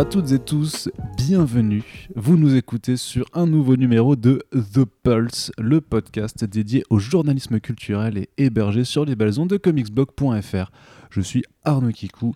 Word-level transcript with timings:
À 0.00 0.06
toutes 0.06 0.32
et 0.32 0.38
tous, 0.38 0.88
bienvenue. 1.18 1.84
Vous 2.16 2.38
nous 2.38 2.56
écoutez 2.56 2.96
sur 2.96 3.26
un 3.34 3.44
nouveau 3.44 3.76
numéro 3.76 4.16
de 4.16 4.42
The 4.50 4.86
Pulse, 5.02 5.52
le 5.58 5.82
podcast 5.82 6.42
dédié 6.42 6.84
au 6.88 6.98
journalisme 6.98 7.60
culturel 7.60 8.16
et 8.16 8.30
hébergé 8.38 8.84
sur 8.84 9.04
les 9.04 9.38
ondes 9.38 9.50
de 9.50 9.58
comicsblog.fr. 9.58 10.72
Je 11.10 11.20
suis 11.20 11.44
Arnaud 11.64 11.92
Kikou 11.92 12.34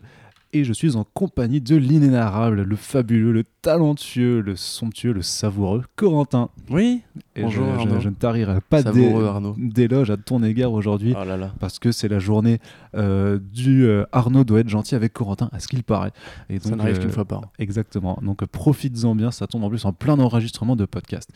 et 0.54 0.62
je 0.62 0.72
suis 0.72 0.94
en 0.94 1.04
compagnie 1.04 1.60
de 1.60 1.74
l'inénarrable, 1.74 2.62
le 2.62 2.76
fabuleux, 2.76 3.32
le 3.32 3.45
talentueux, 3.60 4.40
le 4.40 4.54
somptueux, 4.54 5.12
le 5.12 5.20
savoureux 5.20 5.82
Corentin. 5.96 6.48
Oui, 6.70 7.02
Et 7.34 7.42
Bonjour, 7.42 7.66
je, 7.66 7.80
Arnaud. 7.80 8.00
je 8.00 8.08
ne 8.08 8.14
tarirai 8.14 8.60
pas 8.60 8.82
d'éloge 8.84 10.10
à 10.10 10.16
ton 10.16 10.42
égard 10.45 10.72
aujourd'hui 10.72 11.12
oh 11.20 11.24
là 11.24 11.36
là. 11.36 11.52
parce 11.59 11.80
que 11.80 11.90
c'est 11.90 12.06
la 12.06 12.20
journée 12.20 12.60
euh, 12.95 13.40
du 13.52 13.84
euh, 13.84 14.04
Arnaud 14.12 14.45
doit 14.45 14.60
être 14.60 14.68
gentil 14.68 14.95
avec 14.95 15.12
Corentin, 15.12 15.50
à 15.52 15.59
ce 15.59 15.66
qu'il 15.66 15.82
paraît. 15.82 16.12
Et 16.48 16.60
Ça 16.60 16.76
n'arrive 16.76 16.98
euh, 16.98 17.00
qu'une 17.00 17.10
fois 17.10 17.24
par 17.24 17.40
an. 17.40 17.52
Exactement. 17.59 18.18
Donc 18.23 18.45
profites-en 18.46 19.16
bien, 19.16 19.32
ça 19.32 19.48
tombe 19.48 19.64
en 19.64 19.68
plus 19.68 19.84
en 19.84 19.92
plein 19.92 20.18
enregistrement 20.20 20.76
de 20.76 20.84
podcast. 20.84 21.30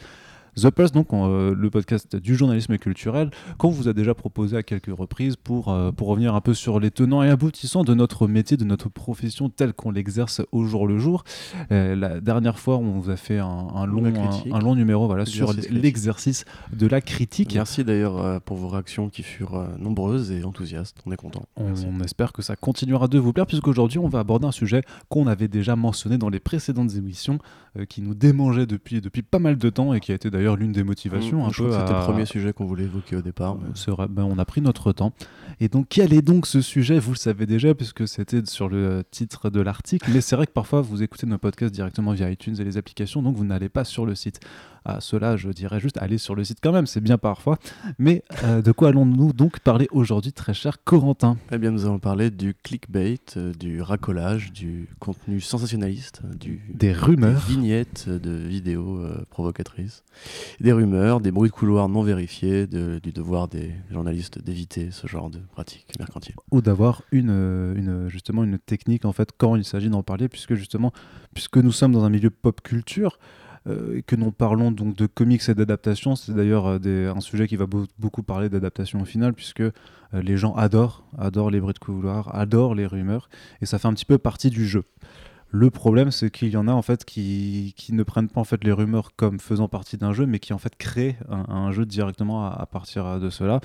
The 0.59 0.71
Pulse, 0.71 0.93
donc 0.93 1.13
on, 1.13 1.29
euh, 1.29 1.55
le 1.55 1.71
podcast 1.71 2.17
du 2.17 2.35
journalisme 2.35 2.79
culturel, 2.79 3.31
qu'on 3.59 3.71
vous 3.71 3.89
a 3.89 3.93
déjà 3.93 4.15
proposé 4.15 4.57
à 4.57 4.63
quelques 4.63 4.95
reprises 4.97 5.37
pour, 5.37 5.69
euh, 5.69 5.93
pour 5.93 6.09
revenir 6.09 6.35
un 6.35 6.41
peu 6.41 6.55
sur 6.55 6.81
les 6.81 6.91
tenants 6.91 7.23
et 7.23 7.31
aboutissants 7.31 7.85
de 7.85 7.95
notre 7.95 8.27
métier, 8.27 8.57
de 8.57 8.65
notre 8.65 8.89
profession 8.89 9.51
telle 9.51 9.73
qu'on 9.73 9.91
l'exerce 9.91 10.43
au 10.51 10.65
jour 10.65 10.87
le 10.87 10.99
jour. 10.99 11.23
Euh, 11.71 11.95
la 11.95 12.21
dernière 12.21 12.59
fois, 12.59 12.79
on 12.79 12.99
vous 12.99 13.11
a 13.11 13.17
fait 13.17 13.39
un, 13.39 13.47
un 13.47 13.87
long, 13.87 14.05
un, 14.53 14.59
long 14.59 14.75
numéro 14.75 15.07
voilà, 15.07 15.27
sur 15.27 15.53
L'exercice 15.71 16.45
de 16.73 16.87
la 16.87 17.01
critique. 17.01 17.55
Merci 17.55 17.85
d'ailleurs 17.85 18.41
pour 18.43 18.57
vos 18.57 18.69
réactions 18.69 19.09
qui 19.09 19.23
furent 19.23 19.69
nombreuses 19.79 20.33
et 20.33 20.45
enthousiastes. 20.45 20.97
On 21.07 21.13
est 21.13 21.17
content. 21.17 21.45
On, 21.57 22.01
espère 22.01 22.33
que 22.33 22.43
ça 22.43 22.57
continuera 22.57 23.09
de 23.09 23.19
vous 23.19 23.33
plaire, 23.33 23.47
puisqu'aujourd'hui, 23.47 23.99
on 23.99 24.09
va 24.09 24.21
aborder 24.21 24.47
un 24.47 24.53
sujet 24.53 24.83
qu'on 25.09 25.27
avait 25.27 25.49
déjà 25.49 25.77
mentionné 25.77 26.17
dans 26.17 26.29
les 26.29 26.41
précédentes 26.41 26.95
émissions, 26.95 27.39
euh, 27.79 27.85
qui 27.85 28.03
nous 28.03 28.15
démangeait 28.15 28.67
depuis, 28.67 29.01
depuis 29.01 29.23
pas 29.23 29.39
mal 29.39 29.57
de 29.57 29.71
temps 29.71 29.93
et 29.95 30.01
qui 30.01 30.13
a 30.13 30.15
été 30.15 30.31
d'ailleurs 30.31 30.48
l'une 30.57 30.73
des 30.73 30.83
motivations. 30.85 31.43
Mmh, 31.43 31.47
un 31.47 31.51
je 31.51 31.63
crois 31.63 31.67
que 31.69 31.81
c'était 31.81 31.95
à- 31.95 31.99
le 32.01 32.05
premier 32.05 32.27
sujet 32.27 32.53
qu'on 32.53 32.65
voulait 32.67 32.85
évoquer 32.85 33.17
au 33.17 33.23
départ. 33.23 33.57
mais- 33.57 33.75
ben, 34.09 34.25
on 34.25 34.39
a 34.39 34.45
pris 34.45 34.61
notre 34.61 34.93
temps. 34.93 35.13
Et 35.61 35.69
donc, 35.69 35.87
quel 35.89 36.13
est 36.13 36.23
donc 36.23 36.47
ce 36.47 36.61
sujet? 36.61 36.99
Vous 36.99 37.13
le 37.13 37.17
savez 37.17 37.47
déjà, 37.47 37.75
puisque 37.75 38.07
c'était 38.09 38.45
sur 38.47 38.69
le 38.69 39.03
titre 39.11 39.51
de 39.51 39.61
l'article. 39.61 40.11
Mais 40.13 40.21
c'est 40.21 40.37
vrai 40.37 40.47
que 40.47 40.53
parfois, 40.53 40.81
vous 40.81 41.03
écoutez 41.03 41.27
nos 41.27 41.39
podcasts 41.39 41.75
directement 41.75 42.13
via 42.13 42.31
iTunes 42.31 42.57
et 42.59 42.65
les 42.65 42.77
applications, 42.77 43.23
donc 43.23 43.37
vous 43.37 43.45
n'allez 43.45 43.69
pas 43.69 43.85
sur 43.85 44.07
le 44.07 44.15
site. 44.15 44.41
À 44.85 45.01
cela, 45.01 45.37
je 45.37 45.51
dirais 45.51 45.81
juste 45.81 45.99
allez 45.99 46.17
sur 46.17 46.35
le 46.35 46.45
site 46.45 46.59
quand 46.63 46.73
même, 46.73 46.87
c'est 46.87 47.01
bien 47.03 47.19
parfois. 47.19 47.59
Mais 47.99 48.23
euh, 48.45 48.63
de 48.63 48.73
quoi 48.73 48.89
allons-nous 48.89 49.33
donc 49.35 49.59
parler 49.61 49.87
aujourd'hui, 49.91 50.33
très 50.33 50.55
cher 50.55 50.83
Corentin? 50.83 51.37
Eh 51.53 51.59
bien, 51.59 51.73
nous 51.73 51.85
allons 51.85 51.99
parler 51.99 52.31
du 52.31 52.55
clickbait, 52.55 53.19
euh, 53.37 53.53
du 53.53 53.83
racolage, 53.83 54.51
du 54.53 54.89
contenu 54.99 55.41
sensationnaliste, 55.41 56.23
du 56.41 56.63
Des 56.73 56.93
rumeurs. 56.93 57.43
des 57.47 57.53
vignettes 57.55 58.09
de 58.09 58.31
vidéos 58.31 58.99
euh, 59.01 59.27
provocatrices, 59.29 60.05
des 60.61 60.73
rumeurs, 60.73 61.21
des 61.21 61.33
bruits 61.33 61.51
de 61.51 61.55
couloir 61.55 61.89
non 61.91 62.03
vérifiés, 62.03 62.67
de- 62.67 62.99
du 63.03 63.13
devoir 63.13 63.49
des 63.49 63.73
journalistes 63.91 64.39
d'éviter 64.43 64.89
ce 64.91 65.07
genre 65.07 65.29
de 65.29 65.38
pratiques 65.53 65.87
mercantiles. 65.99 66.35
ou 66.51 66.61
d'avoir 66.63 67.03
une, 67.13 67.31
euh, 67.31 67.75
une 67.77 68.09
justement 68.09 68.45
une 68.45 68.59
technique 68.59 69.05
en 69.05 69.13
fait 69.13 69.31
quand 69.37 69.57
il 69.57 69.65
s'agit 69.65 69.91
d'en 69.91 70.03
parler 70.03 70.29
puisque 70.29 70.55
justement 70.55 70.93
puisque 71.35 71.57
nous 71.59 71.73
sommes 71.73 71.93
dans 71.93 72.05
un 72.05 72.11
milieu 72.11 72.31
pop 72.31 72.61
culture 72.63 73.19
euh, 73.67 74.01
que 74.07 74.17
nous 74.17 74.31
parlons 74.31 74.71
donc 74.71 74.97
de 74.97 75.07
comics 75.07 75.49
et 75.49 75.55
d'adaptation 75.55 76.17
c'est 76.17 76.33
d'ailleurs 76.33 76.67
euh, 76.85 77.13
un 77.15 77.21
sujet 77.21 77.47
qui 77.49 77.57
va 77.57 77.67
beau- 77.67 77.87
beaucoup 77.99 78.23
parler 78.23 78.49
d'adaptation 78.49 79.01
au 79.01 79.05
final 79.05 79.35
puisque 79.35 79.61
euh, 79.61 79.73
les 80.13 80.37
gens 80.37 80.55
adorent 80.55 81.05
adorent 81.19 81.51
les 81.51 81.61
bruits 81.61 81.75
de 81.75 81.79
couloir 81.81 82.35
adorent 82.35 82.75
les 82.75 82.87
rumeurs 82.87 83.29
et 83.61 83.67
ça 83.67 83.79
fait 83.79 83.89
un 83.89 83.95
petit 83.95 84.05
peu 84.07 84.19
partie 84.19 84.51
du 84.51 84.67
jeu 84.67 84.85
le 85.51 85.71
problème, 85.71 86.11
c'est 86.11 86.31
qu'il 86.31 86.49
y 86.51 86.57
en 86.59 86.69
a 86.69 86.73
en 86.73 86.83
fait 86.83 87.07
qui, 87.07 87.73
qui 87.77 87.95
ne 87.95 88.03
prennent 88.03 88.29
pas 88.29 88.41
en 88.41 88.45
fait 88.45 88.63
les 88.65 88.73
rumeurs 88.73 89.13
comme 89.17 89.41
faisant 89.41 89.67
partie 89.67 89.97
d'un 89.97 90.13
jeu, 90.13 90.27
mais 90.27 90.41
qui 90.41 90.53
en 90.53 90.59
fait 90.59 90.77
créent 90.77 91.17
un, 91.31 91.45
un 91.49 91.73
jeu 91.73 91.87
directement 91.87 92.45
à, 92.47 92.51
à 92.51 92.67
partir 92.67 93.19
de 93.19 93.31
cela, 93.31 93.61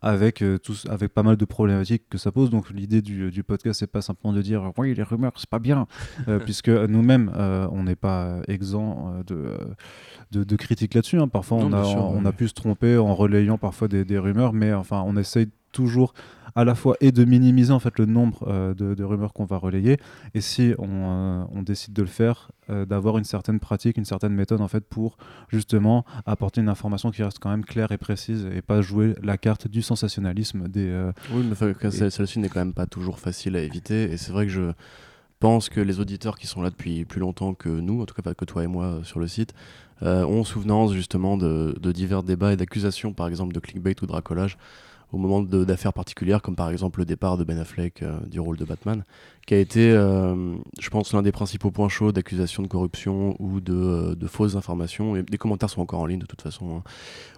avec 0.00 0.42
euh, 0.42 0.58
tous, 0.58 0.86
avec 0.88 1.12
pas 1.12 1.24
mal 1.24 1.36
de 1.36 1.44
problématiques 1.44 2.04
que 2.08 2.18
ça 2.18 2.30
pose. 2.30 2.50
Donc 2.50 2.70
l'idée 2.70 3.02
du, 3.02 3.32
du 3.32 3.42
podcast, 3.42 3.80
c'est 3.80 3.90
pas 3.90 4.00
simplement 4.00 4.32
de 4.32 4.42
dire 4.42 4.70
oui 4.76 4.94
les 4.94 5.02
rumeurs 5.02 5.32
c'est 5.36 5.48
pas 5.50 5.58
bien, 5.58 5.86
euh, 6.28 6.38
puisque 6.44 6.68
nous-mêmes 6.68 7.32
euh, 7.34 7.66
on 7.72 7.82
n'est 7.82 7.96
pas 7.96 8.38
exempt 8.46 9.14
de, 9.26 9.58
de, 10.30 10.44
de 10.44 10.56
critiques 10.56 10.94
là-dessus. 10.94 11.18
hein. 11.20 11.26
Parfois 11.26 11.58
Non, 11.58 11.66
on 11.68 11.72
a, 11.72 11.84
sûr, 11.84 12.04
on 12.04 12.20
oui. 12.20 12.26
a 12.26 12.32
pu 12.32 12.46
se 12.46 12.54
tromper 12.54 12.96
en 12.96 13.12
relayant 13.14 13.58
parfois 13.58 13.88
des, 13.88 14.04
des 14.04 14.18
rumeurs, 14.18 14.52
mais 14.52 14.72
enfin 14.72 15.02
on 15.04 15.16
essaye 15.16 15.48
toujours 15.74 16.14
à 16.56 16.64
la 16.64 16.74
fois 16.76 16.94
et 17.00 17.10
de 17.10 17.24
minimiser 17.24 17.72
en 17.72 17.80
fait 17.80 17.98
le 17.98 18.06
nombre 18.06 18.46
euh, 18.46 18.74
de, 18.74 18.94
de 18.94 19.04
rumeurs 19.04 19.32
qu'on 19.32 19.44
va 19.44 19.56
relayer 19.56 19.96
et 20.34 20.40
si 20.40 20.72
on, 20.78 20.86
euh, 20.88 21.44
on 21.52 21.62
décide 21.62 21.92
de 21.94 22.02
le 22.02 22.08
faire 22.08 22.52
euh, 22.70 22.84
d'avoir 22.86 23.18
une 23.18 23.24
certaine 23.24 23.58
pratique 23.58 23.96
une 23.96 24.04
certaine 24.04 24.32
méthode 24.34 24.60
en 24.60 24.68
fait 24.68 24.84
pour 24.88 25.16
justement 25.48 26.04
apporter 26.26 26.60
une 26.60 26.68
information 26.68 27.10
qui 27.10 27.24
reste 27.24 27.40
quand 27.40 27.50
même 27.50 27.64
claire 27.64 27.90
et 27.90 27.98
précise 27.98 28.46
et 28.54 28.62
pas 28.62 28.80
jouer 28.82 29.16
la 29.22 29.36
carte 29.36 29.66
du 29.66 29.82
sensationnalisme 29.82 30.68
des 30.68 31.10
Oui, 31.32 31.44
mais 31.48 31.56
celle- 31.90 32.12
celle-ci 32.12 32.38
n'est 32.38 32.48
quand 32.48 32.60
même 32.60 32.72
pas 32.72 32.86
toujours 32.86 33.18
facile 33.18 33.56
à 33.56 33.60
éviter. 33.60 34.04
Et 34.12 34.16
c'est 34.16 34.30
vrai 34.32 34.46
que 34.46 34.52
je 34.52 34.70
pense 35.40 35.68
que 35.68 35.80
les 35.80 35.98
auditeurs 35.98 36.36
qui 36.38 36.46
sont 36.46 36.62
là 36.62 36.70
depuis 36.70 37.04
plus 37.04 37.20
longtemps 37.20 37.54
que 37.54 37.68
nous, 37.68 38.00
en 38.00 38.06
tout 38.06 38.14
cas 38.14 38.22
pas 38.22 38.34
que 38.34 38.44
toi 38.44 38.62
et 38.62 38.68
moi 38.68 39.00
sur 39.02 39.18
le 39.18 39.26
site, 39.26 39.52
ont 40.02 40.44
souvenance 40.44 40.92
justement 40.92 41.36
de, 41.36 41.76
de 41.80 41.92
divers 41.92 42.22
débats 42.22 42.52
et 42.52 42.56
d'accusations, 42.56 43.12
par 43.12 43.26
exemple 43.26 43.52
de 43.54 43.60
clickbait 43.60 43.96
ou 44.02 44.06
de 44.06 44.12
racolage, 44.12 44.56
au 45.12 45.16
moment 45.18 45.42
d'affaires 45.42 45.92
particulières, 45.92 46.42
comme 46.42 46.56
par 46.56 46.70
exemple 46.70 46.98
le 47.00 47.04
départ 47.04 47.36
de 47.36 47.44
Ben 47.44 47.58
Affleck 47.58 48.02
euh, 48.02 48.18
du 48.26 48.40
rôle 48.40 48.56
de 48.56 48.64
Batman, 48.64 49.04
qui 49.46 49.54
a 49.54 49.58
été, 49.58 49.90
euh, 49.92 50.54
je 50.80 50.90
pense, 50.90 51.12
l'un 51.12 51.22
des 51.22 51.30
principaux 51.32 51.70
points 51.70 51.88
chauds 51.88 52.10
d'accusations 52.12 52.62
de 52.62 52.68
corruption 52.68 53.36
ou 53.38 53.60
de, 53.60 53.72
euh, 53.74 54.14
de 54.14 54.26
fausses 54.26 54.56
informations. 54.56 55.14
Et 55.16 55.24
les 55.28 55.38
commentaires 55.38 55.70
sont 55.70 55.82
encore 55.82 56.00
en 56.00 56.06
ligne 56.06 56.18
de 56.18 56.26
toute 56.26 56.42
façon. 56.42 56.78
hein 56.78 56.82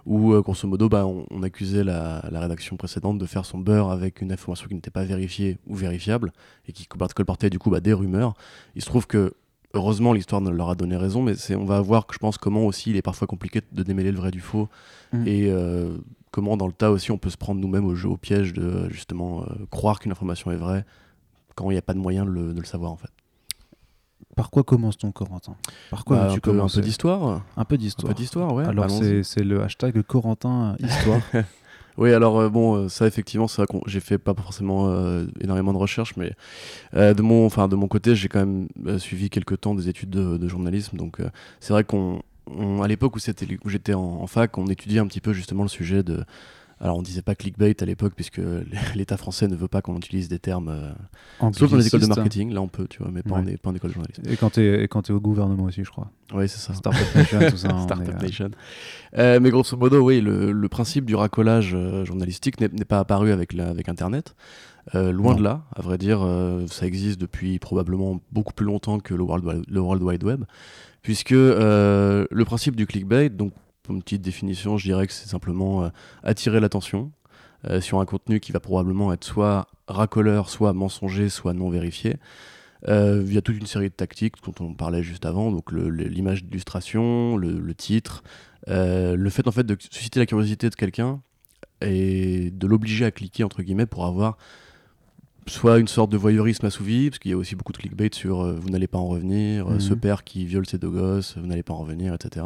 où 0.05 0.33
euh, 0.33 0.41
grosso 0.41 0.67
modo 0.67 0.87
bah, 0.89 1.05
on, 1.05 1.25
on 1.29 1.43
accusait 1.43 1.83
la, 1.83 2.23
la 2.31 2.39
rédaction 2.39 2.77
précédente 2.77 3.17
de 3.17 3.25
faire 3.25 3.45
son 3.45 3.57
beurre 3.57 3.91
avec 3.91 4.21
une 4.21 4.31
information 4.31 4.67
qui 4.67 4.73
n'était 4.75 4.89
pas 4.89 5.03
vérifiée 5.03 5.57
ou 5.67 5.75
vérifiable 5.75 6.31
et 6.67 6.71
qui 6.71 6.87
colportait 6.87 7.49
du 7.49 7.59
coup 7.59 7.69
bah, 7.69 7.81
des 7.81 7.93
rumeurs. 7.93 8.33
Il 8.75 8.81
se 8.81 8.87
trouve 8.87 9.05
que 9.05 9.33
heureusement 9.73 10.13
l'histoire 10.13 10.39
ne 10.41 10.49
leur 10.49 10.69
a 10.69 10.75
donné 10.75 10.95
raison, 10.95 11.21
mais 11.21 11.33
on 11.55 11.65
va 11.65 11.81
voir 11.81 12.07
je 12.11 12.17
pense 12.19 12.37
comment 12.37 12.65
aussi 12.65 12.91
il 12.91 12.95
est 12.95 13.01
parfois 13.01 13.27
compliqué 13.27 13.61
de 13.73 13.83
démêler 13.83 14.11
le 14.13 14.17
vrai 14.17 14.31
du 14.31 14.39
faux 14.39 14.69
Mm. 15.13 15.23
et 15.25 15.47
euh, 15.49 15.97
comment 16.37 16.55
dans 16.55 16.67
le 16.67 16.71
tas 16.71 16.91
aussi 16.91 17.09
on 17.11 17.17
peut 17.17 17.31
se 17.31 17.37
prendre 17.37 17.59
nous-mêmes 17.59 17.87
au 17.87 17.95
jeu, 17.95 18.07
au 18.09 18.15
piège 18.15 18.53
de 18.53 18.87
justement 18.91 19.41
euh, 19.41 19.65
croire 19.71 19.99
qu'une 19.99 20.11
information 20.11 20.51
est 20.51 20.55
vraie 20.55 20.85
quand 21.55 21.71
il 21.71 21.73
n'y 21.73 21.79
a 21.79 21.81
pas 21.81 21.95
de 21.95 21.99
moyen 21.99 22.25
de 22.25 22.29
le, 22.29 22.53
de 22.53 22.59
le 22.59 22.65
savoir 22.67 22.91
en 22.91 22.95
fait. 22.95 23.09
par 24.35 24.51
quoi 24.51 24.63
commence-t-on 24.63 25.11
Corentin? 25.11 25.55
Par 25.89 26.05
quoi 26.05 26.17
Bah, 26.17 26.31
un, 26.31 26.37
peu, 26.37 26.61
un 26.61 26.67
peu 26.67 26.81
d'histoire. 26.81 27.23
un 27.27 27.33
peu 27.39 27.61
Un 27.61 27.65
peu 27.65 27.77
d'histoire 27.79 28.13
d'histoire, 28.13 28.53
ouais. 28.53 28.65
alors 28.65 28.87
c'est 28.91 29.43
le 29.43 29.63
hashtag 29.63 29.99
Corentin 30.03 30.75
histoire 30.79 31.21
Oui, 31.97 32.13
alors 32.13 32.39
euh, 32.39 32.49
bon, 32.49 32.75
euh, 32.75 32.89
ça 32.89 33.07
effectivement, 33.07 33.47
c'est 33.47 33.63
vrai 33.63 33.65
qu'on 33.65 33.81
j'ai 33.87 33.99
fait 33.99 34.19
pas 34.19 34.35
forcément 34.35 34.89
euh, 34.89 35.25
énormément 35.41 35.73
de 35.73 35.79
recherches, 35.79 36.15
mais 36.17 36.33
euh, 36.93 37.15
de 37.15 37.23
mon, 37.23 37.47
enfin 37.47 37.67
de 37.67 37.75
mon 37.75 37.87
côté, 37.87 38.13
j'ai 38.13 38.27
quand 38.27 38.45
même 38.45 38.67
suivi 38.99 39.31
quelques 39.31 39.59
temps 39.61 39.73
des 39.73 39.89
études 39.89 40.11
de, 40.11 40.37
de 40.37 40.47
journalisme, 40.47 40.97
donc 40.97 41.19
c'est 41.59 41.73
vrai 41.73 41.83
qu'on, 41.83 42.21
on- 42.55 42.81
à 42.81 42.87
l'époque 42.87 43.15
où 43.15 43.19
j'étais 43.69 43.93
en, 43.93 44.01
en 44.01 44.27
fac, 44.27 44.57
on 44.57 44.67
étudiait 44.67 44.99
un 44.99 45.07
petit 45.07 45.21
peu 45.21 45.33
justement 45.33 45.63
le 45.63 45.69
sujet 45.69 46.03
de, 46.03 46.23
alors 46.79 46.97
on 46.97 47.01
disait 47.01 47.21
pas 47.23 47.33
clickbait 47.33 47.75
à 47.81 47.85
l'époque 47.85 48.13
puisque 48.15 48.39
l'État 48.95 49.17
français 49.17 49.47
ne 49.47 49.55
veut 49.55 49.67
pas 49.67 49.81
qu'on 49.81 49.97
utilise 49.97 50.29
des 50.29 50.39
termes, 50.39 50.69
euh, 50.69 51.51
sauf 51.53 51.71
dans 51.71 51.77
les 51.77 51.87
écoles 51.87 52.01
de 52.01 52.05
marketing, 52.07 52.53
là 52.53 52.61
on 52.61 52.67
peut, 52.67 52.87
tu 52.87 52.99
vois, 53.01 53.09
mais 53.11 53.23
pas, 53.23 53.35
en, 53.35 53.45
Ouais. 53.45 53.53
é- 53.53 53.57
pas 53.57 53.69
en 53.71 53.75
école 53.75 53.89
de 53.89 53.95
journalisme. 53.95 54.21
et 54.29 54.35
quand 54.37 54.51
t'es 54.51 54.83
quand 54.83 55.01
t'es 55.03 55.13
au 55.13 55.19
gouvernement 55.19 55.63
aussi 55.63 55.83
je 55.83 55.89
crois 55.89 56.11
Oui, 56.33 56.47
c'est 56.47 56.59
ça. 56.59 56.73
Startup 56.73 57.15
Nation 57.15 57.39
tout 57.49 57.57
ça 57.57 57.69
Startup 57.83 58.13
euh, 58.15 58.21
Nation. 58.25 58.51
Euh, 59.17 59.39
mais 59.41 59.49
grosso 59.49 59.75
modo, 59.77 59.99
oui, 60.01 60.21
le, 60.21 60.51
le 60.51 60.69
principe 60.69 61.05
du 61.05 61.15
racolage 61.15 61.71
euh, 61.73 62.05
journalistique 62.05 62.59
n'est 62.61 62.69
pas 62.85 62.99
apparu 62.99 63.31
avec, 63.31 63.53
la- 63.53 63.69
avec 63.69 63.89
Internet. 63.89 64.35
Euh, 64.95 65.11
loin 65.11 65.33
Non. 65.33 65.39
de 65.39 65.43
là, 65.43 65.63
à 65.75 65.81
vrai 65.81 65.97
dire, 65.97 66.21
euh, 66.23 66.65
ça 66.67 66.85
existe 66.87 67.19
depuis 67.19 67.59
probablement 67.59 68.21
beaucoup 68.31 68.53
plus 68.53 68.65
longtemps 68.65 68.99
que 69.01 69.13
le 69.13 69.21
World, 69.21 69.43
Wi- 69.43 69.63
le 69.67 69.79
World 69.81 70.01
Wide 70.01 70.23
Web, 70.23 70.45
puisque 71.01 71.31
euh, 71.31 72.25
le 72.29 72.45
principe 72.45 72.75
du 72.75 72.85
clickbait, 72.85 73.29
donc 73.29 73.53
pour 73.87 73.95
une 73.95 74.03
petite 74.03 74.21
définition, 74.21 74.77
je 74.77 74.83
dirais 74.83 75.07
que 75.07 75.13
c'est 75.13 75.29
simplement 75.29 75.85
euh, 75.85 75.89
attirer 76.21 76.59
l'attention 76.59 77.11
euh, 77.69 77.79
sur 77.79 78.01
un 78.01 78.05
contenu 78.05 78.41
qui 78.41 78.51
va 78.51 78.59
probablement 78.59 79.13
être 79.13 79.23
soit 79.23 79.67
racoleur, 79.87 80.49
soit 80.49 80.73
mensonger, 80.73 81.29
soit 81.29 81.53
non 81.53 81.69
vérifié. 81.69 82.17
Euh, 82.89 83.25
il 83.25 83.41
toute 83.41 83.57
une 83.57 83.65
série 83.65 83.89
de 83.89 83.93
tactiques 83.93 84.35
dont 84.43 84.53
on 84.59 84.73
parlait 84.73 85.03
juste 85.03 85.25
avant, 85.25 85.51
donc 85.51 85.71
l'image 85.71 86.43
d'illustration, 86.43 87.37
le, 87.37 87.73
titre, 87.73 88.23
le 88.67 89.29
fait 89.29 89.47
en 89.47 89.51
fait 89.51 89.63
de 89.63 89.75
susciter 89.89 90.19
la 90.19 90.25
curiosité 90.25 90.69
de 90.69 90.75
quelqu'un 90.75 91.21
et 91.81 92.51
de 92.51 92.67
l'obliger 92.67 93.05
à 93.05 93.11
cliquer 93.11 93.43
entre 93.43 93.63
guillemets 93.63 93.85
pour 93.85 94.05
avoir 94.05 94.37
soit 95.47 95.79
une 95.79 95.87
sorte 95.87 96.11
de 96.11 96.17
voyeurisme 96.17 96.65
assouvi, 96.65 97.09
parce 97.09 97.19
qu'il 97.19 97.31
y 97.31 97.33
a 97.33 97.37
aussi 97.37 97.55
beaucoup 97.55 97.71
de 97.71 97.77
clickbait 97.77 98.09
sur 98.13 98.41
euh, 98.41 98.57
vous 98.59 98.69
n'allez 98.69 98.87
pas 98.87 98.97
en 98.97 99.05
revenir, 99.07 99.67
euh, 99.67 99.73
Mhm. 99.75 99.79
ce 99.79 99.93
père 99.93 100.23
qui 100.23 100.45
viole 100.45 100.65
ses 100.65 100.77
deux 100.77 100.89
gosses, 100.89 101.35
vous 101.37 101.47
n'allez 101.47 101.63
pas 101.63 101.73
en 101.73 101.77
revenir, 101.77 102.13
etc. 102.13 102.45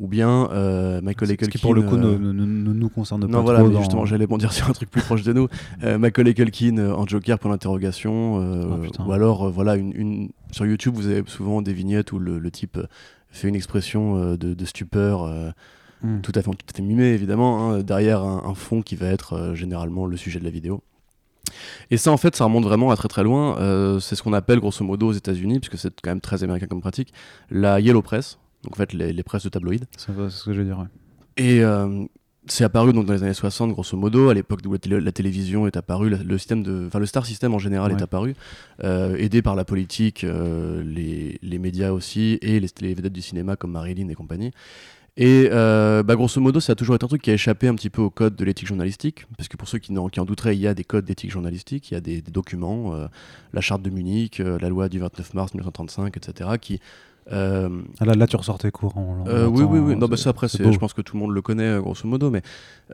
Ou 0.00 0.08
bien 0.08 0.48
euh, 0.52 1.00
Michael 1.00 1.28
Ce 1.28 1.34
Culkin. 1.34 1.50
qui 1.52 1.58
pour 1.58 1.74
le 1.74 1.82
coup 1.82 1.96
ne, 1.96 2.16
ne- 2.16 2.32
ne- 2.32 2.44
ne 2.44 2.72
nous 2.72 2.88
concerne 2.88 3.20
pas 3.22 3.26
non, 3.28 3.42
voilà, 3.42 3.60
trop. 3.60 3.68
mais 3.68 3.74
dans- 3.74 3.80
justement, 3.80 4.04
j'allais 4.06 4.26
bondir 4.26 4.52
sur 4.52 4.68
un 4.68 4.72
truc 4.72 4.90
plus 4.90 5.02
proche 5.02 5.22
de 5.22 5.32
nous. 5.32 5.48
Macaulay 5.82 6.34
Culkin 6.34 6.78
en 6.92 7.06
Joker 7.06 7.38
pour 7.38 7.50
l'interrogation, 7.50 8.36
Oh, 8.36 8.76
putain. 8.82 9.04
ou 9.06 9.12
alors 9.12 9.50
voilà 9.50 9.76
une, 9.76 9.92
une 9.94 10.30
sur 10.50 10.66
YouTube, 10.66 10.94
vous 10.96 11.06
avez 11.06 11.22
souvent 11.26 11.62
des 11.62 11.72
vignettes 11.72 12.12
où 12.12 12.18
le, 12.18 12.50
type 12.50 12.78
fait 13.30 13.48
une 13.48 13.54
expression 13.54 14.34
de, 14.36 14.64
stupeur. 14.64 15.24
Hmm. 16.02 16.20
Tout, 16.22 16.32
à 16.34 16.40
fait, 16.40 16.50
tout 16.50 16.66
à 16.72 16.74
fait 16.74 16.82
mimé 16.82 17.08
évidemment, 17.08 17.72
hein, 17.72 17.82
derrière 17.82 18.22
un, 18.22 18.54
fond 18.54 18.80
qui 18.80 18.96
va 18.96 19.06
être 19.08 19.52
généralement 19.54 20.06
le 20.06 20.16
sujet 20.16 20.38
de 20.40 20.44
la 20.44 20.50
vidéo. 20.50 20.82
Et 21.90 21.96
ça, 21.96 22.10
en 22.12 22.16
fait, 22.16 22.36
ça 22.36 22.44
remonte 22.44 22.64
vraiment 22.64 22.90
à 22.90 22.96
très 22.96 23.08
très 23.08 23.22
loin. 23.22 23.56
c'est 24.00 24.16
ce 24.16 24.22
qu'on 24.22 24.32
appelle 24.32 24.60
grosso 24.60 24.84
modo 24.84 25.08
aux 25.08 25.12
États-Unis, 25.12 25.60
puisque 25.60 25.78
c'est 25.78 25.92
quand 26.02 26.10
même 26.10 26.20
très 26.20 26.42
américain 26.44 26.66
comme 26.66 26.80
pratique, 26.80 27.12
la 27.50 27.80
Yellow 27.80 28.02
Press, 28.02 28.38
donc 28.64 28.74
en 28.74 28.76
fait 28.76 28.92
les, 28.92 29.22
presses 29.22 29.44
de 29.44 29.48
tabloïds. 29.48 29.84
C'est 29.96 30.12
ce 30.28 30.44
que 30.44 30.52
je 30.52 30.60
veux 30.60 30.64
dire. 30.64 30.86
Et 31.36 31.62
c'est 32.46 32.64
apparu 32.64 32.92
donc 32.92 33.06
dans 33.06 33.12
les 33.12 33.22
années 33.22 33.34
60 33.34 33.72
grosso 33.72 33.96
modo 33.96 34.30
à 34.30 34.34
l'époque 34.34 34.60
où 34.66 34.74
la, 34.88 35.12
télévision 35.12 35.66
est 35.66 35.76
apparue 35.76 36.10
le 36.10 36.38
système 36.38 36.62
de 36.62 36.88
le 36.92 37.06
star 37.06 37.26
system 37.26 37.54
en 37.54 37.58
général 37.58 37.92
est 37.92 38.02
apparu 38.02 38.34
euh, 38.82 39.16
aidé 39.16 39.42
par 39.42 39.56
la 39.56 39.64
politique 39.64 40.24
euh, 40.24 40.82
les, 40.82 41.38
les, 41.42 41.58
médias 41.58 41.90
aussi 41.90 42.38
et 42.40 42.58
les, 42.60 42.68
les, 42.80 42.94
vedettes 42.94 43.12
du 43.12 43.22
cinéma 43.22 43.56
comme 43.56 43.72
Marilyn 43.72 44.08
et 44.08 44.14
compagnie 44.14 44.52
et 45.16 45.48
euh, 45.50 46.02
bah, 46.02 46.14
grosso 46.14 46.40
modo 46.40 46.60
ça 46.60 46.72
a 46.72 46.74
toujours 46.74 46.94
été 46.94 47.04
un 47.04 47.08
truc 47.08 47.22
qui 47.22 47.30
a 47.30 47.34
échappé 47.34 47.68
un 47.68 47.74
petit 47.74 47.90
peu 47.90 48.02
au 48.02 48.10
code 48.10 48.36
de 48.36 48.44
l'éthique 48.44 48.68
journalistique 48.68 49.26
parce 49.36 49.48
que 49.48 49.56
pour 49.56 49.68
ceux 49.68 49.78
qui, 49.78 49.92
qui 50.12 50.20
en 50.20 50.24
douteraient 50.24 50.56
il 50.56 50.60
y 50.60 50.66
a 50.66 50.74
des 50.74 50.84
codes 50.84 51.04
d'éthique 51.04 51.30
journalistique 51.30 51.90
il 51.90 51.94
y 51.94 51.96
a 51.96 52.00
des, 52.00 52.22
des 52.22 52.30
documents 52.30 52.94
la 53.52 53.60
charte 53.60 53.82
de 53.82 53.90
Munich 53.90 54.38
la 54.38 54.68
loi 54.68 54.88
du 54.88 54.98
29 54.98 55.34
mars 55.34 55.54
1935 55.54 56.16
etc 56.16 56.50
qui 56.60 56.80
euh, 57.32 57.68
ah, 58.00 58.04
là, 58.04 58.14
là, 58.14 58.26
tu 58.26 58.36
ressortais 58.36 58.70
courant. 58.70 59.24
Euh, 59.28 59.46
oui, 59.46 59.62
oui, 59.62 59.78
oui. 59.78 59.96
Non, 59.96 60.08
bah, 60.08 60.16
ça, 60.16 60.30
après, 60.30 60.48
je 60.48 60.78
pense 60.78 60.92
que 60.92 61.02
tout 61.02 61.16
le 61.16 61.20
monde 61.20 61.32
le 61.32 61.42
connaît, 61.42 61.64
euh, 61.64 61.80
grosso 61.80 62.06
modo. 62.08 62.30
Mais 62.30 62.42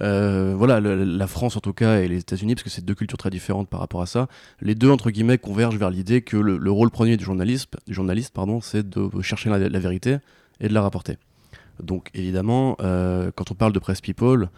voilà, 0.00 0.80
la 0.80 1.26
France, 1.26 1.56
en 1.56 1.60
tout 1.60 1.72
cas, 1.72 2.00
et 2.00 2.08
les 2.08 2.18
États-Unis, 2.18 2.54
parce 2.54 2.64
que 2.64 2.70
c'est 2.70 2.84
deux 2.84 2.94
cultures 2.94 3.18
très 3.18 3.30
différentes 3.30 3.68
par 3.68 3.80
rapport 3.80 4.02
à 4.02 4.06
ça, 4.06 4.28
les 4.60 4.74
deux, 4.74 4.90
entre 4.90 5.10
guillemets, 5.10 5.38
convergent 5.38 5.78
vers 5.78 5.90
l'idée 5.90 6.22
que 6.22 6.36
le, 6.36 6.70
rôle 6.70 6.90
premier 6.90 7.16
du 7.16 7.24
journaliste, 7.24 7.74
du 7.86 7.94
journaliste 7.94 8.34
pardon, 8.34 8.60
c'est 8.60 8.86
de 8.88 9.22
chercher 9.22 9.48
la, 9.50 9.58
la, 9.58 9.78
vérité 9.78 10.18
et 10.60 10.68
de 10.68 10.74
la 10.74 10.82
rapporter. 10.82 11.16
Donc, 11.82 12.10
évidemment, 12.14 12.76
quand 12.78 13.50
on 13.50 13.54
parle 13.54 13.72
de 13.72 13.78
Press 13.78 14.00
People, 14.00 14.48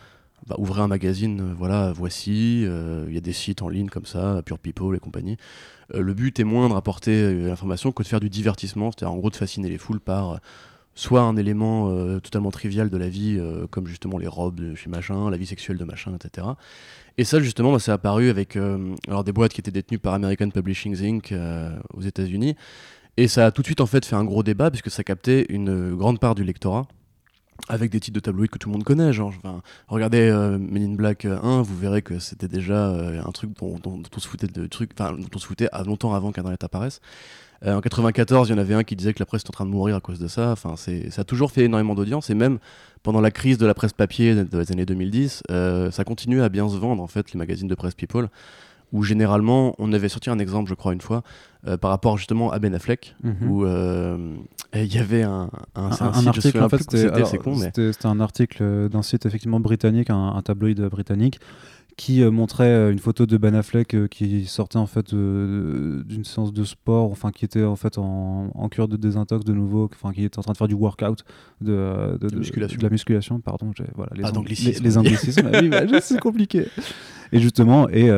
bah, 0.46 0.56
ouvrez 0.58 0.80
un 0.80 0.88
magazine, 0.88 1.40
euh, 1.40 1.54
voilà, 1.56 1.92
voici, 1.92 2.64
euh, 2.64 3.04
il 3.08 3.14
y 3.14 3.18
a 3.18 3.20
des 3.20 3.32
sites 3.32 3.60
en 3.60 3.68
ligne 3.68 3.88
comme 3.88 4.06
ça, 4.06 4.40
Pure 4.44 4.58
People 4.58 4.96
et 4.96 4.98
compagnie. 4.98 5.36
Euh, 5.94 6.00
le 6.00 6.14
but 6.14 6.38
est 6.40 6.44
moins 6.44 6.68
de 6.68 6.74
rapporter 6.74 7.34
l'information 7.34 7.92
que 7.92 8.02
de 8.02 8.08
faire 8.08 8.20
du 8.20 8.30
divertissement, 8.30 8.90
c'est-à-dire 8.90 9.12
en 9.12 9.18
gros 9.18 9.30
de 9.30 9.36
fasciner 9.36 9.68
les 9.68 9.78
foules 9.78 10.00
par 10.00 10.40
soit 10.94 11.20
un 11.20 11.36
élément 11.36 12.18
totalement 12.18 12.50
trivial 12.50 12.90
de 12.90 12.96
la 12.96 13.08
vie, 13.08 13.40
comme 13.70 13.86
justement 13.86 14.18
les 14.18 14.26
robes 14.26 14.56
de 14.56 14.74
chez 14.74 14.90
machin, 14.90 15.30
la 15.30 15.36
vie 15.36 15.46
sexuelle 15.46 15.78
de 15.78 15.84
machin, 15.84 16.12
etc. 16.16 16.48
Et 17.18 17.24
ça, 17.24 17.38
justement, 17.38 17.70
bah, 17.70 17.78
c'est 17.78 17.92
apparu 17.92 18.30
avec 18.30 18.56
alors 19.06 19.22
des 19.22 19.30
boîtes 19.30 19.52
qui 19.52 19.60
étaient 19.60 19.70
détenues 19.70 20.00
par 20.00 20.14
American 20.14 20.50
Publishing 20.50 21.00
Inc. 21.00 21.32
aux 21.94 22.00
États-Unis. 22.00 22.56
Et 23.16 23.28
ça 23.28 23.46
a 23.46 23.50
tout 23.52 23.62
de 23.62 23.66
suite 23.66 23.80
en 23.80 23.86
fait 23.86 24.04
fait 24.04 24.16
un 24.16 24.24
gros 24.24 24.42
débat 24.42 24.72
puisque 24.72 24.90
ça 24.90 25.04
captait 25.04 25.46
une 25.50 25.94
grande 25.94 26.18
part 26.18 26.34
du 26.34 26.42
lectorat 26.42 26.88
avec 27.68 27.90
des 27.90 28.00
titres 28.00 28.14
de 28.14 28.20
tabloïds 28.20 28.48
que 28.48 28.58
tout 28.58 28.68
le 28.68 28.74
monde 28.74 28.84
connaît. 28.84 29.12
Genre, 29.12 29.32
regardez 29.88 30.20
euh, 30.20 30.58
Men 30.58 30.92
in 30.92 30.94
Black 30.94 31.24
1, 31.24 31.62
vous 31.62 31.76
verrez 31.76 32.02
que 32.02 32.18
c'était 32.18 32.48
déjà 32.48 32.88
euh, 32.88 33.20
un 33.24 33.32
truc 33.32 33.50
dont, 33.58 33.80
on 33.84 34.20
se 34.20 34.28
foutait 34.28 34.46
de 34.46 34.66
trucs, 34.66 34.92
enfin, 34.98 35.12
dont 35.12 35.28
on 35.34 35.38
se 35.38 35.46
foutait 35.46 35.68
longtemps 35.84 36.14
avant 36.14 36.32
qu'Internet 36.32 36.62
apparaisse. 36.64 37.00
Euh, 37.64 37.74
en 37.74 37.80
94, 37.80 38.48
il 38.48 38.52
y 38.52 38.54
en 38.54 38.58
avait 38.58 38.74
un 38.74 38.84
qui 38.84 38.94
disait 38.94 39.12
que 39.12 39.18
la 39.18 39.26
presse 39.26 39.42
est 39.42 39.50
en 39.50 39.52
train 39.52 39.66
de 39.66 39.70
mourir 39.70 39.96
à 39.96 40.00
cause 40.00 40.20
de 40.20 40.28
ça. 40.28 40.52
Enfin, 40.52 40.76
ça 40.76 40.92
a 41.20 41.24
toujours 41.24 41.50
fait 41.50 41.62
énormément 41.64 41.94
d'audience 41.94 42.30
et 42.30 42.34
même 42.34 42.58
pendant 43.02 43.20
la 43.20 43.32
crise 43.32 43.58
de 43.58 43.66
la 43.66 43.74
presse 43.74 43.92
papier 43.92 44.44
des 44.44 44.72
années 44.72 44.86
2010, 44.86 45.42
ça 45.90 46.04
continue 46.04 46.42
à 46.42 46.48
bien 46.48 46.68
se 46.68 46.76
vendre 46.76 47.02
en 47.02 47.08
fait 47.08 47.32
les 47.32 47.38
magazines 47.38 47.68
de 47.68 47.74
presse 47.74 47.94
people 47.94 48.28
où 48.92 49.02
généralement 49.02 49.74
on 49.78 49.92
avait 49.92 50.08
sorti 50.08 50.30
un 50.30 50.38
exemple, 50.38 50.68
je 50.68 50.74
crois, 50.74 50.92
une 50.92 51.00
fois, 51.00 51.22
par 51.80 51.90
rapport 51.90 52.16
justement 52.16 52.50
à 52.50 52.58
Ben 52.58 52.74
Affleck, 52.74 53.14
mhm. 53.22 53.50
où 53.50 53.66
il 53.66 54.94
y 54.94 54.98
avait 54.98 55.22
un, 55.22 55.50
un, 55.74 56.26
article, 56.26 56.62
en 56.62 56.68
fait, 56.68 56.82
c'était 56.90 58.06
un 58.06 58.20
article 58.20 58.88
d'un 58.88 59.02
site 59.02 59.26
effectivement 59.26 59.60
britannique, 59.60 60.10
un, 60.10 60.40
tabloïd 60.42 60.80
britannique, 60.82 61.38
qui 61.98 62.22
euh, 62.22 62.30
montrait 62.30 62.70
euh, 62.70 62.92
une 62.92 63.00
photo 63.00 63.26
de 63.26 63.36
Ben 63.36 63.54
Affleck 63.56 63.92
euh, 63.94 64.06
qui 64.06 64.46
sortait 64.46 64.78
en 64.78 64.86
fait 64.86 65.12
d'une 65.12 66.24
séance 66.24 66.52
de 66.52 66.64
sport, 66.64 67.10
enfin 67.10 67.32
qui 67.32 67.44
était 67.44 67.64
en 67.64 67.74
fait 67.76 67.98
en, 67.98 68.50
en, 68.54 68.68
cure 68.68 68.86
de 68.86 68.96
désintox 68.96 69.44
de 69.44 69.52
nouveau, 69.52 69.90
enfin 69.92 70.14
qui 70.14 70.24
était 70.24 70.38
en 70.38 70.42
train 70.42 70.52
de 70.52 70.56
faire 70.56 70.68
du 70.68 70.74
workout, 70.74 71.24
de, 71.60 72.16
de, 72.20 72.28
de, 72.28 72.36
musculation. 72.36 72.78
de 72.78 72.82
la 72.84 72.90
musculation, 72.90 73.40
pardon, 73.40 73.72
voilà 73.96 74.12
les, 74.14 74.24
ah, 74.24 74.30
les, 74.46 74.80
les, 74.80 74.96
anglicismes, 74.96 75.50
ah 75.52 75.58
oui, 75.60 75.68
bah, 75.68 75.82
c'est 76.00 76.20
compliqué. 76.20 76.68
Et 77.32 77.40
justement, 77.40 77.88
et 77.88 78.08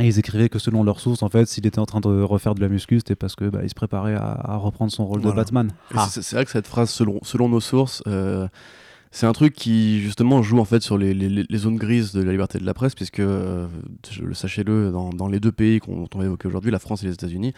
et 0.00 0.06
ils 0.06 0.18
écrivaient 0.18 0.48
que 0.48 0.58
selon 0.58 0.84
leurs 0.84 1.00
sources, 1.00 1.22
en 1.22 1.28
fait, 1.28 1.46
s'il 1.46 1.66
était 1.66 1.78
en 1.78 1.84
train 1.84 2.00
de 2.00 2.22
refaire 2.22 2.54
de 2.54 2.60
la 2.60 2.68
muscu, 2.68 2.98
c'était 2.98 3.14
parce 3.14 3.34
que 3.34 3.44
bah, 3.44 3.60
il 3.62 3.68
se 3.68 3.74
préparait 3.74 4.14
à, 4.14 4.56
reprendre 4.56 4.90
son 4.90 5.04
rôle 5.04 5.20
de 5.20 5.30
Batman. 5.30 5.70
Ah. 5.94 6.08
C'est 6.10 6.32
vrai 6.32 6.46
que 6.46 6.50
cette 6.50 6.66
phrase, 6.66 6.88
selon, 6.88 7.18
selon 7.22 7.50
nos 7.50 7.60
sources, 7.60 8.02
euh, 8.06 8.48
c'est 9.10 9.26
un 9.26 9.34
truc 9.34 9.52
qui 9.52 10.00
justement 10.00 10.40
joue 10.40 10.58
en 10.58 10.64
fait 10.64 10.80
sur 10.80 10.96
les, 10.96 11.12
les, 11.12 11.58
zones 11.58 11.76
grises 11.76 12.12
de 12.14 12.22
la 12.22 12.32
liberté 12.32 12.58
de 12.58 12.64
la 12.64 12.72
presse, 12.72 12.94
puisque 12.94 13.20
euh, 13.20 13.66
le 14.22 14.32
sachez-le, 14.32 14.90
dans, 14.90 15.10
dans, 15.10 15.28
les 15.28 15.40
deux 15.40 15.52
pays 15.52 15.78
qu'on 15.78 16.08
va 16.14 16.24
évoquer 16.24 16.48
aujourd'hui, 16.48 16.70
la 16.70 16.78
France 16.78 17.02
et 17.02 17.08
les 17.08 17.12
États-Unis, 17.12 17.52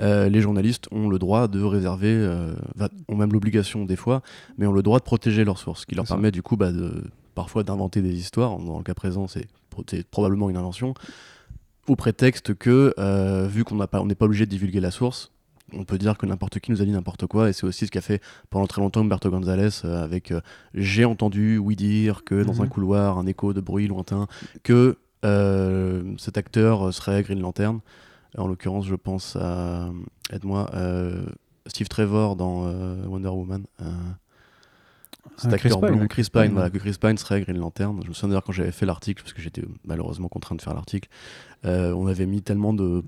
euh, 0.00 0.28
les 0.28 0.40
journalistes 0.40 0.88
ont 0.90 1.08
le 1.08 1.20
droit 1.20 1.46
de 1.46 1.62
réserver, 1.62 2.28
ont 3.06 3.14
même 3.14 3.32
l'obligation 3.32 3.84
des 3.84 3.94
fois, 3.94 4.22
mais 4.58 4.66
ont 4.66 4.72
le 4.72 4.82
droit 4.82 4.98
de 4.98 5.04
protéger 5.04 5.44
leurs 5.44 5.58
sources, 5.58 5.82
ce 5.82 5.86
qui 5.86 5.94
leur 5.94 6.06
permet 6.06 6.32
du 6.32 6.42
coup 6.42 6.56
bah, 6.56 6.72
de, 6.72 7.04
parfois 7.36 7.62
d'inventer 7.62 8.02
des 8.02 8.18
histoires. 8.18 8.58
Dans 8.58 8.78
le 8.78 8.82
cas 8.82 8.94
présent, 8.94 9.28
c'est 9.28 9.46
probablement 10.10 10.50
une 10.50 10.56
invention 10.56 10.94
au 11.88 11.96
prétexte 11.96 12.54
que, 12.54 12.94
euh, 12.98 13.46
vu 13.46 13.64
qu'on 13.64 13.76
n'est 13.76 13.86
pas, 13.86 14.02
pas 14.02 14.24
obligé 14.24 14.46
de 14.46 14.50
divulguer 14.50 14.80
la 14.80 14.90
source, 14.90 15.32
on 15.72 15.84
peut 15.84 15.98
dire 15.98 16.16
que 16.16 16.26
n'importe 16.26 16.60
qui 16.60 16.70
nous 16.70 16.80
a 16.80 16.84
dit 16.84 16.92
n'importe 16.92 17.26
quoi, 17.26 17.48
et 17.48 17.52
c'est 17.52 17.64
aussi 17.64 17.86
ce 17.86 17.90
qu'a 17.90 18.00
fait 18.00 18.22
pendant 18.50 18.66
très 18.66 18.80
longtemps 18.80 19.00
Humberto 19.00 19.30
González 19.30 19.68
euh, 19.84 20.04
avec 20.04 20.30
euh, 20.30 20.40
J'ai 20.74 21.04
entendu, 21.04 21.58
oui 21.58 21.76
dire, 21.76 22.24
que 22.24 22.42
dans 22.42 22.62
un 22.62 22.64
mhm. 22.64 22.70
couloir, 22.70 23.18
un 23.18 23.26
écho 23.26 23.52
de 23.52 23.60
bruit 23.60 23.88
lointain, 23.88 24.26
que 24.62 24.98
cet 26.18 26.38
acteur 26.38 26.94
serait 26.94 27.24
Green 27.24 27.40
Lantern. 27.40 27.80
En 28.38 28.46
l'occurrence, 28.46 28.86
je 28.86 28.94
pense 28.94 29.34
à, 29.34 29.90
aide-moi, 30.30 30.70
Steve 31.66 31.88
Trevor 31.88 32.36
dans 32.36 32.70
Wonder 33.08 33.30
Woman. 33.30 33.64
Cet 35.36 35.52
acteur 35.52 35.80
Chris 35.80 35.90
Pine, 35.92 36.08
Chris 36.08 36.28
Pine, 36.32 36.52
voilà, 36.52 36.70
que 36.70 36.78
Chris 36.78 36.96
Pine 37.00 37.18
serait 37.18 37.42
Green 37.42 37.58
Lantern. 37.58 38.00
Je 38.02 38.08
me 38.08 38.14
souviens 38.14 38.30
d'ailleurs 38.30 38.44
quand 38.44 38.52
j'avais 38.52 38.72
fait 38.72 38.86
l'article, 38.86 39.22
parce 39.22 39.32
que 39.32 39.42
j'étais 39.42 39.62
malheureusement 39.84 40.28
contraint 40.28 40.56
de 40.56 40.62
faire 40.62 40.74
l'article, 40.74 41.08
euh, 41.64 41.92
on 41.92 42.06
avait 42.06 42.26
mis 42.26 42.42
tellement 42.42 42.72
de, 42.72 43.02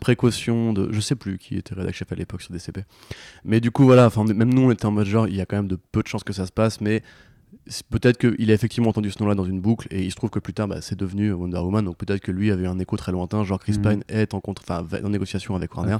précautions, 0.00 0.72
de, 0.72 0.92
je 0.92 1.00
sais 1.00 1.16
plus 1.16 1.38
qui 1.38 1.56
était 1.56 1.74
rédacteur 1.74 1.98
chef 1.98 2.12
à 2.12 2.14
l'époque 2.14 2.42
sur 2.42 2.52
DCP. 2.52 2.84
Mais 3.44 3.60
du 3.60 3.70
coup, 3.70 3.84
voilà, 3.84 4.10
même 4.26 4.52
nous, 4.52 4.62
on 4.62 4.70
était 4.70 4.86
en 4.86 4.90
mode 4.90 5.06
genre, 5.06 5.26
il 5.26 5.34
y 5.34 5.40
a 5.40 5.46
quand 5.46 5.56
même 5.56 5.68
de 5.68 5.76
peu 5.76 6.02
de 6.02 6.06
chances 6.06 6.24
que 6.24 6.32
ça 6.32 6.46
se 6.46 6.52
passe, 6.52 6.80
mais 6.80 7.02
peut-être 7.90 8.18
qu'il 8.18 8.50
a 8.50 8.54
effectivement 8.54 8.90
entendu 8.90 9.10
ce 9.10 9.22
nom-là 9.22 9.34
dans 9.34 9.44
une 9.44 9.60
boucle 9.60 9.88
et 9.90 10.02
il 10.02 10.10
se 10.10 10.16
trouve 10.16 10.30
que 10.30 10.38
plus 10.38 10.52
tard 10.52 10.68
bah, 10.68 10.80
c'est 10.80 10.98
devenu 10.98 11.32
Wonder 11.32 11.58
Woman 11.58 11.84
donc 11.84 11.96
peut-être 11.96 12.20
que 12.20 12.32
lui 12.32 12.50
avait 12.50 12.66
un 12.66 12.78
écho 12.78 12.96
très 12.96 13.12
lointain 13.12 13.44
genre 13.44 13.58
Chris 13.58 13.78
mhm. 13.78 13.82
Pine 13.82 14.04
est 14.08 14.34
en, 14.34 14.40
contre, 14.40 14.62
en 14.70 15.08
négociation 15.08 15.54
avec 15.54 15.74
Warner, 15.76 15.96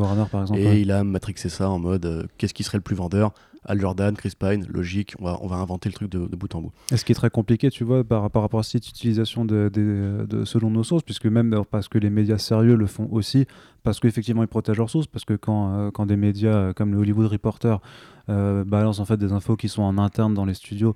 et 0.55 0.81
il 0.81 0.91
a 0.91 1.05
matrixé 1.05 1.49
ça 1.49 1.69
en 1.69 1.79
mode 1.79 2.07
euh, 2.07 2.25
qu'est-ce 2.39 2.55
qui 2.55 2.65
serait 2.65 2.79
le 2.79 2.83
plus 2.83 2.97
vendeur? 2.97 3.33
Al 3.65 3.81
Jordan, 3.81 4.17
Chris 4.17 4.33
Pine, 4.39 4.67
logique, 4.69 5.15
on 5.19 5.25
va, 5.25 5.39
on 5.43 5.47
va 5.47 5.57
inventer 5.57 5.89
le 5.89 5.95
truc 5.95 6.11
de, 6.11 6.19
bout 6.19 6.55
en 6.55 6.63
bout. 6.63 6.73
Et 6.91 6.97
ce 6.97 7.05
qui 7.05 7.13
est 7.13 7.15
très 7.15 7.31
compliqué, 7.31 7.71
tu 7.71 7.85
vois, 7.85 8.05
par, 8.05 8.23
rapport 8.23 8.61
à 8.61 8.63
cette 8.63 8.89
utilisation 8.89 9.45
de, 9.45 9.71
de, 9.73 10.45
selon 10.45 10.71
nos 10.71 10.85
sources, 10.85 11.03
puisque 11.03 11.27
même 11.27 11.63
parce 11.71 11.89
que 11.89 11.99
les 11.99 12.11
médias 12.11 12.39
sérieux 12.39 12.77
le 12.77 12.87
font 12.87 13.09
aussi, 13.11 13.47
parce 13.83 14.01
qu'effectivement 14.01 14.43
ils 14.43 14.49
protègent 14.49 14.79
leurs 14.79 14.91
sources, 14.91 15.07
parce 15.07 15.25
que 15.25 15.35
quand, 15.35 15.75
euh, 15.75 15.91
quand 15.91 16.07
des 16.07 16.17
médias 16.17 16.55
euh, 16.55 16.73
comme 16.73 16.93
le 16.93 16.99
Hollywood 16.99 17.27
Reporter 17.27 17.81
euh, 18.29 18.65
balancent 18.65 19.01
en 19.01 19.05
fait 19.05 19.17
des 19.17 19.33
infos 19.33 19.57
qui 19.57 19.69
sont 19.69 19.83
en 19.83 19.99
interne 19.99 20.35
dans 20.35 20.45
les 20.45 20.55
studios, 20.55 20.95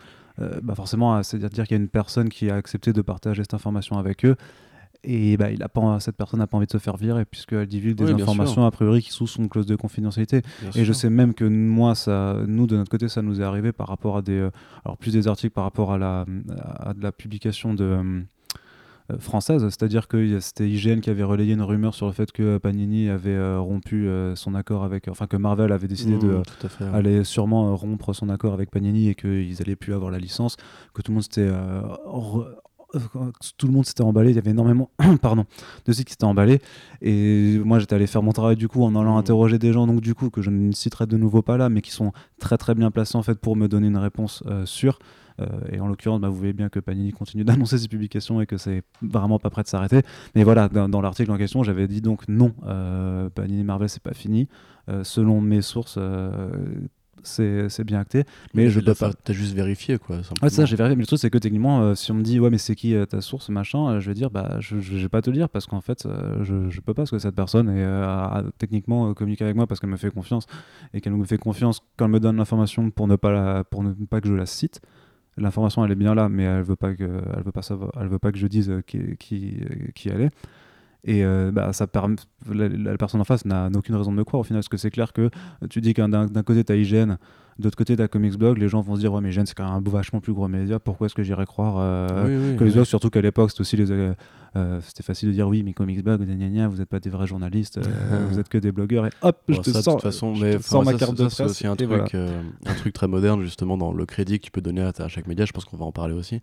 bah 0.62 0.74
forcément, 0.74 1.22
c'est-à-dire 1.22 1.66
qu'il 1.66 1.76
y 1.76 1.80
a 1.80 1.82
une 1.82 1.90
personne 1.90 2.28
qui 2.28 2.50
a 2.50 2.56
accepté 2.56 2.92
de 2.92 3.02
partager 3.02 3.42
cette 3.42 3.54
information 3.54 3.98
avec 3.98 4.24
eux. 4.24 4.34
Et 5.04 5.36
bah, 5.36 5.50
il 5.50 5.62
a 5.62 5.68
pas, 5.68 5.98
cette 5.98 6.16
personne 6.16 6.38
n'a 6.38 6.46
pas 6.46 6.56
envie 6.56 6.66
de 6.66 6.72
se 6.72 6.78
faire 6.78 6.96
virer 6.96 7.24
puisqu'elle 7.24 7.66
divulgue 7.66 7.96
des 7.96 8.12
informations 8.12 8.64
a 8.64 8.70
priori 8.70 9.02
qui 9.02 9.10
sous 9.10 9.26
son 9.26 9.48
clause 9.48 9.66
de 9.66 9.74
confidentialité. 9.74 10.42
et 10.76 10.84
je 10.84 10.92
sais 10.92 11.10
même 11.10 11.34
que 11.34 11.44
moi, 11.44 11.94
ça, 11.94 12.36
nous 12.46 12.66
de 12.66 12.76
notre 12.76 12.90
côté, 12.90 13.08
ça 13.08 13.20
nous 13.20 13.40
est 13.40 13.44
arrivé 13.44 13.72
par 13.72 13.88
rapport 13.88 14.16
à 14.16 14.22
des, 14.22 14.38
euh, 14.38 14.50
alors 14.84 14.96
plus 14.96 15.12
des 15.12 15.26
articles 15.26 15.52
par 15.52 15.64
rapport 15.64 15.92
à 15.92 15.98
la, 15.98 16.24
à 16.78 16.94
de 16.94 17.02
la 17.02 17.10
publication 17.10 17.74
de 17.74 17.84
euh, 17.84 18.20
française, 19.18 19.62
c'est-à-dire 19.64 20.08
que 20.08 20.40
c'était 20.40 20.68
IGN 20.68 21.00
qui 21.00 21.10
avait 21.10 21.22
relayé 21.22 21.54
une 21.54 21.62
rumeur 21.62 21.94
sur 21.94 22.06
le 22.06 22.12
fait 22.12 22.32
que 22.32 22.58
Panini 22.58 23.08
avait 23.08 23.30
euh, 23.30 23.58
rompu 23.60 24.08
son 24.34 24.54
accord 24.54 24.84
avec, 24.84 25.08
enfin 25.08 25.26
que 25.26 25.36
Marvel 25.36 25.72
avait 25.72 25.88
décidé 25.88 26.16
de 26.18 26.38
mmh, 26.38 26.94
aller 26.94 27.24
sûrement 27.24 27.76
rompre 27.76 28.12
son 28.12 28.28
accord 28.28 28.52
avec 28.52 28.70
Panini 28.70 29.08
et 29.08 29.14
qu'ils 29.14 29.60
allaient 29.60 29.76
plus 29.76 29.94
avoir 29.94 30.10
la 30.10 30.18
licence, 30.18 30.56
que 30.94 31.02
tout 31.02 31.10
le 31.10 31.14
monde 31.14 31.24
s'était 31.24 31.50
tout 33.56 33.66
le 33.66 33.72
monde 33.72 33.86
s'était 33.86 34.02
emballé, 34.02 34.30
il 34.30 34.36
y 34.36 34.38
avait 34.38 34.50
énormément 34.50 34.90
pardon, 35.22 35.46
de 35.86 35.92
sites 35.92 36.06
qui 36.06 36.12
s'étaient 36.12 36.24
emballés. 36.24 36.60
Et 37.00 37.58
moi, 37.64 37.78
j'étais 37.78 37.94
allé 37.94 38.06
faire 38.06 38.22
mon 38.22 38.32
travail 38.32 38.56
du 38.56 38.68
coup 38.68 38.84
en 38.84 38.94
allant 38.94 39.14
mmh. 39.14 39.18
interroger 39.18 39.58
des 39.58 39.72
gens, 39.72 39.86
donc 39.86 40.00
du 40.00 40.14
coup, 40.14 40.30
que 40.30 40.42
je 40.42 40.50
ne 40.50 40.72
citerai 40.72 41.06
de 41.06 41.16
nouveau 41.16 41.42
pas 41.42 41.56
là, 41.56 41.68
mais 41.68 41.80
qui 41.80 41.90
sont 41.90 42.12
très 42.38 42.58
très 42.58 42.74
bien 42.74 42.90
placés 42.90 43.16
en 43.16 43.22
fait 43.22 43.38
pour 43.38 43.56
me 43.56 43.68
donner 43.68 43.88
une 43.88 43.96
réponse 43.96 44.42
euh, 44.46 44.66
sûre. 44.66 44.98
Et 45.70 45.80
en 45.80 45.86
l'occurrence, 45.86 46.20
bah, 46.20 46.28
vous 46.28 46.36
voyez 46.36 46.52
bien 46.52 46.68
que 46.68 46.80
Panini 46.80 47.12
continue 47.12 47.44
d'annoncer 47.44 47.78
ses 47.78 47.88
publications 47.88 48.40
et 48.40 48.46
que 48.46 48.56
c'est 48.56 48.82
vraiment 49.02 49.38
pas 49.38 49.50
prêt 49.50 49.62
de 49.62 49.68
s'arrêter. 49.68 50.02
Mais 50.34 50.44
voilà, 50.44 50.68
dans, 50.68 51.00
l'article 51.00 51.30
en 51.30 51.38
question, 51.38 51.62
j'avais 51.62 51.88
dit 51.88 52.00
donc 52.00 52.28
non, 52.28 52.54
Panini 53.34 53.64
Marvel, 53.64 53.88
c'est 53.88 54.02
pas 54.02 54.14
fini. 54.14 54.48
selon 55.02 55.40
mes 55.40 55.62
sources, 55.62 55.98
c'est 57.24 57.84
bien 57.84 58.00
acté. 58.00 58.24
Mais, 58.54 58.68
je 58.68 58.80
peux 58.80 58.94
pas. 58.94 59.12
T'as 59.12 59.32
juste 59.32 59.54
vérifié 59.54 59.98
quoi. 59.98 60.18
Ouais, 60.42 60.50
ça, 60.50 60.64
j'ai 60.64 60.76
vérifié. 60.76 60.96
Mais 60.96 61.02
le 61.02 61.06
truc, 61.06 61.18
c'est 61.18 61.30
que 61.30 61.38
techniquement, 61.38 61.82
euh, 61.82 61.94
si 61.94 62.10
on 62.10 62.14
me 62.14 62.22
dit, 62.22 62.40
ouais, 62.40 62.50
mais 62.50 62.58
c'est 62.58 62.74
qui 62.74 62.94
euh, 62.94 63.06
ta 63.06 63.20
source, 63.20 63.48
machin, 63.48 63.88
euh, 63.88 64.00
je 64.00 64.08
vais 64.08 64.14
dire, 64.14 64.30
bah, 64.30 64.56
je, 64.60 64.80
je, 64.80 64.96
vais 64.96 65.08
pas 65.08 65.22
te 65.22 65.30
le 65.30 65.36
dire 65.36 65.48
parce 65.48 65.66
qu'en 65.66 65.80
fait, 65.80 66.06
je, 66.42 66.68
je 66.68 66.80
peux 66.80 66.94
pas 66.94 67.02
parce 67.02 67.10
que 67.10 67.18
cette 67.18 67.34
personne 67.34 67.68
est, 67.68 67.84
a, 67.84 68.44
techniquement 68.58 69.14
communiqué 69.14 69.44
avec 69.44 69.56
moi 69.56 69.66
parce 69.66 69.80
qu'elle 69.80 69.90
me 69.90 69.96
fait 69.96 70.10
confiance 70.10 70.46
et 70.94 71.00
qu'elle 71.00 71.14
me 71.14 71.24
fait 71.24 71.38
confiance 71.38 71.80
quand 71.96 72.06
elle 72.06 72.10
me 72.10 72.20
donne 72.20 72.36
l'information 72.36 72.90
pour 72.90 73.08
ne 73.08 73.16
pas 73.16 73.30
la, 73.30 73.64
pour 73.64 73.82
ne 73.82 73.92
pas 73.92 74.20
que 74.20 74.28
je 74.28 74.34
la 74.34 74.46
cite. 74.46 74.80
L'information, 75.36 75.84
elle 75.84 75.92
est 75.92 75.96
bien 75.96 76.14
là, 76.14 76.28
mais 76.28 76.44
elle 76.44 76.62
veut 76.62 76.76
pas 76.76 76.94
que, 76.94 77.04
elle 77.04 77.42
veut 77.42 77.52
pas 77.52 77.62
savoir, 77.62 77.92
elle 78.00 78.08
veut 78.08 78.18
pas 78.18 78.32
que 78.32 78.38
je 78.38 78.46
dise 78.46 78.82
qui, 78.86 79.16
qui, 79.16 79.60
qui 79.94 80.08
elle 80.08 80.22
est. 80.22 80.30
Et 81.04 81.24
euh, 81.24 81.50
bah, 81.52 81.72
ça 81.72 81.88
permet, 81.88 82.14
la, 82.48 82.96
personne 82.96 83.20
en 83.20 83.24
face 83.24 83.44
n'a 83.44 83.68
aucune 83.74 83.96
raison 83.96 84.12
de 84.12 84.16
me 84.16 84.24
croire 84.24 84.40
au 84.40 84.44
final, 84.44 84.58
parce 84.60 84.68
que 84.68 84.76
c'est 84.76 84.90
clair 84.90 85.12
que 85.12 85.30
tu 85.68 85.80
dis 85.80 85.94
qu'un 85.94 86.08
d'un 86.08 86.42
côté 86.44 86.62
tu 86.62 86.72
as 86.72 86.76
IGN, 86.76 87.16
de 87.58 87.64
l'autre 87.64 87.76
côté 87.76 87.96
tu 87.96 88.02
as 88.02 88.06
Comics 88.06 88.38
Blog, 88.38 88.58
les 88.58 88.68
gens 88.68 88.82
vont 88.82 88.94
se 88.94 89.00
dire 89.00 89.12
ouais 89.12 89.20
mais 89.20 89.30
IGN 89.32 89.44
c'est 89.44 89.54
quand 89.54 89.64
même 89.64 89.84
un 89.84 89.90
vachement 89.90 90.20
plus 90.20 90.32
gros 90.32 90.46
média, 90.46 90.78
pourquoi 90.78 91.06
est-ce 91.06 91.16
que 91.16 91.24
j'irais 91.24 91.44
croire 91.44 91.74
euh, 91.78 92.56
que 92.56 92.62
les 92.62 92.70
blogs, 92.70 92.84
surtout 92.84 93.10
qu'à 93.10 93.20
l'époque 93.20 93.50
c'était 93.50 93.62
aussi 93.62 93.76
les, 93.76 93.90
euh, 93.90 94.80
c'était 94.82 95.02
facile 95.02 95.30
de 95.30 95.34
dire 95.34 95.48
oui 95.48 95.64
mais 95.64 95.72
Comics 95.72 96.04
Blog, 96.04 96.22
gna, 96.24 96.48
gna, 96.48 96.68
vous 96.68 96.76
n'êtes 96.76 96.88
pas 96.88 97.00
des 97.00 97.10
vrais 97.10 97.26
journalistes, 97.26 97.80
vous 98.30 98.38
êtes 98.38 98.48
que 98.48 98.58
des 98.58 98.70
blogueurs 98.70 99.06
et 99.06 99.10
hop 99.22 99.40
je 99.48 99.58
te 99.58 99.70
sens, 99.70 99.96
de 99.96 100.02
façon, 100.02 100.34
mais 100.36 100.56
ma 100.84 100.94
carte 100.94 101.16
de 101.16 101.24
presse. 101.24 101.34
C'est 101.34 101.44
aussi 101.44 101.66
un 101.66 101.74
truc, 101.74 102.14
un 102.14 102.74
truc 102.74 102.92
très 102.92 103.08
moderne 103.08 103.42
justement 103.42 103.76
dans 103.76 103.92
le 103.92 104.06
crédit 104.06 104.38
que 104.38 104.44
tu 104.44 104.52
peux 104.52 104.60
donner 104.60 104.82
à, 104.82 104.92
à 104.96 105.08
chaque 105.08 105.26
média, 105.26 105.46
je 105.46 105.52
pense 105.52 105.64
qu'on 105.64 105.76
va 105.76 105.84
en 105.84 105.92
parler 105.92 106.14
aussi. 106.14 106.40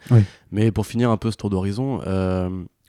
Mais 0.52 0.74
pour 0.74 0.86
finir 0.86 1.12
un 1.12 1.18
peu 1.18 1.32
ce 1.32 1.38
tour 1.38 1.50
d'horizon, 1.50 2.02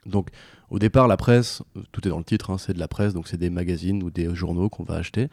donc 0.05 0.29
au 0.71 0.79
départ, 0.79 1.09
la 1.09 1.17
presse, 1.17 1.61
tout 1.91 2.07
est 2.07 2.09
dans 2.09 2.17
le 2.17 2.23
titre, 2.23 2.49
hein, 2.49 2.57
c'est 2.57 2.73
de 2.73 2.79
la 2.79 2.87
presse, 2.87 3.13
donc 3.13 3.27
c'est 3.27 3.37
des 3.37 3.49
magazines 3.49 4.01
ou 4.03 4.09
des 4.09 4.33
journaux 4.33 4.69
qu'on 4.69 4.83
va 4.83 4.95
acheter. 4.95 5.27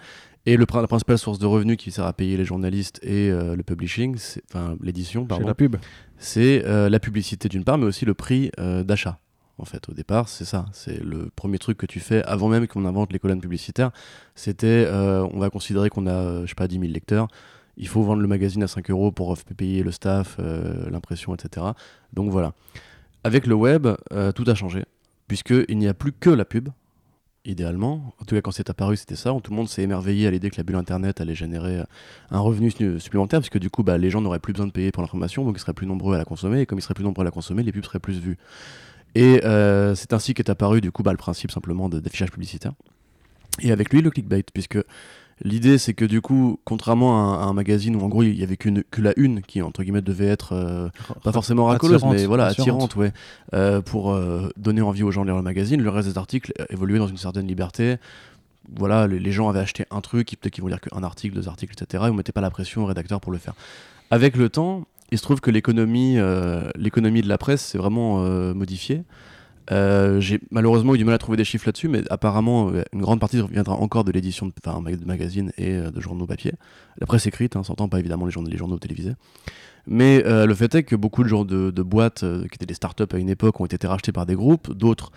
Et 0.47 0.57
le, 0.57 0.66
la 0.75 0.88
principale 0.88 1.16
source 1.16 1.38
de 1.38 1.47
revenus 1.47 1.76
qui 1.76 1.92
sert 1.92 2.04
à 2.04 2.12
payer 2.12 2.37
les 2.37 2.45
journalistes 2.45 2.99
et 3.04 3.30
euh, 3.30 3.54
le 3.54 3.62
publishing, 3.62 4.18
enfin 4.50 4.76
l'édition, 4.83 5.26
pardon. 5.26 5.45
C'est 5.45 5.49
la 5.49 5.54
pub. 5.54 5.76
C'est 6.18 6.64
euh, 6.66 6.88
la 6.88 6.99
publicité 6.99 7.49
d'une 7.49 7.62
part, 7.62 7.78
mais 7.78 7.87
aussi 7.87 8.04
le 8.04 8.14
prix 8.14 8.50
euh, 8.59 8.83
d'achat. 8.83 9.21
En 9.59 9.64
fait, 9.64 9.88
au 9.88 9.92
départ, 9.92 10.28
c'est 10.28 10.45
ça. 10.45 10.66
C'est 10.73 11.00
le 11.00 11.30
premier 11.37 11.59
truc 11.59 11.78
que 11.78 11.87
tu 11.87 12.00
fais 12.00 12.25
avant 12.25 12.49
même 12.49 12.66
qu'on 12.66 12.85
invente 12.85 13.12
les 13.12 13.21
colonnes 13.21 13.40
publicitaires. 13.40 13.92
C'était, 14.35 14.88
on 14.92 15.38
va 15.38 15.50
considérer 15.50 15.88
qu'on 15.88 16.07
a, 16.07 16.42
je 16.42 16.47
sais 16.47 16.54
pas, 16.54 16.68
10 16.68 16.78
000 16.78 16.92
lecteurs. 16.92 17.26
Il 17.76 17.88
faut 17.88 18.02
vendre 18.02 18.23
le 18.23 18.28
magazine 18.28 18.62
à 18.62 18.68
5 18.68 18.88
euros 18.90 19.11
pour 19.11 19.37
payer 19.57 19.83
le 19.83 19.90
staff, 19.90 20.38
l'impression, 20.88 21.35
etc. 21.35 21.66
Donc 22.12 22.30
voilà. 22.30 22.52
Avec 23.25 23.49
le 23.49 23.57
web, 23.57 23.88
tout 24.37 24.45
a 24.47 24.54
changé 24.54 24.85
puisqu'il 25.28 25.78
n'y 25.78 25.87
a 25.87 25.94
plus 25.94 26.12
que 26.12 26.30
la 26.30 26.44
pub, 26.44 26.70
idéalement. 27.44 28.14
En 28.20 28.25
tout 28.25 28.35
cas, 28.35 28.40
quand 28.40 28.50
c'est 28.50 28.70
apparu, 28.70 28.97
c'était 28.97 29.16
ça. 29.16 29.30
Tout 29.42 29.50
le 29.50 29.56
monde 29.56 29.68
s'est 29.68 29.82
émerveillé 29.82 30.26
à 30.26 30.30
l'idée 30.30 30.50
que 30.50 30.56
la 30.56 30.64
bulle 30.64 30.76
Internet 30.76 31.20
allait 31.20 31.35
générer 31.35 31.78
euh, 31.78 31.85
un 32.30 32.40
revenu 32.40 32.70
supplémentaire, 32.99 33.40
puisque 33.40 33.58
du 33.58 33.70
coup, 33.70 33.82
bah, 33.82 33.99
les 33.99 34.11
gens 34.11 34.20
n'auraient 34.20 34.38
plus 34.38 34.52
besoin 34.52 34.66
de 34.66 34.73
payer 34.73 34.90
pour 34.90 35.02
l'information, 35.02 35.44
donc 35.44 35.56
ils 35.56 35.61
seraient 35.61 35.75
plus 35.75 35.87
nombreux 35.87 36.14
à 36.14 36.18
la 36.18 36.25
consommer, 36.25 36.62
et 36.62 36.66
comme 36.66 36.78
ils 36.78 36.82
seraient 36.82 36.94
plus 36.94 37.04
nombreux 37.04 37.23
à 37.23 37.25
la 37.25 37.30
consommer, 37.30 37.62
les 37.62 37.73
pubs 37.73 37.85
seraient 37.85 38.00
plus 38.00 38.18
vues. 38.18 38.38
Et 39.14 39.44
euh, 39.44 39.94
c'est 39.94 40.12
ainsi 40.12 40.35
qu'est 40.35 40.50
apparu, 40.50 40.80
du 40.80 40.90
coup, 40.90 41.02
bah, 41.02 41.12
le 41.12 41.18
principe 41.18 41.50
simplement 41.50 41.88
d'affichage 41.88 42.30
publicitaire. 42.30 42.73
Et 43.61 43.73
avec 43.73 43.92
lui, 43.92 44.02
le 44.02 44.11
clickbait, 44.11 44.44
puisque 44.52 44.78
L'idée, 45.42 45.78
c'est 45.78 45.95
que 45.95 46.04
du 46.04 46.21
coup, 46.21 46.59
contrairement 46.64 47.38
à 47.38 47.45
un, 47.45 47.52
magazine 47.52 47.95
où 47.95 48.04
en 48.04 48.09
gros 48.09 48.23
il 48.23 48.38
y 48.38 48.42
avait 48.42 48.57
qu'une 48.57 48.83
que 48.90 49.00
la 49.00 49.12
une 49.16 49.42
qui 49.42 49.62
entre 49.62 49.83
guillemets 49.83 50.02
devait 50.02 50.26
être 50.26 50.52
euh, 50.52 50.88
pas 51.23 51.33
forcément 51.33 51.66
racoleuse, 51.66 52.04
mais 52.04 52.26
voilà 52.26 52.47
attirante, 52.47 52.97
ouais, 52.97 53.12
euh, 53.54 53.80
pour 53.80 54.12
euh, 54.12 54.49
donner 54.57 54.80
envie 54.80 55.02
aux 55.02 55.11
gens 55.11 55.23
de 55.23 55.26
lire 55.26 55.37
le 55.37 55.42
magazine. 55.42 55.80
Le 55.80 55.90
reste 55.90 56.09
des 56.09 56.18
articles 56.18 56.52
évoluaient 56.71 56.99
dans 56.99 57.07
une 57.07 57.16
certaine 57.16 57.47
liberté. 57.47 57.97
Voilà, 58.76 59.07
les, 59.07 59.33
gens 59.33 59.49
avaient 59.49 59.61
acheté 59.61 59.87
un 59.90 60.00
truc, 60.00 60.37
peut-être 60.38 60.52
qu'ils 60.52 60.62
vont 60.62 60.68
lire 60.68 60.80
qu'un 60.80 61.02
article, 61.02 61.35
deux 61.35 61.49
articles, 61.49 61.73
etc. 61.73 62.04
Et 62.07 62.11
on 62.11 62.14
mettait 62.14 62.33
pas 62.33 62.42
la 62.42 62.50
pression 62.50 62.83
au 62.83 62.87
rédacteur 62.87 63.21
pour 63.21 63.33
le 63.33 63.38
faire. 63.38 63.54
Avec 64.11 64.37
le 64.37 64.50
temps, 64.50 64.87
il 65.11 65.18
se 65.18 65.23
trouve 65.23 65.40
que 65.40 65.50
l'économie, 65.50 66.18
l'économie 66.76 67.23
de 67.23 67.28
la 67.28 67.38
presse 67.38 67.64
s'est 67.64 67.78
vraiment 67.78 68.21
modifiée. 68.52 69.04
Euh, 69.70 70.20
j'ai 70.20 70.40
malheureusement 70.50 70.94
eu 70.94 70.98
du 70.98 71.04
mal 71.04 71.14
à 71.14 71.18
trouver 71.18 71.37
des 71.37 71.44
chiffres 71.44 71.66
là-dessus, 71.66 71.88
mais 71.88 72.02
apparemment, 72.10 72.70
euh, 72.70 72.82
une 72.92 73.00
grande 73.00 73.20
partie 73.20 73.40
viendra 73.50 73.75
encore 73.75 74.04
de 74.04 74.12
l'édition 74.12 74.46
de, 74.46 74.52
de 74.96 75.04
magazines 75.04 75.52
et 75.58 75.75
euh, 75.75 75.90
de 75.90 76.00
journaux 76.00 76.26
papier. 76.26 76.52
La 76.98 77.06
presse 77.06 77.26
écrite, 77.26 77.56
hein, 77.56 77.62
s'entend 77.62 77.88
pas 77.88 77.98
évidemment 77.98 78.26
les 78.26 78.32
journaux, 78.32 78.48
les 78.48 78.56
journaux 78.56 78.78
télévisés. 78.78 79.14
Mais 79.87 80.22
le 80.22 80.54
fait 80.54 80.75
est 80.75 80.82
que 80.82 80.96
beaucoup 80.96 81.25
de, 81.25 81.44
de, 81.44 81.70
de 81.70 81.82
boîtes 81.82 82.20
qui 82.20 82.54
étaient 82.54 82.66
des 82.66 82.75
startups 82.75 83.04
à 83.10 83.16
une 83.16 83.30
époque 83.30 83.58
ont 83.58 83.64
été 83.64 83.87
rachetées 83.87 84.12
par 84.12 84.26
des 84.26 84.34
groupes, 84.34 84.75
d'autres 84.75 85.12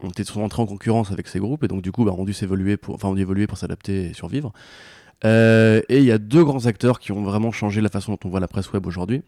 ont 0.00 0.08
été 0.08 0.24
sont 0.24 0.40
entrés 0.40 0.62
en 0.62 0.66
concurrence 0.66 1.12
avec 1.12 1.28
ces 1.28 1.38
groupes 1.38 1.62
et 1.62 1.68
donc 1.68 1.82
du 1.82 1.92
coup 1.92 2.06
bah, 2.06 2.12
ont 2.16 2.24
dû 2.24 2.32
s'évoluer 2.32 2.78
pour, 2.78 2.94
enfin, 2.94 3.08
ont 3.08 3.14
dû 3.14 3.20
évoluer 3.20 3.46
pour 3.46 3.58
s'adapter 3.58 4.06
et 4.06 4.14
survivre. 4.14 4.54
et 5.24 5.84
il 5.90 6.04
y 6.04 6.10
a 6.10 6.16
deux 6.16 6.42
grands 6.42 6.64
acteurs 6.64 7.00
qui 7.00 7.12
ont 7.12 7.22
vraiment 7.22 7.52
changé 7.52 7.82
la 7.82 7.90
façon 7.90 8.12
dont 8.12 8.18
on 8.24 8.30
voit 8.30 8.40
la 8.40 8.48
presse 8.48 8.72
web 8.72 8.86
aujourd'hui 8.86 9.22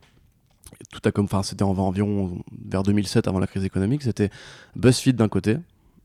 tout 0.90 1.00
a 1.04 1.12
comme, 1.12 1.28
c'était 1.42 1.62
environ 1.62 2.42
vers 2.66 2.82
2007 2.82 3.28
avant 3.28 3.38
la 3.38 3.46
crise 3.46 3.64
économique, 3.64 4.02
c'était 4.02 4.30
BuzzFeed 4.76 5.16
d'un 5.16 5.28
côté 5.28 5.56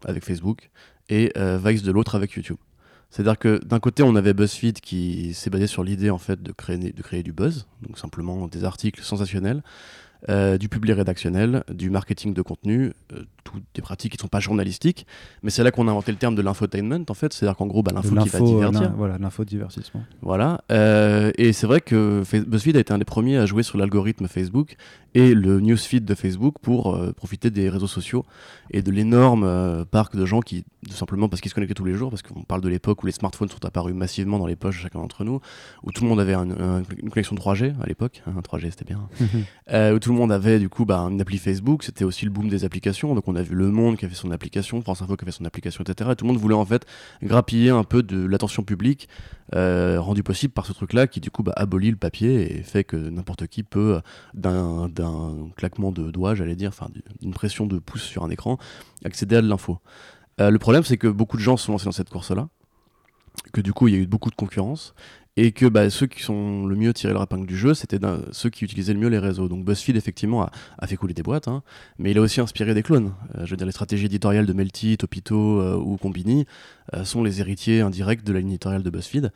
avec 0.06 0.24
Facebook 0.24 0.70
et 1.10 1.32
euh, 1.38 1.60
Vice 1.64 1.84
de 1.84 1.92
l'autre 1.92 2.16
avec 2.16 2.34
YouTube. 2.34 2.58
C'est-à-dire 3.10 3.38
que 3.38 3.60
d'un 3.66 3.80
côté, 3.80 4.04
on 4.04 4.16
avait 4.16 4.34
BuzzFeed 4.34 4.80
qui 4.80 5.34
s'est 5.34 5.50
basé 5.50 5.68
sur 5.68 5.84
l'idée 5.84 6.10
en 6.10 6.18
fait 6.18 6.42
de 6.42 6.52
créer, 6.54 6.78
de 6.78 7.02
créer 7.02 7.24
du 7.24 7.34
buzz, 7.34 7.68
donc 7.82 7.98
simplement 7.98 8.48
des 8.48 8.64
articles 8.64 9.02
sensationnels, 9.04 9.62
euh, 10.30 10.60
du 10.60 10.70
public 10.70 10.96
rédactionnel, 10.96 11.64
du 11.74 11.90
marketing 11.90 12.36
de 12.36 12.44
contenu, 12.44 12.94
euh, 13.12 13.24
toutes 13.44 13.64
des 13.74 13.82
pratiques 13.82 14.12
qui 14.12 14.18
ne 14.20 14.22
sont 14.22 14.28
pas 14.28 14.40
journalistiques, 14.40 15.08
mais 15.42 15.50
c'est 15.50 15.64
là 15.64 15.72
qu'on 15.72 15.88
a 15.88 15.92
inventé 15.92 16.12
le 16.12 16.20
terme 16.20 16.36
de 16.36 16.44
l'infotainment 16.44 17.04
en 17.10 17.14
fait, 17.16 17.34
c'est-à-dire 17.34 17.58
qu'en 17.58 17.66
gros 17.66 17.82
bah, 17.82 17.92
l'info 17.92 18.10
qui 18.10 18.30
va 18.30 18.40
divertir. 18.40 18.94
voilà, 18.96 19.18
l'info 19.18 19.44
divertissement. 19.44 20.04
Voilà, 20.22 20.62
euh, 20.72 21.32
et 21.40 21.54
c'est 21.54 21.66
vrai 21.66 21.82
que 21.82 22.22
BuzzFeed 22.46 22.78
a 22.78 22.80
été 22.80 22.94
un 22.94 23.00
des 23.00 23.06
premiers 23.06 23.38
à 23.38 23.48
jouer 23.48 23.64
sur 23.64 23.80
l'algorithme 23.80 24.28
Facebook 24.28 24.76
et 25.16 25.34
le 25.34 25.60
newsfeed 25.60 26.06
de 26.06 26.14
Facebook 26.14 26.56
pour 26.62 26.98
profiter 27.16 27.50
des 27.50 27.68
réseaux 27.68 27.88
sociaux 27.88 28.24
et 28.70 28.82
de 28.84 28.92
l'énorme 28.92 29.86
parc 29.90 30.16
de 30.16 30.26
gens 30.26 30.40
qui, 30.40 30.64
tout 30.88 30.96
simplement 30.96 31.28
parce 31.28 31.42
qu'ils 31.42 31.50
se 31.50 31.56
connectaient 31.56 31.74
tous 31.74 31.84
les 31.84 31.96
jours, 31.96 32.12
parce 32.12 32.22
qu'on 32.22 32.44
parle 32.44 32.62
de 32.62 32.70
l'époque 32.70 33.04
où 33.04 33.08
les 33.08 33.12
smartphones 33.12 33.50
sont 33.50 33.66
apparus 33.66 33.94
massivement 33.94 34.40
dans 34.40 34.46
les 34.46 34.56
poches 34.56 34.78
de 34.78 34.82
chacun 34.84 35.00
d'entre 35.00 35.26
nous, 35.26 35.42
où 35.84 35.92
tout 35.92 36.04
le 36.04 36.10
monde 36.10 36.20
avait 36.20 36.36
une 36.36 37.10
connexion 37.10 37.36
3G 37.36 37.74
à 37.82 37.88
l'époque, 37.88 38.24
3G 38.26 38.68
hein, 38.68 38.70
c'était 38.70 38.86
bien, 38.86 39.10
où 39.94 40.00
tout 40.00 40.11
le 40.12 40.18
monde 40.18 40.32
avait 40.32 40.60
du 40.60 40.70
coup 40.70 40.86
bah, 40.86 41.00
une 41.00 41.20
appli 41.22 41.38
Facebook, 41.38 41.84
c'était 41.84 42.04
aussi 42.04 42.26
le 42.26 42.32
boom 42.32 42.50
des 42.50 42.64
applications, 42.64 43.16
donc 43.16 43.28
on 43.28 43.36
a 43.36 43.42
vu 43.42 43.56
Le 43.56 43.72
Monde 43.72 43.98
qui 43.98 44.06
avait 44.06 44.16
son 44.16 44.32
application, 44.32 44.82
France 44.82 45.02
Info 45.02 45.16
qui 45.16 45.24
avait 45.24 45.32
son 45.32 45.46
application, 45.46 45.84
etc. 45.84 46.12
Et 46.12 46.16
tout 46.16 46.26
le 46.26 46.32
monde 46.32 46.40
voulait 46.40 46.56
en 46.56 46.66
fait 46.66 46.86
grappiller 47.24 47.70
un 47.70 47.84
peu 47.84 48.04
de 48.04 48.26
l'attention 48.26 48.64
publique 48.64 49.10
euh, 49.56 50.00
rendue 50.00 50.24
possible 50.24 50.54
par 50.54 50.66
ce 50.66 50.74
truc-là 50.74 51.08
qui 51.08 51.20
du 51.20 51.32
coup 51.32 51.44
bah, 51.44 51.54
abolit 51.56 51.92
le 51.92 51.98
papier 51.98 52.58
et 52.58 52.64
fait 52.64 52.84
que 52.84 52.96
n'importe 52.96 53.48
qui 53.48 53.64
peut, 53.64 54.02
d'un 54.34 54.90
claquement 55.58 55.92
de 55.92 56.12
doigts, 56.12 56.36
j'allais 56.36 56.56
dire, 56.56 56.70
enfin 56.70 56.88
d'une 57.22 57.34
pression 57.34 57.66
de 57.66 57.80
pouce 57.80 58.04
sur 58.04 58.24
un 58.24 58.30
écran, 58.30 58.58
accéder 59.04 59.36
à 59.36 59.42
de 59.42 59.48
l'info. 59.48 59.80
Euh, 60.40 60.50
le 60.50 60.60
problème 60.60 60.84
c'est 60.84 60.98
que 60.98 61.08
beaucoup 61.08 61.38
de 61.38 61.42
gens 61.42 61.58
se 61.58 61.66
sont 61.66 61.74
lancés 61.74 61.86
dans 61.86 61.92
cette 61.92 62.10
course-là, 62.10 62.48
que 63.54 63.62
du 63.62 63.74
coup 63.74 63.88
il 63.88 63.94
y 63.94 63.98
a 63.98 64.00
eu 64.00 64.08
beaucoup 64.08 64.30
de 64.30 64.36
concurrence 64.36 64.94
et 65.38 65.52
que 65.54 65.66
bah, 65.66 65.90
ceux 65.90 66.08
qui 66.08 66.22
sont 66.22 66.66
le 66.66 66.76
mieux 66.76 66.94
tiré 66.94 67.14
leur 67.14 67.24
épingle 67.24 67.48
du 67.48 67.58
jeu, 67.58 67.74
c'était 67.74 68.00
ceux 68.32 68.50
qui 68.50 68.66
utilisaient 68.66 68.94
le 68.94 69.00
mieux 69.00 69.08
les 69.08 69.20
réseaux. 69.20 69.48
Donc 69.48 69.64
BuzzFeed, 69.64 69.96
effectivement, 69.96 70.50
a, 70.78 70.88
fait 70.88 70.98
couler 70.98 71.14
des 71.14 71.24
boîtes, 71.24 71.48
hein, 71.48 71.64
mais 72.00 72.12
il 72.12 72.18
a 72.18 72.22
aussi 72.22 72.42
inspiré 72.42 72.74
des 72.74 72.84
clones. 72.84 73.14
Euh, 73.36 73.46
je 73.46 73.52
veux 73.52 73.58
dire, 73.58 73.66
les 73.66 73.72
stratégies 73.72 74.06
éditoriales 74.06 74.46
de 74.46 74.54
Melty, 74.54 74.98
Topito 74.98 75.62
euh, 75.62 75.78
ou 75.78 75.98
Combini 75.98 76.46
euh, 76.94 77.06
sont 77.06 77.24
les 77.24 77.40
héritiers 77.40 77.82
indirects 77.82 78.24
de 78.24 78.34
la 78.34 78.40
ligne 78.40 78.50
éditoriale 78.50 78.84
de 78.84 78.90
BuzzFeed. 78.90 79.32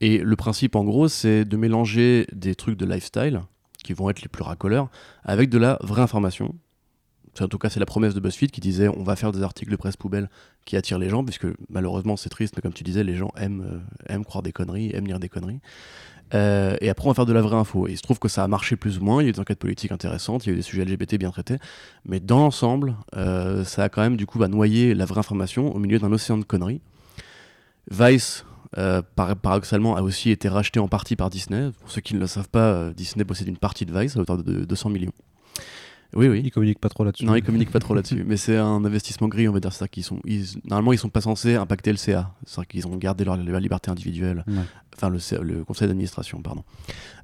Et 0.00 0.18
le 0.18 0.36
principe, 0.36 0.76
en 0.76 0.84
gros, 0.84 1.08
c'est 1.08 1.44
de 1.44 1.56
mélanger 1.56 2.26
des 2.32 2.54
trucs 2.54 2.78
de 2.78 2.86
lifestyle, 2.86 3.42
qui 3.82 3.92
vont 3.92 4.08
être 4.08 4.22
les 4.22 4.28
plus 4.28 4.44
racoleurs, 4.44 4.88
avec 5.24 5.50
de 5.50 5.58
la 5.58 5.78
vraie 5.82 6.02
information, 6.02 6.54
en 7.38 7.48
tout 7.48 7.58
cas, 7.58 7.70
c'est 7.70 7.80
la 7.80 7.86
promesse 7.86 8.14
de 8.14 8.20
BuzzFeed 8.20 8.50
qui 8.50 8.60
disait 8.60 8.88
on 8.88 9.02
va 9.02 9.16
faire 9.16 9.32
des 9.32 9.42
articles 9.42 9.70
de 9.70 9.76
presse 9.76 9.96
poubelle 9.96 10.28
qui 10.64 10.76
attirent 10.76 10.98
les 10.98 11.08
gens, 11.08 11.24
puisque 11.24 11.46
malheureusement 11.68 12.16
c'est 12.16 12.28
triste, 12.28 12.54
mais 12.56 12.62
comme 12.62 12.72
tu 12.72 12.84
disais, 12.84 13.04
les 13.04 13.16
gens 13.16 13.32
aiment, 13.36 13.82
euh, 14.10 14.22
croire 14.22 14.42
des 14.42 14.52
conneries, 14.52 14.90
aiment 14.94 15.06
lire 15.06 15.20
des 15.20 15.28
conneries. 15.28 15.60
Euh, 16.34 16.76
et 16.80 16.90
après, 16.90 17.06
on 17.06 17.10
va 17.10 17.14
faire 17.14 17.26
de 17.26 17.32
la 17.32 17.42
vraie 17.42 17.56
info. 17.56 17.88
Et 17.88 17.92
il 17.92 17.96
se 17.96 18.02
trouve 18.02 18.18
que 18.18 18.28
ça 18.28 18.44
a 18.44 18.48
marché 18.48 18.76
plus 18.76 18.98
ou 18.98 19.04
moins. 19.04 19.20
Il 19.20 19.24
y 19.24 19.26
a 19.26 19.30
eu 19.30 19.32
des 19.32 19.40
enquêtes 19.40 19.58
politiques 19.58 19.90
intéressantes, 19.90 20.46
il 20.46 20.48
y 20.48 20.50
a 20.50 20.52
eu 20.54 20.56
des 20.56 20.62
sujets 20.62 20.84
LGBT 20.84 21.16
bien 21.16 21.30
traités. 21.30 21.56
Mais 22.04 22.20
dans 22.20 22.38
l'ensemble, 22.38 22.96
euh, 23.16 23.64
ça 23.64 23.84
a 23.84 23.88
quand 23.88 24.02
même 24.02 24.16
du 24.16 24.26
coup 24.26 24.38
bah, 24.38 24.48
noyé 24.48 24.94
la 24.94 25.06
vraie 25.06 25.18
information 25.18 25.74
au 25.74 25.78
milieu 25.78 25.98
d'un 25.98 26.12
océan 26.12 26.38
de 26.38 26.44
conneries. 26.44 26.80
Vice, 27.90 28.44
paradoxalement, 29.16 29.96
a 29.96 30.02
aussi 30.02 30.30
été 30.30 30.48
racheté 30.48 30.78
en 30.78 30.86
partie 30.86 31.16
par 31.16 31.30
Disney. 31.30 31.70
Pour 31.80 31.90
ceux 31.90 32.00
qui 32.00 32.14
ne 32.14 32.20
le 32.20 32.28
savent 32.28 32.48
pas, 32.48 32.90
Disney 32.90 33.24
possède 33.24 33.48
une 33.48 33.56
partie 33.56 33.84
de 33.84 33.98
Vice 33.98 34.16
à 34.16 34.20
hauteur 34.20 34.38
de 34.38 34.64
200 34.64 34.90
millions. 34.90 35.12
Oui, 36.14 36.28
oui. 36.28 36.42
Ils 36.44 36.50
communiquent 36.50 36.80
pas 36.80 36.88
trop 36.88 37.04
là-dessus. 37.04 37.24
Non, 37.24 37.34
ils 37.34 37.42
communiquent 37.42 37.70
pas 37.70 37.78
trop 37.78 37.94
là-dessus. 37.94 38.24
Mais 38.26 38.36
c'est 38.36 38.56
un 38.56 38.84
investissement 38.84 39.28
gris, 39.28 39.48
on 39.48 39.52
va 39.52 39.60
dire. 39.60 39.72
C'est-à-dire 39.72 39.90
qu'ils 39.90 40.04
sont, 40.04 40.20
ils, 40.24 40.44
normalement, 40.64 40.92
ils 40.92 40.98
sont 40.98 41.08
pas 41.08 41.20
censés 41.20 41.54
impacter 41.54 41.90
le 41.90 41.96
CA. 41.96 42.32
C'est-à-dire 42.44 42.68
qu'ils 42.68 42.86
ont 42.86 42.96
gardé 42.96 43.24
leur, 43.24 43.36
leur 43.36 43.60
liberté 43.60 43.90
individuelle. 43.90 44.44
Ouais. 44.46 44.54
Enfin, 44.96 45.08
le, 45.08 45.64
conseil 45.64 45.88
d'administration, 45.88 46.42
pardon. 46.42 46.64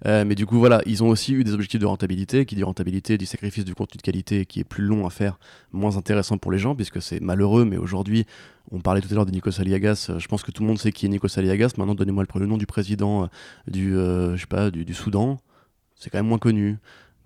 Euh, 0.07 0.25
mais 0.25 0.35
du 0.35 0.47
coup, 0.47 0.59
voilà, 0.59 0.83
ils 0.87 1.03
ont 1.03 1.09
aussi 1.09 1.35
eu 1.35 1.45
des 1.45 1.53
objectifs 1.53 1.81
de 1.81 1.87
rentabilité. 1.87 2.47
Qui 2.47 2.55
dit 2.55 2.63
rentabilité, 2.63 3.19
du 3.19 3.27
sacrifice 3.27 3.65
du 3.65 3.75
contenu 3.75 3.99
de 3.99 4.03
qualité 4.03 4.47
qui 4.47 4.61
est 4.61 4.65
plus 4.65 4.85
long 4.85 5.07
à 5.07 5.11
faire, 5.11 5.39
moins 5.73 5.97
intéressant 5.97 6.39
pour 6.39 6.53
les 6.53 6.59
gens, 6.59 6.75
puisque 6.75 7.03
c'est 7.03 7.21
malheureux. 7.21 7.65
Mais 7.65 7.77
aujourd'hui, 7.77 8.27
on 8.71 8.81
parlait 8.81 9.01
tout 9.01 9.09
à 9.11 9.15
l'heure 9.15 9.27
de 9.27 9.31
Nikos 9.31 9.61
Aliagas. 9.61 10.09
euh, 10.11 10.19
Je 10.19 10.29
pense 10.29 10.43
que 10.43 10.51
tout 10.51 10.63
le 10.63 10.69
monde 10.69 10.79
sait 10.79 10.93
qui 10.93 11.07
est 11.07 11.09
Nikos 11.09 11.39
Aliagas. 11.39 11.73
Maintenant, 11.79 11.95
donnez-moi 11.95 12.25
le, 12.35 12.47
nom 12.47 12.57
du 12.57 12.67
président 12.67 13.25
euh, 13.25 13.27
du, 13.69 13.97
euh, 13.97 14.37
je 14.37 14.41
sais 14.41 14.47
pas, 14.47 14.71
du, 14.71 14.85
du 14.85 14.95
Soudan. 14.95 15.39
C'est 15.95 16.11
quand 16.11 16.19
même 16.19 16.27
moins 16.27 16.39
connu. 16.39 16.79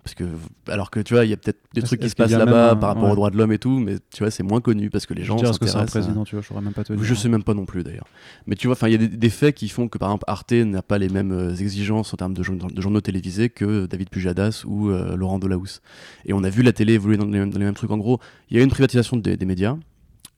Parce 0.03 0.15
que, 0.15 0.23
alors 0.67 0.89
que 0.89 0.99
tu 0.99 1.13
vois, 1.13 1.25
il 1.25 1.29
y 1.29 1.33
a 1.33 1.37
peut-être 1.37 1.59
des 1.75 1.83
trucs 1.83 1.99
qui 1.99 2.09
se 2.09 2.15
passent 2.15 2.31
là-bas 2.31 2.71
un- 2.71 2.75
par 2.75 2.89
rapport 2.89 3.03
ouais. 3.03 3.11
aux 3.11 3.15
droits 3.15 3.29
de 3.29 3.37
l'homme 3.37 3.51
et 3.51 3.59
tout, 3.59 3.77
mais 3.79 3.97
tu 4.11 4.23
vois, 4.23 4.31
c'est 4.31 4.41
moins 4.41 4.59
connu 4.59 4.89
parce 4.89 5.05
que 5.05 5.13
les 5.13 5.23
gens 5.23 5.37
Je 5.37 5.45
que 5.59 5.67
c'est 5.67 5.75
un 5.75 5.81
à- 5.81 5.85
président, 5.85 6.23
tu 6.23 6.35
vois, 6.35 6.43
je 6.47 6.53
même 6.59 6.73
pas 6.73 6.83
te 6.83 6.91
dire. 6.93 7.03
je 7.03 7.13
sais 7.13 7.29
même 7.29 7.43
pas 7.43 7.53
non 7.53 7.65
plus 7.65 7.83
d'ailleurs. 7.83 8.07
Mais 8.47 8.55
tu 8.55 8.65
vois, 8.65 8.75
enfin, 8.75 8.87
il 8.87 8.93
y 8.93 8.95
a 8.95 8.97
des, 8.97 9.07
des 9.07 9.29
faits 9.29 9.53
qui 9.53 9.69
font 9.69 9.87
que 9.87 9.99
par 9.99 10.09
exemple 10.09 10.23
Arte 10.27 10.53
n'a 10.53 10.81
pas 10.81 10.97
les 10.97 11.07
mêmes 11.09 11.31
euh, 11.31 11.55
exigences 11.55 12.13
en 12.13 12.17
termes 12.17 12.33
de, 12.33 12.41
journ- 12.41 12.57
de 12.73 12.81
journaux 12.81 13.01
télévisés 13.01 13.49
que 13.49 13.85
David 13.85 14.09
Pujadas 14.09 14.63
ou 14.65 14.89
euh, 14.89 15.15
Laurent 15.15 15.37
Delahousse. 15.37 15.81
Et 16.25 16.33
on 16.33 16.43
a 16.43 16.49
vu 16.49 16.63
la 16.63 16.73
télé 16.73 16.93
évoluer 16.93 17.17
dans 17.17 17.25
les, 17.25 17.37
mêmes- 17.39 17.51
dans 17.51 17.59
les 17.59 17.65
mêmes 17.65 17.75
trucs. 17.75 17.91
En 17.91 17.97
gros, 17.99 18.19
il 18.49 18.57
y 18.57 18.59
a 18.59 18.63
une 18.63 18.71
privatisation 18.71 19.17
des, 19.17 19.37
des 19.37 19.45
médias 19.45 19.77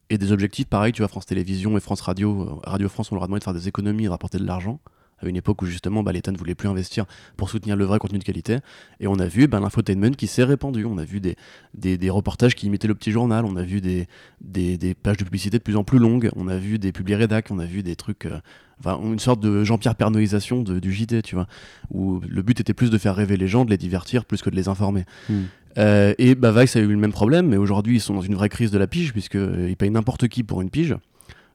et 0.09 0.17
des 0.17 0.33
objectifs. 0.33 0.65
Pareil, 0.67 0.91
tu 0.91 1.01
vois, 1.01 1.07
France 1.07 1.25
Télévisions 1.25 1.77
et 1.77 1.79
France 1.79 2.01
Radio, 2.01 2.41
euh, 2.41 2.69
Radio 2.69 2.89
France, 2.89 3.13
on 3.13 3.15
leur 3.15 3.23
a 3.23 3.27
demandé 3.27 3.39
de 3.39 3.43
faire 3.45 3.53
des 3.53 3.69
économies 3.69 4.03
et 4.03 4.07
de 4.07 4.11
rapporter 4.11 4.39
de 4.39 4.45
l'argent. 4.45 4.81
À 5.23 5.27
une 5.27 5.35
époque 5.35 5.61
où 5.61 5.65
justement 5.65 6.03
bah, 6.03 6.11
l'État 6.11 6.31
ne 6.31 6.37
voulait 6.37 6.55
plus 6.55 6.67
investir 6.67 7.05
pour 7.37 7.49
soutenir 7.49 7.75
le 7.75 7.85
vrai 7.85 7.99
contenu 7.99 8.19
de 8.19 8.23
qualité. 8.23 8.57
Et 8.99 9.07
on 9.07 9.15
a 9.19 9.25
vu 9.27 9.47
bah, 9.47 9.59
l'infotainment 9.59 10.11
qui 10.11 10.27
s'est 10.27 10.43
répandu. 10.43 10.85
On 10.85 10.97
a 10.97 11.05
vu 11.05 11.21
des, 11.21 11.37
des, 11.73 11.97
des 11.97 12.09
reportages 12.09 12.55
qui 12.55 12.67
imitaient 12.67 12.87
le 12.87 12.95
petit 12.95 13.11
journal. 13.11 13.45
On 13.45 13.55
a 13.55 13.63
vu 13.63 13.81
des, 13.81 14.07
des, 14.41 14.77
des 14.77 14.93
pages 14.93 15.17
de 15.17 15.23
publicité 15.23 15.57
de 15.57 15.63
plus 15.63 15.75
en 15.77 15.83
plus 15.83 15.99
longues. 15.99 16.29
On 16.35 16.47
a 16.47 16.57
vu 16.57 16.79
des 16.79 16.91
publics 16.91 17.17
rédac, 17.17 17.47
on 17.51 17.59
a 17.59 17.65
vu 17.65 17.83
des 17.83 17.95
trucs, 17.95 18.25
euh, 18.25 18.39
enfin 18.79 18.99
une 19.03 19.19
sorte 19.19 19.39
de 19.39 19.63
Jean-Pierre 19.63 19.95
Pernoïsation 19.95 20.61
de- 20.61 20.79
du 20.79 20.91
JT, 20.91 21.21
tu 21.21 21.35
vois, 21.35 21.47
où 21.91 22.19
le 22.27 22.41
but 22.41 22.59
était 22.59 22.73
plus 22.73 22.89
de 22.89 22.97
faire 22.97 23.15
rêver 23.15 23.37
les 23.37 23.47
gens, 23.47 23.65
de 23.65 23.69
les 23.69 23.77
divertir, 23.77 24.25
plus 24.25 24.41
que 24.41 24.49
de 24.49 24.55
les 24.55 24.67
informer. 24.67 25.05
Hmm. 25.29 25.43
Euh, 25.77 26.13
et 26.19 26.35
bah, 26.35 26.51
Vice 26.51 26.75
a 26.75 26.79
eu 26.81 26.87
le 26.87 26.97
même 26.97 27.11
problème, 27.11 27.47
mais 27.47 27.57
aujourd'hui 27.57 27.95
ils 27.97 27.99
sont 28.01 28.13
dans 28.13 28.21
une 28.21 28.35
vraie 28.35 28.49
crise 28.49 28.69
de 28.71 28.77
la 28.77 28.87
pige, 28.87 29.11
puisqu'ils 29.11 29.75
payent 29.77 29.89
n'importe 29.89 30.27
qui 30.27 30.43
pour 30.43 30.61
une 30.61 30.69
pige. 30.69 30.95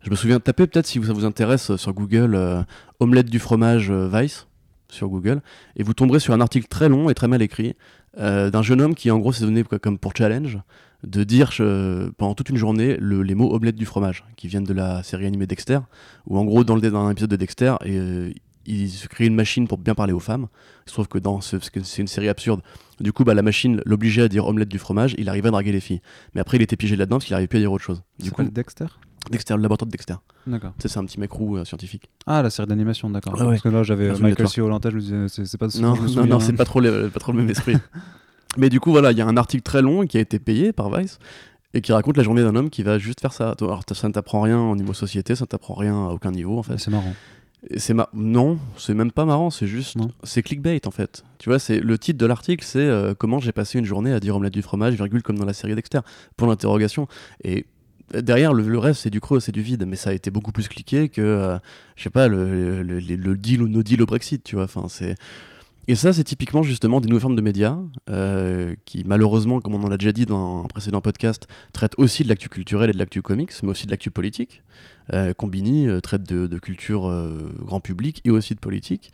Je 0.02 0.10
me 0.10 0.16
souviens, 0.16 0.38
tapez 0.40 0.66
peut-être 0.66 0.86
si 0.86 1.02
ça 1.04 1.12
vous 1.12 1.24
intéresse 1.24 1.74
sur 1.76 1.92
Google 1.92 2.34
euh, 2.34 2.62
omelette 3.00 3.28
du 3.30 3.38
fromage 3.38 3.90
euh, 3.90 4.08
Vice 4.12 4.46
sur 4.90 5.08
Google, 5.08 5.42
et 5.76 5.82
vous 5.82 5.92
tomberez 5.92 6.18
sur 6.18 6.32
un 6.32 6.40
article 6.40 6.66
très 6.68 6.88
long 6.88 7.10
et 7.10 7.14
très 7.14 7.28
mal 7.28 7.42
écrit 7.42 7.74
euh, 8.16 8.48
d'un 8.50 8.62
jeune 8.62 8.80
homme 8.80 8.94
qui 8.94 9.10
en 9.10 9.18
gros 9.18 9.32
s'est 9.32 9.44
donné 9.44 9.62
comme 9.64 9.98
pour 9.98 10.14
challenge 10.16 10.58
de 11.06 11.24
dire 11.24 11.50
pendant 12.16 12.34
toute 12.34 12.48
une 12.48 12.56
journée 12.56 12.96
le- 12.98 13.22
les 13.22 13.34
mots 13.34 13.52
omelette 13.54 13.76
du 13.76 13.84
fromage 13.84 14.24
qui 14.36 14.48
viennent 14.48 14.64
de 14.64 14.72
la 14.72 15.02
série 15.02 15.26
animée 15.26 15.46
Dexter 15.46 15.80
où 16.26 16.38
en 16.38 16.44
gros 16.44 16.64
dans, 16.64 16.74
le, 16.74 16.80
dans 16.90 17.04
un 17.06 17.10
épisode 17.10 17.30
de 17.30 17.36
Dexter 17.36 17.74
et, 17.84 18.34
il 18.70 18.90
se 18.90 19.08
crée 19.08 19.24
une 19.26 19.34
machine 19.34 19.66
pour 19.66 19.78
bien 19.78 19.94
parler 19.94 20.12
aux 20.12 20.20
femmes. 20.20 20.46
Il 20.86 20.90
se 20.90 20.92
trouve 20.94 21.08
que 21.08 21.16
dans 21.18 21.40
ce, 21.40 21.56
c'est 21.84 22.02
une 22.02 22.06
série 22.06 22.28
absurde. 22.28 22.60
Du 23.00 23.12
coup 23.14 23.24
bah, 23.24 23.32
la 23.32 23.40
machine 23.42 23.80
l'obligeait 23.86 24.22
à 24.22 24.28
dire 24.28 24.46
omelette 24.46 24.68
du 24.68 24.78
fromage 24.78 25.14
il 25.18 25.28
arrivait 25.28 25.48
à 25.48 25.52
draguer 25.52 25.72
les 25.72 25.80
filles. 25.80 26.00
Mais 26.34 26.40
après 26.40 26.56
il 26.56 26.62
était 26.62 26.76
piégé 26.76 26.96
là-dedans 26.96 27.16
parce 27.16 27.26
qu'il 27.26 27.34
n'arrivait 27.34 27.48
plus 27.48 27.58
à 27.58 27.60
dire 27.60 27.72
autre 27.72 27.84
chose. 27.84 28.02
Du 28.18 28.30
coup 28.30 28.42
Dexter? 28.42 28.86
Dexter 29.30 29.54
le 29.56 29.62
laboratoire 29.62 29.86
de 29.86 29.92
Dexter 29.92 30.14
D'accord. 30.46 30.72
Tu 30.78 30.82
sais, 30.82 30.88
c'est 30.88 30.98
un 30.98 31.04
petit 31.04 31.20
mec 31.20 31.30
roux 31.32 31.56
euh, 31.56 31.64
scientifique 31.64 32.08
Ah, 32.26 32.42
la 32.42 32.50
série 32.50 32.68
d'animation, 32.68 33.10
d'accord. 33.10 33.34
Ouais. 33.34 33.44
Parce 33.44 33.62
que 33.62 33.68
là, 33.68 33.82
j'avais 33.82 34.08
euh, 34.08 34.18
Michael. 34.18 34.48
C. 34.48 34.54
Je 34.56 34.62
me 34.62 35.00
disais, 35.00 35.28
c'est 35.28 35.44
c'est 35.46 35.58
pas 35.58 35.66
non 35.80 35.94
je 35.94 36.00
me 36.00 36.06
non 36.06 36.08
souviens, 36.08 36.26
non 36.26 36.36
hein. 36.36 36.40
c'est 36.40 36.52
pas 36.54 36.64
trop, 36.64 36.80
le, 36.80 37.08
pas 37.08 37.20
trop 37.20 37.32
le 37.32 37.38
même 37.38 37.50
esprit 37.50 37.76
mais 38.56 38.70
du 38.70 38.80
coup 38.80 38.90
voilà 38.90 39.12
il 39.12 39.18
y 39.18 39.20
a 39.20 39.26
un 39.26 39.36
article 39.36 39.62
très 39.62 39.82
long 39.82 40.06
qui 40.06 40.16
a 40.16 40.20
été 40.20 40.38
payé 40.38 40.72
par 40.72 40.90
Vice 40.90 41.18
et 41.74 41.80
qui 41.80 41.92
raconte 41.92 42.16
la 42.16 42.22
journée 42.22 42.42
d'un 42.42 42.56
homme 42.56 42.70
qui 42.70 42.82
va 42.82 42.98
juste 42.98 43.20
faire 43.20 43.32
ça. 43.32 43.54
Alors 43.60 43.82
ça 43.92 44.08
ne 44.08 44.12
t'apprend 44.12 44.40
rien 44.40 44.58
au 44.58 44.74
niveau 44.74 44.94
société, 44.94 45.34
ça 45.34 45.44
ne 45.44 45.48
t'apprend 45.48 45.74
rien 45.74 45.94
à 45.94 46.12
aucun 46.12 46.30
niveau 46.30 46.58
en 46.58 46.62
fait. 46.62 46.78
C'est 46.78 46.90
marrant. 46.90 47.12
Et 47.70 47.78
C'est 47.78 47.92
ma- 47.92 48.08
non, 48.14 48.58
c'est 48.76 48.94
même 48.94 49.10
pas 49.12 49.24
marrant, 49.24 49.50
c'est 49.50 49.66
juste, 49.66 49.96
Non. 49.96 50.10
c'est 50.22 50.42
clickbait 50.42 50.80
en 50.86 50.90
fait. 50.90 51.24
Tu 51.38 51.50
vois, 51.50 51.58
c'est 51.58 51.80
le 51.80 51.98
titre 51.98 52.18
de 52.18 52.24
l'article, 52.24 52.64
c'est 52.64 52.78
euh, 52.78 53.14
comment 53.18 53.38
j'ai 53.40 53.52
passé 53.52 53.78
une 53.78 53.84
journée 53.84 54.12
à 54.12 54.20
dire 54.20 54.34
omelette 54.36 54.54
du 54.54 54.62
fromage, 54.62 54.94
virgule 54.94 55.22
comme 55.22 55.38
dans 55.38 55.44
la 55.44 55.52
série 55.52 55.74
Dexter, 55.74 56.00
pour 56.36 56.48
l'interrogation. 56.48 57.06
Et 57.44 57.66
derrière 58.12 58.52
le, 58.52 58.78
reste, 58.78 59.02
c'est 59.02 59.10
du 59.10 59.20
creux, 59.20 59.40
c'est 59.40 59.52
du 59.52 59.62
vide, 59.62 59.84
mais 59.86 59.96
ça 59.96 60.10
a 60.10 60.12
été 60.12 60.30
beaucoup 60.30 60.52
plus 60.52 60.68
cliqué 60.68 61.08
que, 61.08 61.20
euh, 61.20 61.58
je 61.96 62.02
sais 62.04 62.10
pas, 62.10 62.28
le, 62.28 62.82
le, 62.82 63.36
deal 63.36 63.62
ou 63.62 63.68
no 63.68 63.82
deal 63.82 64.02
au 64.02 64.06
Brexit, 64.06 64.42
tu 64.42 64.56
vois. 64.56 64.64
Enfin, 64.64 64.86
c'est 64.88 65.14
et 65.90 65.94
ça, 65.94 66.12
c'est 66.12 66.24
typiquement 66.24 66.62
justement 66.62 67.00
des 67.00 67.08
nouvelles 67.08 67.22
formes 67.22 67.36
de 67.36 67.40
médias 67.40 67.78
euh, 68.10 68.74
qui, 68.84 69.04
malheureusement, 69.06 69.62
comme 69.62 69.74
on 69.74 69.82
en 69.82 69.90
a 69.90 69.96
déjà 69.96 70.12
dit 70.12 70.26
dans 70.26 70.64
un 70.64 70.66
précédent 70.66 71.00
podcast, 71.00 71.48
traitent 71.72 71.94
aussi 71.96 72.24
de 72.24 72.28
l'actu 72.28 72.50
culturelle 72.50 72.90
et 72.90 72.92
de 72.92 72.98
l'actu 72.98 73.22
comics, 73.22 73.52
mais 73.62 73.70
aussi 73.70 73.86
de 73.86 73.90
l'actu 73.90 74.10
politique. 74.10 74.62
Euh, 75.14 75.32
Combini 75.32 75.88
euh, 75.88 76.00
traite 76.00 76.24
de, 76.24 76.46
de 76.46 76.58
culture 76.58 77.08
euh, 77.08 77.50
grand 77.64 77.80
public 77.80 78.20
et 78.26 78.30
aussi 78.30 78.54
de 78.54 78.60
politique. 78.60 79.12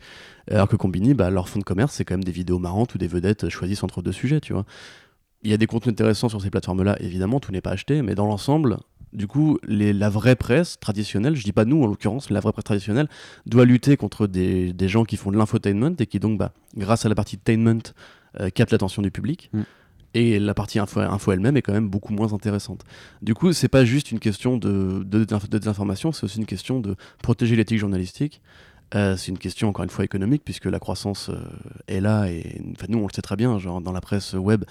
Alors 0.51 0.67
que 0.67 0.75
Combini, 0.75 1.13
bah, 1.13 1.29
leur 1.29 1.47
fond 1.47 1.59
de 1.59 1.63
commerce, 1.63 1.93
c'est 1.93 2.03
quand 2.03 2.15
même 2.15 2.25
des 2.25 2.33
vidéos 2.33 2.59
marrantes 2.59 2.93
où 2.93 2.97
des 2.97 3.07
vedettes 3.07 3.47
choisissent 3.47 3.83
entre 3.83 4.01
deux 4.01 4.11
sujets, 4.11 4.41
tu 4.41 4.51
vois. 4.51 4.65
Il 5.45 5.51
y 5.51 5.53
a 5.53 5.57
des 5.57 5.67
contenus 5.67 5.93
intéressants 5.93 6.27
sur 6.27 6.41
ces 6.41 6.49
plateformes-là, 6.49 6.97
évidemment, 6.99 7.39
tout 7.39 7.51
n'est 7.51 7.61
pas 7.61 7.69
acheté, 7.69 8.01
mais 8.01 8.15
dans 8.15 8.25
l'ensemble, 8.25 8.77
du 9.13 9.27
coup, 9.27 9.59
les, 9.67 9.93
la 9.93 10.09
vraie 10.09 10.35
presse 10.35 10.79
traditionnelle, 10.79 11.35
je 11.35 11.43
dis 11.43 11.51
pas 11.51 11.65
nous 11.65 11.83
en 11.83 11.85
l'occurrence, 11.85 12.31
mais 12.31 12.33
la 12.33 12.39
vraie 12.39 12.51
presse 12.51 12.63
traditionnelle, 12.63 13.07
doit 13.45 13.63
lutter 13.63 13.95
contre 13.95 14.25
des, 14.25 14.73
des 14.73 14.87
gens 14.87 15.05
qui 15.05 15.17
font 15.17 15.29
de 15.29 15.37
l'infotainment 15.37 15.95
et 15.99 16.07
qui 16.07 16.19
donc, 16.19 16.39
bah, 16.39 16.51
grâce 16.75 17.05
à 17.05 17.09
la 17.09 17.15
partie 17.15 17.37
tainment, 17.37 17.93
euh, 18.39 18.49
captent 18.49 18.71
l'attention 18.71 19.03
du 19.03 19.11
public. 19.11 19.51
Mm. 19.53 19.61
Et 20.15 20.39
la 20.39 20.55
partie 20.55 20.79
info, 20.79 21.01
info 21.01 21.31
elle-même 21.31 21.57
est 21.57 21.61
quand 21.61 21.73
même 21.73 21.89
beaucoup 21.89 22.13
moins 22.13 22.33
intéressante. 22.33 22.83
Du 23.21 23.35
coup, 23.35 23.53
c'est 23.53 23.67
pas 23.67 23.85
juste 23.85 24.11
une 24.11 24.19
question 24.19 24.57
de, 24.57 25.03
de, 25.05 25.25
de 25.25 25.57
désinformation, 25.59 26.11
c'est 26.11 26.23
aussi 26.23 26.39
une 26.39 26.47
question 26.47 26.79
de 26.79 26.95
protéger 27.21 27.55
l'éthique 27.55 27.77
journalistique. 27.77 28.41
Euh, 28.93 29.17
c'est 29.17 29.31
une 29.31 29.37
question 29.39 29.67
encore 29.67 29.83
une 29.83 29.89
fois 29.89 30.05
économique 30.05 30.43
puisque 30.45 30.65
la 30.65 30.77
croissance 30.77 31.29
euh, 31.29 31.39
est 31.87 31.99
là 31.99 32.27
et 32.27 32.61
nous 32.87 32.99
on 32.99 33.07
le 33.07 33.13
sait 33.13 33.23
très 33.23 33.35
bien 33.35 33.57
genre 33.57 33.81
dans 33.81 33.91
la 33.91 33.99
presse 33.99 34.33
web 34.33 34.63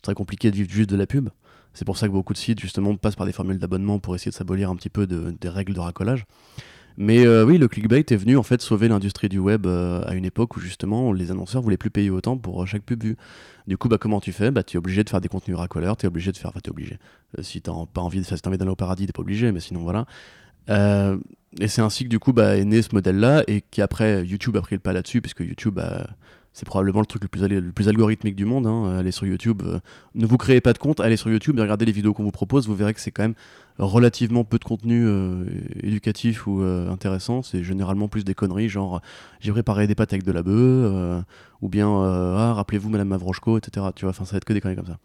c'est 0.00 0.04
très 0.04 0.14
compliqué 0.14 0.50
de 0.50 0.56
vivre 0.56 0.70
juste 0.70 0.88
de 0.88 0.96
la 0.96 1.06
pub. 1.06 1.28
C'est 1.74 1.84
pour 1.84 1.98
ça 1.98 2.08
que 2.08 2.12
beaucoup 2.12 2.32
de 2.32 2.38
sites 2.38 2.58
justement 2.58 2.96
passent 2.96 3.16
par 3.16 3.26
des 3.26 3.32
formules 3.32 3.58
d'abonnement 3.58 3.98
pour 3.98 4.14
essayer 4.14 4.30
de 4.30 4.34
s'abolir 4.34 4.70
un 4.70 4.76
petit 4.76 4.88
peu 4.88 5.06
de- 5.06 5.36
des 5.38 5.50
règles 5.50 5.74
de 5.74 5.80
racolage. 5.80 6.24
Mais 6.96 7.26
euh, 7.26 7.44
oui 7.44 7.58
le 7.58 7.68
clickbait 7.68 8.00
est 8.08 8.16
venu 8.16 8.38
en 8.38 8.42
fait 8.42 8.62
sauver 8.62 8.88
l'industrie 8.88 9.28
du 9.28 9.38
web 9.38 9.66
euh, 9.66 10.02
à 10.06 10.14
une 10.14 10.24
époque 10.24 10.56
où 10.56 10.60
justement 10.60 11.12
les 11.12 11.30
annonceurs 11.30 11.60
voulaient 11.60 11.76
plus 11.76 11.90
payer 11.90 12.08
autant 12.08 12.38
pour 12.38 12.62
euh, 12.62 12.66
chaque 12.66 12.82
pub 12.82 13.04
vue. 13.04 13.16
Du 13.66 13.76
coup 13.76 13.88
bah 13.88 13.98
comment 13.98 14.20
tu 14.20 14.32
fais? 14.32 14.50
Bah 14.50 14.62
tu 14.62 14.76
es 14.76 14.78
obligé 14.78 15.04
de 15.04 15.10
faire 15.10 15.20
des 15.20 15.28
contenus 15.28 15.58
racoleurs 15.58 15.98
tu 15.98 16.06
es 16.06 16.08
obligé 16.08 16.32
de 16.32 16.38
faire 16.38 16.48
enfin 16.50 16.60
t'es 16.62 16.70
obligé. 16.70 16.98
Euh, 17.38 17.42
si 17.42 17.60
t'as 17.60 17.72
pas 17.92 18.00
envie 18.00 18.20
de 18.20 18.24
si 18.24 18.34
envie 18.46 18.56
d'aller 18.56 18.70
au 18.70 18.76
paradis 18.76 19.06
t'es 19.06 19.12
pas 19.12 19.20
obligé 19.20 19.52
mais 19.52 19.60
sinon 19.60 19.80
voilà. 19.80 20.06
Et 21.60 21.66
c'est 21.68 21.82
ainsi 21.82 22.04
que 22.04 22.08
du 22.08 22.18
coup 22.18 22.32
bah, 22.32 22.56
est 22.56 22.64
né 22.64 22.80
ce 22.80 22.94
modèle-là 22.94 23.42
et 23.48 23.60
qui 23.70 23.82
après 23.82 24.24
YouTube 24.24 24.56
a 24.56 24.60
pris 24.60 24.76
le 24.76 24.80
pas 24.80 24.92
là-dessus 24.92 25.20
puisque 25.20 25.40
YouTube 25.40 25.74
bah, 25.74 26.08
c'est 26.52 26.66
probablement 26.66 27.00
le 27.00 27.06
truc 27.06 27.22
le 27.22 27.28
plus, 27.72 27.88
algorithmique 27.88 28.34
du 28.34 28.44
monde. 28.44 28.66
Hein. 28.66 28.96
Allez 28.98 29.12
sur 29.12 29.26
YouTube, 29.26 29.62
euh, 29.64 29.78
ne 30.14 30.26
vous 30.26 30.36
créez 30.36 30.60
pas 30.60 30.72
de 30.72 30.78
compte, 30.78 31.00
allez 31.00 31.16
sur 31.16 31.30
YouTube 31.30 31.58
et 31.58 31.62
regardez 31.62 31.84
les 31.84 31.92
vidéos 31.92 32.12
qu'on 32.12 32.24
vous 32.24 32.32
propose. 32.32 32.66
Vous 32.66 32.74
verrez 32.74 32.92
que 32.92 33.00
c'est 33.00 33.12
quand 33.12 33.22
même 33.22 33.34
relativement 33.78 34.44
peu 34.44 34.58
de 34.58 34.64
contenu 34.64 35.06
euh, 35.06 35.44
éducatif 35.82 36.46
ou 36.46 36.60
euh, 36.60 36.90
intéressant. 36.90 37.42
C'est 37.42 37.62
généralement 37.62 38.08
plus 38.08 38.24
des 38.24 38.34
conneries, 38.34 38.68
genre 38.68 39.00
j'ai 39.38 39.52
préparé 39.52 39.86
des 39.86 39.94
pâtes 39.94 40.12
avec 40.12 40.24
de 40.24 40.32
la 40.32 40.42
bœuf, 40.42 41.24
ou 41.62 41.68
bien 41.68 41.88
ah, 41.88 42.52
rappelez-vous 42.54 42.90
Madame 42.90 43.08
Mavrochko, 43.08 43.58
etc. 43.58 43.86
Tu 43.94 44.04
vois, 44.04 44.12
ça 44.12 44.24
va 44.24 44.36
être 44.36 44.44
que 44.44 44.52
des 44.52 44.60
conneries 44.60 44.76
comme 44.76 44.86
ça. 44.86 44.98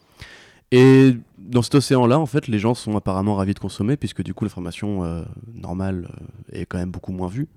Et 0.72 1.16
dans 1.38 1.62
cet 1.62 1.76
océan-là, 1.76 2.20
en 2.20 2.26
fait, 2.26 2.48
les 2.48 2.58
gens 2.58 2.74
sont 2.74 2.98
apparemment 2.98 3.36
ravis 3.36 3.54
de 3.54 3.60
consommer, 3.60 3.98
puisque 3.98 4.24
du 4.24 4.34
coup, 4.34 4.46
l'information 4.46 5.26
normale 5.54 6.10
est 6.52 6.66
quand 6.66 6.80
même 6.80 6.92
beaucoup 6.92 7.12
moins 7.12 7.28
vue. 7.28 7.48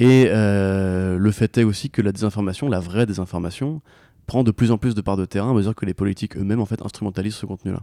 Et 0.00 0.26
euh, 0.28 1.18
le 1.18 1.30
fait 1.30 1.58
est 1.58 1.64
aussi 1.64 1.90
que 1.90 2.00
la 2.02 2.10
désinformation, 2.12 2.68
la 2.68 2.80
vraie 2.80 3.04
désinformation, 3.06 3.82
prend 4.26 4.42
de 4.44 4.50
plus 4.50 4.70
en 4.70 4.78
plus 4.78 4.94
de 4.94 5.00
parts 5.02 5.16
de 5.18 5.26
terrain 5.26 5.50
à 5.50 5.54
mesure 5.54 5.74
que 5.74 5.84
les 5.84 5.94
politiques 5.94 6.36
eux-mêmes 6.36 6.60
en 6.60 6.66
fait 6.66 6.80
instrumentalisent 6.82 7.34
ce 7.34 7.46
contenu-là. 7.46 7.82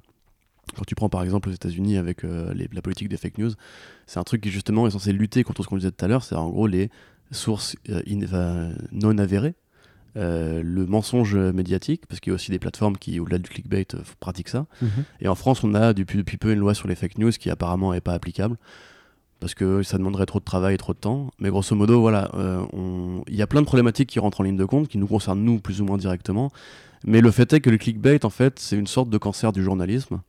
Quand 0.76 0.84
tu 0.86 0.96
prends 0.96 1.10
par 1.10 1.24
exemple 1.24 1.50
aux 1.50 1.52
États-Unis 1.52 1.98
avec 1.98 2.24
euh, 2.24 2.54
les- 2.54 2.68
la 2.74 2.82
politique 2.82 3.08
des 3.10 3.18
fake 3.18 3.38
news, 3.38 3.52
c'est 4.08 4.20
un 4.20 4.24
truc 4.24 4.42
qui 4.42 4.50
justement 4.50 4.88
est 4.88 4.92
censé 4.92 5.14
lutter 5.14 5.44
contre 5.44 5.62
ce 5.64 5.68
qu'on 5.68 5.78
disait 5.78 5.92
tout 5.92 6.04
à 6.04 6.08
l'heure, 6.08 6.24
c'est 6.24 6.36
en 6.36 6.50
gros 6.50 6.68
les 6.68 6.90
sources 7.32 7.76
euh, 7.90 8.02
in- 8.10 8.74
non 8.92 9.18
avérées, 9.18 9.54
euh, 10.16 10.62
le 10.64 10.86
mensonge 10.86 11.36
médiatique, 11.36 12.06
parce 12.08 12.20
qu'il 12.20 12.32
y 12.32 12.34
a 12.34 12.36
aussi 12.36 12.50
des 12.52 12.60
plateformes 12.60 12.98
qui, 12.98 13.20
au-delà 13.20 13.38
du 13.38 13.50
clickbait, 13.50 13.86
pratiquent 14.20 14.50
ça. 14.50 14.66
Et 15.22 15.28
en 15.28 15.36
France, 15.36 15.64
on 15.64 15.74
a 15.76 15.94
depuis, 15.94 16.18
depuis 16.18 16.38
peu 16.38 16.52
une 16.52 16.60
loi 16.60 16.74
sur 16.74 16.88
les 16.88 16.96
fake 16.96 17.18
news 17.20 17.32
qui 17.32 17.50
apparemment 17.52 17.94
n'est 17.94 18.02
pas 18.02 18.14
applicable 18.14 18.58
parce 19.40 19.54
que 19.54 19.84
ça 19.84 19.98
demanderait 19.98 20.26
trop 20.26 20.40
de 20.40 20.46
travail 20.46 20.76
et 20.76 20.78
trop 20.78 20.94
de 20.94 20.98
temps. 20.98 21.32
Mais 21.40 21.50
grosso 21.50 21.76
modo, 21.76 22.00
voilà, 22.02 22.32
euh, 22.36 22.66
il 23.28 23.36
y 23.36 23.42
a 23.42 23.48
plein 23.48 23.62
de 23.62 23.66
problématiques 23.66 24.10
qui 24.10 24.20
rentrent 24.20 24.42
en 24.42 24.44
ligne 24.44 24.58
de 24.58 24.66
compte, 24.66 24.88
qui 24.88 24.98
nous 24.98 25.08
concernent 25.08 25.42
nous 25.42 25.60
plus 25.60 25.82
ou 25.82 25.86
moins 25.86 25.98
directement. 25.98 26.52
Mais 27.06 27.22
le 27.22 27.30
fait 27.32 27.52
est 27.54 27.60
que 27.60 27.70
le 27.70 27.78
clickbait, 27.78 28.26
en 28.26 28.30
fait, 28.30 28.58
c'est 28.60 28.76
une 28.78 28.88
sorte 28.88 29.10
de 29.10 29.18
cancer 29.18 29.52
du 29.52 29.64
journalisme 29.64 30.22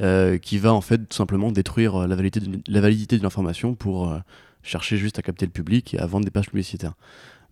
euh, 0.00 0.38
qui 0.38 0.58
va 0.58 0.74
en 0.74 0.80
fait 0.80 0.98
tout 0.98 1.16
simplement 1.16 1.52
détruire 1.52 2.02
euh, 2.02 2.06
la 2.06 2.16
validité 2.16 2.40
d'une- 2.40 2.62
la 2.66 2.80
validité 2.80 3.16
d'une 3.16 3.26
information 3.26 3.74
pour 3.74 4.12
chercher 4.62 4.96
juste 4.96 5.18
à 5.18 5.22
capter 5.22 5.46
le 5.46 5.52
public 5.52 5.94
et 5.94 5.98
à 5.98 6.06
vendre 6.06 6.24
des 6.24 6.30
pages 6.32 6.48
publicitaires. 6.50 6.94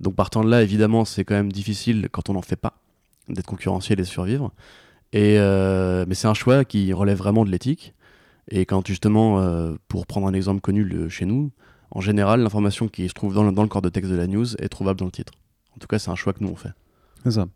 Donc 0.01 0.17
partant 0.17 0.43
de 0.43 0.51
là, 0.51 0.63
évidemment, 0.63 1.05
c'est 1.05 1.25
quand 1.25 1.35
même 1.37 1.53
difficile 1.53 2.09
quand 2.11 2.29
on 2.29 2.35
n'en 2.35 2.43
fait 2.43 2.57
pas 2.57 2.75
d'être 3.29 3.47
concurrentiel 3.47 4.01
et 4.01 4.03
de 4.03 4.09
survivre. 4.09 4.51
Et, 5.13 5.39
mais 5.39 6.15
c'est 6.17 6.27
un 6.27 6.35
choix 6.35 6.65
qui 6.65 6.93
relève 6.93 7.17
vraiment 7.17 7.45
de 7.45 7.51
l'éthique. 7.51 7.95
Et 8.49 8.67
quand 8.67 8.87
justement, 8.87 9.41
euh, 9.41 9.75
pour 9.89 10.07
prendre 10.07 10.27
un 10.27 10.35
exemple 10.35 10.61
connu 10.61 11.11
chez 11.11 11.27
nous, 11.27 11.51
en 11.91 12.01
général, 12.01 12.41
l'information 12.43 12.89
qui 12.89 13.09
se 13.09 13.15
trouve 13.15 13.35
dans 13.35 13.45
le, 13.45 13.69
corps 13.69 13.83
de 13.83 13.89
texte 13.89 14.11
de 14.11 14.17
la 14.17 14.27
news 14.27 14.57
est 14.57 14.69
trouvable 14.69 14.99
dans 14.99 15.07
le 15.07 15.13
titre. 15.13 15.33
En 15.75 15.79
tout 15.79 15.87
cas, 15.87 15.99
c'est 15.99 16.11
un 16.11 16.15
choix 16.15 16.33
que 16.33 16.43
nous 16.43 16.51
on 16.51 16.57
fait. 16.57 16.73
C'est 17.25 17.33
ça. 17.33 17.47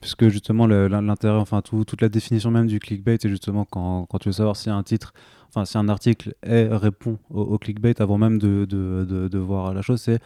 Puisque 0.00 0.28
justement, 0.28 0.66
l'intérêt, 0.66 1.38
enfin, 1.38 1.60
tout- 1.60 1.84
toute 1.84 2.00
la 2.00 2.08
définition 2.08 2.50
même 2.50 2.66
du 2.66 2.80
clickbait, 2.80 3.18
c'est 3.20 3.28
justement 3.28 3.66
quand, 3.66 4.06
tu 4.20 4.28
veux 4.28 4.32
savoir 4.32 4.56
si 4.56 4.70
un 4.70 4.82
titre, 4.82 5.12
enfin, 5.48 5.66
si 5.66 5.76
un 5.76 5.88
article 5.88 6.34
est, 6.42 6.66
répond 6.68 7.18
au, 7.28 7.58
clickbait 7.58 8.00
avant 8.00 8.16
même 8.16 8.38
de 8.38 9.38
voir 9.38 9.74
la 9.74 9.82
chose, 9.82 10.00
c'est 10.00 10.20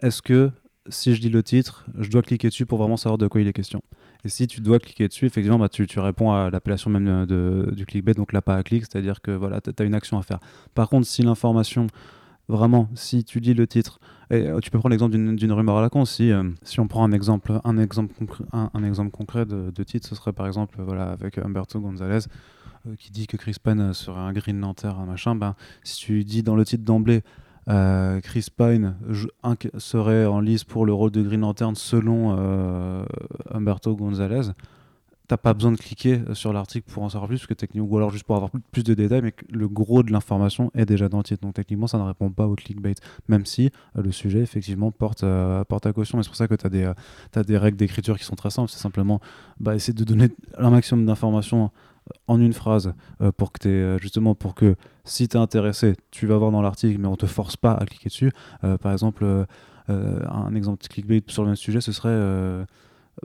est-ce 0.00 0.22
que 0.22 0.50
si 0.88 1.14
je 1.14 1.20
lis 1.20 1.28
le 1.28 1.42
titre, 1.42 1.86
je 1.98 2.10
dois 2.10 2.22
cliquer 2.22 2.48
dessus 2.48 2.66
pour 2.66 2.78
vraiment 2.78 2.96
savoir 2.96 3.18
de 3.18 3.26
quoi 3.28 3.40
il 3.40 3.46
est 3.46 3.52
question? 3.52 3.82
Et 4.24 4.28
si 4.28 4.46
tu 4.46 4.60
dois 4.60 4.78
cliquer 4.78 5.08
dessus, 5.08 5.26
effectivement, 5.26 5.58
bah, 5.58 5.68
tu, 5.68 5.86
tu 5.86 5.98
réponds 5.98 6.32
à 6.32 6.50
l'appellation 6.50 6.90
même 6.90 7.26
de, 7.26 7.72
du 7.74 7.86
clickbait, 7.86 8.14
donc 8.14 8.32
pas 8.32 8.56
à 8.56 8.62
clic, 8.62 8.84
c'est-à-dire 8.84 9.20
que 9.20 9.30
voilà, 9.30 9.60
tu 9.60 9.70
as 9.76 9.84
une 9.84 9.94
action 9.94 10.18
à 10.18 10.22
faire. 10.22 10.38
Par 10.74 10.88
contre, 10.88 11.06
si 11.06 11.22
l'information, 11.22 11.86
vraiment, 12.48 12.88
si 12.94 13.24
tu 13.24 13.40
lis 13.40 13.54
le 13.54 13.66
titre, 13.66 13.98
euh, 14.32 14.60
tu 14.60 14.70
peux 14.70 14.78
prendre 14.78 14.92
l'exemple 14.92 15.16
d'une 15.16 15.52
rumeur 15.52 15.76
à 15.76 15.82
la 15.82 15.90
con. 15.90 16.04
Si, 16.04 16.30
euh, 16.30 16.44
si 16.62 16.80
on 16.80 16.86
prend 16.86 17.04
un 17.04 17.12
exemple, 17.12 17.60
un 17.64 17.78
exemple, 17.78 18.14
concret, 18.14 18.44
un, 18.52 18.84
exemple 18.84 19.10
concret 19.10 19.44
de, 19.44 19.70
de 19.70 19.82
titre, 19.82 20.06
ce 20.08 20.14
serait 20.14 20.32
par 20.32 20.46
exemple 20.46 20.80
euh, 20.80 20.84
voilà, 20.84 21.10
avec 21.10 21.38
Humberto 21.38 21.80
Gonzalez 21.80 22.26
euh, 22.88 22.96
qui 22.96 23.12
dit 23.12 23.28
que 23.28 23.36
Chris 23.36 23.54
euh, 23.64 23.92
serait 23.92 24.20
un 24.20 24.32
Green 24.32 24.60
Lantern, 24.60 25.00
un 25.00 25.06
machin. 25.06 25.36
Ben, 25.36 25.54
si 25.84 26.04
tu 26.04 26.24
dis 26.24 26.42
dans 26.42 26.56
le 26.56 26.64
titre 26.64 26.84
d'emblée 26.84 27.22
euh, 27.68 28.20
Chris 28.20 28.48
Pine 28.56 28.96
serait 29.78 30.26
en 30.26 30.40
lice 30.40 30.64
pour 30.64 30.86
le 30.86 30.92
rôle 30.92 31.10
de 31.10 31.22
Green 31.22 31.40
Lantern 31.40 31.74
selon 31.74 32.36
euh, 32.38 33.04
Humberto 33.52 33.94
Gonzalez, 33.94 34.50
t'as 35.28 35.36
pas 35.36 35.54
besoin 35.54 35.72
de 35.72 35.76
cliquer 35.76 36.20
euh, 36.28 36.34
sur 36.34 36.52
l'article 36.52 36.90
pour 36.90 37.04
en 37.04 37.08
savoir 37.08 37.28
plus, 37.28 37.38
parce 37.38 37.46
que 37.46 37.54
techniquement, 37.54 37.88
ou 37.88 37.96
alors 37.96 38.10
juste 38.10 38.24
pour 38.24 38.36
avoir 38.36 38.50
plus- 38.72 38.82
de 38.82 38.94
détails, 38.94 39.22
mais 39.22 39.34
le 39.48 39.68
gros 39.68 40.02
de 40.02 40.12
l'information 40.12 40.70
est 40.74 40.86
déjà 40.86 41.08
dans 41.08 41.18
le. 41.18 41.40
Donc 41.40 41.54
techniquement, 41.54 41.86
ça 41.86 41.98
ne 41.98 42.02
répond 42.02 42.30
pas 42.30 42.46
au 42.46 42.56
clickbait, 42.56 42.94
même 43.28 43.46
si 43.46 43.70
le 43.94 44.10
sujet 44.10 44.40
effectivement 44.40 44.90
porte, 44.90 45.22
à 45.22 45.64
caution. 45.94 46.18
Et 46.18 46.22
c'est 46.22 46.28
pour 46.28 46.36
ça 46.36 46.48
que 46.48 46.54
tu 46.54 46.66
as 46.66 47.44
des 47.44 47.56
règles 47.56 47.76
d'écriture 47.76 48.18
qui 48.18 48.24
sont 48.24 48.34
très 48.34 48.50
simples. 48.50 48.70
C'est 48.70 48.80
simplement 48.80 49.20
bah, 49.60 49.74
essayer 49.76 49.94
de 49.94 50.04
donner 50.04 50.30
un 50.58 50.70
maximum 50.70 51.06
d'informations 51.06 51.70
en 52.26 52.40
une 52.40 52.52
phrase 52.52 52.94
euh, 53.20 53.32
pour 53.32 53.52
que 53.52 53.68
euh, 53.68 53.98
justement 53.98 54.34
pour 54.34 54.54
que 54.54 54.76
si 55.04 55.28
tu 55.28 55.36
es 55.36 55.40
intéressé, 55.40 55.94
tu 56.10 56.26
vas 56.26 56.36
voir 56.36 56.50
dans 56.50 56.62
l'article, 56.62 56.98
mais 57.00 57.08
on 57.08 57.16
te 57.16 57.26
force 57.26 57.56
pas 57.56 57.72
à 57.72 57.84
cliquer 57.84 58.08
dessus. 58.08 58.32
Euh, 58.64 58.78
par 58.78 58.92
exemple, 58.92 59.26
un 59.88 60.54
exemple 60.54 60.82
de 60.82 60.88
clickbait 60.88 61.22
sur 61.26 61.42
le 61.42 61.48
même 61.48 61.56
sujet, 61.56 61.80
ce 61.80 61.92
serait 61.92 62.08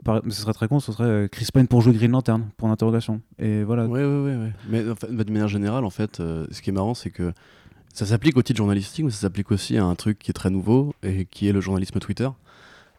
ce 0.04 0.30
serait 0.30 0.52
très 0.52 0.68
con, 0.68 0.80
ce 0.80 0.92
serait 0.92 1.28
Chris 1.30 1.48
Pine 1.52 1.66
pour 1.66 1.80
jouer 1.80 1.94
Green 1.94 2.10
Lantern, 2.10 2.50
pour 2.56 2.68
l'interrogation. 2.68 3.22
Et 3.38 3.62
voilà. 3.62 3.86
Ouais, 3.86 4.04
ouais. 4.04 4.36
ouais. 4.36 4.52
Mais 4.68 4.82
fait, 4.94 5.12
de 5.12 5.32
manière 5.32 5.48
générale, 5.48 5.84
en 5.84 5.90
fait, 5.90 6.16
ce 6.16 6.60
qui 6.60 6.70
est 6.70 6.72
marrant, 6.72 6.94
c'est 6.94 7.10
que 7.10 7.32
ça 7.94 8.06
s'applique 8.06 8.36
au 8.36 8.42
titre 8.42 8.58
journalistique, 8.58 9.04
mais 9.04 9.10
ça 9.10 9.20
s'applique 9.20 9.50
aussi 9.50 9.78
à 9.78 9.84
un 9.84 9.94
truc 9.94 10.18
qui 10.18 10.30
est 10.30 10.34
très 10.34 10.50
nouveau 10.50 10.94
et 11.02 11.24
qui 11.24 11.48
est 11.48 11.52
le 11.52 11.60
journalisme 11.60 11.98
Twitter. 12.00 12.28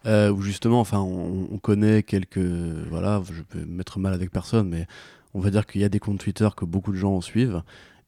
Euh, 0.05 0.31
où 0.31 0.41
justement, 0.41 0.79
enfin, 0.79 0.99
on, 0.99 1.47
on 1.51 1.57
connaît 1.57 2.03
quelques. 2.03 2.37
Voilà, 2.37 3.21
je 3.31 3.41
peux 3.41 3.59
me 3.59 3.65
mettre 3.65 3.99
mal 3.99 4.13
avec 4.13 4.31
personne, 4.31 4.69
mais 4.69 4.87
on 5.33 5.39
va 5.41 5.49
dire 5.49 5.65
qu'il 5.65 5.81
y 5.81 5.83
a 5.83 5.89
des 5.89 5.99
comptes 5.99 6.19
Twitter 6.19 6.47
que 6.55 6.63
beaucoup 6.65 6.91
de 6.91 6.97
gens 6.97 7.19
suivent 7.21 7.61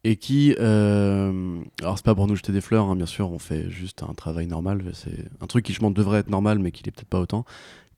et 0.04 0.16
qui. 0.16 0.56
euh, 0.60 1.60
alors, 1.82 1.98
c'est 1.98 2.06
pas 2.06 2.16
pour 2.16 2.28
nous 2.28 2.36
jeter 2.36 2.52
des 2.54 2.62
fleurs, 2.62 2.86
hein, 2.86 2.96
bien 2.96 3.06
sûr, 3.06 3.30
on 3.32 3.40
fait 3.40 3.70
juste 3.70 4.04
un 4.04 4.14
travail 4.14 4.48
normal. 4.48 4.84
C'est 4.94 5.26
un 5.42 5.48
truc 5.48 5.66
qui, 5.66 5.74
je 5.74 5.80
pense, 5.80 5.94
devrait 5.94 6.20
être 6.20 6.30
normal, 6.30 6.60
mais 6.60 6.72
qui 6.72 6.82
l'est 6.84 6.92
peut-être 6.92 7.10
pas 7.10 7.20
autant 7.20 7.46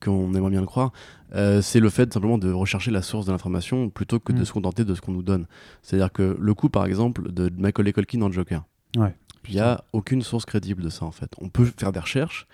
qu'on 0.04 0.34
aimerait 0.34 0.50
bien 0.52 0.60
le 0.60 0.66
croire. 0.68 0.92
Euh, 1.34 1.62
c'est 1.62 1.80
le 1.80 1.90
fait 1.90 2.12
simplement 2.12 2.38
de 2.38 2.52
rechercher 2.52 2.92
la 2.92 3.02
source 3.02 3.26
de 3.26 3.32
l'information 3.32 3.90
plutôt 3.90 4.20
que 4.20 4.34
de 4.34 4.42
Mm. 4.42 4.46
se 4.46 4.52
contenter 4.52 4.84
de 4.86 4.96
ce 4.96 5.02
qu'on 5.02 5.14
nous 5.14 5.24
donne. 5.24 5.46
C'est-à-dire 5.82 6.12
que 6.12 6.36
le 6.38 6.54
coup, 6.54 6.68
par 6.68 6.86
exemple, 6.86 7.32
de 7.32 7.50
Michael 7.58 7.94
Culkin 7.94 8.18
dans 8.20 8.30
Joker, 8.32 8.64
Ouais. 8.98 9.16
il 9.48 9.54
n'y 9.54 9.62
a 9.62 9.84
aucune 9.94 10.22
source 10.22 10.44
crédible 10.46 10.84
de 10.84 10.90
ça 10.90 11.06
en 11.06 11.12
fait. 11.12 11.30
On 11.40 11.48
peut 11.48 11.64
faire 11.78 11.94
des 11.94 12.02
recherches, 12.02 12.48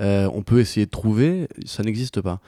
euh, 0.00 0.28
on 0.32 0.42
peut 0.42 0.60
essayer 0.60 0.86
de 0.86 0.90
trouver, 0.90 1.48
ça 1.64 1.82
n'existe 1.82 2.20
pas. 2.20 2.40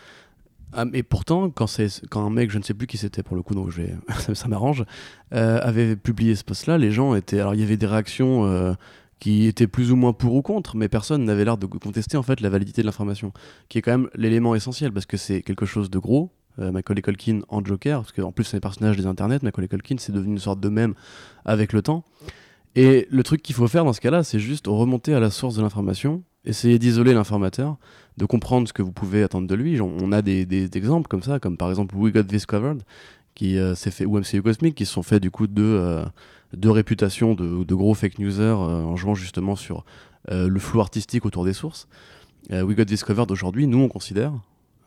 Ah, 0.73 0.85
mais 0.85 1.03
pourtant, 1.03 1.49
quand, 1.51 1.67
quand 2.11 2.27
un 2.27 2.31
mec, 2.31 2.51
je 2.51 2.59
ne 2.59 2.63
sais 2.63 2.75
plus 2.75 2.87
qui 2.87 2.99
c'était 2.99 3.23
pour 3.23 3.37
le 3.37 3.43
coup, 3.43 3.55
donc 3.55 3.73
ça, 4.19 4.35
ça 4.35 4.49
m'arrange, 4.49 4.85
euh, 5.33 5.61
avait 5.63 5.97
publié 5.97 6.35
ce 6.35 6.45
post-là, 6.45 6.79
les 6.79 6.91
gens 6.91 7.15
étaient. 7.15 7.41
Alors 7.41 7.55
il 7.55 7.61
y 7.61 7.65
avait 7.65 7.77
des 7.77 7.87
réactions 7.87 8.45
euh, 8.45 8.75
qui 9.19 9.47
étaient 9.47 9.67
plus 9.67 9.93
ou 9.93 9.97
moins 9.97 10.13
pour 10.13 10.35
ou 10.35 10.43
contre, 10.43 10.77
mais 10.77 10.89
personne 10.89 11.25
n'avait 11.25 11.45
l'air 11.45 11.57
de 11.57 11.67
contester 11.67 12.17
en 12.17 12.23
fait 12.23 12.41
la 12.41 12.51
validité 12.51 12.83
de 12.83 12.87
l'information, 12.87 13.33
qui 13.69 13.79
est 13.79 13.83
quand 13.83 13.93
même 13.93 14.11
l'élément 14.15 14.55
essentiel 14.55 14.93
parce 14.93 15.07
que 15.07 15.17
c'est 15.17 15.43
quelque 15.43 15.67
chose 15.67 15.91
de 15.91 15.99
gros. 15.99 16.31
Euh, 16.59 16.73
Macaulay 16.73 17.03
Culkin 17.03 17.41
en 17.49 17.65
Joker, 17.65 18.01
parce 18.01 18.13
qu'en 18.13 18.33
plus 18.33 18.45
c'est 18.45 18.57
un 18.57 18.61
personnage 18.61 18.97
des 18.97 19.07
internets, 19.07 19.39
Macaulay 19.43 19.69
Culkin 19.69 19.95
c'est 19.99 20.13
devenu 20.13 20.33
une 20.33 20.39
sorte 20.39 20.61
de 20.61 20.69
même 20.69 20.95
avec 21.45 21.73
le 21.73 21.83
temps. 21.83 22.05
Et 22.75 23.07
le 23.11 23.23
truc 23.23 23.43
qu'il 23.43 23.55
faut 23.55 23.67
faire 23.69 23.85
dans 23.85 23.93
ce 23.93 24.01
cas-là, 24.01 24.23
c'est 24.23 24.39
juste 24.39 24.67
remonter 24.67 25.15
à 25.15 25.21
la 25.21 25.31
source 25.31 25.55
de 25.55 25.63
l'information, 25.63 26.23
essayer 26.49 26.79
d'isoler 26.79 27.15
l'informateur, 27.15 27.77
de 28.17 28.25
comprendre 28.25 28.67
ce 28.67 28.73
que 28.73 28.83
vous 28.83 28.93
pouvez 28.93 29.23
attendre 29.23 29.47
de 29.47 29.55
lui. 29.55 29.81
On 29.81 30.13
a 30.13 30.23
des, 30.23 30.69
exemples 30.77 31.09
comme 31.09 31.23
ça, 31.23 31.39
comme 31.39 31.57
par 31.57 31.71
exemple 31.71 31.95
We 31.97 32.13
Got 32.13 32.25
This 32.25 32.47
Covered, 32.47 32.83
qui 33.35 33.59
euh, 33.59 33.75
s'est 33.75 33.91
fait, 33.91 34.05
ou 34.05 34.19
MCU 34.19 34.43
Cosmic, 34.43 34.75
qui 34.75 34.87
se 34.87 34.93
sont 34.93 35.03
fait 35.03 35.21
du 35.21 35.31
coup 35.31 35.47
euh, 35.59 36.05
deux 36.55 36.71
réputations 36.71 37.35
de, 37.35 37.63
de 37.63 37.75
gros 37.75 37.95
fake 37.95 38.19
newsers 38.19 38.43
euh, 38.43 38.83
en 38.83 38.97
jouant 38.97 39.15
justement 39.15 39.55
sur 39.55 39.85
euh, 40.31 40.49
le 40.49 40.59
flou 40.59 40.81
artistique 40.81 41.25
autour 41.25 41.45
des 41.45 41.53
sources. 41.53 41.87
Euh, 42.53 42.63
We 42.63 42.77
Got 42.77 42.87
This 42.87 43.05
Covered 43.05 43.31
aujourd'hui, 43.31 43.67
nous 43.67 43.79
on 43.79 43.89
considère, 43.89 44.33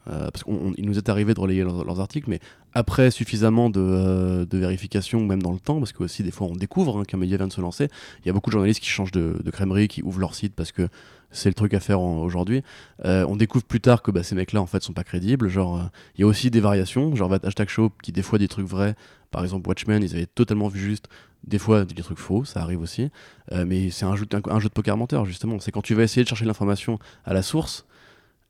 euh, 0.07 0.29
parce 0.31 0.43
qu'il 0.43 0.85
nous 0.85 0.97
est 0.97 1.09
arrivé 1.09 1.33
de 1.33 1.39
relayer 1.39 1.63
leurs, 1.63 1.99
articles, 1.99 2.29
mais 2.29 2.39
après 2.73 3.11
suffisamment 3.11 3.69
de, 3.69 3.79
euh, 3.79 4.45
de 4.45 4.57
vérification, 4.57 5.23
même 5.23 5.41
dans 5.41 5.51
le 5.51 5.59
temps, 5.59 5.77
parce 5.77 5.91
que 5.91 6.03
aussi 6.03 6.23
des 6.23 6.31
fois 6.31 6.47
on 6.47 6.55
découvre 6.55 6.97
hein, 6.97 7.03
qu'un 7.05 7.17
média 7.17 7.37
vient 7.37 7.47
de 7.47 7.53
se 7.53 7.61
lancer. 7.61 7.87
Il 8.23 8.27
y 8.27 8.29
a 8.29 8.33
beaucoup 8.33 8.49
de 8.49 8.53
journalistes 8.53 8.79
qui 8.79 8.89
changent 8.89 9.11
de, 9.11 9.39
de 9.43 9.85
qui 9.85 10.01
ouvrent 10.01 10.19
leur 10.19 10.33
site 10.33 10.53
parce 10.55 10.71
que 10.71 10.87
c'est 11.31 11.49
le 11.49 11.53
truc 11.53 11.73
à 11.73 11.79
faire 11.79 12.01
aujourd'hui. 12.01 12.63
Euh, 13.05 13.25
on 13.27 13.35
découvre 13.35 13.63
plus 13.63 13.81
tard 13.81 14.01
que 14.01 14.11
bah, 14.11 14.23
ces 14.23 14.35
mecs-là 14.35 14.61
en 14.61 14.65
fait 14.65 14.83
sont 14.83 14.93
pas 14.93 15.03
crédibles. 15.03 15.47
Genre, 15.47 15.77
euh, 15.77 15.83
il 16.15 16.21
y 16.21 16.23
a 16.23 16.27
aussi 16.27 16.51
des 16.51 16.59
variations, 16.59 17.15
genre 17.15 17.33
hashtag 17.33 17.69
show 17.69 17.91
qui 18.03 18.11
des 18.11 18.21
fois 18.21 18.37
dit 18.37 18.45
des 18.45 18.49
trucs 18.49 18.67
vrais. 18.67 18.95
Par 19.31 19.43
exemple, 19.43 19.67
Watchmen, 19.67 20.03
ils 20.03 20.13
avaient 20.13 20.25
totalement 20.25 20.67
vu 20.67 20.79
juste. 20.79 21.07
Des 21.43 21.57
fois, 21.57 21.85
des 21.85 22.03
trucs 22.03 22.19
faux, 22.19 22.45
ça 22.45 22.61
arrive 22.61 22.81
aussi. 22.81 23.09
Euh, 23.51 23.65
mais 23.65 23.89
c'est 23.89 24.05
un 24.05 24.15
jeu, 24.15 24.25
de 24.25 24.67
poker 24.69 24.97
menteur, 24.97 25.25
justement. 25.25 25.59
C'est 25.59 25.71
quand 25.71 25.81
tu 25.81 25.95
vas 25.95 26.03
essayer 26.03 26.23
de 26.23 26.27
chercher 26.27 26.45
l'information 26.45 26.99
à 27.25 27.33
la 27.33 27.41
source 27.41 27.85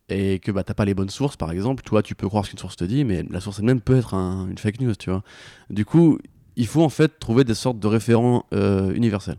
et 0.09 0.39
que 0.39 0.51
bah, 0.51 0.63
t'as 0.63 0.73
pas 0.73 0.83
les 0.83 0.93
bonnes 0.93 1.09
sources, 1.09 1.37
par 1.37 1.51
exemple. 1.51 1.83
Toi, 1.83 2.01
tu 2.03 2.15
peux 2.15 2.27
croire 2.27 2.45
ce 2.45 2.49
qu'une 2.49 2.59
source 2.59 2.75
te 2.75 2.83
dit, 2.83 3.05
mais 3.05 3.23
la 3.29 3.39
source 3.39 3.59
elle-même 3.59 3.79
peut 3.79 3.95
être 3.95 4.13
un- 4.13 4.49
une 4.49 4.57
fake 4.57 4.81
news, 4.81 4.95
tu 4.95 5.09
vois. 5.09 5.23
Du 5.69 5.85
coup, 5.85 6.17
il 6.57 6.67
faut 6.67 6.83
en 6.83 6.89
fait 6.89 7.19
trouver 7.19 7.43
des 7.45 7.53
sortes 7.53 7.79
de 7.79 7.87
référents 7.87 8.45
universels. 8.51 9.37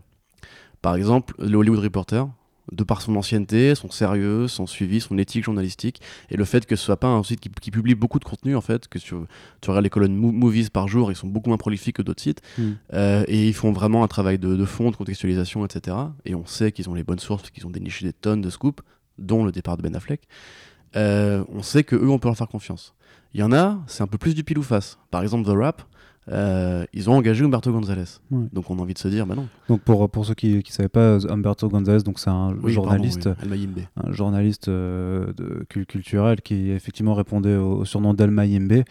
Par 0.81 0.95
exemple, 0.95 1.35
le 1.39 1.55
Hollywood 1.57 1.79
Reporter, 1.79 2.27
de 2.71 2.83
par 2.83 3.01
son 3.01 3.15
ancienneté, 3.17 3.75
son 3.75 3.91
sérieux, 3.91 4.47
son 4.47 4.65
suivi, 4.67 5.01
son 5.01 5.17
éthique 5.17 5.43
journalistique, 5.43 6.01
et 6.29 6.37
le 6.37 6.45
fait 6.45 6.65
que 6.65 6.75
ce 6.77 6.85
soit 6.85 6.97
pas 6.97 7.07
un 7.07 7.21
site 7.23 7.39
qui, 7.41 7.49
qui 7.49 7.71
publie 7.71 7.93
beaucoup 7.95 8.19
de 8.19 8.23
contenu, 8.23 8.55
en 8.55 8.61
fait, 8.61 8.87
que 8.87 8.97
tu, 8.99 9.15
tu 9.61 9.69
regardes 9.69 9.83
les 9.83 9.89
colonnes 9.89 10.15
mo- 10.15 10.31
movies 10.31 10.69
par 10.69 10.87
jour, 10.87 11.11
ils 11.11 11.15
sont 11.15 11.27
beaucoup 11.27 11.49
moins 11.49 11.57
prolifiques 11.57 11.97
que 11.97 12.01
d'autres 12.01 12.21
sites, 12.23 12.41
Mm. 12.57 12.71
euh, 12.93 13.25
et 13.27 13.47
ils 13.47 13.53
font 13.53 13.71
vraiment 13.73 14.03
un 14.03 14.07
travail 14.07 14.39
de, 14.39 14.55
de 14.55 14.65
fond, 14.65 14.91
de 14.91 14.95
contextualisation, 14.95 15.65
etc. 15.65 15.97
Et 16.25 16.35
on 16.35 16.45
sait 16.45 16.71
qu'ils 16.71 16.89
ont 16.89 16.93
les 16.93 17.03
bonnes 17.03 17.19
sources, 17.19 17.49
qu'ils 17.49 17.67
ont 17.67 17.71
déniché 17.71 18.05
des 18.05 18.13
tonnes 18.13 18.41
de 18.41 18.49
scoops, 18.49 18.81
dont 19.17 19.43
le 19.43 19.51
départ 19.51 19.75
de 19.77 19.81
Ben 19.81 19.95
Affleck. 19.95 20.21
Euh, 20.95 21.43
on 21.49 21.63
sait 21.63 21.83
que 21.83 21.95
eux, 21.95 22.09
on 22.09 22.19
peut 22.19 22.27
leur 22.27 22.37
faire 22.37 22.47
confiance. 22.47 22.93
Il 23.33 23.39
y 23.39 23.43
en 23.43 23.51
a, 23.51 23.79
c'est 23.87 24.03
un 24.03 24.07
peu 24.07 24.17
plus 24.17 24.35
du 24.35 24.43
pile 24.43 24.59
ou 24.59 24.63
face. 24.63 24.97
Par 25.09 25.21
exemple, 25.23 25.45
The 25.49 25.55
Rap, 25.57 25.81
euh, 26.31 26.85
ils 26.93 27.09
ont 27.09 27.13
engagé 27.13 27.43
Humberto 27.43 27.71
Gonzalez. 27.71 28.19
Ouais. 28.31 28.47
Donc 28.53 28.69
on 28.69 28.77
a 28.79 28.81
envie 28.81 28.93
de 28.93 28.99
se 28.99 29.07
dire, 29.07 29.25
bah 29.25 29.35
non. 29.35 29.47
Donc 29.67 29.81
pour, 29.81 30.09
pour 30.09 30.25
ceux 30.25 30.33
qui 30.33 30.55
ne 30.55 30.61
savaient 30.67 30.89
pas, 30.89 31.17
Humberto 31.27 31.67
Gonzalez, 31.69 32.03
donc 32.03 32.19
c'est 32.19 32.29
un 32.29 32.55
Oui, 32.61 32.71
journaliste, 32.71 33.23
pardon, 33.25 33.37
oui, 33.39 33.43
Alma 33.43 33.55
Yimbe. 33.55 33.79
un 33.97 34.11
journaliste 34.11 34.67
euh, 34.69 35.33
de, 35.33 35.65
culturel 35.67 36.41
qui 36.41 36.69
effectivement 36.71 37.13
répondait 37.13 37.55
au, 37.55 37.79
au 37.79 37.85
surnom 37.85 38.13
d'Alma 38.13 38.45
Yimbe. 38.45 38.83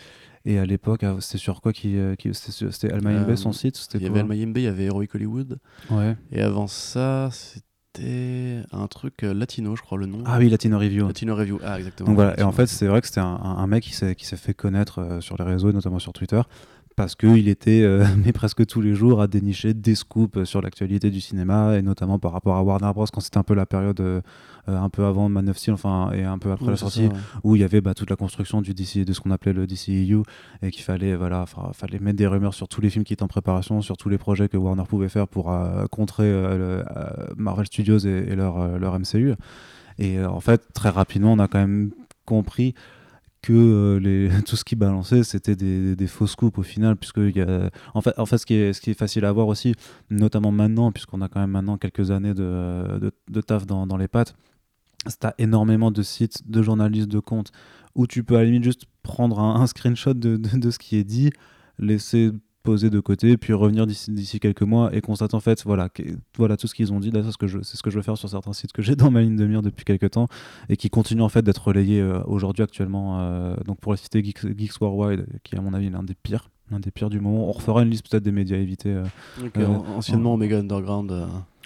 Et 0.44 0.58
à 0.58 0.66
l'époque, 0.66 1.04
ah, 1.04 1.16
c'était 1.20 1.38
sur 1.38 1.60
quoi 1.60 1.72
qui, 1.72 1.96
euh, 1.96 2.16
qui- 2.16 2.34
C'était 2.34 2.52
sur- 2.52 2.74
c'était 2.74 2.92
Alma 2.92 3.12
Yimbe 3.12 3.30
Euh, 3.30 3.36
son 3.36 3.52
site 3.52 3.88
Il 3.94 4.02
y 4.02 4.06
avait 4.06 4.20
Alma 4.20 4.34
Yimbe, 4.34 4.58
il 4.58 4.64
y 4.64 4.66
avait 4.66 4.84
Heroic 4.86 5.08
Hollywood. 5.14 5.58
Ouais. 5.90 6.16
Et 6.32 6.42
avant 6.42 6.66
ça, 6.66 7.28
c'était 7.30 8.62
un 8.72 8.86
truc 8.88 9.22
latino, 9.22 9.76
je 9.76 9.82
crois 9.82 9.98
le 9.98 10.06
nom. 10.06 10.24
Ah 10.26 10.38
oui, 10.38 10.48
Latino 10.48 10.78
Review. 10.78 11.06
Latino 11.06 11.36
Review. 11.36 11.60
Ah, 11.64 11.78
exactement. 11.78 12.08
Donc 12.08 12.16
voilà, 12.16 12.38
et 12.40 12.42
en 12.42 12.50
fait, 12.52 12.66
c'est 12.66 12.88
vrai 12.88 13.00
que 13.00 13.06
c'était 13.06 13.20
un, 13.20 13.66
mec 13.68 13.84
qui 13.84 13.94
s'est 13.94 14.14
qui 14.16 14.26
s'est 14.26 14.36
fait 14.36 14.54
connaître 14.54 14.98
euh, 14.98 15.20
sur 15.20 15.36
les 15.36 15.44
réseaux, 15.44 15.70
et 15.70 15.72
notamment 15.72 16.00
sur 16.00 16.12
Twitter, 16.12 16.40
parce 17.02 17.16
qu'il 17.16 17.48
était, 17.48 17.82
euh, 17.82 18.04
mais 18.24 18.32
presque 18.32 18.64
tous 18.66 18.80
les 18.80 18.94
jours, 18.94 19.20
à 19.20 19.26
dénicher 19.26 19.74
des 19.74 19.94
scoops 19.94 20.36
euh, 20.38 20.44
sur 20.44 20.62
l'actualité 20.62 21.10
du 21.10 21.20
cinéma, 21.20 21.76
et 21.76 21.82
notamment 21.82 22.18
par 22.18 22.32
rapport 22.32 22.56
à 22.56 22.62
Warner 22.62 22.90
Bros. 22.94 23.06
quand 23.12 23.20
c'était 23.20 23.38
un 23.38 23.42
peu 23.42 23.54
la 23.54 23.66
période 23.66 24.00
euh, 24.00 24.20
euh, 24.68 24.78
un 24.78 24.88
peu 24.88 25.04
avant 25.04 25.28
Man 25.28 25.48
of 25.48 25.58
Steel, 25.58 25.74
enfin, 25.74 26.10
et 26.12 26.22
un 26.22 26.38
peu 26.38 26.52
après 26.52 26.70
la 26.70 26.76
sortie, 26.76 27.06
ça, 27.08 27.12
ouais. 27.12 27.18
où 27.44 27.56
il 27.56 27.62
y 27.62 27.64
avait 27.64 27.80
bah, 27.80 27.94
toute 27.94 28.08
la 28.10 28.16
construction 28.16 28.62
du 28.62 28.74
DC, 28.74 29.04
de 29.04 29.12
ce 29.12 29.20
qu'on 29.20 29.30
appelait 29.32 29.52
le 29.52 29.66
DCEU, 29.66 30.22
et 30.62 30.70
qu'il 30.70 30.82
fallait, 30.84 31.16
voilà, 31.16 31.44
fa- 31.46 31.72
fallait 31.72 31.98
mettre 31.98 32.18
des 32.18 32.26
rumeurs 32.26 32.54
sur 32.54 32.68
tous 32.68 32.80
les 32.80 32.88
films 32.90 33.04
qui 33.04 33.12
étaient 33.12 33.22
en 33.24 33.28
préparation, 33.28 33.80
sur 33.82 33.96
tous 33.96 34.08
les 34.08 34.18
projets 34.18 34.48
que 34.48 34.56
Warner 34.56 34.84
pouvait 34.88 35.08
faire 35.08 35.26
pour 35.26 35.52
euh, 35.52 35.86
contrer 35.90 36.24
le- 36.30 36.84
Marvel 37.36 37.66
Studios 37.66 37.98
et, 37.98 38.26
et 38.28 38.36
leur, 38.36 38.78
leur 38.78 38.98
MCU. 38.98 39.34
Et 39.98 40.24
en 40.24 40.40
fait, 40.40 40.62
très 40.72 40.88
rapidement, 40.88 41.32
on 41.32 41.38
a 41.38 41.48
quand 41.48 41.58
même 41.58 41.90
compris 42.24 42.74
que 43.42 43.52
euh, 43.52 44.40
tout 44.46 44.56
ce 44.56 44.64
qui 44.64 44.76
balançait 44.76 45.24
c'était 45.24 45.56
des, 45.56 46.06
fausses 46.06 46.36
coupes 46.36 46.58
au 46.58 46.62
final 46.62 46.96
puisque 46.96 47.18
y 47.18 47.40
a, 47.40 47.70
en 47.94 48.00
fait, 48.00 48.18
en 48.18 48.26
fait 48.26 48.38
ce, 48.38 48.46
qui 48.46 48.54
est, 48.54 48.72
ce 48.72 48.80
qui 48.80 48.90
est 48.90 48.98
facile 48.98 49.24
à 49.24 49.32
voir 49.32 49.48
aussi 49.48 49.74
notamment 50.10 50.52
maintenant 50.52 50.92
puisqu'on 50.92 51.20
a 51.20 51.28
quand 51.28 51.40
même 51.40 51.50
maintenant 51.50 51.76
quelques 51.76 52.10
années 52.10 52.34
de, 52.34 53.12
de, 53.28 53.40
taf 53.40 53.66
dans, 53.66 53.86
dans 53.86 53.96
les 53.96 54.08
pattes 54.08 54.34
c'est 55.06 55.24
à 55.24 55.34
énormément 55.38 55.90
de 55.90 56.02
sites 56.02 56.48
de 56.48 56.62
journalistes 56.62 57.08
de 57.08 57.18
comptes 57.18 57.50
où 57.94 58.06
tu 58.06 58.24
peux 58.24 58.36
à 58.36 58.38
la 58.38 58.46
limite 58.46 58.64
juste 58.64 58.86
prendre 59.02 59.40
un, 59.40 59.60
un 59.60 59.66
screenshot 59.66 60.14
de, 60.14 60.36
de, 60.36 60.70
ce 60.70 60.78
qui 60.78 60.96
est 60.96 61.04
dit 61.04 61.30
laisser 61.78 62.30
poser 62.62 62.90
de 62.90 63.00
côté, 63.00 63.36
puis 63.36 63.52
revenir 63.52 63.86
d'ici 63.86 64.40
quelques 64.40 64.62
mois 64.62 64.94
et 64.94 65.00
constater 65.00 65.34
en 65.34 65.40
fait, 65.40 65.62
voilà, 65.64 65.88
voilà 66.36 66.56
tout 66.56 66.66
ce 66.66 66.74
qu'ils 66.74 66.92
ont 66.92 67.00
dit. 67.00 67.10
c'est 67.12 67.30
ce 67.30 67.38
que 67.38 67.46
je, 67.46 67.60
c'est 67.62 67.76
ce 67.76 67.82
que 67.82 67.90
je 67.90 67.96
veux 67.96 68.02
faire 68.02 68.16
sur 68.16 68.28
certains 68.28 68.52
sites 68.52 68.72
que 68.72 68.82
j'ai 68.82 68.96
dans 68.96 69.10
ma 69.10 69.20
ligne 69.22 69.36
de 69.36 69.46
mire 69.46 69.62
depuis 69.62 69.84
quelques 69.84 70.10
temps 70.10 70.28
et 70.68 70.76
qui 70.76 70.90
continuent 70.90 71.22
en 71.22 71.28
fait 71.28 71.42
d'être 71.42 71.66
relayés 71.66 72.00
euh, 72.00 72.22
aujourd'hui 72.26 72.62
actuellement. 72.62 73.20
Euh, 73.20 73.56
donc 73.66 73.80
pour 73.80 73.96
citer 73.98 74.22
Geeks, 74.22 74.56
Geeks 74.56 74.80
Worldwide, 74.80 75.26
qui 75.42 75.56
à 75.56 75.60
mon 75.60 75.74
avis 75.74 75.86
est 75.86 75.90
l'un 75.90 76.02
des 76.02 76.14
pires, 76.14 76.50
l'un 76.70 76.80
des 76.80 76.90
pires 76.90 77.10
du 77.10 77.20
moment. 77.20 77.48
On 77.48 77.52
refera 77.52 77.82
une 77.82 77.90
liste 77.90 78.08
peut-être 78.08 78.22
des 78.22 78.32
médias 78.32 78.56
à 78.56 78.60
éviter. 78.60 78.90
Euh, 78.90 79.66
anciennement 79.96 80.34
Omega 80.34 80.58
Underground. 80.58 81.12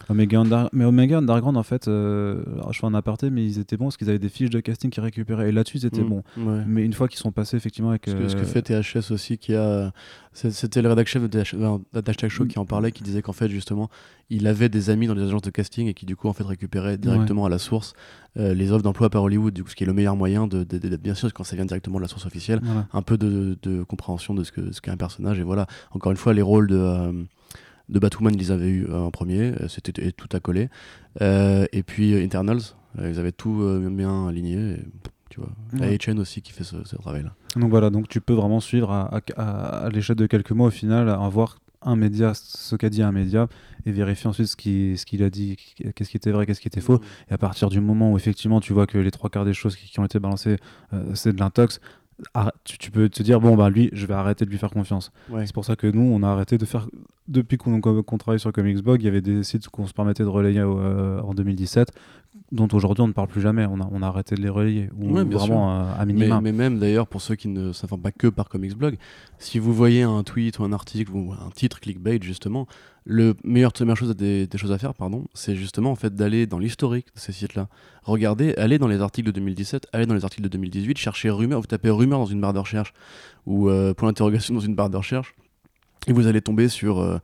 Omega 0.08 0.42
Mais 0.72 0.84
Omega 0.84 1.18
Underground, 1.18 1.56
en 1.56 1.62
fait, 1.62 1.88
euh, 1.88 2.42
je 2.70 2.78
fais 2.78 2.86
un 2.86 2.94
aparté, 2.94 3.30
mais 3.30 3.44
ils 3.44 3.58
étaient 3.58 3.76
bons 3.76 3.86
parce 3.86 3.96
qu'ils 3.96 4.08
avaient 4.08 4.18
des 4.18 4.28
fiches 4.28 4.50
de 4.50 4.60
casting 4.60 4.90
qu'ils 4.90 5.02
récupéraient. 5.02 5.48
Et 5.48 5.52
là-dessus, 5.52 5.78
ils 5.78 5.86
étaient 5.86 6.02
mm, 6.02 6.08
bons. 6.08 6.22
Mais 6.66 6.84
une 6.84 6.92
fois 6.92 7.08
qu'ils 7.08 7.18
sont 7.18 7.32
passés, 7.32 7.56
effectivement, 7.56 7.90
avec. 7.90 8.06
Ce 8.06 8.12
que, 8.12 8.28
ce 8.28 8.36
que 8.36 8.44
fait 8.44 8.62
THS 8.62 9.10
aussi, 9.10 9.38
qui 9.38 9.54
a. 9.54 9.92
C'était 10.32 10.82
le 10.82 10.90
rédacteur 10.90 11.22
chef 11.22 11.30
de 11.30 12.08
Hashtag 12.08 12.28
Show 12.30 12.44
qui 12.44 12.58
en 12.58 12.66
parlait, 12.66 12.92
qui 12.92 13.02
disait 13.02 13.22
qu'en 13.22 13.32
fait, 13.32 13.48
justement, 13.48 13.88
il 14.28 14.46
avait 14.46 14.68
des 14.68 14.90
amis 14.90 15.06
dans 15.06 15.14
les 15.14 15.22
agences 15.22 15.42
de 15.42 15.50
casting 15.50 15.86
et 15.88 15.94
qui, 15.94 16.04
du 16.04 16.14
coup, 16.14 16.28
en 16.28 16.34
fait, 16.34 16.44
récupéraient 16.44 16.98
directement 16.98 17.46
à 17.46 17.48
la 17.48 17.58
source 17.58 17.94
euh, 18.36 18.52
les 18.52 18.70
offres 18.70 18.82
d'emploi 18.82 19.08
par 19.08 19.22
Hollywood, 19.22 19.54
du 19.54 19.64
coup, 19.64 19.70
ce 19.70 19.74
qui 19.74 19.84
est 19.84 19.86
le 19.86 19.94
meilleur 19.94 20.14
moyen 20.14 20.46
de, 20.46 20.64
bien 20.96 21.14
sûr, 21.14 21.32
quand 21.32 21.44
ça 21.44 21.56
vient 21.56 21.64
directement 21.64 21.96
de 21.96 22.02
la 22.02 22.08
source 22.08 22.26
officielle, 22.26 22.60
un 22.92 23.02
peu 23.02 23.16
de, 23.16 23.82
compréhension 23.84 24.34
de 24.34 24.44
ce 24.44 24.52
qu'est 24.52 24.72
ce 24.72 24.90
un 24.90 24.96
personnage. 24.96 25.38
Et 25.38 25.42
voilà, 25.42 25.66
encore 25.90 26.12
une 26.12 26.18
fois, 26.18 26.34
les 26.34 26.42
rôles 26.42 26.68
de. 26.68 27.26
De 27.88 27.98
Batwoman, 27.98 28.34
ils 28.36 28.50
avaient 28.50 28.68
eu 28.68 28.86
euh, 28.86 28.98
en 28.98 29.10
premier, 29.10 29.52
euh, 29.52 29.68
c'était 29.68 30.10
tout 30.12 30.28
à 30.32 30.40
coller. 30.40 30.68
Euh, 31.20 31.66
et 31.72 31.82
puis 31.82 32.14
Internals, 32.20 32.60
ils 33.00 33.18
avaient 33.18 33.32
tout 33.32 33.62
bien 33.90 34.26
aligné. 34.26 34.76
tu 35.28 35.40
vois, 35.40 35.50
la 35.74 35.88
HN 35.88 36.18
aussi 36.18 36.40
qui 36.40 36.52
fait 36.52 36.64
ce, 36.64 36.96
travail-là. 36.96 37.34
Donc 37.56 37.70
voilà, 37.70 37.90
donc 37.90 38.08
tu 38.08 38.20
peux 38.20 38.32
vraiment 38.32 38.60
suivre 38.60 38.90
à, 38.90 39.88
l'échelle 39.92 40.16
de 40.16 40.26
quelques 40.26 40.52
mois 40.52 40.68
au 40.68 40.70
final, 40.70 41.10
à 41.10 41.28
voir 41.28 41.58
un 41.82 41.94
média, 41.94 42.32
ce 42.34 42.74
qu'a 42.74 42.88
dit 42.88 43.02
un 43.02 43.12
média, 43.12 43.48
et 43.84 43.92
vérifier 43.92 44.28
ensuite 44.28 44.46
ce 44.46 44.56
qu'il 44.56 44.98
ce 44.98 45.04
qu'il 45.04 45.22
a 45.22 45.28
dit, 45.30 45.56
qu'est-ce 45.94 46.08
qui 46.08 46.16
était 46.16 46.30
vrai, 46.30 46.46
qu'est-ce 46.46 46.60
qui 46.60 46.68
était 46.68 46.80
faux. 46.80 47.00
Et 47.30 47.34
à 47.34 47.38
partir 47.38 47.68
du 47.68 47.80
moment 47.80 48.12
où 48.12 48.16
effectivement 48.16 48.60
tu 48.60 48.72
vois 48.72 48.86
que 48.86 48.96
les 48.96 49.10
trois 49.10 49.28
quarts 49.28 49.44
des 49.44 49.54
choses 49.54 49.76
qui, 49.76 50.00
ont 50.00 50.04
été 50.04 50.18
balancées, 50.18 50.56
c'est 51.12 51.34
de 51.34 51.38
l'intox, 51.38 51.80
tu, 52.64 52.90
peux 52.90 53.08
te 53.08 53.22
dire 53.22 53.40
bon 53.40 53.56
bah 53.56 53.68
lui 53.68 53.90
je 53.92 54.06
vais 54.06 54.14
arrêter 54.14 54.44
de 54.44 54.50
lui 54.50 54.58
faire 54.58 54.70
confiance. 54.70 55.12
C'est 55.44 55.52
pour 55.52 55.64
ça 55.64 55.76
que 55.76 55.86
nous 55.86 56.02
on 56.02 56.22
a 56.22 56.28
arrêté 56.28 56.58
de 56.58 56.64
faire 56.64 56.88
depuis 57.28 57.58
qu'on 57.58 58.18
travaille 58.18 58.40
sur 58.40 58.52
Comicsblog 58.52 59.02
il 59.02 59.04
y 59.04 59.08
avait 59.08 59.20
des 59.20 59.42
sites 59.42 59.68
qu'on 59.68 59.86
se 59.86 59.92
permettait 59.92 60.22
de 60.22 60.28
relayer 60.28 60.60
euh, 60.60 61.20
en 61.20 61.34
2017 61.34 61.90
dont 62.52 62.68
aujourd'hui 62.72 63.02
on 63.02 63.08
ne 63.08 63.12
parle 63.12 63.28
plus 63.28 63.40
jamais. 63.40 63.66
On 63.66 63.80
a, 63.80 63.88
on 63.90 64.02
a 64.02 64.06
arrêté 64.06 64.34
de 64.34 64.42
les 64.42 64.48
relayer. 64.48 64.88
Ou 64.98 65.14
vraiment 65.14 65.80
euh, 65.80 65.84
à 65.98 66.04
minima. 66.04 66.40
Mais, 66.40 66.52
même 66.52 66.78
d'ailleurs 66.78 67.06
pour 67.06 67.20
ceux 67.20 67.34
qui 67.34 67.48
ne 67.48 67.72
s'informent 67.72 68.02
pas 68.02 68.12
que 68.12 68.28
par 68.28 68.48
Comicsblog 68.48 68.96
si 69.38 69.58
vous 69.58 69.72
voyez 69.72 70.02
un 70.02 70.22
tweet 70.22 70.58
ou 70.58 70.64
un 70.64 70.72
article 70.72 71.12
ou 71.12 71.32
un 71.32 71.50
titre 71.50 71.80
clickbait 71.80 72.18
justement 72.22 72.66
le 73.06 73.34
meilleur, 73.44 73.72
la 73.78 73.86
meilleure 73.86 73.96
chose 73.96 74.16
des, 74.16 74.48
des, 74.48 74.58
choses 74.58 74.72
à 74.72 74.78
faire, 74.78 74.92
pardon, 74.92 75.26
c'est 75.32 75.54
justement 75.54 75.92
en 75.92 75.94
fait 75.94 76.14
d'aller 76.14 76.46
dans 76.48 76.58
l'historique 76.58 77.06
de 77.14 77.20
ces 77.20 77.30
sites-là. 77.30 77.68
Regardez, 78.02 78.52
allez 78.56 78.78
dans 78.78 78.88
les 78.88 79.00
articles 79.00 79.26
de 79.26 79.32
2017, 79.32 79.86
allez 79.92 80.06
dans 80.06 80.14
les 80.14 80.24
articles 80.24 80.42
de 80.42 80.48
2018, 80.48 80.98
cherchez 80.98 81.30
rumeur, 81.30 81.60
vous 81.60 81.68
tapez 81.68 81.88
rumeur 81.88 82.18
dans 82.18 82.26
une 82.26 82.40
barre 82.40 82.52
de 82.52 82.58
recherche 82.58 82.92
ou 83.46 83.70
euh, 83.70 83.94
point 83.94 84.08
d'interrogation 84.08 84.54
dans 84.54 84.60
une 84.60 84.74
barre 84.74 84.90
de 84.90 84.96
recherche, 84.96 85.36
et 86.08 86.12
vous 86.12 86.26
allez 86.26 86.40
tomber 86.42 86.68
sur 86.68 86.98
euh, 86.98 87.18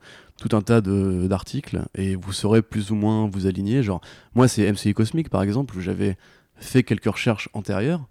tout 0.47 0.55
un 0.55 0.61
tas 0.61 0.81
d'articles 0.81 1.83
et 1.95 2.15
vous 2.15 2.33
saurez 2.33 2.61
plus 2.61 2.91
ou 2.91 2.95
moins 2.95 3.27
vous 3.27 3.47
aligner. 3.47 3.83
Genre, 3.83 4.01
moi 4.35 4.47
c'est 4.47 4.69
MCI 4.71 4.93
Cosmic 4.93 5.29
par 5.29 5.41
exemple, 5.41 5.77
où 5.77 5.81
j'avais 5.81 6.17
fait 6.55 6.83
quelques 6.83 7.05
recherches 7.05 7.49
antérieures 7.53 8.07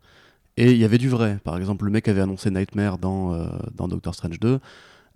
et 0.57 0.73
il 0.73 0.79
y 0.79 0.85
avait 0.85 0.99
du 0.99 1.09
vrai. 1.09 1.39
Par 1.45 1.57
exemple, 1.57 1.85
le 1.85 1.91
mec 1.91 2.09
avait 2.09 2.21
annoncé 2.21 2.51
Nightmare 2.51 2.99
dans, 2.99 3.35
euh, 3.35 3.47
dans 3.75 3.89
Doctor 3.89 4.15
Strange 4.15 4.41
2. 4.41 4.61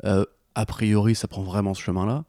a 0.04 0.66
priori, 0.66 1.14
ça 1.14 1.28
prend 1.28 1.42
vraiment 1.42 1.74
ce 1.74 1.82
chemin-là. 1.82 2.24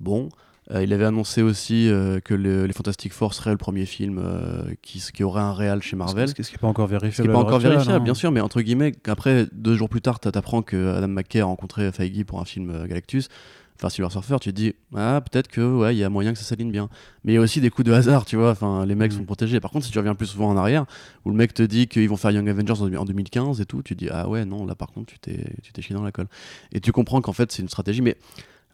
Bon. 0.00 0.28
Euh, 0.72 0.82
il 0.82 0.92
avait 0.92 1.04
annoncé 1.04 1.42
aussi 1.42 1.88
euh, 1.88 2.18
que 2.18 2.34
les 2.34 2.72
Fantastic 2.72 3.12
Four 3.12 3.34
seraient 3.34 3.52
le 3.52 3.56
premier 3.56 3.86
film 3.86 4.18
euh, 4.18 4.64
qui, 4.82 5.00
qui, 5.14 5.22
aurait 5.22 5.40
un 5.40 5.52
réel 5.52 5.80
chez 5.80 5.94
Marvel. 5.94 6.28
Ce 6.28 6.34
qui 6.34 6.42
n'est 6.42 6.58
pas 6.58 6.66
encore 6.66 6.88
vérifié. 6.88 7.12
Ce 7.12 7.22
qui 7.22 7.28
n'est 7.28 7.34
pas 7.34 7.40
encore 7.40 7.60
vérifiable, 7.60 8.04
bien 8.04 8.14
sûr, 8.14 8.32
mais 8.32 8.40
entre 8.40 8.60
guillemets, 8.60 8.92
après, 9.06 9.46
deux 9.52 9.76
jours 9.76 9.88
plus 9.88 10.00
tard, 10.00 10.18
tu 10.18 10.28
apprends 10.28 10.62
que 10.62 10.96
Adam 10.96 11.08
McKay 11.08 11.40
a 11.40 11.44
rencontré 11.44 11.92
Feige 11.92 12.24
pour 12.24 12.40
un 12.40 12.44
film 12.44 12.86
Galactus 12.88 13.28
enfin 13.78 13.88
Silver 13.88 14.10
Surfer, 14.10 14.36
tu 14.40 14.50
te 14.50 14.56
dis 14.56 14.74
ah 14.94 15.20
peut-être 15.20 15.48
que 15.48 15.60
ouais 15.60 15.94
il 15.94 15.98
y 15.98 16.04
a 16.04 16.08
moyen 16.08 16.32
que 16.32 16.38
ça 16.38 16.44
s'aligne 16.44 16.70
bien. 16.70 16.88
Mais 17.24 17.32
il 17.32 17.34
y 17.36 17.38
a 17.38 17.40
aussi 17.40 17.60
des 17.60 17.70
coups 17.70 17.86
de 17.86 17.92
hasard, 17.92 18.24
tu 18.24 18.36
vois. 18.36 18.50
Enfin 18.50 18.84
les 18.86 18.94
mecs 18.94 19.12
mm. 19.12 19.18
sont 19.18 19.24
protégés. 19.24 19.60
Par 19.60 19.70
contre 19.70 19.86
si 19.86 19.92
tu 19.92 19.98
reviens 19.98 20.14
plus 20.14 20.26
souvent 20.26 20.48
en 20.48 20.56
arrière, 20.56 20.86
où 21.24 21.30
le 21.30 21.36
mec 21.36 21.54
te 21.54 21.62
dit 21.62 21.86
qu'ils 21.86 22.08
vont 22.08 22.16
faire 22.16 22.30
Young 22.30 22.48
Avengers 22.48 22.96
en 22.96 23.04
2015 23.04 23.60
et 23.60 23.66
tout, 23.66 23.82
tu 23.82 23.94
te 23.94 24.04
dis 24.04 24.10
ah 24.10 24.28
ouais 24.28 24.44
non 24.44 24.66
là 24.66 24.74
par 24.74 24.92
contre 24.92 25.12
tu 25.12 25.18
t'es 25.18 25.44
tu 25.62 25.72
t'es 25.72 25.82
chié 25.82 25.94
dans 25.94 26.02
la 26.02 26.12
colle. 26.12 26.28
Et 26.72 26.80
tu 26.80 26.92
comprends 26.92 27.20
qu'en 27.20 27.32
fait 27.32 27.52
c'est 27.52 27.62
une 27.62 27.68
stratégie, 27.68 28.02
mais 28.02 28.16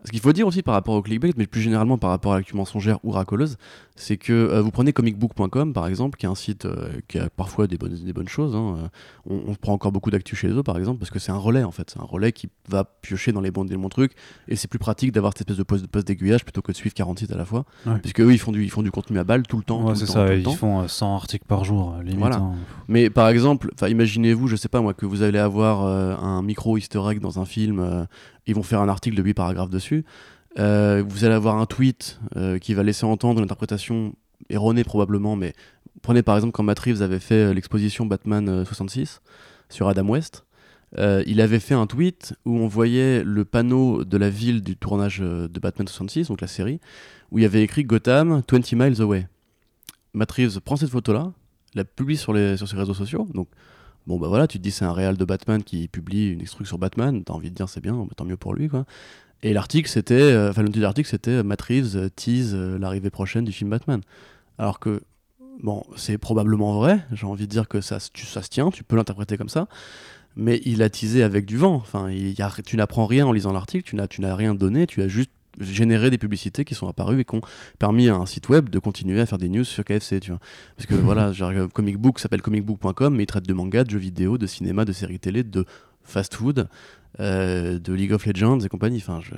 ce 0.05 0.11
qu'il 0.11 0.21
faut 0.21 0.33
dire 0.33 0.47
aussi 0.47 0.63
par 0.63 0.75
rapport 0.75 0.95
au 0.95 1.03
clickbait, 1.03 1.33
mais 1.37 1.47
plus 1.47 1.61
généralement 1.61 1.97
par 1.97 2.11
rapport 2.11 2.33
à 2.33 2.37
l'actu 2.37 2.57
mensongère 2.57 2.99
ou 3.05 3.11
racoleuse, 3.11 3.57
c'est 3.95 4.17
que 4.17 4.33
euh, 4.33 4.63
vous 4.63 4.71
prenez 4.71 4.93
comicbook.com 4.93 5.73
par 5.73 5.87
exemple, 5.87 6.17
qui 6.17 6.27
est 6.27 6.29
un 6.29 6.35
site 6.35 6.65
euh, 6.65 6.89
qui 7.09 7.19
a 7.19 7.29
parfois 7.29 7.67
des 7.67 7.77
bonnes, 7.77 7.95
des 7.95 8.13
bonnes 8.13 8.29
choses. 8.29 8.57
Hein, 8.57 8.77
euh, 9.31 9.39
on, 9.47 9.55
prend 9.55 9.73
encore 9.75 9.93
beaucoup 9.93 10.11
d'actu 10.11 10.35
chez 10.35 10.49
eux 10.49 10.63
par 10.63 10.79
exemple, 10.79 10.99
parce 10.99 11.11
que 11.11 11.19
c'est 11.19 11.33
un 11.33 11.39
relais 11.39 11.63
en 11.63 11.71
fait. 11.71 11.91
C'est 11.91 12.01
un 12.01 12.05
relais 12.05 12.33
qui 12.33 12.49
va 12.69 12.85
piocher 12.85 13.33
dans 13.33 13.41
les 13.41 13.51
bons, 13.51 13.65
des 13.65 13.77
bons 13.77 13.89
trucs, 13.89 14.13
et 14.49 14.57
c'est 14.57 14.69
plus 14.69 14.79
pratique 14.79 15.13
d'avoir 15.13 15.33
cette 15.37 15.43
espèce 15.43 15.59
de 15.59 15.63
poste, 15.63 15.83
de 15.83 15.89
poste 15.89 16.07
d'aiguillage 16.07 16.45
plutôt 16.45 16.63
que 16.63 16.73
de 16.73 16.77
suivre 16.77 16.95
40 16.95 17.19
sites 17.19 17.33
à 17.33 17.37
la 17.37 17.45
fois. 17.45 17.65
Puisque 18.01 18.21
eux, 18.21 18.33
ils 18.33 18.39
font, 18.39 18.53
du, 18.53 18.65
ils 18.65 18.71
font 18.71 18.83
du 18.83 18.91
contenu 18.91 19.19
à 19.19 19.25
balle 19.25 19.47
tout 19.47 19.59
le 19.59 19.65
temps. 19.65 19.95
c'est 19.95 20.07
ça, 20.07 20.35
ils 20.35 20.45
font 20.57 20.89
100 20.89 21.15
articles 21.15 21.47
par 21.47 21.65
jour, 21.65 21.97
limite. 22.03 22.19
Voilà. 22.19 22.37
Hein. 22.37 22.55
Mais 22.89 23.11
par 23.11 23.29
exemple, 23.29 23.71
imaginez-vous, 23.87 24.49
je 24.49 24.57
sais 24.57 24.69
pas 24.69 24.81
moi, 24.81 24.95
que 24.95 25.07
vous 25.07 25.23
allez 25.23 25.39
avoir 25.39 25.83
un 25.83 26.43
micro 26.43 26.79
easter 26.79 27.01
egg 27.11 27.21
dans 27.21 27.39
un 27.39 27.45
film, 27.45 28.07
ils 28.47 28.55
vont 28.55 28.63
faire 28.63 28.81
un 28.81 28.89
article 28.89 29.17
de 29.17 29.23
8 29.23 29.35
paragraphes 29.35 29.71
dessus. 29.71 30.05
Euh, 30.59 31.03
vous 31.07 31.25
allez 31.25 31.35
avoir 31.35 31.57
un 31.57 31.67
tweet 31.67 32.21
euh, 32.37 32.59
qui 32.59 32.75
va 32.75 32.83
laisser 32.83 33.05
entendre 33.05 33.39
une 33.39 33.45
interprétation 33.45 34.15
erronée 34.51 34.85
probablement, 34.85 35.37
mais 35.37 35.55
prenez 36.03 36.23
par 36.23 36.37
exemple 36.37 36.53
quand 36.53 36.63
Matt 36.63 36.79
Reeves 36.79 37.03
avait 37.03 37.21
fait 37.21 37.47
euh, 37.47 37.55
l'exposition 37.55 38.07
Batman 38.07 38.65
66 38.65 39.23
sur 39.69 39.89
Adam 39.89 40.07
West. 40.09 40.45
il 40.99 41.41
avait 41.41 41.61
fait 41.61 41.75
un 41.75 41.87
tweet 41.87 42.35
où 42.45 42.59
on 42.59 42.69
voyait 42.69 43.25
le 43.25 43.45
panneau 43.45 44.05
de 44.05 44.17
la 44.19 44.29
ville 44.29 44.63
du 44.63 44.77
tournage 44.77 45.21
de 45.21 45.61
Batman 45.61 45.89
66, 45.89 46.29
donc 46.29 46.43
la 46.43 46.47
série, 46.47 46.81
où 47.31 47.39
il 47.39 47.43
y 47.43 47.47
avait 47.47 47.63
écrit 47.63 47.85
Gotham 47.85 48.43
20 48.51 48.73
miles 48.75 49.01
away. 49.01 49.27
Matt 50.13 50.31
Reeves 50.33 50.61
prend 50.61 50.77
cette 50.77 50.91
photo-là, 50.91 51.33
la 51.75 51.85
publie 51.85 52.19
sur, 52.19 52.37
ses 52.37 52.77
réseaux 52.77 52.93
sociaux, 52.93 53.27
donc 53.33 53.49
bon 54.07 54.19
bah 54.19 54.29
voilà, 54.29 54.47
tu 54.47 54.59
te 54.59 54.63
dis 54.63 54.71
c'est 54.71 54.85
un 54.85 54.93
réal 54.93 55.17
de 55.17 55.25
Batman 55.25 55.63
qui 55.63 55.89
publie 55.89 56.29
une 56.29 56.43
extruction 56.43 56.73
sur 56.73 56.79
Batman, 56.79 57.25
t'as 57.25 57.33
envie 57.33 57.51
de 57.51 57.55
dire 57.55 57.71
c'est 57.71 57.81
bien, 57.81 57.95
bah, 57.95 58.13
tant 58.15 58.27
mieux 58.27 58.37
pour 58.37 58.55
lui 58.55 58.69
quoi. 58.69 58.85
Et 59.43 59.53
l'article, 59.53 59.89
c'était, 59.89 60.15
euh, 60.15 60.51
enfin, 60.51 60.63
le 60.63 60.69
titre 60.69 60.79
de 60.79 60.83
l'article, 60.83 61.09
c'était 61.09 61.31
euh, 61.33 61.43
euh, 61.43 62.09
tease 62.15 62.55
l'arrivée 62.55 63.11
prochaine 63.11 63.45
du 63.45 63.53
film 63.53 63.71
Batman. 63.71 64.01
Alors 64.59 64.79
que, 64.79 65.03
bon, 65.63 65.85
c'est 65.97 66.19
probablement 66.19 66.75
vrai, 66.75 67.01
j'ai 67.13 67.27
envie 67.27 67.47
de 67.47 67.51
dire 67.51 67.69
que 67.69 67.81
ça, 67.81 67.99
ça 67.99 68.43
se 68.43 68.49
tient, 68.49 68.71
tu 68.71 68.85
peux 68.85 68.95
l'interpréter 68.95 69.37
comme 69.37 69.49
ça, 69.49 69.67
mais 70.37 70.61
il 70.65 70.83
a 70.83 70.89
teasé 70.89 71.25
avec 71.25 71.45
du 71.45 71.57
vent. 71.57 71.75
Enfin, 71.75 72.09
il 72.11 72.39
y 72.39 72.43
a, 72.43 72.53
tu 72.65 72.77
n'apprends 72.77 73.07
rien 73.07 73.27
en 73.27 73.33
lisant 73.33 73.53
l'article, 73.53 73.85
tu 73.85 73.97
n'as, 73.97 74.07
tu 74.07 74.21
n'as 74.21 74.35
rien 74.35 74.55
donné, 74.55 74.87
tu 74.87 75.03
as 75.03 75.09
juste 75.09 75.33
généré 75.61 76.09
des 76.09 76.19
publicités 76.19 76.65
qui 76.65 76.75
sont 76.75 76.89
apparues 76.89 77.21
et 77.21 77.25
qui 77.25 77.35
ont 77.35 77.43
permis 77.79 78.09
à 78.09 78.15
un 78.15 78.27
site 78.27 78.49
web 78.49 78.71
de 78.71 78.79
continuer 78.79 79.21
à 79.21 79.27
faire 79.27 79.39
des 79.39 79.49
news 79.49 79.65
sur 79.65 79.85
KFC, 79.85 80.21
tu 80.21 80.31
vois. 80.31 80.41
Parce 80.77 80.87
que 80.87 80.95
voilà, 81.03 81.33
genre, 81.33 81.53
Comic 81.75 81.99
Book 81.99 82.21
s'appelle 82.21 82.43
comicbook.com, 82.43 83.15
mais 83.15 83.25
il 83.25 83.27
traite 83.27 83.47
de 83.47 83.53
manga, 83.53 83.83
de 83.83 83.91
jeux 83.91 83.99
vidéo, 83.99 84.39
de 84.39 84.47
cinéma, 84.47 84.85
de 84.85 84.93
séries 84.93 85.19
télé, 85.19 85.43
de 85.43 85.67
fast-food. 86.05 86.69
Euh, 87.21 87.79
de 87.79 87.93
League 87.93 88.13
of 88.13 88.25
Legends 88.25 88.61
et 88.61 88.69
compagnie. 88.69 88.97
Enfin, 88.97 89.21
je... 89.23 89.35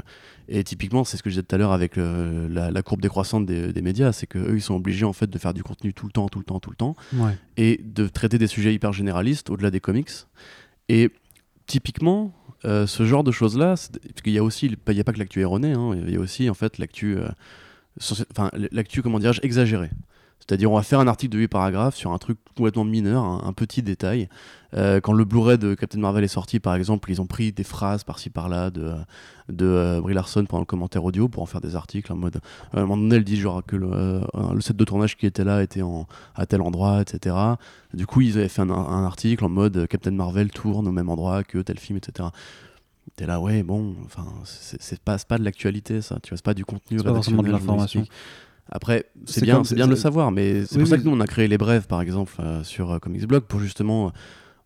Et 0.49 0.63
typiquement, 0.63 1.03
c'est 1.03 1.17
ce 1.17 1.23
que 1.25 1.31
je 1.31 1.35
disais 1.35 1.43
tout 1.43 1.55
à 1.55 1.59
l'heure 1.59 1.73
avec 1.73 1.97
la, 1.97 2.83
courbe 2.83 3.01
décroissante 3.01 3.47
des, 3.47 3.73
des 3.73 3.83
médias, 3.83 4.13
c'est 4.13 4.27
qu'eux, 4.27 4.55
ils 4.55 4.63
sont 4.63 4.75
obligés 4.75 5.05
en 5.05 5.13
fait 5.13 5.29
de 5.29 5.39
faire 5.39 5.55
du 5.55 5.63
contenu 5.63 5.93
tout 5.93 6.07
le 6.07 6.13
temps, 6.13 6.29
tout 6.29 6.39
le 6.39 6.45
temps, 6.45 6.61
tout 6.61 6.71
le 6.71 6.77
temps, 6.77 6.95
et 7.57 7.81
de 7.83 8.07
traiter 8.07 8.39
des 8.39 8.47
sujets 8.47 8.73
hyper 8.73 8.93
généralistes 8.93 9.51
au-delà 9.51 9.71
des 9.71 9.81
comics. 9.81 10.11
Et 10.89 11.11
typiquement, 11.67 12.33
euh, 12.65 12.87
ce 12.87 13.05
genre 13.05 13.25
de 13.25 13.33
choses-là, 13.33 13.71
parce 13.71 14.23
qu'il 14.23 14.33
y 14.33 14.39
a 14.39 14.45
aussi, 14.45 14.67
il 14.67 14.95
n'y 14.95 15.01
a 15.01 15.05
pas 15.05 15.13
que 15.13 15.19
l'actu 15.19 15.41
erronée, 15.41 15.73
hein, 15.73 15.95
il 15.95 16.13
y 16.13 16.17
a 16.17 16.21
aussi 16.21 16.49
en 16.49 16.55
fait 16.55 16.79
l'actu, 16.79 17.17
euh, 17.19 17.29
enfin 18.31 18.51
l'actu 18.73 19.03
comment 19.03 19.19
dirais-je, 19.19 19.41
exagérée 19.43 19.91
C'est-à-dire, 20.47 20.71
on 20.71 20.77
va 20.77 20.83
faire 20.83 21.01
un 21.01 21.07
article 21.07 21.33
de 21.33 21.39
8 21.39 21.49
paragraphes 21.49 21.97
sur 21.97 22.13
un 22.13 22.19
truc 22.19 22.37
complètement 22.55 22.85
mineur, 22.85 23.25
un, 23.25 23.53
petit 23.55 23.83
détail. 23.83 24.29
Euh, 24.75 25.01
quand 25.01 25.15
le 25.15 25.25
Blu-ray 25.25 25.57
de 25.57 25.75
Captain 25.75 25.99
Marvel 25.99 26.23
est 26.23 26.29
sorti, 26.29 26.61
par 26.61 26.75
exemple, 26.75 27.11
ils 27.11 27.23
ont 27.23 27.27
pris 27.27 27.51
des 27.51 27.65
phrases 27.65 28.05
par-ci 28.05 28.29
par-là 28.29 28.69
de, 28.71 28.93
de 29.49 29.65
euh, 29.65 30.01
Brie 30.03 30.13
Larson 30.13 30.45
pendant 30.45 30.61
le 30.61 30.67
commentaire 30.67 31.03
audio 31.03 31.29
pour 31.29 31.43
en 31.43 31.47
faire 31.47 31.63
des 31.63 31.77
articles 31.77 32.13
en 32.13 32.17
mode. 32.17 32.41
à 32.75 32.79
un 32.79 32.83
moment 32.83 32.99
donné, 32.99 33.17
elle 33.17 33.25
dit 33.25 33.37
genre 33.37 33.65
que 33.65 33.75
le, 33.75 33.89
euh, 33.91 34.21
le, 34.53 34.61
set 34.61 34.77
de 34.77 34.85
tournage 34.85 35.17
qui 35.17 35.25
était 35.25 35.45
là 35.45 35.63
était 35.63 35.81
en, 35.81 36.07
à 36.35 36.45
tel 36.45 36.61
endroit, 36.61 37.01
etc. 37.01 37.35
Du 37.95 38.07
coup, 38.07 38.21
ils 38.21 38.37
avaient 38.37 38.49
fait 38.49 38.63
un, 38.63 38.71
article 38.71 39.47
en 39.47 39.49
mode 39.49 39.87
Captain 39.87 40.11
Marvel 40.11 40.51
tourne 40.51 40.87
au 40.87 40.93
même 40.93 41.09
endroit 41.09 41.43
que 41.43 41.59
tel 41.59 41.79
film, 41.79 41.97
etc. 41.97 42.29
T'es 43.17 43.27
là, 43.27 43.41
ouais, 43.41 43.63
bon, 43.63 43.95
enfin, 44.05 44.27
c'est 44.45 45.01
pas, 45.01 45.17
pas 45.19 45.39
de 45.39 45.45
l'actualité, 45.45 46.03
ça, 46.03 46.19
tu 46.23 46.31
vois, 46.31 46.37
c'est 46.37 46.45
pas 46.45 46.55
du 46.55 46.65
contenu. 46.67 46.99
C'est 46.99 47.05
pas 47.05 47.15
forcément 47.15 47.43
de 47.43 47.51
l'information. 47.51 48.05
Après, 48.71 49.07
c'est 49.27 49.43
bien, 49.43 49.61
de 49.61 49.85
le 49.85 49.97
savoir, 49.97 50.33
mais 50.33 50.65
c'est 50.65 50.79
pour 50.79 50.89
ça 50.89 50.97
que 50.97 51.03
nous 51.03 51.11
on 51.11 51.21
a 51.21 51.27
créé 51.27 51.49
les 51.49 51.59
brèves, 51.59 51.87
par 51.87 52.01
exemple, 52.01 52.35
euh, 52.41 52.65
sur 52.65 52.93
euh, 52.93 52.99
Comics 52.99 53.27
Blog, 53.27 53.43
pour 53.43 53.61
justement 53.61 54.07
euh, 54.07 54.11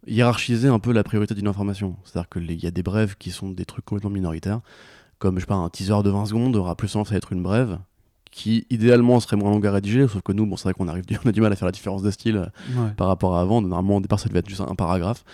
hiérarchiser 0.06 0.68
un 0.68 0.78
peu 0.78 0.92
la 0.92 1.02
priorité 1.02 1.34
d'une 1.34 1.48
information. 1.48 1.96
C'est-à-dire 2.04 2.28
qu'il 2.28 2.62
y 2.62 2.66
a 2.66 2.70
des 2.70 2.82
brèves 2.82 3.16
qui 3.18 3.30
sont 3.30 3.50
des 3.50 3.64
trucs 3.64 3.84
complètement 3.84 4.10
minoritaires, 4.10 4.60
comme 5.18 5.36
je 5.36 5.40
sais 5.40 5.46
pas 5.46 5.56
un 5.56 5.68
teaser 5.68 6.02
de 6.04 6.10
20 6.10 6.26
secondes 6.26 6.54
aura 6.54 6.76
plus 6.76 6.92
tendance 6.92 7.12
à 7.12 7.16
être 7.16 7.32
une 7.32 7.42
brève 7.42 7.78
qui 8.30 8.66
idéalement 8.70 9.18
serait 9.20 9.36
moins 9.36 9.50
longue 9.50 9.66
à 9.66 9.72
rédiger, 9.72 10.06
sauf 10.06 10.22
que 10.22 10.32
nous, 10.32 10.46
bon, 10.46 10.56
c'est 10.56 10.64
vrai 10.64 10.74
qu'on 10.74 10.86
arrive, 10.86 11.04
on 11.24 11.28
a 11.28 11.32
du 11.32 11.40
mal 11.40 11.52
à 11.52 11.56
faire 11.56 11.66
la 11.66 11.72
différence 11.72 12.02
de 12.02 12.10
style 12.10 12.52
par 12.96 13.08
rapport 13.08 13.36
à 13.36 13.40
avant. 13.40 13.60
Normalement, 13.60 13.96
au 13.96 14.00
départ, 14.00 14.20
ça 14.20 14.28
devait 14.28 14.40
être 14.40 14.48
juste 14.48 14.60
un 14.60 14.76
paragraphe. 14.76 15.24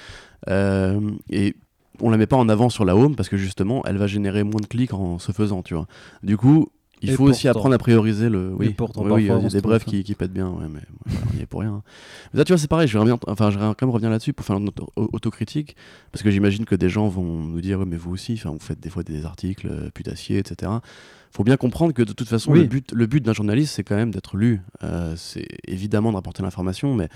et 0.49 1.55
on 2.01 2.11
la 2.11 2.17
met 2.17 2.27
pas 2.27 2.37
en 2.37 2.49
avant 2.49 2.71
sur 2.71 2.85
la 2.85 2.97
home 2.97 3.15
parce 3.15 3.29
que 3.29 3.37
justement, 3.37 3.83
elle 3.85 3.99
va 3.99 4.07
générer 4.07 4.43
moins 4.43 4.61
de 4.61 4.67
clics 4.67 4.95
en 4.95 5.19
se 5.19 5.33
faisant, 5.33 5.63
tu 5.63 5.75
vois. 5.75 5.87
Du 6.23 6.37
coup, 6.37 6.71
il 7.05 7.15
faut 7.15 7.25
aussi 7.25 7.49
apprendre 7.49 7.75
à 7.75 7.79
prioriser 7.79 8.29
le. 8.29 8.53
Oui, 8.57 8.71
pourtant, 8.71 9.05
oui, 9.05 9.25
il 9.25 9.27
y 9.27 9.31
a 9.31 9.39
des 9.39 9.61
brefs 9.61 9.85
qui, 9.85 10.03
qui, 10.03 10.15
pètent 10.15 10.33
bien, 10.33 10.49
ouais, 10.49 10.67
mais 10.69 10.81
il 11.35 11.43
est 11.43 11.47
pour 11.47 11.61
rien. 11.61 11.83
Mais 12.33 12.39
là, 12.39 12.45
tu 12.45 12.53
vois, 12.53 12.59
c'est 12.59 12.69
pareil, 12.69 12.89
je 12.89 12.99
vais, 12.99 13.13
enfin, 13.27 13.51
je 13.51 13.59
vais 13.59 13.65
quand 13.65 13.83
même 13.83 13.91
revenir 13.91 14.11
là-dessus 14.11 14.33
pour 14.33 14.45
faire 14.45 14.59
notre 14.61 14.91
autocritique, 14.97 15.77
parce 16.13 16.23
que 16.23 16.31
j'imagine 16.31 16.65
que 16.65 16.75
des 16.75 16.89
gens 16.89 17.09
vont 17.09 17.23
nous 17.45 17.61
dire, 17.61 17.85
mais 17.87 17.97
vous 17.97 18.13
aussi, 18.13 18.41
vous 18.45 18.59
faites 18.61 18.81
des 18.81 18.91
fois 18.91 19.03
des 19.03 19.25
articles 19.25 19.69
euh, 19.71 19.91
putassiers, 19.91 20.39
etc. 20.39 20.73
faut 21.31 21.45
bien 21.45 21.57
comprendre 21.57 21.93
que 21.93 22.03
de 22.03 22.13
toute 22.13 22.29
façon, 22.29 22.53
le 22.53 22.65
but, 22.65 22.93
le 22.93 23.07
but 23.07 23.23
d'un 23.23 23.33
journaliste, 23.33 23.75
c'est 23.75 23.85
quand 23.85 23.97
même 23.97 24.11
d'être 24.11 24.37
lu. 24.37 24.61
Euh, 24.83 25.15
c'est 25.17 25.47
évidemment 25.67 26.11
de 26.11 26.17
rapporter 26.17 26.43
l'information, 26.43 26.95
mais 26.95 27.09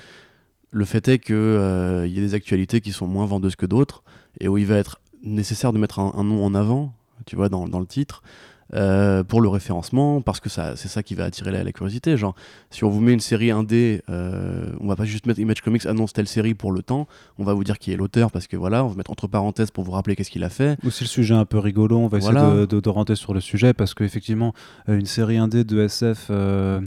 le 0.71 0.85
fait 0.85 1.09
est 1.09 1.19
qu'il 1.19 1.35
euh, 1.35 2.07
y 2.07 2.19
a 2.19 2.21
des 2.21 2.35
actualités 2.35 2.81
qui 2.81 2.93
sont 2.93 3.07
moins 3.07 3.27
vendeuses 3.27 3.57
que 3.57 3.67
d'autres, 3.67 4.03
et 4.41 4.49
où 4.49 4.59
il 4.59 4.67
va 4.67 4.77
être 4.77 5.01
nécessaire 5.23 5.73
de 5.73 5.79
mettre 5.79 5.99
un, 5.99 6.13
un 6.17 6.25
nom 6.25 6.45
en 6.45 6.55
avant, 6.55 6.93
tu 7.27 7.37
vois, 7.37 7.49
dans, 7.49 7.69
dans 7.69 7.81
le 7.81 7.87
titre. 7.87 8.23
Euh, 8.75 9.25
pour 9.25 9.41
le 9.41 9.49
référencement, 9.49 10.21
parce 10.21 10.41
que 10.41 10.51
ça, 10.51 10.77
c'est 10.77 10.89
ça 10.89 11.03
qui 11.03 11.15
va 11.15 11.25
attirer 11.25 11.51
la, 11.51 11.73
curiosité. 11.73 12.19
Genre, 12.19 12.35
si 12.71 12.85
on 12.85 12.91
vous 12.91 13.01
met 13.01 13.15
une 13.15 13.21
série 13.21 13.51
indé, 13.51 14.03
euh, 14.11 14.67
on 14.81 14.87
va 14.87 14.95
pas 14.95 15.07
juste 15.07 15.25
mettre 15.25 15.41
Image 15.41 15.63
Comics 15.63 15.87
annonce 15.87 16.13
telle 16.13 16.29
série 16.29 16.53
pour 16.53 16.71
le 16.71 16.83
temps, 16.83 17.09
on 17.39 17.45
va 17.45 17.55
vous 17.55 17.65
dire 17.65 17.79
qui 17.79 17.93
est 17.93 17.97
l'auteur, 17.97 18.31
parce 18.31 18.47
que 18.47 18.59
voilà, 18.59 18.85
on 18.85 18.89
va 18.89 18.95
mettre 18.97 19.11
entre 19.11 19.27
parenthèses 19.27 19.71
pour 19.71 19.85
vous 19.85 19.93
rappeler 19.93 20.17
qu'est-ce 20.17 20.31
qu'il 20.31 20.45
a 20.45 20.51
fait. 20.51 20.77
Ou 20.85 20.91
si 20.91 21.05
le 21.05 21.09
sujet 21.09 21.35
est 21.35 21.39
un 21.39 21.47
peu 21.47 21.59
rigolo, 21.59 21.97
on 21.97 22.09
va 22.09 22.19
essayer 22.19 22.35
de, 22.35 22.67
de, 22.67 22.89
rentrer 22.91 23.17
sur 23.17 23.33
le 23.33 23.41
sujet, 23.41 23.73
parce 23.73 23.95
qu'effectivement, 23.95 24.53
euh, 24.91 24.99
une 24.99 25.07
série 25.07 25.39
indé 25.39 25.65
de 25.65 25.81
SF 25.81 26.27
euh, 26.29 26.83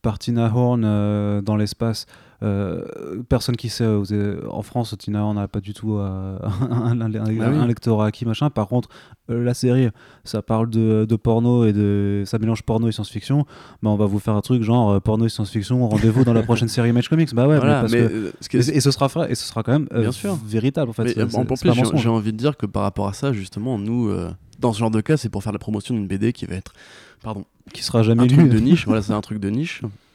par 0.00 0.18
Tina 0.18 0.50
Horn 0.54 1.42
dans 1.42 1.56
l'espace, 1.56 2.06
euh, 2.42 3.22
personne 3.28 3.56
qui 3.56 3.68
sait, 3.68 3.84
euh, 3.84 4.40
en 4.50 4.62
France, 4.62 4.94
Tina, 4.98 5.24
on 5.24 5.34
n'a 5.34 5.48
pas 5.48 5.60
du 5.60 5.72
tout 5.72 5.96
euh, 5.96 6.38
un, 6.70 7.00
un, 7.00 7.08
bah 7.08 7.66
lectorat 7.66 8.12
qui 8.12 8.26
machin. 8.26 8.50
Par 8.50 8.68
contre, 8.68 8.88
la 9.28 9.54
série, 9.54 9.88
ça 10.24 10.42
parle 10.42 10.68
de, 10.70 11.16
porno 11.16 11.64
et 11.64 11.72
de. 11.72 12.24
Ça 12.26 12.38
mélange 12.38 12.62
porno 12.62 12.88
et 12.88 12.92
science-fiction. 12.92 13.46
Bah, 13.82 13.90
on 13.90 13.96
va 13.96 14.06
vous 14.06 14.18
faire 14.18 14.34
un 14.34 14.40
truc 14.40 14.62
genre 14.62 15.00
porno 15.00 15.26
et 15.26 15.28
science-fiction, 15.28 15.88
rendez-vous 15.88 16.24
dans 16.24 16.34
la 16.34 16.42
prochaine 16.44 16.68
série 16.68 16.90
Image 16.90 17.08
Comics. 17.08 17.34
Bah 17.34 17.48
ouais, 17.48 17.58
parce 17.58 17.92
que, 17.92 18.56
et, 18.56 18.80
ce 18.80 18.90
sera 18.90 19.08
et 19.28 19.34
ce 19.34 19.44
sera 19.44 19.62
quand 19.62 19.72
même 19.72 19.88
Bien 19.92 20.12
sûr. 20.12 20.38
véritable 20.44 20.90
en 20.90 20.92
fait. 20.92 21.18
en 21.34 21.44
plus, 21.44 21.72
j'ai 21.94 22.08
envie 22.08 22.32
de 22.32 22.38
dire 22.38 22.56
que 22.56 22.66
par 22.66 22.82
rapport 22.82 23.08
à 23.08 23.12
ça, 23.12 23.32
justement, 23.32 23.78
nous, 23.78 24.12
dans 24.58 24.72
ce 24.72 24.78
genre 24.78 24.90
de 24.90 25.00
cas, 25.00 25.16
c'est 25.16 25.28
pour 25.28 25.42
faire 25.42 25.52
la 25.52 25.58
promotion 25.58 25.94
d'une 25.94 26.06
BD 26.06 26.32
qui 26.32 26.46
va 26.46 26.56
être. 26.56 26.72
Pardon. 27.22 27.44
Qui 27.72 27.82
sera 27.82 28.02
jamais 28.02 28.22
un 28.22 28.26
truc 28.26 28.48
de 28.48 28.58
niche. 28.60 28.86
voilà, 28.86 29.02
c'est 29.02 29.12
un 29.12 29.20
truc 29.20 29.40
de 29.40 29.50
niche. 29.50 29.82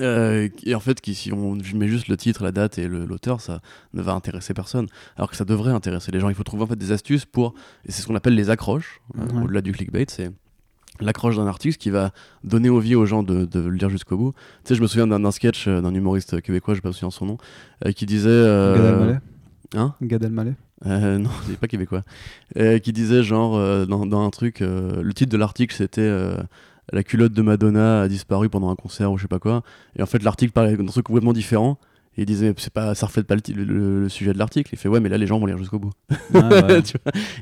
Euh, 0.00 0.48
et 0.64 0.74
en 0.74 0.80
fait, 0.80 1.00
qui, 1.00 1.14
si 1.14 1.32
on 1.32 1.56
met 1.74 1.88
juste 1.88 2.08
le 2.08 2.16
titre, 2.16 2.42
la 2.42 2.52
date 2.52 2.78
et 2.78 2.88
l'auteur, 2.88 3.40
ça 3.40 3.60
ne 3.92 4.02
va 4.02 4.12
intéresser 4.12 4.54
personne. 4.54 4.86
Alors 5.16 5.30
que 5.30 5.36
ça 5.36 5.44
devrait 5.44 5.72
intéresser 5.72 6.12
les 6.12 6.20
gens. 6.20 6.28
Il 6.28 6.34
faut 6.34 6.42
trouver 6.42 6.64
en 6.64 6.66
fait 6.66 6.76
des 6.76 6.92
astuces 6.92 7.24
pour. 7.24 7.54
Et 7.86 7.92
c'est 7.92 8.02
ce 8.02 8.06
qu'on 8.06 8.16
appelle 8.16 8.34
les 8.34 8.50
accroches, 8.50 9.00
euh, 9.18 9.42
au-delà 9.42 9.60
du 9.60 9.72
clickbait. 9.72 10.06
C'est 10.08 10.30
l'accroche 11.00 11.36
d'un 11.36 11.46
artiste 11.46 11.80
qui 11.80 11.90
va 11.90 12.12
donner 12.44 12.70
envie 12.70 12.94
aux 12.94 13.06
gens 13.06 13.22
de, 13.22 13.44
de 13.44 13.60
le 13.60 13.76
lire 13.76 13.90
jusqu'au 13.90 14.16
bout. 14.16 14.32
Tu 14.32 14.68
sais, 14.68 14.74
je 14.74 14.82
me 14.82 14.86
souviens 14.86 15.06
d'un 15.06 15.30
sketch 15.30 15.66
euh, 15.68 15.80
d'un 15.80 15.94
humoriste 15.94 16.40
québécois, 16.40 16.74
je 16.74 16.78
ne 16.78 16.82
sais 16.82 16.88
pas 16.88 16.92
souvenir 16.92 17.12
son 17.12 17.26
nom, 17.26 17.38
qui 17.94 18.06
disait. 18.06 18.28
Gad 18.28 18.84
Elmaleh 18.84 19.18
Hein? 19.76 19.94
Gad 20.02 20.22
Elmaleh 20.22 20.54
non, 20.84 21.30
c'est 21.46 21.56
pas 21.56 21.66
québécois. 21.66 22.02
qui 22.54 22.92
disait 22.92 23.22
genre 23.22 23.86
dans, 23.86 24.04
dans, 24.04 24.26
un 24.26 24.28
truc, 24.28 24.60
le 24.60 25.12
titre 25.14 25.32
de 25.32 25.38
l'article 25.38 25.74
c'était 25.74 26.10
la 26.92 27.02
culotte 27.02 27.32
de 27.32 27.42
Madonna 27.42 28.02
a 28.02 28.08
disparu 28.08 28.48
pendant 28.48 28.70
un 28.70 28.76
concert 28.76 29.10
ou 29.12 29.16
je 29.16 29.22
sais 29.22 29.28
pas 29.28 29.38
quoi. 29.38 29.62
Et 29.96 30.02
en 30.02 30.06
fait, 30.06 30.22
l'article 30.22 30.52
parlait 30.52 30.76
d'un 30.76 30.84
truc 30.86 31.06
complètement 31.06 31.32
différent. 31.32 31.78
Et 32.16 32.22
il 32.22 32.26
disait, 32.26 32.54
c'est 32.58 32.72
pas, 32.72 32.94
ça 32.94 33.06
reflète 33.06 33.26
pas 33.26 33.34
le, 33.34 34.08
sujet 34.08 34.32
de 34.32 34.38
l'article. 34.38 34.70
Il 34.72 34.78
fait, 34.78 34.88
ouais, 34.88 35.00
mais 35.00 35.08
là, 35.08 35.18
les 35.18 35.26
gens 35.26 35.38
vont 35.40 35.46
lire 35.46 35.58
jusqu'au 35.58 35.80
bout. 35.80 35.92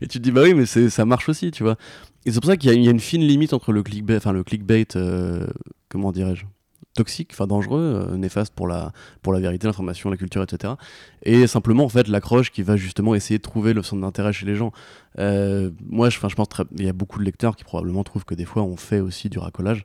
et 0.01 0.07
tu 0.07 0.09
te 0.09 0.19
dis, 0.19 0.31
bah 0.31 0.43
oui, 0.45 0.55
mais 0.55 0.65
ça 0.65 1.05
marche 1.05 1.29
aussi, 1.29 1.51
tu 1.51 1.63
vois. 1.63 1.77
Et 2.25 2.33
c'est 2.33 2.41
pour 2.41 2.49
ça 2.49 2.57
qu'il 2.57 2.73
y, 2.73 2.89
a 2.89 2.91
une 2.91 3.01
fine 3.01 3.23
limite 3.23 3.53
entre 3.53 3.73
le 3.73 3.83
clickbait, 3.83 4.17
enfin, 4.17 4.33
le 4.33 4.45
clickbait, 4.45 4.87
euh, 4.97 5.47
comment 5.91 6.11
dirais-je, 6.11 6.47
toxique, 6.95 7.31
enfin 7.33 7.47
dangereux, 7.47 8.09
euh, 8.11 8.17
néfaste 8.17 8.55
pour 8.55 8.69
la, 8.69 8.93
pour 9.23 9.33
la 9.33 9.41
vérité, 9.41 9.67
l'information, 9.67 10.11
la 10.11 10.17
culture, 10.17 10.43
etc. 10.43 10.75
Et 11.23 11.47
simplement, 11.47 11.85
en 11.85 11.89
fait, 11.89 12.09
l'accroche 12.09 12.51
qui 12.51 12.63
va 12.63 12.77
justement 12.77 13.15
essayer 13.15 13.39
de 13.39 13.43
trouver 13.43 13.73
le 13.73 13.83
centre 13.83 14.03
d'intérêt 14.03 14.33
chez 14.33 14.47
les 14.47 14.55
gens. 14.55 14.73
Euh, 15.19 15.71
moi, 15.89 16.11
je, 16.11 16.19
je 16.19 16.35
pense 16.35 16.49
qu'il 16.49 16.85
y 16.85 16.89
a 16.89 16.93
beaucoup 16.93 17.19
de 17.19 17.25
lecteurs 17.25 17.57
qui 17.57 17.65
probablement 17.65 18.05
trouvent 18.05 18.25
que 18.25 18.35
des 18.35 18.45
fois, 18.45 18.63
on 18.63 18.77
fait 18.77 19.01
aussi 19.01 19.29
du 19.29 19.39
racolage. 19.39 19.85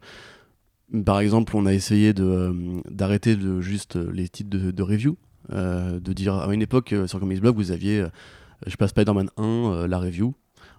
Par 1.06 1.20
exemple, 1.20 1.56
on 1.56 1.66
a 1.66 1.74
essayé 1.74 2.14
euh, 2.20 2.82
d'arrêter 2.90 3.36
de, 3.36 3.62
juste 3.62 3.96
les 3.96 4.30
titres 4.30 4.50
de, 4.50 4.84
review, 4.84 5.18
de 5.50 6.14
dire 6.14 6.36
à 6.36 6.54
une 6.54 6.62
époque 6.62 6.94
sur 7.08 7.20
Comics 7.20 7.42
Blog, 7.42 7.56
vous 7.56 7.72
aviez, 7.72 8.06
je 8.66 8.76
passe 8.78 8.92
Spider-Man 8.92 9.30
1, 9.38 9.88
la 9.88 10.00
review, 10.00 10.34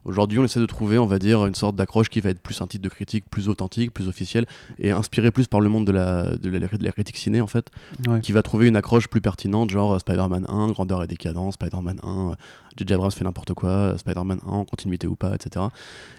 Aujourd'hui, 0.08 0.38
on 0.38 0.44
essaie 0.44 0.58
de 0.58 0.64
trouver, 0.64 0.96
on 0.98 1.04
va 1.04 1.18
dire, 1.18 1.44
une 1.44 1.54
sorte 1.54 1.76
d'accroche 1.76 2.08
qui 2.08 2.20
va 2.20 2.30
être 2.30 2.40
plus 2.40 2.62
un 2.62 2.66
titre 2.66 2.82
de 2.82 2.88
critique, 2.88 3.26
plus 3.28 3.50
authentique, 3.50 3.92
plus 3.92 4.08
officiel, 4.08 4.46
et 4.78 4.90
inspiré 4.90 5.30
plus 5.30 5.48
par 5.48 5.60
le 5.60 5.68
monde 5.68 5.86
de 5.86 5.92
la, 5.92 6.34
de 6.34 6.48
la, 6.48 6.92
critique 6.92 7.18
ciné, 7.18 7.42
en 7.42 7.46
fait, 7.46 7.70
qui 8.22 8.32
va 8.32 8.42
trouver 8.42 8.68
une 8.68 8.76
accroche 8.76 9.08
plus 9.08 9.20
pertinente, 9.20 9.68
genre 9.68 9.96
euh, 9.96 9.98
Spider-Man 9.98 10.46
1, 10.48 10.68
grandeur 10.68 11.02
et 11.02 11.06
décadence, 11.06 11.54
Spider-Man 11.54 12.00
1, 12.02 12.32
J.J. 12.78 12.94
Abrams 12.94 13.10
fait 13.10 13.24
n'importe 13.24 13.52
quoi, 13.52 13.98
Spider-Man 13.98 14.40
1, 14.50 14.64
continuité 14.64 15.06
ou 15.06 15.14
pas, 15.14 15.34
etc. 15.34 15.66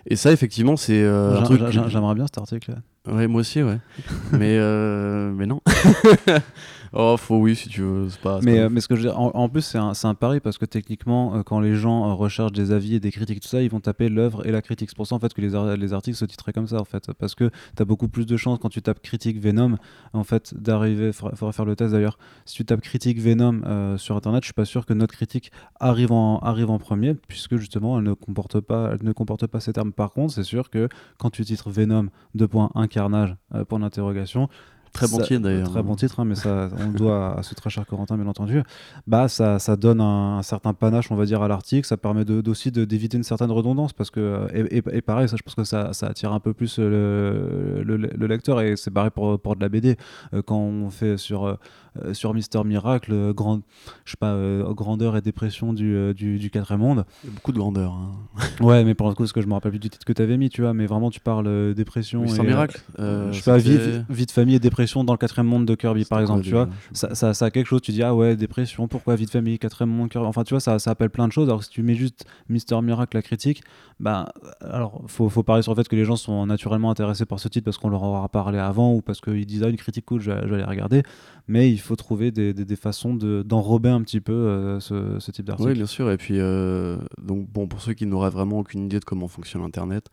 Et 0.05 0.15
ça, 0.15 0.31
effectivement, 0.31 0.77
c'est 0.77 1.01
euh, 1.01 1.39
un 1.39 1.41
truc. 1.41 1.61
J'aimerais 1.69 2.13
bien 2.13 2.27
cet 2.27 2.37
article. 2.37 2.75
Ouais, 3.07 3.27
moi 3.27 3.41
aussi, 3.41 3.63
ouais. 3.63 3.79
mais, 4.33 4.57
euh, 4.59 5.31
mais 5.31 5.47
non. 5.47 5.61
Oh, 6.93 7.15
faut 7.17 7.37
oui, 7.37 7.55
si 7.55 7.69
tu 7.69 7.81
veux. 7.81 8.07
Pas, 8.23 8.39
mais, 8.41 8.59
euh, 8.59 8.69
mais 8.69 8.81
ce 8.81 8.87
que 8.87 8.95
je 8.95 9.07
en, 9.09 9.49
plus, 9.49 9.61
c'est 9.61 9.77
un, 9.77 9.93
un, 10.03 10.13
pari 10.15 10.39
parce 10.39 10.57
que 10.57 10.65
techniquement, 10.65 11.35
euh, 11.35 11.43
quand 11.43 11.59
les 11.59 11.75
gens 11.75 12.09
euh, 12.09 12.13
recherchent 12.13 12.51
des 12.51 12.71
avis 12.71 12.95
et 12.95 12.99
des 12.99 13.11
critiques, 13.11 13.41
tout 13.41 13.47
ça, 13.47 13.61
ils 13.61 13.69
vont 13.69 13.79
taper 13.79 14.09
l'œuvre 14.09 14.45
et 14.47 14.51
la 14.51 14.61
critique. 14.61 14.89
C'est 14.89 14.95
pour 14.95 15.05
ça 15.05 15.15
en 15.15 15.19
fait 15.19 15.33
que 15.33 15.41
les, 15.41 15.77
les 15.77 15.93
articles 15.93 16.17
se 16.17 16.25
titrent 16.25 16.51
comme 16.51 16.67
ça 16.67 16.79
en 16.79 16.85
fait. 16.85 17.11
Parce 17.13 17.35
que 17.35 17.49
tu 17.75 17.81
as 17.81 17.85
beaucoup 17.85 18.07
plus 18.07 18.25
de 18.25 18.37
chances 18.37 18.57
quand 18.59 18.69
tu 18.69 18.81
tapes 18.81 19.01
critique 19.01 19.39
Venom, 19.39 19.77
en 20.13 20.23
fait, 20.23 20.53
d'arriver. 20.55 21.07
Il 21.07 21.13
faudra 21.13 21.51
faire 21.51 21.65
le 21.65 21.75
test 21.75 21.91
d'ailleurs. 21.91 22.17
Si 22.45 22.55
tu 22.55 22.65
tapes 22.65 22.81
critique 22.81 23.19
Venom 23.19 23.97
sur 23.97 24.15
internet, 24.15 24.43
je 24.43 24.47
suis 24.47 24.53
pas 24.53 24.65
sûr 24.65 24.85
que 24.85 24.93
notre 24.93 25.13
critique 25.13 25.51
arrive 25.79 26.11
en, 26.11 26.39
arrive 26.39 26.71
en 26.71 26.79
premier, 26.79 27.13
puisque 27.13 27.57
justement, 27.57 27.99
elle 27.99 28.05
ne 28.05 28.13
comporte 28.13 28.59
pas, 28.61 28.91
elle 28.93 29.05
ne 29.05 29.11
comporte 29.11 29.45
pas 29.47 29.59
ces 29.59 29.73
termes. 29.73 29.93
Par 29.93 30.11
contre, 30.11 30.33
c'est 30.33 30.43
sûr 30.43 30.69
que 30.69 30.89
quand 31.19 31.29
tu 31.29 31.45
titres 31.45 31.69
Venom, 31.69 32.07
2.1 32.35 32.87
carnage, 32.87 33.35
point 33.67 33.79
d'interrogation, 33.79 34.49
Très 34.93 35.07
bon 35.07 35.19
titre 35.19 35.41
d'ailleurs. 35.41 35.69
Très 35.69 35.83
bon 35.83 35.95
titre, 35.95 36.19
hein, 36.19 36.25
mais 36.25 36.35
ça, 36.35 36.69
on 36.79 36.87
le 36.87 36.93
doit 36.93 37.37
à 37.37 37.43
ce 37.43 37.55
très 37.55 37.69
cher 37.69 37.85
Corentin, 37.85 38.17
bien 38.17 38.27
entendu. 38.27 38.63
Bah, 39.07 39.27
ça, 39.27 39.59
ça 39.59 39.75
donne 39.75 40.01
un, 40.01 40.41
certain 40.43 40.73
panache, 40.73 41.11
on 41.11 41.15
va 41.15 41.25
dire, 41.25 41.41
à 41.41 41.47
l'article. 41.47 41.87
Ça 41.87 41.97
permet 41.97 42.25
de, 42.25 42.47
aussi 42.49 42.71
d'éviter 42.71 43.17
une 43.17 43.23
certaine 43.23 43.51
redondance. 43.51 43.93
Parce 43.93 44.09
que, 44.11 44.47
et, 44.53 44.77
et, 44.77 45.01
pareil, 45.01 45.29
ça, 45.29 45.35
je 45.37 45.43
pense 45.43 45.55
que 45.55 45.63
ça, 45.63 45.93
ça 45.93 46.07
attire 46.07 46.33
un 46.33 46.39
peu 46.39 46.53
plus 46.53 46.79
le, 46.79 47.83
le, 47.83 48.27
lecteur. 48.27 48.61
Et 48.61 48.75
c'est 48.75 48.91
pareil 48.91 49.11
pour, 49.11 49.39
pour 49.39 49.55
de 49.55 49.61
la 49.61 49.69
BD. 49.69 49.97
Euh, 50.33 50.41
quand 50.41 50.57
on 50.57 50.89
fait 50.89 51.17
sur, 51.17 51.57
euh, 51.97 52.13
sur 52.13 52.33
Mister 52.33 52.63
Miracle, 52.63 53.33
grand, 53.33 53.61
je 54.05 54.11
sais 54.11 54.17
pas, 54.17 54.33
euh, 54.33 54.73
grandeur 54.73 55.15
et 55.17 55.21
dépression 55.21 55.73
du, 55.73 56.13
du, 56.13 56.39
du 56.39 56.49
quatrième 56.49 56.81
monde. 56.81 57.05
Il 57.23 57.29
y 57.29 57.31
a 57.31 57.35
beaucoup 57.35 57.51
de 57.51 57.57
grandeur. 57.57 57.93
Hein. 57.93 58.11
ouais, 58.61 58.83
mais 58.83 58.93
pour 58.93 59.09
le 59.09 59.15
coup, 59.15 59.25
ce 59.25 59.33
que 59.33 59.41
je 59.41 59.47
me 59.47 59.53
rappelle 59.53 59.71
plus 59.71 59.79
du 59.79 59.89
titre 59.89 60.05
que 60.05 60.13
tu 60.13 60.21
avais 60.21 60.37
mis, 60.37 60.49
tu 60.49 60.61
vois. 60.61 60.73
Mais 60.73 60.85
vraiment, 60.85 61.09
tu 61.09 61.19
parles 61.19 61.73
dépression. 61.73 62.21
Mister 62.21 62.43
Miracle 62.43 62.81
Je 62.97 63.31
sais 63.33 63.41
pas, 63.43 63.57
vie, 63.57 63.77
vie, 64.09 64.25
de 64.25 64.31
famille 64.31 64.55
et 64.55 64.59
dépression 64.59 65.03
dans 65.03 65.13
le 65.13 65.17
quatrième 65.17 65.47
monde 65.47 65.65
de 65.65 65.75
Kirby, 65.75 66.05
par 66.05 66.19
exemple, 66.19 66.43
tu 66.43 66.51
vois. 66.51 66.69
Ça, 66.93 67.15
ça, 67.15 67.33
ça 67.33 67.45
a 67.45 67.51
quelque 67.51 67.67
chose, 67.67 67.81
tu 67.81 67.91
dis, 67.91 68.03
ah 68.03 68.15
ouais, 68.15 68.35
dépression, 68.35 68.87
pourquoi 68.87 69.15
vite 69.15 69.31
fait, 69.31 69.41
mais 69.41 69.57
quatrième 69.57 69.89
monde, 69.89 70.09
Kirby. 70.09 70.27
Enfin, 70.27 70.43
tu 70.43 70.53
vois, 70.53 70.61
ça, 70.61 70.79
ça 70.79 70.91
appelle 70.91 71.09
plein 71.09 71.27
de 71.27 71.33
choses. 71.33 71.49
Alors, 71.49 71.63
si 71.63 71.69
tu 71.69 71.83
mets 71.83 71.95
juste 71.95 72.25
Mister 72.49 72.79
Miracle, 72.81 73.17
la 73.17 73.21
critique, 73.21 73.63
bah, 73.99 74.31
alors, 74.61 75.01
faut, 75.07 75.27
faut 75.29 75.43
parier 75.43 75.61
sur 75.61 75.73
le 75.73 75.75
fait 75.75 75.87
que 75.87 75.95
les 75.95 76.05
gens 76.05 76.15
sont 76.15 76.45
naturellement 76.45 76.89
intéressés 76.89 77.25
par 77.25 77.39
ce 77.39 77.49
titre 77.49 77.65
parce 77.65 77.77
qu'on 77.77 77.89
leur 77.89 78.03
aura 78.03 78.29
parlé 78.29 78.57
avant 78.57 78.93
ou 78.93 79.01
parce 79.01 79.19
qu'ils 79.19 79.45
disent, 79.45 79.63
ah, 79.63 79.69
une 79.69 79.77
critique 79.77 80.05
cool, 80.05 80.21
je 80.21 80.31
vais, 80.31 80.41
je 80.43 80.47
vais 80.47 80.55
aller 80.55 80.63
regarder. 80.63 81.03
Mais 81.47 81.69
il 81.69 81.79
faut 81.79 81.88
trouver 81.95 82.31
des, 82.31 82.53
des, 82.53 82.65
des 82.65 82.75
façons 82.75 83.13
de- 83.13 83.43
d'enrober 83.43 83.89
un 83.89 84.01
petit 84.01 84.21
peu 84.21 84.33
euh, 84.33 84.79
ce, 84.79 85.31
type 85.31 85.45
d'article. 85.45 85.69
Oui, 85.69 85.75
bien 85.75 85.85
sûr. 85.85 86.09
Et 86.11 86.17
puis, 86.17 86.35
euh, 86.39 86.97
donc, 87.21 87.47
bon, 87.49 87.67
pour 87.67 87.81
ceux 87.81 87.93
qui 87.93 88.05
n'auraient 88.05 88.29
vraiment 88.29 88.59
aucune 88.59 88.85
idée 88.85 88.99
de 88.99 89.05
comment 89.05 89.27
fonctionne 89.27 89.61
Internet, 89.63 90.07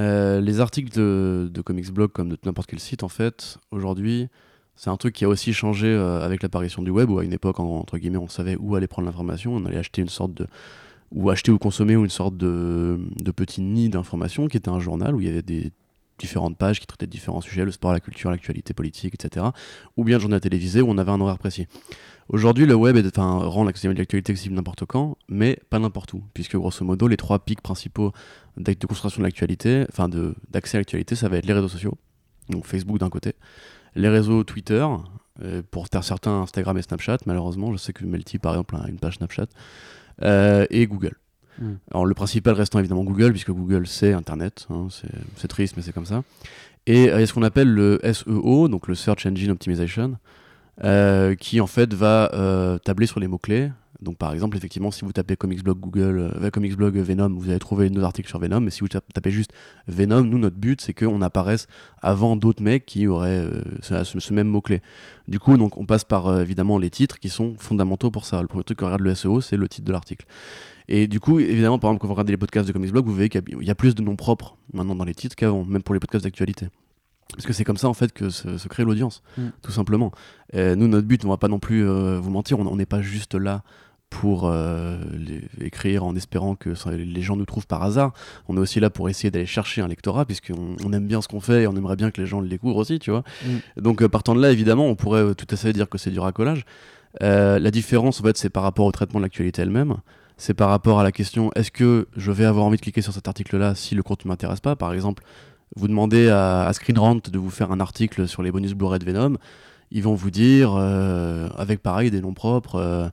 euh, 0.00 0.40
les 0.40 0.60
articles 0.60 0.96
de, 0.96 1.50
de 1.52 1.60
Comics 1.60 1.90
Blog, 1.92 2.10
comme 2.12 2.28
de 2.30 2.38
n'importe 2.44 2.68
quel 2.70 2.80
site, 2.80 3.02
en 3.02 3.08
fait, 3.08 3.58
aujourd'hui, 3.70 4.28
c'est 4.74 4.90
un 4.90 4.96
truc 4.96 5.14
qui 5.14 5.24
a 5.24 5.28
aussi 5.28 5.52
changé 5.52 5.94
avec 5.94 6.42
l'apparition 6.42 6.82
du 6.82 6.90
web, 6.90 7.10
où 7.10 7.18
à 7.18 7.24
une 7.24 7.32
époque, 7.34 7.60
en- 7.60 7.78
entre 7.80 7.98
guillemets, 7.98 8.16
on 8.18 8.28
savait 8.28 8.56
où 8.58 8.74
aller 8.74 8.86
prendre 8.86 9.06
l'information, 9.06 9.54
on 9.54 9.64
allait 9.66 9.76
acheter 9.78 10.00
une 10.02 10.08
sorte 10.08 10.32
de. 10.34 10.46
ou 11.10 11.28
acheter 11.28 11.52
ou 11.52 11.58
consommer 11.58 11.92
une 11.92 12.08
sorte 12.08 12.38
de, 12.38 12.98
de 13.22 13.30
petit 13.32 13.60
nid 13.60 13.90
d'information 13.90 14.48
qui 14.48 14.56
était 14.56 14.70
un 14.70 14.80
journal 14.80 15.14
où 15.14 15.20
il 15.20 15.26
y 15.26 15.30
avait 15.30 15.42
des 15.42 15.72
différentes 16.22 16.56
pages 16.56 16.80
qui 16.80 16.86
traitaient 16.86 17.06
de 17.06 17.10
différents 17.10 17.40
sujets, 17.40 17.64
le 17.64 17.70
sport, 17.70 17.92
la 17.92 18.00
culture, 18.00 18.30
l'actualité 18.30 18.74
politique, 18.74 19.14
etc. 19.14 19.46
Ou 19.96 20.04
bien 20.04 20.16
le 20.16 20.22
journal 20.22 20.40
télévisé 20.40 20.80
où 20.80 20.88
on 20.88 20.98
avait 20.98 21.10
un 21.10 21.20
horaire 21.20 21.38
précis. 21.38 21.66
Aujourd'hui, 22.28 22.66
le 22.66 22.74
web 22.74 22.96
est, 22.96 23.16
rend 23.16 23.64
l'actualité 23.64 24.32
accessible 24.32 24.54
n'importe 24.54 24.86
quand, 24.86 25.16
mais 25.28 25.58
pas 25.70 25.78
n'importe 25.78 26.14
où, 26.14 26.22
puisque 26.34 26.56
grosso 26.56 26.84
modo, 26.84 27.08
les 27.08 27.16
trois 27.16 27.40
pics 27.44 27.60
principaux 27.60 28.12
de 28.56 28.72
concentration 28.86 29.20
de 29.20 29.26
l'actualité, 29.26 29.84
enfin 29.90 30.08
d'accès 30.50 30.78
à 30.78 30.80
l'actualité, 30.80 31.14
ça 31.14 31.28
va 31.28 31.38
être 31.38 31.46
les 31.46 31.52
réseaux 31.52 31.68
sociaux, 31.68 31.98
donc 32.48 32.66
Facebook 32.66 32.98
d'un 32.98 33.10
côté, 33.10 33.34
les 33.96 34.08
réseaux 34.08 34.44
Twitter, 34.44 34.86
euh, 35.42 35.62
pour 35.70 35.88
certains 36.02 36.42
Instagram 36.42 36.78
et 36.78 36.82
Snapchat, 36.82 37.18
malheureusement, 37.26 37.72
je 37.72 37.78
sais 37.78 37.92
que 37.92 38.04
Melty 38.04 38.38
par 38.38 38.52
exemple 38.52 38.76
a 38.76 38.88
une 38.88 38.98
page 38.98 39.16
Snapchat, 39.16 39.46
euh, 40.22 40.66
et 40.70 40.86
Google. 40.86 41.16
Mm. 41.58 41.72
Alors 41.90 42.06
le 42.06 42.14
principal 42.14 42.54
restant 42.54 42.78
évidemment 42.78 43.04
Google, 43.04 43.30
puisque 43.32 43.50
Google 43.50 43.86
c'est 43.86 44.12
Internet, 44.12 44.66
hein, 44.70 44.88
c'est- 44.90 45.48
triste 45.48 45.74
mais 45.76 45.82
c'est 45.82 45.92
comme 45.92 46.06
ça. 46.06 46.22
Et 46.86 47.10
euh, 47.10 47.16
il 47.16 47.20
y 47.20 47.22
a 47.22 47.26
ce 47.26 47.32
qu'on 47.34 47.42
appelle 47.42 47.68
le 47.72 48.00
SEO, 48.02 48.68
donc 48.68 48.88
le 48.88 48.94
Search 48.94 49.26
Engine 49.26 49.50
Optimization, 49.50 50.16
euh, 50.84 51.34
qui 51.34 51.60
en 51.60 51.66
fait 51.66 51.92
va 51.94 52.30
euh, 52.34 52.78
tabler 52.78 53.06
sur 53.06 53.20
les 53.20 53.28
mots-clés. 53.28 53.70
Donc 54.00 54.16
par 54.16 54.32
exemple, 54.32 54.56
effectivement, 54.56 54.90
si 54.90 55.04
vous 55.04 55.12
tapez 55.12 55.36
Comics 55.36 55.62
Blog 55.62 55.78
Google, 55.78 56.32
euh, 56.42 56.50
Comics 56.50 56.74
Blog 56.76 56.96
Venom, 56.96 57.28
vous 57.36 57.50
allez 57.50 57.60
trouver 57.60 57.88
nos 57.88 58.02
articles 58.02 58.28
sur 58.28 58.40
Venom. 58.40 58.58
Mais 58.60 58.70
si 58.70 58.80
vous 58.80 58.88
tap- 58.88 59.04
tapez 59.14 59.30
juste 59.30 59.52
Venom, 59.86 60.24
nous 60.24 60.38
notre 60.38 60.56
but 60.56 60.80
c'est 60.80 60.92
qu'on 60.92 61.22
apparaisse 61.22 61.68
avant 62.00 62.34
d'autres 62.34 62.64
mecs 62.64 62.84
qui 62.84 63.06
auraient 63.06 63.46
ce, 63.82 64.32
même 64.34 64.48
mot-clé. 64.48 64.80
Du 65.28 65.38
coup, 65.38 65.56
donc 65.56 65.76
on 65.78 65.86
passe 65.86 66.02
par 66.02 66.40
évidemment 66.40 66.78
les 66.78 66.90
titres 66.90 67.20
qui 67.20 67.28
sont 67.28 67.54
fondamentaux 67.58 68.10
pour 68.10 68.24
ça. 68.24 68.40
Le 68.42 68.48
premier 68.48 68.64
truc 68.64 68.78
que 68.78 68.84
regarde 68.84 69.02
le 69.02 69.14
SEO, 69.14 69.40
c'est 69.40 69.56
le 69.56 69.68
titre 69.68 69.86
de 69.86 69.92
l'article. 69.92 70.26
Et 70.88 71.06
du 71.06 71.20
coup, 71.20 71.38
évidemment, 71.40 71.78
par 71.78 71.90
exemple, 71.90 72.02
quand 72.02 72.08
vous 72.08 72.14
regardez 72.14 72.32
les 72.32 72.36
podcasts 72.36 72.66
de 72.68 72.72
Comics 72.72 72.90
Blog, 72.92 73.04
vous 73.06 73.14
verrez 73.14 73.28
qu'il 73.28 73.40
y 73.48 73.54
a- 73.54 73.58
il 73.60 73.66
y 73.66 73.70
a 73.70 73.74
plus 73.74 73.94
de 73.94 74.02
noms 74.02 74.16
propres 74.16 74.56
maintenant 74.72 74.94
dans 74.94 75.04
les 75.04 75.14
titres 75.14 75.36
qu'avant, 75.36 75.64
même 75.64 75.82
pour 75.82 75.94
les 75.94 76.00
podcasts 76.00 76.24
d'actualité. 76.24 76.68
Parce 77.34 77.46
que 77.46 77.52
c'est 77.52 77.64
comme 77.64 77.76
ça 77.78 77.88
en 77.88 77.94
fait 77.94 78.12
que 78.12 78.28
se, 78.30 78.58
se 78.58 78.68
crée 78.68 78.84
l'audience, 78.84 79.22
Mm. 79.38 79.42
tout 79.62 79.72
simplement. 79.72 80.12
Euh, 80.54 80.74
nous, 80.76 80.86
notre 80.88 81.06
but, 81.06 81.24
on 81.24 81.28
va 81.28 81.38
pas 81.38 81.48
non 81.48 81.58
plus 81.60 81.88
euh, 81.88 82.18
vous 82.20 82.30
mentir, 82.30 82.58
on 82.58 82.76
n'est 82.76 82.84
pas 82.84 83.00
juste 83.00 83.34
là 83.34 83.62
pour 84.10 84.42
euh, 84.46 84.98
les- 85.12 85.40
écrire 85.66 86.04
en 86.04 86.14
espérant 86.14 86.54
que 86.56 86.74
les 86.90 87.22
gens 87.22 87.34
nous 87.36 87.46
trouvent 87.46 87.66
par 87.66 87.82
hasard. 87.82 88.12
On 88.48 88.56
est 88.58 88.60
aussi 88.60 88.78
là 88.78 88.90
pour 88.90 89.08
essayer 89.08 89.30
d'aller 89.30 89.46
chercher 89.46 89.80
un 89.80 89.88
lectorat, 89.88 90.26
puisqu'on 90.26 90.76
on 90.84 90.92
aime 90.92 91.06
bien 91.06 91.22
ce 91.22 91.28
qu'on 91.28 91.40
fait 91.40 91.62
et 91.62 91.66
on 91.66 91.74
aimerait 91.76 91.96
bien 91.96 92.10
que 92.10 92.20
les 92.20 92.26
gens 92.26 92.42
le 92.42 92.48
découvrent 92.48 92.76
aussi, 92.76 92.98
tu 92.98 93.10
vois. 93.10 93.22
Donc 93.78 94.02
euh, 94.02 94.08
partant 94.10 94.34
de 94.34 94.42
là, 94.42 94.50
évidemment, 94.50 94.86
on 94.86 94.94
pourrait 94.96 95.34
tout 95.34 95.46
à 95.50 95.56
fait 95.56 95.72
dire 95.72 95.88
que 95.88 95.96
c'est 95.96 96.10
du 96.10 96.18
racolage. 96.20 96.66
La 97.20 97.70
différence, 97.70 98.20
en 98.20 98.24
fait, 98.24 98.36
c'est 98.36 98.50
par 98.50 98.62
rapport 98.62 98.84
au 98.84 98.92
traitement 98.92 99.20
de 99.20 99.24
l'actualité 99.24 99.62
elle-même. 99.62 99.96
C'est 100.36 100.54
par 100.54 100.70
rapport 100.70 100.98
à 101.00 101.02
la 101.02 101.12
question 101.12 101.50
est-ce 101.54 101.70
que 101.70 102.08
je 102.16 102.32
vais 102.32 102.44
avoir 102.44 102.64
envie 102.64 102.76
de 102.76 102.82
cliquer 102.82 103.02
sur 103.02 103.12
cet 103.12 103.28
article-là 103.28 103.74
si 103.74 103.94
le 103.94 104.02
contenu 104.02 104.28
m'intéresse 104.28 104.60
pas? 104.60 104.76
Par 104.76 104.92
exemple, 104.92 105.22
vous 105.76 105.88
demandez 105.88 106.28
à, 106.28 106.66
à 106.66 106.72
Screen 106.72 106.98
Rant 106.98 107.16
de 107.16 107.38
vous 107.38 107.50
faire 107.50 107.72
un 107.72 107.80
article 107.80 108.28
sur 108.28 108.42
les 108.42 108.50
bonus 108.50 108.74
Blu-ray 108.74 108.98
de 108.98 109.04
Venom. 109.04 109.36
Ils 109.92 110.02
vont 110.02 110.14
vous 110.14 110.30
dire, 110.30 110.74
euh, 110.74 111.48
avec 111.56 111.82
pareil 111.82 112.10
des 112.10 112.22
noms 112.22 112.32
propres, 112.32 112.76
euh, 112.76 113.08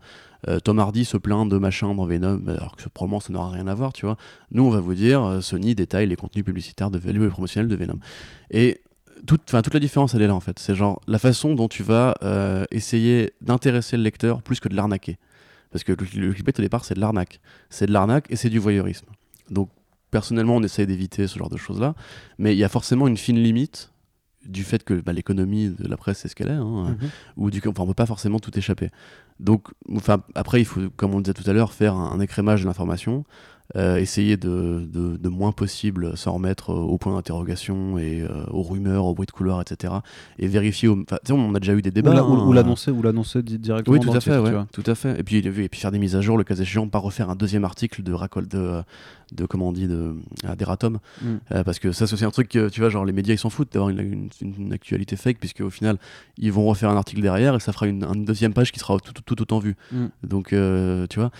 euh, 0.47 0.59
Tom 0.61 0.79
Hardy 0.79 1.03
se 1.03 1.17
plaint 1.17 1.47
de 1.49 1.57
machin 1.57 1.93
dans 1.93 2.05
Venom, 2.05 2.41
alors 2.47 2.77
que 2.77 2.87
probablement 2.87 3.19
ça 3.19 3.33
n'aura 3.33 3.49
rien 3.49 3.67
à 3.67 3.75
voir, 3.75 3.91
tu 3.91 4.05
vois. 4.05 4.15
Nous, 4.51 4.63
on 4.63 4.69
va 4.69 4.79
vous 4.79 4.93
dire, 4.95 5.39
Sony 5.41 5.75
détaille 5.75 6.07
les 6.07 6.15
contenus 6.15 6.45
publicitaires 6.45 6.89
de 6.89 6.97
les 6.97 7.27
promotionnels 7.27 7.67
de 7.67 7.75
Venom. 7.75 7.99
Et 8.49 8.81
toute, 9.27 9.45
toute 9.45 9.73
la 9.73 9.79
différence, 9.81 10.15
elle 10.15 10.21
est 10.21 10.27
là 10.27 10.35
en 10.35 10.39
fait. 10.39 10.57
C'est 10.57 10.73
genre 10.73 11.01
la 11.05 11.19
façon 11.19 11.53
dont 11.53 11.67
tu 11.67 11.83
vas 11.83 12.15
essayer 12.71 13.33
d'intéresser 13.41 13.97
le 13.97 14.03
lecteur 14.03 14.41
plus 14.41 14.61
que 14.61 14.69
de 14.69 14.75
l'arnaquer. 14.77 15.17
Parce 15.71 15.83
que 15.83 15.91
le, 15.91 16.33
clickbait 16.33 16.57
au 16.57 16.61
départ, 16.61 16.83
c'est 16.85 16.95
de 16.95 16.99
l'arnaque. 16.99 17.39
C'est 17.69 17.85
de 17.85 17.91
l'arnaque 17.91 18.25
et 18.29 18.35
c'est 18.35 18.49
du 18.49 18.59
voyeurisme. 18.59 19.05
Donc, 19.49 19.69
personnellement, 20.11 20.55
on 20.55 20.63
essaye 20.63 20.87
d'éviter 20.87 21.27
ce 21.27 21.37
genre 21.37 21.49
de 21.49 21.57
choses-là. 21.57 21.95
Mais 22.37 22.55
il 22.55 22.57
y 22.57 22.63
a 22.63 22.69
forcément 22.69 23.07
une 23.07 23.17
fine 23.17 23.37
limite 23.37 23.91
du 24.45 24.63
fait 24.63 24.83
que 24.83 24.95
bah, 25.01 25.13
l'économie 25.13 25.69
de 25.69 25.87
la 25.87 25.97
presse, 25.97 26.19
c'est 26.19 26.27
ce 26.27 26.35
qu'elle 26.35 26.47
est. 26.47 26.53
hein, 26.53 26.97
Mhm. 27.01 27.09
ou 27.37 27.51
du 27.51 27.61
enfin, 27.67 27.83
on 27.83 27.87
peut 27.87 27.93
pas 27.93 28.05
forcément 28.05 28.39
tout 28.39 28.57
échapper. 28.57 28.89
Donc, 29.39 29.67
enfin, 29.95 30.23
après, 30.33 30.61
il 30.61 30.65
faut, 30.65 30.89
comme 30.95 31.13
on 31.13 31.17
le 31.17 31.23
disait 31.23 31.33
tout 31.33 31.47
à 31.49 31.53
l'heure, 31.53 31.73
faire 31.73 31.93
un, 31.93 32.11
un 32.13 32.19
écrémage 32.19 32.61
de 32.61 32.65
l'information, 32.67 33.25
euh, 33.75 33.97
essayer 33.97 34.35
de, 34.35 34.87
de, 34.91 35.15
de 35.17 35.29
moins 35.29 35.51
possible 35.51 36.17
s'en 36.17 36.33
remettre 36.33 36.71
euh, 36.71 36.75
au 36.75 36.97
point 36.97 37.13
d'interrogation 37.15 37.97
et 37.99 38.21
euh, 38.21 38.43
aux 38.49 38.63
rumeurs, 38.63 39.05
aux 39.05 39.13
bruits 39.13 39.27
de 39.27 39.31
couloir, 39.31 39.61
etc. 39.61 39.93
Et 40.39 40.47
vérifier. 40.47 40.87
au- 40.87 40.99
enfin, 41.01 41.17
on 41.33 41.53
a 41.53 41.59
déjà 41.59 41.73
eu 41.73 41.81
des 41.83 41.91
débats. 41.91 42.17
hein, 42.17 42.23
ou 42.23 42.49
ou 42.49 42.53
l'annoncer 42.53 42.89
ou 42.89 43.01
l'annoncer 43.03 43.43
di- 43.43 43.59
directement 43.59 43.97
oui, 43.97 44.03
tout 44.03 44.09
à 44.11 44.19
fait, 44.21 44.31
titre, 44.31 44.51
ouais, 44.57 44.63
tout 44.73 44.83
à 44.85 44.95
fait. 44.95 45.19
Et 45.19 45.23
puis, 45.23 45.37
et 45.37 45.69
puis 45.69 45.79
faire 45.79 45.91
des 45.91 45.99
mises 45.99 46.15
à 46.15 46.21
jour, 46.21 46.37
le 46.37 46.43
cas 46.43 46.55
échéant, 46.55 46.87
pas 46.87 46.97
refaire 46.99 47.29
un 47.29 47.35
deuxième 47.35 47.63
article 47.63 48.01
de 48.01 48.11
racole 48.13 48.47
de, 48.47 48.81
de 49.33 49.45
comment 49.45 49.67
on 49.67 49.71
dit, 49.71 49.87
de 49.87 50.15
à 50.47 50.55
Mm. 50.59 51.25
Euh, 51.51 51.63
parce 51.63 51.79
que 51.79 51.91
ça 51.91 52.07
c'est 52.07 52.13
aussi 52.13 52.25
un 52.25 52.31
truc 52.31 52.49
que 52.49 52.69
tu 52.69 52.79
vois, 52.81 52.89
genre 52.89 53.05
les 53.05 53.11
médias 53.13 53.33
ils 53.33 53.37
s'en 53.37 53.49
foutent 53.49 53.71
d'avoir 53.73 53.89
une, 53.89 54.29
une- 54.41 54.53
une 54.57 54.73
actualité 54.73 55.15
fake, 55.15 55.37
puisque 55.39 55.61
au 55.61 55.69
final 55.69 55.97
ils 56.37 56.51
vont 56.51 56.65
refaire 56.65 56.89
un 56.89 56.95
article 56.97 57.21
derrière 57.21 57.55
et 57.55 57.59
ça 57.59 57.71
fera 57.73 57.87
une, 57.87 58.03
une 58.03 58.25
deuxième 58.25 58.53
page 58.53 58.71
qui 58.71 58.79
sera 58.79 58.97
tout, 58.99 59.13
tout, 59.13 59.21
tout 59.23 59.41
autant 59.41 59.59
vue. 59.59 59.75
Mm. 59.91 60.05
Donc 60.23 60.47
tu 60.49 61.19
vois. 61.19 61.31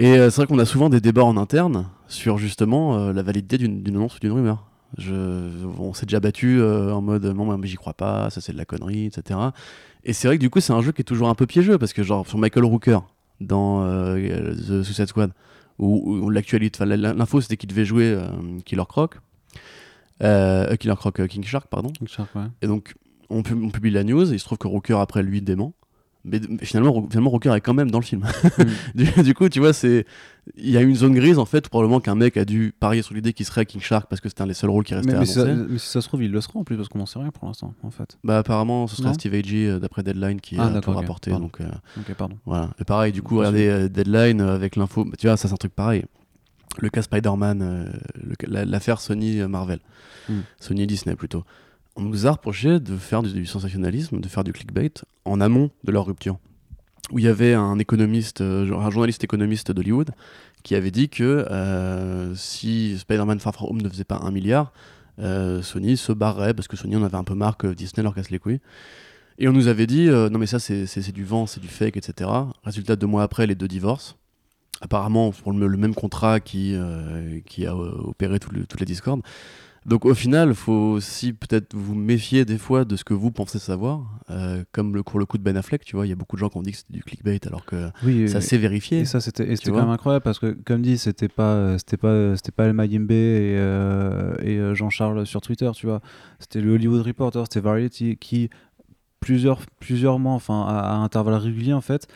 Et 0.00 0.16
euh, 0.16 0.30
c'est 0.30 0.36
vrai 0.42 0.46
qu'on 0.46 0.60
a 0.60 0.64
souvent 0.64 0.88
des 0.90 1.00
débats 1.00 1.24
en 1.24 1.36
interne 1.36 1.88
sur 2.06 2.38
justement 2.38 2.96
euh, 2.96 3.12
la 3.12 3.22
validité 3.22 3.58
d'une 3.58 3.82
annonce 3.88 4.14
ou 4.16 4.20
d'une 4.20 4.30
rumeur. 4.30 4.64
Je, 4.96 5.12
on 5.80 5.92
s'est 5.92 6.06
déjà 6.06 6.20
battu 6.20 6.60
euh, 6.60 6.92
en 6.94 7.02
mode 7.02 7.24
non, 7.24 7.58
mais 7.58 7.66
j'y 7.66 7.74
crois 7.74 7.94
pas, 7.94 8.30
ça 8.30 8.40
c'est 8.40 8.52
de 8.52 8.56
la 8.56 8.64
connerie, 8.64 9.06
etc. 9.06 9.40
Et 10.04 10.12
c'est 10.12 10.28
vrai 10.28 10.36
que 10.36 10.40
du 10.40 10.50
coup, 10.50 10.60
c'est 10.60 10.72
un 10.72 10.82
jeu 10.82 10.92
qui 10.92 11.00
est 11.00 11.04
toujours 11.04 11.28
un 11.28 11.34
peu 11.34 11.46
piégeux 11.46 11.78
parce 11.78 11.92
que, 11.92 12.04
genre, 12.04 12.28
sur 12.28 12.38
Michael 12.38 12.64
Rooker 12.64 13.00
dans 13.40 13.82
euh, 13.84 14.54
The 14.54 14.84
Suicide 14.84 15.08
Squad, 15.08 15.32
où, 15.80 16.16
où 16.22 16.30
l'actualité, 16.30 16.84
l'info 16.86 17.40
c'était 17.40 17.56
qu'il 17.56 17.68
devait 17.68 17.84
jouer 17.84 18.06
euh, 18.06 18.28
Killer 18.64 18.84
Croc, 18.88 19.16
Killer 20.20 20.94
Croc, 20.96 21.26
King 21.26 21.42
Shark, 21.42 21.66
pardon. 21.68 21.92
Shark, 22.06 22.32
ouais. 22.36 22.46
Et 22.62 22.68
donc, 22.68 22.94
on, 23.30 23.42
pub- 23.42 23.62
on 23.64 23.70
publie 23.70 23.90
la 23.90 24.04
news, 24.04 24.30
et 24.30 24.36
il 24.36 24.38
se 24.38 24.44
trouve 24.44 24.58
que 24.58 24.68
Rooker 24.68 24.98
après 25.00 25.24
lui 25.24 25.42
dément. 25.42 25.74
Mais, 26.30 26.40
mais 26.48 26.64
finalement, 26.64 27.06
finalement, 27.08 27.30
Rooker 27.30 27.54
est 27.54 27.60
quand 27.60 27.74
même 27.74 27.90
dans 27.90 27.98
le 27.98 28.04
film. 28.04 28.24
du, 28.94 29.04
du 29.22 29.34
coup, 29.34 29.48
tu 29.48 29.60
vois, 29.60 29.72
c'est 29.72 30.04
il 30.56 30.70
y 30.70 30.76
a 30.78 30.80
une 30.80 30.94
zone 30.94 31.12
grise 31.14 31.38
en 31.38 31.44
fait, 31.44 31.66
où 31.66 31.68
probablement 31.68 32.00
qu'un 32.00 32.14
mec 32.14 32.36
a 32.38 32.44
dû 32.46 32.72
parier 32.80 33.02
sur 33.02 33.14
l'idée 33.14 33.32
qu'il 33.34 33.44
serait 33.44 33.66
King 33.66 33.80
Shark 33.82 34.06
parce 34.08 34.20
que 34.22 34.28
c'était 34.30 34.40
un 34.42 34.46
des 34.46 34.54
seuls 34.54 34.70
rôles 34.70 34.84
qui 34.84 34.94
restait 34.94 35.12
Mais, 35.12 35.18
mais, 35.18 35.26
si 35.26 35.34
ça, 35.34 35.44
mais 35.44 35.78
si 35.78 35.88
ça 35.88 36.00
se 36.00 36.08
trouve, 36.08 36.22
il 36.22 36.30
le 36.30 36.40
sera 36.40 36.58
en 36.58 36.64
plus 36.64 36.76
parce 36.76 36.88
qu'on 36.88 36.98
n'en 37.00 37.06
sait 37.06 37.18
rien 37.18 37.30
pour 37.30 37.46
l'instant, 37.46 37.74
en 37.82 37.90
fait. 37.90 38.16
Bah 38.24 38.38
apparemment, 38.38 38.86
ce 38.86 38.96
sera 38.96 39.08
Non 39.08 39.14
Steve 39.14 39.34
Agee 39.34 39.66
euh, 39.66 39.78
d'après 39.78 40.02
Deadline 40.02 40.40
qui 40.40 40.56
Ah, 40.58 40.66
a 40.74 40.80
tout 40.80 40.90
rapporté. 40.92 41.30
Donc 41.32 41.60
euh, 41.60 41.66
pardon. 42.16 42.36
voilà. 42.46 42.70
Et 42.80 42.84
pareil, 42.84 43.12
du 43.12 43.20
coup, 43.22 43.36
regardez 43.38 43.68
euh, 43.68 43.88
Deadline 43.88 44.40
euh, 44.40 44.54
avec 44.54 44.76
l'info. 44.76 45.04
bah, 45.04 45.16
tu 45.18 45.26
vois, 45.26 45.36
ça 45.36 45.48
c'est 45.48 45.54
un 45.54 45.58
truc 45.58 45.74
pareil. 45.74 46.04
Le 46.80 46.88
cas 46.90 47.02
Spider-Man, 47.02 47.92
l'affaire 48.46 49.00
Sony 49.00 49.40
euh, 49.40 49.48
Marvel, 49.48 49.80
Hmm. 50.28 50.40
Sony 50.60 50.86
Disney 50.86 51.16
plutôt. 51.16 51.42
On 51.98 52.02
nous 52.02 52.28
a 52.28 52.30
reproché 52.30 52.78
de 52.78 52.96
faire 52.96 53.24
du, 53.24 53.44
sensationnalisme, 53.44 54.20
de 54.20 54.28
faire 54.28 54.44
du 54.44 54.52
clickbait 54.52 54.92
en 55.24 55.40
amont 55.40 55.72
de 55.82 55.90
leur 55.90 56.06
rupture. 56.06 56.38
Où 57.10 57.18
il 57.18 57.24
y 57.24 57.28
avait 57.28 57.54
un 57.54 57.76
économiste, 57.80 58.40
euh, 58.40 58.72
un 58.72 58.88
journaliste 58.90 59.24
économiste 59.24 59.72
d'Hollywood 59.72 60.10
qui 60.62 60.76
avait 60.76 60.92
dit 60.92 61.08
que 61.08 61.24
euh, 61.24 62.32
si 62.36 62.96
Spider-Man 62.98 63.40
Far 63.40 63.52
From 63.52 63.70
Home 63.70 63.82
ne 63.82 63.88
faisait 63.88 64.04
pas 64.04 64.20
un 64.22 64.30
milliard, 64.30 64.72
euh, 65.18 65.60
Sony 65.60 65.96
se 65.96 66.12
barrait 66.12 66.54
parce 66.54 66.68
que 66.68 66.76
Sony 66.76 66.94
en 66.94 67.02
avait 67.02 67.16
un 67.16 67.24
peu 67.24 67.34
marre 67.34 67.56
que 67.56 67.66
Disney 67.66 68.04
leur 68.04 68.14
casse 68.14 68.30
les 68.30 68.38
couilles. 68.38 68.60
Et 69.38 69.48
on 69.48 69.52
nous 69.52 69.66
avait 69.66 69.88
dit 69.88 70.06
non 70.06 70.38
mais 70.38 70.46
ça 70.46 70.60
c'est 70.60 71.12
du 71.12 71.24
vent, 71.24 71.46
c'est 71.46 71.60
du 71.60 71.68
fake, 71.68 71.96
etc. 71.96 72.30
Résultat, 72.64 72.94
deux 72.94 73.06
mois 73.06 73.24
après, 73.24 73.46
les 73.46 73.54
deux 73.56 73.68
divorcent. 73.68 74.14
Apparemment 74.80 75.32
pour 75.32 75.52
le, 75.52 75.76
même 75.76 75.94
contrat 75.94 76.38
qui, 76.40 76.76
qui 77.46 77.66
a 77.66 77.76
opéré 77.76 78.40
toute 78.40 78.80
la 78.80 78.86
discorde. 78.86 79.22
Donc 79.88 80.04
au 80.04 80.12
final, 80.12 80.54
faut 80.54 80.72
aussi 80.72 81.32
peut-être 81.32 81.74
vous 81.74 81.94
méfier 81.94 82.44
des 82.44 82.58
fois 82.58 82.84
de 82.84 82.94
ce 82.94 83.04
que 83.04 83.14
vous 83.14 83.30
pensez 83.30 83.58
savoir, 83.58 84.20
euh, 84.28 84.62
comme 84.70 84.94
le, 84.94 85.02
pour 85.02 85.18
le 85.18 85.24
coup 85.24 85.38
de 85.38 85.42
Ben 85.42 85.56
Affleck, 85.56 85.82
tu 85.82 85.96
vois, 85.96 86.06
il 86.06 86.10
y 86.10 86.12
a 86.12 86.14
beaucoup 86.14 86.36
de 86.36 86.40
gens 86.40 86.50
qui 86.50 86.58
ont 86.58 86.62
dit 86.62 86.72
que 86.72 86.76
c'était 86.76 86.92
du 86.92 87.02
clickbait 87.02 87.40
alors 87.46 87.64
que 87.64 87.88
Oui, 88.04 88.28
ça 88.28 88.42
s'est 88.42 88.58
vérifié. 88.58 89.00
Et 89.00 89.04
ça, 89.06 89.22
c'était 89.22 89.54
quand 89.56 89.76
même 89.76 89.88
incroyable 89.88 90.22
parce 90.22 90.38
que, 90.38 90.56
comme 90.66 90.82
dit, 90.82 90.98
c'était 90.98 91.28
pas, 91.28 91.78
c'était 91.78 91.96
pas, 91.96 92.36
c'était 92.36 92.52
pas 92.52 92.66
El 92.66 92.74
Mayimbe 92.74 93.10
et, 93.10 93.56
euh, 93.56 94.34
et 94.42 94.58
euh, 94.58 94.74
Jean-Charles 94.74 95.24
sur 95.24 95.40
Twitter, 95.40 95.70
tu 95.74 95.86
vois. 95.86 96.02
C'était 96.38 96.60
le 96.60 96.74
Hollywood 96.74 97.00
Reporter, 97.00 97.44
c'était 97.44 97.60
Variety 97.60 98.18
qui, 98.18 98.50
plusieurs, 99.20 99.62
plusieurs 99.80 100.18
mois, 100.18 100.34
enfin, 100.34 100.66
à, 100.68 100.80
à 100.80 100.94
intervalles 100.96 101.36
réguliers, 101.36 101.72
en 101.72 101.80
fait, 101.80 102.08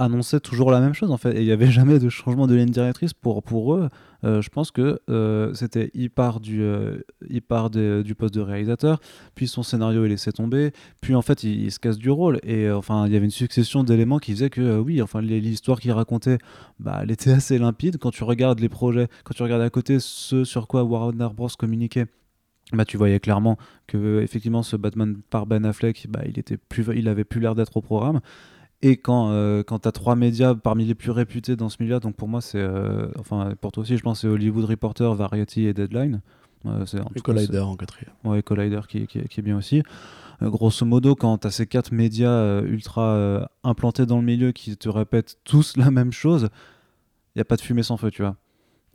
annonçait 0.00 0.40
toujours 0.40 0.70
la 0.70 0.80
même 0.80 0.94
chose, 0.94 1.10
en 1.10 1.16
fait. 1.16 1.36
Et 1.36 1.40
il 1.40 1.46
n'y 1.46 1.52
avait 1.52 1.70
jamais 1.70 1.98
de 1.98 2.08
changement 2.08 2.46
de 2.46 2.54
ligne 2.54 2.70
directrice 2.70 3.12
pour, 3.12 3.42
pour 3.42 3.74
eux. 3.74 3.88
Euh, 4.24 4.42
je 4.42 4.50
pense 4.50 4.70
que 4.70 5.00
euh, 5.08 5.54
c'était, 5.54 5.90
il 5.94 6.10
part, 6.10 6.40
du, 6.40 6.62
euh, 6.62 6.98
il 7.28 7.40
part 7.42 7.70
des- 7.70 8.02
du 8.02 8.14
poste 8.14 8.34
de 8.34 8.40
réalisateur, 8.40 9.00
puis 9.34 9.48
son 9.48 9.62
scénario 9.62 10.04
est 10.04 10.08
laissé 10.08 10.30
tomber, 10.30 10.72
puis 11.00 11.14
en 11.14 11.22
fait, 11.22 11.42
il, 11.42 11.70
se 11.72 11.78
casse 11.78 11.96
du 11.96 12.10
rôle. 12.10 12.38
Et 12.42 12.70
enfin, 12.70 13.06
il 13.06 13.12
y 13.12 13.16
avait 13.16 13.24
une 13.24 13.30
succession 13.30 13.82
d'éléments 13.84 14.18
qui 14.18 14.32
faisaient 14.32 14.50
que, 14.50 14.78
oui, 14.78 15.00
enfin, 15.00 15.22
l'histoire 15.22 15.80
qu'il 15.80 15.92
racontait, 15.92 16.38
bah, 16.78 17.00
elle 17.02 17.10
était 17.10 17.32
assez 17.32 17.58
limpide. 17.58 17.98
Quand 17.98 18.10
tu 18.10 18.24
regardes 18.24 18.60
les 18.60 18.68
projets, 18.68 19.08
quand 19.24 19.34
tu 19.34 19.42
regardes 19.42 19.62
à 19.62 19.70
côté 19.70 19.98
ce 20.00 20.44
sur 20.44 20.66
quoi 20.66 20.82
Warner 20.84 21.28
Bros. 21.34 21.48
communiquait, 21.58 22.06
bah, 22.72 22.84
tu 22.84 22.96
voyais 22.96 23.20
clairement 23.20 23.56
que 23.86 24.20
effectivement 24.20 24.62
ce 24.62 24.76
Batman 24.76 25.16
par 25.30 25.46
Ben 25.46 25.64
Affleck, 25.64 26.06
bah, 26.08 26.20
il, 26.26 26.38
était 26.38 26.56
plus, 26.56 26.84
il 26.94 27.08
avait 27.08 27.24
plus 27.24 27.40
l'air 27.40 27.54
d'être 27.54 27.76
au 27.76 27.80
programme. 27.80 28.20
Et 28.82 28.96
quand, 28.96 29.30
euh, 29.30 29.62
quand 29.62 29.80
tu 29.80 29.88
as 29.88 29.92
trois 29.92 30.16
médias 30.16 30.54
parmi 30.54 30.86
les 30.86 30.94
plus 30.94 31.10
réputés 31.10 31.54
dans 31.54 31.68
ce 31.68 31.82
milieu, 31.82 32.00
donc 32.00 32.16
pour 32.16 32.28
moi, 32.28 32.40
c'est. 32.40 32.58
euh, 32.58 33.08
enfin, 33.18 33.52
pour 33.60 33.72
toi 33.72 33.82
aussi, 33.82 33.96
je 33.96 34.02
pense 34.02 34.20
c'est 34.22 34.28
Hollywood 34.28 34.64
Reporter, 34.64 35.14
Variety 35.14 35.66
et 35.66 35.74
Deadline. 35.74 36.20
Euh, 36.66 36.84
c'est 36.86 37.00
en 37.00 37.04
Et 37.14 37.20
cas, 37.20 37.20
Collider 37.22 37.58
en 37.58 37.76
quatrième. 37.76 38.12
Ouais, 38.24 38.42
Collider 38.42 38.80
qui, 38.88 39.06
qui- 39.06 39.22
qui 39.28 39.40
est 39.40 39.42
bien 39.42 39.56
aussi. 39.56 39.82
Euh, 40.42 40.48
grosso 40.50 40.84
modo, 40.86 41.14
quand 41.14 41.38
tu 41.38 41.46
as 41.46 41.50
ces 41.50 41.66
quatre 41.66 41.92
médias 41.92 42.62
ultra 42.62 43.48
implantés 43.64 44.06
dans 44.06 44.18
le 44.18 44.24
milieu 44.24 44.52
qui 44.52 44.76
te 44.76 44.88
répètent 44.88 45.38
tous 45.44 45.76
la 45.76 45.90
même 45.90 46.12
chose, 46.12 46.48
il 47.34 47.38
n'y 47.38 47.42
a 47.42 47.44
pas 47.44 47.56
de 47.56 47.60
fumée 47.62 47.82
sans 47.82 47.96
feu, 47.98 48.10
tu 48.10 48.22
vois. 48.22 48.36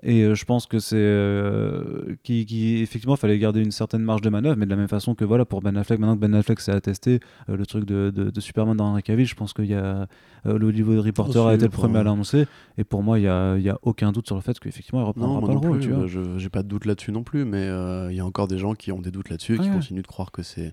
Et 0.08 0.22
euh, 0.22 0.36
je 0.36 0.45
pense 0.45 0.68
que 0.68 0.78
c'est. 0.78 0.95
euh, 0.97 2.16
qui, 2.24 2.45
qui- 2.45 2.78
effectivement, 2.82 3.16
fallait 3.16 3.39
garder 3.39 3.62
une 3.62 3.72
certaine 3.72 4.03
marge 4.03 4.22
de 4.22 4.30
manœuvre, 4.30 4.56
mais 4.56 4.66
de 4.66 4.70
la 4.70 4.76
même 4.76 4.88
façon 4.88 5.16
que 5.16 5.26
voilà, 5.26 5.45
pour 5.45 5.62
Ben 5.62 5.76
Affleck, 5.76 5.99
maintenant 5.99 6.16
que 6.16 6.22
Ben 6.22 6.34
Affleck 6.36 6.60
s'est 6.60 6.72
attesté, 6.72 7.20
euh, 7.49 7.58
le 7.58 7.66
truc 7.66 7.86
de, 7.86 8.12
de- 8.16 8.30
de 8.30 8.39
Superman 8.39 8.78
dans 8.78 8.86
Henry 8.86 9.01
Cavill, 9.03 9.26
je 9.26 9.36
pense 9.36 9.51
qu'il 9.53 9.66
y 9.66 9.74
a. 9.74 10.08
euh, 10.45 10.58
le 10.60 10.68
Hollywood 10.68 10.99
Reporter 10.99 11.47
a 11.47 11.56
été 11.56 11.64
le 11.66 11.72
premier 11.72 11.97
à 11.97 12.03
l'annoncer, 12.03 12.45
et 12.78 12.84
pour 12.84 13.01
moi, 13.01 13.18
il 13.18 13.24
n'y 13.24 13.28
a, 13.28 13.58
y 13.58 13.70
a 13.70 13.80
aucun 13.82 14.12
doute 14.12 14.28
sur 14.28 14.36
le 14.36 14.41
fait 14.41 14.60
qu'effectivement, 14.60 15.01
il 15.01 15.06
reprendra 15.06 15.34
Non, 15.34 15.41
pas 15.41 15.47
non 15.47 15.53
le 15.62 15.68
rôle, 15.68 15.78
plus, 15.80 15.88
tu 15.88 15.91
vois. 15.91 16.01
bah, 16.01 16.08
je 16.08 16.38
j'ai 16.38 16.49
pas 16.49 16.62
de 16.62 16.68
doute 16.68 16.86
là-dessus 16.86 17.12
non 17.12 17.24
plus, 17.24 17.43
mais 17.45 17.66
il 18.12 18.16
y 18.16 18.20
a 18.20 18.26
encore 18.26 18.47
des 18.47 18.60
gens 18.60 18.76
qui 18.76 18.91
ont 18.91 19.01
des 19.01 19.10
doutes 19.12 19.30
là-dessus, 19.30 19.58
qui 19.58 19.70
Ouais. 19.70 19.76
continuent 19.76 20.01
de 20.03 20.08
croire 20.08 20.32
que 20.32 20.43
c'est 20.43 20.72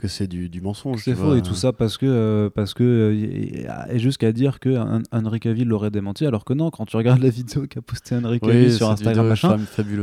que 0.00 0.08
c'est 0.08 0.26
du, 0.26 0.48
du 0.48 0.60
mensonge. 0.60 1.02
C'est 1.04 1.14
faux 1.14 1.34
et 1.36 1.42
tout 1.42 1.54
ça 1.54 1.72
parce 1.72 1.98
que 1.98 2.06
euh, 2.06 2.48
parce 2.52 2.72
que 2.74 2.82
euh, 2.82 3.86
et 3.92 3.98
jusqu'à 3.98 4.32
dire 4.32 4.58
que 4.58 4.70
Hen- 4.70 5.02
Henry 5.12 5.40
Cavill 5.40 5.68
l'aurait 5.68 5.90
démenti 5.90 6.24
alors 6.26 6.44
que 6.44 6.54
non 6.54 6.70
quand 6.70 6.86
tu 6.86 6.96
regardes 6.96 7.20
la 7.22 7.28
vidéo 7.28 7.66
qu'a 7.68 7.82
posté 7.82 8.16
Henry 8.16 8.40
Cavill 8.40 8.66
Oui, 8.68 8.72
sur 8.72 8.90
Instagram 8.90 9.28
machin 9.28 9.56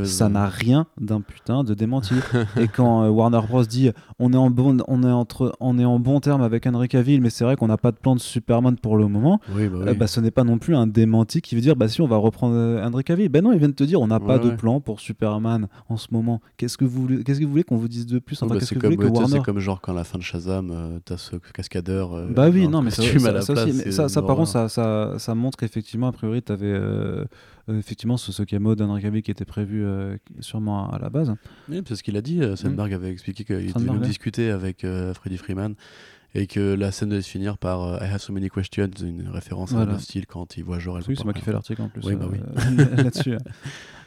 ça 0.05 0.29
n'a 0.29 0.47
rien 0.47 0.85
d'un 1.01 1.21
putain 1.21 1.63
de 1.63 1.73
démenti. 1.73 2.13
Et 2.59 2.67
quand 2.67 3.03
euh, 3.03 3.09
Warner 3.09 3.41
Bros 3.47 3.63
dit 3.63 3.91
on 4.19 4.31
est 4.33 4.37
en 4.37 4.49
bon 4.51 4.77
on 4.87 5.03
est 5.03 5.11
entre 5.11 5.53
on 5.59 5.79
est 5.79 5.85
en 5.85 5.99
bon 5.99 6.19
terme 6.19 6.41
avec 6.41 6.67
Henry 6.67 6.87
Cavill 6.87 7.19
mais 7.21 7.29
c'est 7.31 7.43
vrai 7.43 7.55
qu'on 7.55 7.67
n'a 7.67 7.77
pas 7.77 7.91
de 7.91 7.97
plan 7.97 8.15
de 8.15 8.21
Superman 8.21 8.75
pour 8.77 8.97
le 8.97 9.07
moment 9.07 9.39
Oui, 9.55 9.67
bah 9.67 9.79
oui. 9.87 9.97
bah, 9.97 10.07
ce 10.07 10.19
n'est 10.19 10.31
pas 10.31 10.43
non 10.43 10.59
plus 10.59 10.75
un 10.75 10.85
démenti 10.87 11.41
qui 11.41 11.55
veut 11.55 11.61
dire 11.61 11.75
bah 11.75 11.87
si 11.87 12.01
on 12.01 12.07
va 12.07 12.17
reprendre 12.17 12.55
Henry 12.83 13.03
Cavill. 13.03 13.29
Ben 13.29 13.43
non 13.43 13.51
ils 13.51 13.59
viennent 13.59 13.73
te 13.73 13.83
dire 13.83 13.99
on 14.01 14.07
n'a 14.07 14.19
pas 14.19 14.37
Ouais, 14.37 14.51
de 14.51 14.55
plan 14.55 14.79
pour 14.79 14.99
Superman 14.99 15.67
en 15.89 15.97
ce 15.97 16.07
moment. 16.11 16.41
Qu'est-ce 16.57 16.77
que 16.77 16.85
vous 16.85 17.01
voulez 17.01 17.23
qu'est-ce 17.23 17.39
que 17.39 17.45
vous 17.45 17.51
voulez 17.51 17.63
qu'on 17.63 17.77
vous 17.77 17.87
dise 17.87 18.05
de 18.05 18.19
plus? 18.19 18.37
Enfin 18.43 18.53
bah, 18.53 18.59
qu'est-ce 18.59 18.73
que 18.73 18.79
vous 18.79 18.93
voulez 18.93 18.97
que 18.97 19.05
Warner 19.13 19.37
c'est 19.37 19.43
comme 19.43 19.59
genre 19.59 19.81
quand 19.87 19.93
à 19.93 19.95
la 19.95 20.03
fin 20.03 20.17
de 20.17 20.23
Shazam, 20.23 20.69
euh, 20.71 20.99
t'as 21.05 21.17
ce 21.17 21.37
cascadeur. 21.53 22.13
euh, 22.13 22.27
Bah 22.29 22.49
oui, 22.49 22.67
non, 22.67 22.81
mais 22.81 22.91
ça, 22.91 23.01
ça- 23.03 23.13
ça 23.19 23.31
place, 23.31 23.49
aussi, 23.49 23.65
mais 23.77 23.83
c'est 23.85 23.91
ça, 23.91 24.09
ça, 24.09 24.19
une 24.19 24.27
par 24.27 24.35
contre, 24.35 24.69
ça, 24.69 25.35
montre 25.35 25.57
qu'effectivement, 25.57 26.07
a 26.07 26.11
priori, 26.11 26.41
tu 26.43 26.51
avais 26.51 26.77
effectivement 27.69 28.17
ce, 28.17 28.31
ce 28.31 28.43
camo 28.43 28.75
d'Henry 28.75 29.01
Cavill 29.01 29.21
qui 29.23 29.31
était 29.31 29.45
prévu 29.45 29.83
euh, 29.85 30.15
sûrement 30.39 30.89
à 30.89 30.99
la 30.99 31.09
base. 31.09 31.33
Oui, 31.69 31.81
c'est 31.87 31.95
ce 31.95 32.03
qu'il 32.03 32.15
a 32.17 32.21
dit. 32.21 32.41
euh, 32.41 32.55
Sandberg 32.55 32.93
avait 32.93 33.09
expliqué 33.11 33.43
qu'il 33.43 33.69
était 33.69 33.79
venu 33.79 33.99
discuter 33.99 34.51
avec 34.51 34.83
euh, 34.83 35.13
Freddie 35.13 35.37
Freeman 35.37 35.73
et 36.35 36.45
que 36.45 36.73
la 36.75 36.91
scène 36.91 37.09
devait 37.09 37.21
se 37.21 37.29
finir 37.29 37.57
par 37.57 37.81
euh, 37.83 37.97
I 38.01 38.09
have 38.11 38.19
so 38.19 38.31
many 38.33 38.49
questions, 38.49 38.89
une 39.01 39.29
référence 39.29 39.71
Voilà. 39.71 39.93
à 39.93 39.95
of 39.95 40.01
Steel 40.01 40.25
quand 40.27 40.57
il 40.57 40.63
voit 40.63 40.77
Jor-El. 40.79 41.03
Oui, 41.07 41.15
c'est 41.17 41.23
moi 41.23 41.33
qui 41.33 41.41
fais 41.41 41.51
l'article 41.53 41.81
en 41.81 41.89
plus 41.89 42.01
Oui, 42.05 42.15
bah 42.15 42.27
oui. 42.31 42.37
euh, 42.79 42.95
là-dessus. 43.03 43.37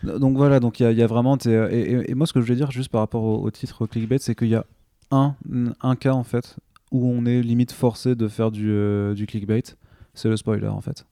Donc 0.05 0.37
voilà, 0.37 0.61
donc 0.61 0.81
il 0.81 0.85
y, 0.85 0.87
a- 0.87 0.93
il 0.93 0.99
y 0.99 1.03
a 1.03 1.07
vraiment. 1.07 1.37
Et, 1.45 1.51
et- 1.51 2.11
et 2.11 2.14
moi, 2.14 2.26
ce 2.26 2.33
que 2.33 2.41
je 2.41 2.47
voulais 2.47 2.57
dire 2.57 2.70
juste 2.70 2.91
par 2.91 3.01
rapport 3.01 3.22
au, 3.22 3.43
au 3.43 3.51
titre 3.51 3.87
clickbait, 3.87 4.18
c'est 4.18 4.35
qu'il 4.35 4.49
y 4.49 4.55
a 4.55 4.64
un, 5.11 5.34
un 5.80 5.96
cas 5.96 6.12
en 6.12 6.24
fait 6.24 6.56
où 6.90 7.06
on 7.06 7.24
est 7.24 7.42
limite 7.42 7.72
forcé 7.72 8.14
de 8.14 8.28
faire 8.28 8.50
du, 8.50 8.70
euh, 8.70 9.14
du 9.14 9.26
clickbait, 9.26 9.62
c'est 10.14 10.28
le 10.28 10.36
spoiler 10.36 10.68
en 10.68 10.80
fait. 10.80 11.06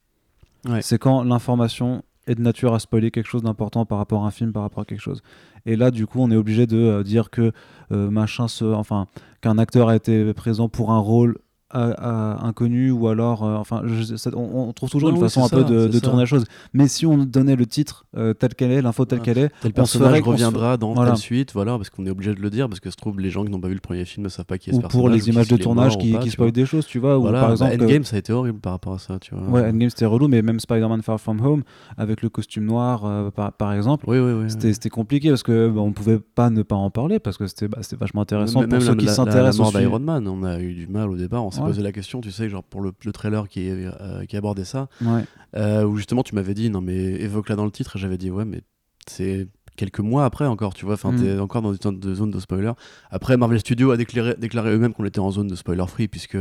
Ouais. 0.68 0.82
C'est 0.82 0.99
quand 0.99 1.22
l'information 1.22 2.03
est 2.26 2.34
de 2.34 2.42
nature 2.42 2.74
à 2.74 2.78
spoiler 2.78 3.11
quelque 3.11 3.28
chose 3.28 3.42
d'important 3.42 3.86
par 3.86 3.99
rapport 3.99 4.24
à 4.24 4.26
un 4.26 4.30
film, 4.30 4.53
par 4.53 4.62
rapport 4.62 4.82
à 4.82 4.84
quelque 4.84 5.01
chose. 5.01 5.22
Et 5.66 5.76
là, 5.76 5.90
du 5.90 6.07
coup, 6.07 6.20
on 6.20 6.30
est 6.30 6.36
obligé 6.36 6.66
de 6.66 6.76
euh, 6.76 7.03
dire 7.03 7.30
que 7.30 7.53
euh, 7.92 8.11
machin 8.11 8.49
se, 8.49 8.64
enfin, 8.64 9.07
qu'un 9.40 9.57
acteur 9.57 9.88
a 9.88 9.96
été 9.96 10.34
présent 10.34 10.68
pour 10.68 10.92
un 10.92 10.99
rôle 10.99 11.38
à- 11.71 11.91
à- 12.39 12.47
inconnu 12.47 12.91
ou 12.91 13.09
alors, 13.09 13.45
euh, 13.45 13.57
enfin, 13.57 13.83
je- 13.85 14.16
ça- 14.16 14.31
on, 14.35 14.69
on 14.69 14.73
trouve 14.73 14.89
toujours 14.91 15.11
Non, 15.11 15.16
une 15.16 15.23
oui, 15.23 15.29
façon 15.29 15.45
un 15.45 15.49
peu 15.49 15.64
de, 15.64 15.99
tourner 15.99 16.21
la 16.21 16.27
chose. 16.27 16.45
Mais 16.73 16.89
si 16.89 17.05
on 17.07 17.19
donnait 17.19 17.57
le 17.57 17.66
titre 17.66 18.07
euh, 18.16 18.33
tel 18.33 18.55
qu'elle 18.55 18.71
est, 18.73 18.81
l'info 18.83 19.05
telle 19.05 19.19
Ouais. 19.19 19.25
qu'elle 19.25 19.39
est, 19.39 19.51
Tel 19.61 19.73
personnage 19.73 20.19
se- 20.19 20.25
reviendra 20.25 20.77
dans 20.77 20.95
voilà. 20.95 21.11
telle 21.11 21.21
suite, 21.21 21.53
voilà, 21.53 21.77
parce 21.77 21.91
qu'on 21.91 22.07
est 22.07 22.11
obligé 22.11 22.35
de 22.35 22.41
le 22.41 22.51
dire, 22.51 22.69
parce 22.69 22.81
que 22.81 22.91
se 22.91 22.97
trouve, 22.97 23.21
les 23.21 23.31
gens 23.31 23.45
qui 23.45 23.51
n'ont 23.51 23.61
pas 23.61 23.69
vu 23.69 23.75
le 23.75 23.81
premier 23.81 24.05
film 24.05 24.25
ne 24.25 24.29
savent 24.31 24.47
pas 24.47 24.57
qui 24.59 24.71
est 24.71 24.73
ce 24.73 24.79
ou 24.79 24.81
personnage. 24.81 25.03
pour 25.03 25.11
ou 25.11 25.14
les 25.14 25.29
images 25.29 25.49
de 25.49 25.57
tournage 25.57 25.99
qui, 25.99 26.12
pas, 26.12 26.19
qui 26.21 26.31
spoilent 26.31 26.53
des 26.53 26.64
choses, 26.66 26.87
tu 26.87 26.99
vois. 26.99 27.19
Ou 27.19 27.23
Voilà, 27.23 27.41
par 27.41 27.49
bah, 27.49 27.53
exemple, 27.55 27.73
euh, 27.73 27.85
Endgame, 27.85 28.05
ça 28.05 28.16
a 28.16 28.19
été 28.19 28.33
horrible 28.33 28.61
par 28.61 28.73
rapport 28.73 28.95
à 28.95 28.99
ça, 28.99 29.19
tu 29.19 29.35
vois. 29.35 29.45
ouais, 29.49 29.69
Endgame 29.69 29.91
c'était 29.91 30.07
relou, 30.07 30.29
mais 30.29 30.41
même 30.43 30.61
Spider-Man 30.61 31.03
Far 31.03 31.21
From 31.21 31.41
Home 31.45 31.62
avec 31.97 32.23
le 32.23 32.29
costume 32.31 32.64
noir, 32.64 33.05
euh, 33.05 33.31
par, 33.31 33.53
par 33.53 33.73
exemple. 33.75 34.05
Oui, 34.09 34.19
oui, 34.19 34.33
oui. 34.33 34.45
C'était 34.51 34.73
c'était 34.73 34.89
compliqué 34.91 35.29
parce 35.29 35.43
que 35.43 35.69
bah, 35.69 35.81
on 35.83 35.93
pouvait 35.93 36.19
pas 36.19 36.49
ne 36.51 36.62
pas 36.62 36.77
en 36.77 36.91
parler 36.91 37.19
parce 37.19 37.37
que 37.37 37.47
c'était 37.47 37.69
bah, 37.69 37.79
c'était 37.83 37.97
vachement 37.97 38.23
intéressant 38.23 38.61
Même- 38.61 38.71
pour 38.71 38.83
ceux 38.83 38.95
qui 38.95 39.07
s'intéressent 39.09 39.66
sujet. 39.66 39.81
d'Iron 39.81 39.99
Man, 40.01 40.27
on 40.29 40.43
a 40.45 40.59
eu 40.61 40.73
du 40.75 40.87
mal 40.87 41.11
au 41.11 41.16
départ, 41.16 41.45
on 41.45 41.51
s'est 41.59 41.62
Ouais. 41.62 41.68
posé 41.68 41.82
la 41.82 41.92
question, 41.92 42.20
tu 42.20 42.30
sais, 42.32 42.48
genre 42.48 42.64
pour 42.64 42.80
le, 42.80 42.92
le 43.04 43.12
trailer 43.12 43.48
qui, 43.48 43.68
euh, 43.70 44.24
qui 44.26 44.36
abordait 44.36 44.64
ça, 44.64 44.88
Ouais. 45.02 45.24
euh, 45.56 45.84
où 45.84 45.96
justement 45.96 46.22
tu 46.22 46.34
m'avais 46.34 46.54
dit, 46.54 46.70
non 46.70 46.80
mais 46.80 46.96
évoque-la 46.96 47.56
dans 47.56 47.64
le 47.64 47.70
titre, 47.70 47.96
et 47.96 47.98
j'avais 47.98 48.18
dit, 48.18 48.30
ouais, 48.30 48.44
mais 48.44 48.62
c'est 49.06 49.46
quelques 49.76 50.00
mois 50.00 50.24
après 50.24 50.44
encore, 50.46 50.74
tu 50.74 50.84
vois, 50.84 50.94
enfin 50.94 51.12
Mm. 51.12 51.22
t'es 51.22 51.38
encore 51.38 51.62
dans 51.62 51.72
une 51.72 51.78
zone 51.80 52.00
de, 52.00 52.14
zone 52.14 52.30
de 52.32 52.40
spoiler. 52.40 52.72
Après, 53.11 53.36
Marvel 53.36 53.61
Studios 53.61 53.90
a 53.92 53.96
déclaré, 53.96 54.34
déclaré 54.38 54.70
eux-mêmes 54.72 54.92
qu'on 54.92 55.04
était 55.04 55.20
en 55.20 55.30
zone 55.30 55.46
de 55.48 55.54
spoiler 55.54 55.84
free, 55.86 56.09
puisque, 56.09 56.36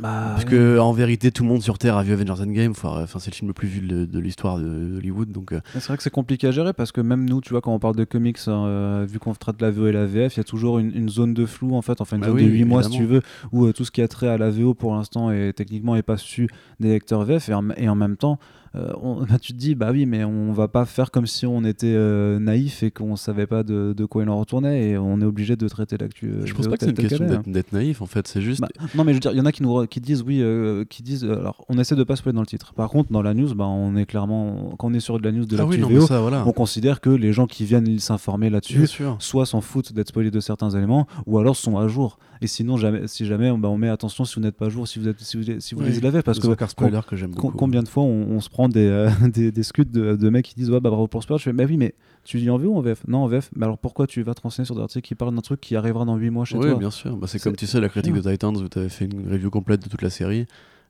Bah, 0.00 0.34
puisque 0.36 0.54
en 0.78 0.92
vérité 0.92 1.30
tout 1.30 1.42
le 1.42 1.48
monde 1.50 1.62
sur 1.62 1.76
Terre 1.78 1.96
a 1.96 2.02
vu 2.02 2.12
Avengers 2.12 2.42
Endgame, 2.42 2.70
enfin 2.70 3.02
enfin, 3.02 3.18
c'est 3.18 3.30
le 3.30 3.34
film 3.34 3.48
le 3.48 3.54
plus 3.54 3.68
vu 3.68 3.80
de, 3.86 4.06
de 4.06 4.18
l'histoire 4.18 4.58
de 4.58 4.96
Hollywood, 4.96 5.30
donc 5.30 5.52
euh, 5.52 5.60
C'est 5.74 5.86
vrai 5.86 5.96
que 5.96 6.02
c'est 6.02 6.10
compliqué 6.10 6.46
à 6.46 6.50
gérer 6.52 6.72
parce 6.72 6.90
que 6.92 7.00
même 7.00 7.28
nous, 7.28 7.40
tu 7.40 7.50
vois, 7.50 7.60
quand 7.60 7.74
on 7.74 7.78
parle 7.78 7.96
de 7.96 8.04
comics, 8.04 8.38
euh, 8.48 9.06
vu 9.08 9.18
qu'on 9.18 9.34
traite 9.34 9.60
la 9.60 9.70
VO 9.70 9.88
et 9.88 9.92
la 9.92 10.06
VF, 10.06 10.36
il 10.36 10.38
y 10.38 10.40
a 10.40 10.44
toujours 10.44 10.78
une, 10.78 10.94
une 10.94 11.08
zone 11.08 11.34
de 11.34 11.44
flou 11.46 11.74
en 11.74 11.82
fait, 11.82 12.00
enfin 12.00 12.16
une 12.16 12.22
Bah 12.22 12.28
zone 12.28 12.36
oui, 12.36 12.44
de 12.44 12.50
8 12.50 12.64
mois 12.64 12.82
si 12.82 12.90
tu 12.90 13.04
veux, 13.04 13.22
où 13.52 13.66
euh, 13.66 13.72
tout 13.72 13.84
ce 13.84 13.90
qui 13.90 14.00
a 14.00 14.08
trait 14.08 14.28
à 14.28 14.38
la 14.38 14.50
VO 14.50 14.74
pour 14.74 14.94
l'instant 14.94 15.30
est 15.30 15.52
techniquement 15.52 15.96
est 15.96 16.02
pas 16.02 16.16
su 16.16 16.48
des 16.78 16.88
lecteurs 16.88 17.24
VF 17.24 17.48
et 17.48 17.54
en, 17.54 17.68
et 17.76 17.88
en 17.88 17.94
même 17.94 18.16
temps, 18.16 18.38
euh, 18.76 18.92
on- 19.02 19.24
bah, 19.24 19.38
tu 19.40 19.52
te 19.52 19.58
dis 19.58 19.74
bah 19.74 19.90
oui, 19.92 20.06
mais 20.06 20.24
on 20.24 20.52
va 20.52 20.68
pas 20.68 20.84
faire 20.84 21.10
comme 21.10 21.26
si 21.26 21.46
on 21.46 21.64
était 21.64 21.92
euh, 21.94 22.38
naïf 22.38 22.82
et 22.82 22.90
qu'on 22.90 23.16
savait 23.16 23.46
pas 23.46 23.62
de, 23.62 23.92
de 23.96 24.04
quoi 24.04 24.22
il 24.22 24.28
en 24.28 24.38
retournait 24.38 24.90
et 24.90 24.98
on 24.98 25.20
est 25.20 25.24
obligé 25.24 25.56
de 25.56 25.68
traiter 25.68 25.96
l'actu. 25.98 26.26
euh, 26.28 26.46
je 26.46 26.54
pense 26.54 26.68
pas 26.68 26.76
que 26.76 26.84
c'est 26.84 26.90
une 26.90 26.96
question 26.96 27.26
hein. 27.28 27.42
d'être 27.46 27.72
naïf, 27.72 28.00
en 28.02 28.06
fait, 28.06 28.28
c'est 28.28 28.40
juste... 28.42 28.60
Bah, 28.60 28.68
non 28.94 29.04
mais 29.04 29.12
je 29.12 29.16
veux 29.16 29.20
dire, 29.20 29.32
il 29.32 29.38
y 29.38 29.40
en 29.40 29.46
a 29.46 29.52
qui 29.52 29.62
nous 29.62 29.86
qui 29.86 30.00
disent 30.00 30.22
oui, 30.22 30.42
qui 30.88 31.02
disent 31.02 31.24
alors 31.24 31.64
on 31.68 31.78
essaie 31.78 31.96
de 31.96 32.04
pas 32.04 32.16
spoiler 32.16 32.34
dans 32.34 32.42
le 32.42 32.46
titre. 32.46 32.72
Par 32.74 32.88
contre, 32.90 33.12
dans 33.12 33.22
la 33.22 33.34
news, 33.34 33.54
bah, 33.54 33.66
on 33.66 33.96
est 33.96 34.06
clairement 34.06 34.74
quand 34.78 34.88
on 34.88 34.94
est 34.94 35.00
sur 35.00 35.18
de 35.18 35.24
la 35.24 35.32
news 35.32 35.44
de 35.46 35.58
ah 35.58 35.66
oui, 35.66 35.80
ça, 36.06 36.20
voilà. 36.20 36.44
on 36.46 36.52
considère 36.52 37.00
que 37.00 37.10
les 37.10 37.32
gens 37.32 37.46
qui 37.46 37.64
viennent 37.64 37.98
s'informer 37.98 38.50
là-dessus 38.50 38.86
soit 39.18 39.46
s'en 39.46 39.60
foutent 39.60 39.92
d'être 39.92 40.08
spoilés 40.08 40.30
de 40.30 40.40
certains 40.40 40.70
éléments, 40.70 41.06
ou 41.26 41.38
alors 41.38 41.56
sont 41.56 41.76
à 41.78 41.88
jour. 41.88 42.18
Et 42.42 42.46
sinon, 42.46 42.76
jamais, 42.78 43.06
si 43.06 43.26
jamais, 43.26 43.50
on, 43.50 43.58
bah, 43.58 43.68
on 43.68 43.76
met 43.76 43.88
attention 43.90 44.24
si 44.24 44.34
vous 44.36 44.40
n'êtes 44.40 44.56
pas 44.56 44.66
à 44.66 44.68
jour, 44.70 44.88
si 44.88 44.98
vous, 44.98 45.08
êtes, 45.08 45.20
si 45.20 45.36
vous, 45.36 45.60
si 45.60 45.74
vous 45.74 45.82
Oui, 45.82 45.88
lisez 45.88 46.00
la 46.00 46.10
VF, 46.10 46.22
parce 46.24 46.40
C'est 46.40 46.56
que 46.56 46.66
spoiler 46.66 47.00
que 47.06 47.14
j'aime 47.16 47.32
beaucoup. 47.32 47.50
combien 47.50 47.82
de 47.82 47.88
fois 47.88 48.02
on, 48.02 48.28
on 48.30 48.40
se 48.40 48.48
prend 48.48 48.68
des, 48.68 48.86
euh, 48.86 49.10
des, 49.32 49.52
des 49.52 49.62
scuds 49.62 49.84
de, 49.84 50.16
de 50.16 50.30
mecs 50.30 50.46
qui 50.46 50.54
disent 50.54 50.70
ouais 50.70 50.80
bah 50.80 50.88
bravo 50.88 51.06
pour 51.06 51.22
spoiler, 51.22 51.38
je 51.38 51.44
fais 51.44 51.52
mais 51.52 51.66
oui 51.66 51.76
mais 51.76 51.94
tu 52.24 52.38
lis 52.38 52.48
en 52.48 52.56
VO 52.56 52.70
ou 52.70 52.76
en 52.78 52.80
VF 52.80 53.02
Non 53.08 53.18
en 53.24 53.26
VF, 53.26 53.50
mais 53.56 53.64
alors 53.66 53.76
pourquoi 53.78 54.06
tu 54.06 54.22
vas 54.22 54.34
te 54.34 54.40
renseigner 54.40 54.64
sur 54.64 54.74
des 54.74 54.80
articles 54.80 55.06
qui 55.06 55.14
parlent 55.14 55.34
d'un 55.34 55.42
truc 55.42 55.60
qui 55.60 55.76
arrivera 55.76 56.04
dans 56.06 56.16
8 56.16 56.30
mois 56.30 56.44
chez 56.46 56.56
Oui, 56.56 56.66
toi? 56.66 56.78
bien 56.78 56.90
sûr. 56.90 57.16
Bah, 57.16 57.26
c'est 57.26 57.38
comme 57.42 57.56
tu 57.56 57.66
sais 57.66 57.78
la 57.80 57.88
critique 57.90 58.14
de 58.14 58.20
Titans 58.22 58.56
où 58.56 58.68
tu 58.70 58.78
avais 58.78 58.88
fait 58.88 59.04
une 59.04 59.30
review 59.30 59.50
complète 59.50 59.82
de 59.84 59.88
toute 59.90 60.00
la 60.02 60.10
série. 60.10 60.46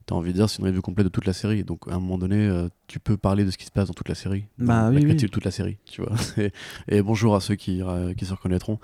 T'as 0.06 0.14
envie 0.14 0.30
de 0.32 0.36
dire 0.38 0.48
c'est 0.50 0.58
une 0.60 0.66
review 0.66 0.82
complète 0.82 1.06
de 1.06 1.10
toute 1.12 1.26
la 1.26 1.32
série. 1.32 1.64
Donc 1.64 1.80
à 1.88 1.94
un 1.94 2.00
moment 2.00 2.18
donné, 2.18 2.36
euh, 2.36 2.68
tu 2.88 2.98
peux 2.98 3.16
parler 3.16 3.44
de 3.44 3.50
ce 3.50 3.58
qui 3.58 3.64
se 3.66 3.70
passe 3.70 3.86
dans 3.88 3.94
toute 3.94 4.08
la 4.08 4.14
série. 4.14 4.44
Bah 4.58 4.88
oui, 4.88 4.94
la 4.96 5.00
oui. 5.00 5.06
critique 5.06 5.28
de 5.28 5.32
toute 5.32 5.44
la 5.44 5.50
série, 5.52 5.76
tu 5.84 6.02
vois. 6.02 6.12
et, 6.38 6.52
et 6.88 7.02
bonjour 7.02 7.36
à 7.36 7.40
ceux 7.40 7.54
qui, 7.54 7.82
euh, 7.82 8.12
qui 8.14 8.24
se 8.24 8.32
reconnaîtront. 8.32 8.78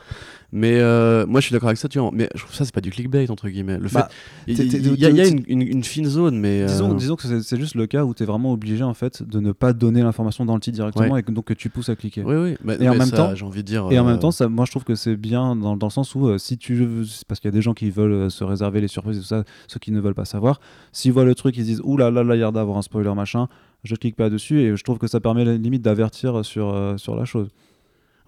Mais 0.53 0.79
euh, 0.81 1.27
moi 1.27 1.41
je 1.41 1.47
suis 1.47 1.53
d'accord 1.53 1.69
avec 1.69 1.79
ça, 1.79 1.89
tu 1.89 1.99
vois. 1.99 2.11
Mais 2.13 2.29
je 2.35 2.41
trouve 2.43 2.55
ça 2.55 2.65
c'est 2.65 2.75
pas 2.75 2.81
du 2.81 2.91
clickbait 2.91 3.29
entre 3.31 3.49
guillemets. 3.49 3.79
Le 3.79 3.89
fait, 3.89 3.99
Bah, 3.99 4.09
il 4.47 4.57
t'es- 4.57 4.65
il- 4.67 4.71
t'es- 4.71 4.79
y, 4.79 5.05
a- 5.07 5.11
il 5.11 5.17
y 5.17 5.21
a 5.21 5.25
t'es- 5.25 5.31
une, 5.31 5.43
une- 5.49 5.63
une 5.63 5.85
fine 5.85 6.07
zone, 6.07 6.39
mais 6.39 6.65
Disons, 6.67 6.95
disons 6.95 7.17
que 7.17 7.41
c'est- 7.43 7.57
juste 7.57 7.75
le 7.75 7.87
cas 7.87 8.05
où 8.05 8.15
tu 8.15 8.23
es 8.23 8.27
vraiment 8.27 8.53
obligé 8.53 8.85
en 8.85 8.95
fait 8.95 9.23
de 9.23 9.41
ne 9.41 9.53
pas 9.53 9.73
donner 9.73 10.03
l'information 10.03 10.45
dans 10.45 10.55
le 10.55 10.61
titre 10.61 10.77
directement 10.77 11.17
et 11.17 11.23
que, 11.23 11.33
donc 11.33 11.47
que 11.47 11.55
tu 11.55 11.69
pousses 11.71 11.89
à 11.89 11.97
cliquer. 11.97 12.23
oui, 12.25 12.37
oui. 12.37 12.57
Mais, 12.63 12.77
Et 12.81 12.89
en 12.89 12.95
même 12.95 13.09
ça, 13.09 13.17
temps- 13.17 13.35
j'ai 13.35 13.45
envie 13.45 13.63
de 13.63 13.67
dire. 13.67 13.89
Et 13.91 13.99
en 13.99 14.05
même 14.05 14.19
temps, 14.19 14.31
ça, 14.31 14.49
moi 14.49 14.65
je 14.65 14.71
trouve 14.71 14.85
que 14.85 14.95
c'est 14.95 15.17
bien 15.17 15.57
dans, 15.57 15.77
dans 15.77 15.87
le 15.87 15.91
sens 15.93 16.15
où 16.15 16.39
si 16.39 16.59
tu 16.59 16.75
veux, 16.77 17.05
parce 17.27 17.41
qu'il 17.41 17.49
y 17.49 17.53
a 17.53 17.57
des 17.57 17.63
gens 17.63 17.75
qui 17.75 17.91
veulent 17.91 18.31
se 18.31 18.45
réserver 18.45 18.81
les 18.81 18.89
surprises 18.89 19.17
et 19.19 19.21
tout 19.21 19.27
ça, 19.27 19.45
ceux 19.67 19.79
qui 19.81 19.91
ne 19.91 20.01
veulent 20.01 20.15
pas 20.15 20.25
savoir, 20.25 20.61
s'ils 21.07 21.13
voient 21.13 21.25
le 21.25 21.37
truc, 21.37 21.57
ils 21.57 21.61
se 21.61 21.67
disent 21.67 21.81
ouh 21.85 21.97
là 21.97 22.11
là 22.11 22.35
il 22.35 22.41
y 22.41 22.43
a 22.43 22.51
d'avoir 22.51 22.79
un 22.79 22.83
spoiler 22.83 23.15
machin, 23.15 23.47
je 23.85 23.95
clique 23.95 24.17
pas 24.17 24.29
dessus 24.29 24.61
et 24.61 24.77
je 24.77 24.83
trouve 24.83 24.99
que 24.99 25.07
ça 25.07 25.21
permet 25.21 25.45
limite 25.57 25.83
d'avertir 25.83 26.45
sur, 26.45 26.75
euh, 26.75 26.97
sur 26.97 27.15
la 27.15 27.25
chose. 27.25 27.49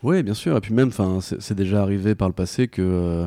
Oui, 0.05 0.22
bien 0.22 0.35
sûr. 0.35 0.57
Et 0.57 0.61
puis 0.61 0.72
même, 0.72 0.91
c'est 1.20 1.55
déjà 1.55 1.83
arrivé 1.83 2.14
par 2.14 2.29
le 2.29 2.35
passé 2.35 2.68
que, 2.68 2.83
euh, 2.83 3.26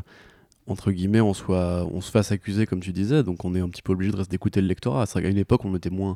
entre 0.68 0.92
guillemets, 0.92 1.20
on, 1.20 1.34
soit, 1.34 1.86
on 1.92 2.00
se 2.00 2.10
fasse 2.10 2.32
accuser, 2.32 2.66
comme 2.66 2.80
tu 2.80 2.94
disais. 2.94 3.24
Donc 3.24 3.44
on 3.44 3.54
est 3.56 3.60
un 3.60 3.68
petit 3.68 3.82
peu 3.82 3.92
obligé 3.92 4.14
de 4.14 4.16
rester 4.16 4.32
d'écouter 4.32 4.62
le 4.62 4.68
lectorat. 4.68 5.06
C'est 5.06 5.20
vrai 5.20 5.30
une 5.30 5.38
époque, 5.38 5.66
on 5.66 5.76
était 5.76 5.90
moins 5.90 6.16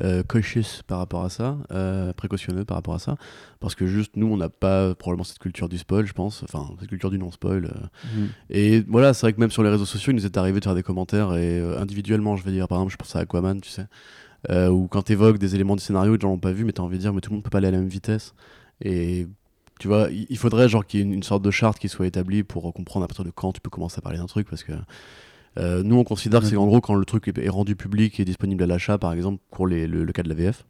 euh, 0.00 0.22
cautious 0.22 0.82
par 0.86 0.98
rapport 0.98 1.24
à 1.24 1.30
ça, 1.30 1.56
euh, 1.70 2.12
précautionneux 2.12 2.64
par 2.64 2.76
rapport 2.76 2.94
à 2.94 2.98
ça. 2.98 3.16
Parce 3.60 3.74
que 3.74 3.86
juste, 3.86 4.16
nous, 4.16 4.26
on 4.26 4.36
n'a 4.36 4.48
pas 4.48 4.94
probablement 4.94 5.24
cette 5.24 5.38
culture 5.38 5.68
du 5.68 5.78
spoil, 5.78 6.06
je 6.06 6.12
pense. 6.12 6.42
Enfin, 6.44 6.68
cette 6.80 6.88
culture 6.88 7.10
du 7.10 7.18
non-spoil. 7.18 7.66
euh. 7.66 7.86
Et 8.50 8.82
voilà, 8.88 9.14
c'est 9.14 9.22
vrai 9.26 9.32
que 9.32 9.40
même 9.40 9.50
sur 9.50 9.62
les 9.62 9.70
réseaux 9.70 9.84
sociaux, 9.84 10.12
il 10.12 10.16
nous 10.16 10.26
est 10.26 10.36
arrivé 10.36 10.58
de 10.60 10.64
faire 10.64 10.74
des 10.74 10.82
commentaires 10.82 11.34
et 11.34 11.60
euh, 11.60 11.80
individuellement, 11.80 12.36
je 12.36 12.44
vais 12.44 12.50
dire, 12.52 12.66
par 12.68 12.78
exemple, 12.78 12.92
je 12.92 12.96
pense 12.96 13.14
à 13.16 13.20
Aquaman, 13.20 13.60
tu 13.60 13.70
sais, 13.70 13.86
où 14.68 14.88
quand 14.88 15.04
tu 15.04 15.12
évoques 15.12 15.38
des 15.38 15.54
éléments 15.54 15.76
du 15.76 15.82
scénario, 15.82 16.14
les 16.14 16.20
gens 16.20 16.28
l'ont 16.28 16.38
pas 16.38 16.52
vu, 16.52 16.64
mais 16.64 16.72
tu 16.72 16.80
as 16.80 16.84
envie 16.84 16.96
de 16.96 17.02
dire, 17.02 17.12
mais 17.14 17.20
tout 17.20 17.30
le 17.30 17.36
monde 17.36 17.44
peut 17.44 17.50
pas 17.50 17.58
aller 17.58 17.68
à 17.68 17.70
la 17.70 17.78
même 17.78 17.88
vitesse. 17.88 18.34
Et 18.82 19.26
tu 19.80 19.88
vois, 19.88 20.08
il 20.10 20.26
il 20.28 20.38
faudrait 20.38 20.68
genre 20.68 20.84
qu'il 20.84 21.00
y 21.00 21.02
ait 21.02 21.06
une, 21.06 21.12
une 21.14 21.22
sorte 21.22 21.42
de 21.42 21.50
charte 21.50 21.78
qui 21.78 21.88
soit 21.88 22.06
établie 22.06 22.42
pour 22.42 22.72
comprendre 22.74 23.04
à 23.04 23.08
partir 23.08 23.24
de 23.24 23.30
quand 23.30 23.52
tu 23.52 23.60
peux 23.60 23.70
commencer 23.70 23.96
à 23.98 24.02
parler 24.02 24.18
d'un 24.18 24.26
truc, 24.26 24.48
parce 24.48 24.62
que 24.64 24.72
euh, 25.58 25.82
nous, 25.82 25.96
on 25.96 26.04
considère 26.04 26.40
que 26.40 26.46
c'est 26.46 26.56
en 26.56 26.66
gros 26.66 26.80
quand 26.80 26.94
le 26.94 27.04
truc 27.04 27.28
est, 27.28 27.48
rendu 27.48 27.76
public 27.76 28.18
et 28.20 28.24
disponible 28.24 28.62
à 28.62 28.66
l'achat, 28.66 28.98
par 28.98 29.12
exemple, 29.12 29.40
pour 29.50 29.66
les- 29.66 29.86
le, 29.86 30.04
le 30.04 30.12
cas 30.12 30.22
de 30.22 30.28
la 30.28 30.34
VF. 30.34 30.64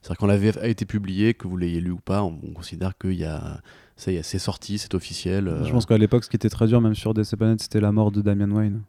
C'est-à-dire 0.00 0.18
quand 0.18 0.26
la 0.26 0.36
VF 0.36 0.56
a 0.58 0.66
été 0.68 0.84
publiée, 0.84 1.34
que 1.34 1.46
vous 1.46 1.56
l'ayez 1.56 1.80
lu 1.80 1.90
ou 1.92 1.98
pas, 2.00 2.22
on, 2.24 2.38
on 2.46 2.52
considère 2.52 2.96
qu'il 2.98 3.14
y 3.14 3.24
a, 3.24 3.60
ça 3.96 4.10
y 4.12 4.16
est, 4.16 4.22
c'est 4.22 4.38
sorti, 4.40 4.78
c'est 4.78 4.94
officiel. 4.94 5.46
euh, 5.48 5.64
Je 5.64 5.70
pense 5.72 5.86
qu'à 5.86 5.96
l'époque, 5.98 6.24
ce 6.24 6.30
qui 6.30 6.36
était 6.36 6.48
très 6.50 6.66
dur, 6.66 6.80
même 6.80 6.94
sur 6.94 7.14
DC 7.14 7.36
Planet, 7.36 7.60
c'était 7.62 7.80
la 7.80 7.92
mort 7.92 8.10
de 8.10 8.20
Damian 8.20 8.50
Wayne. 8.50 8.82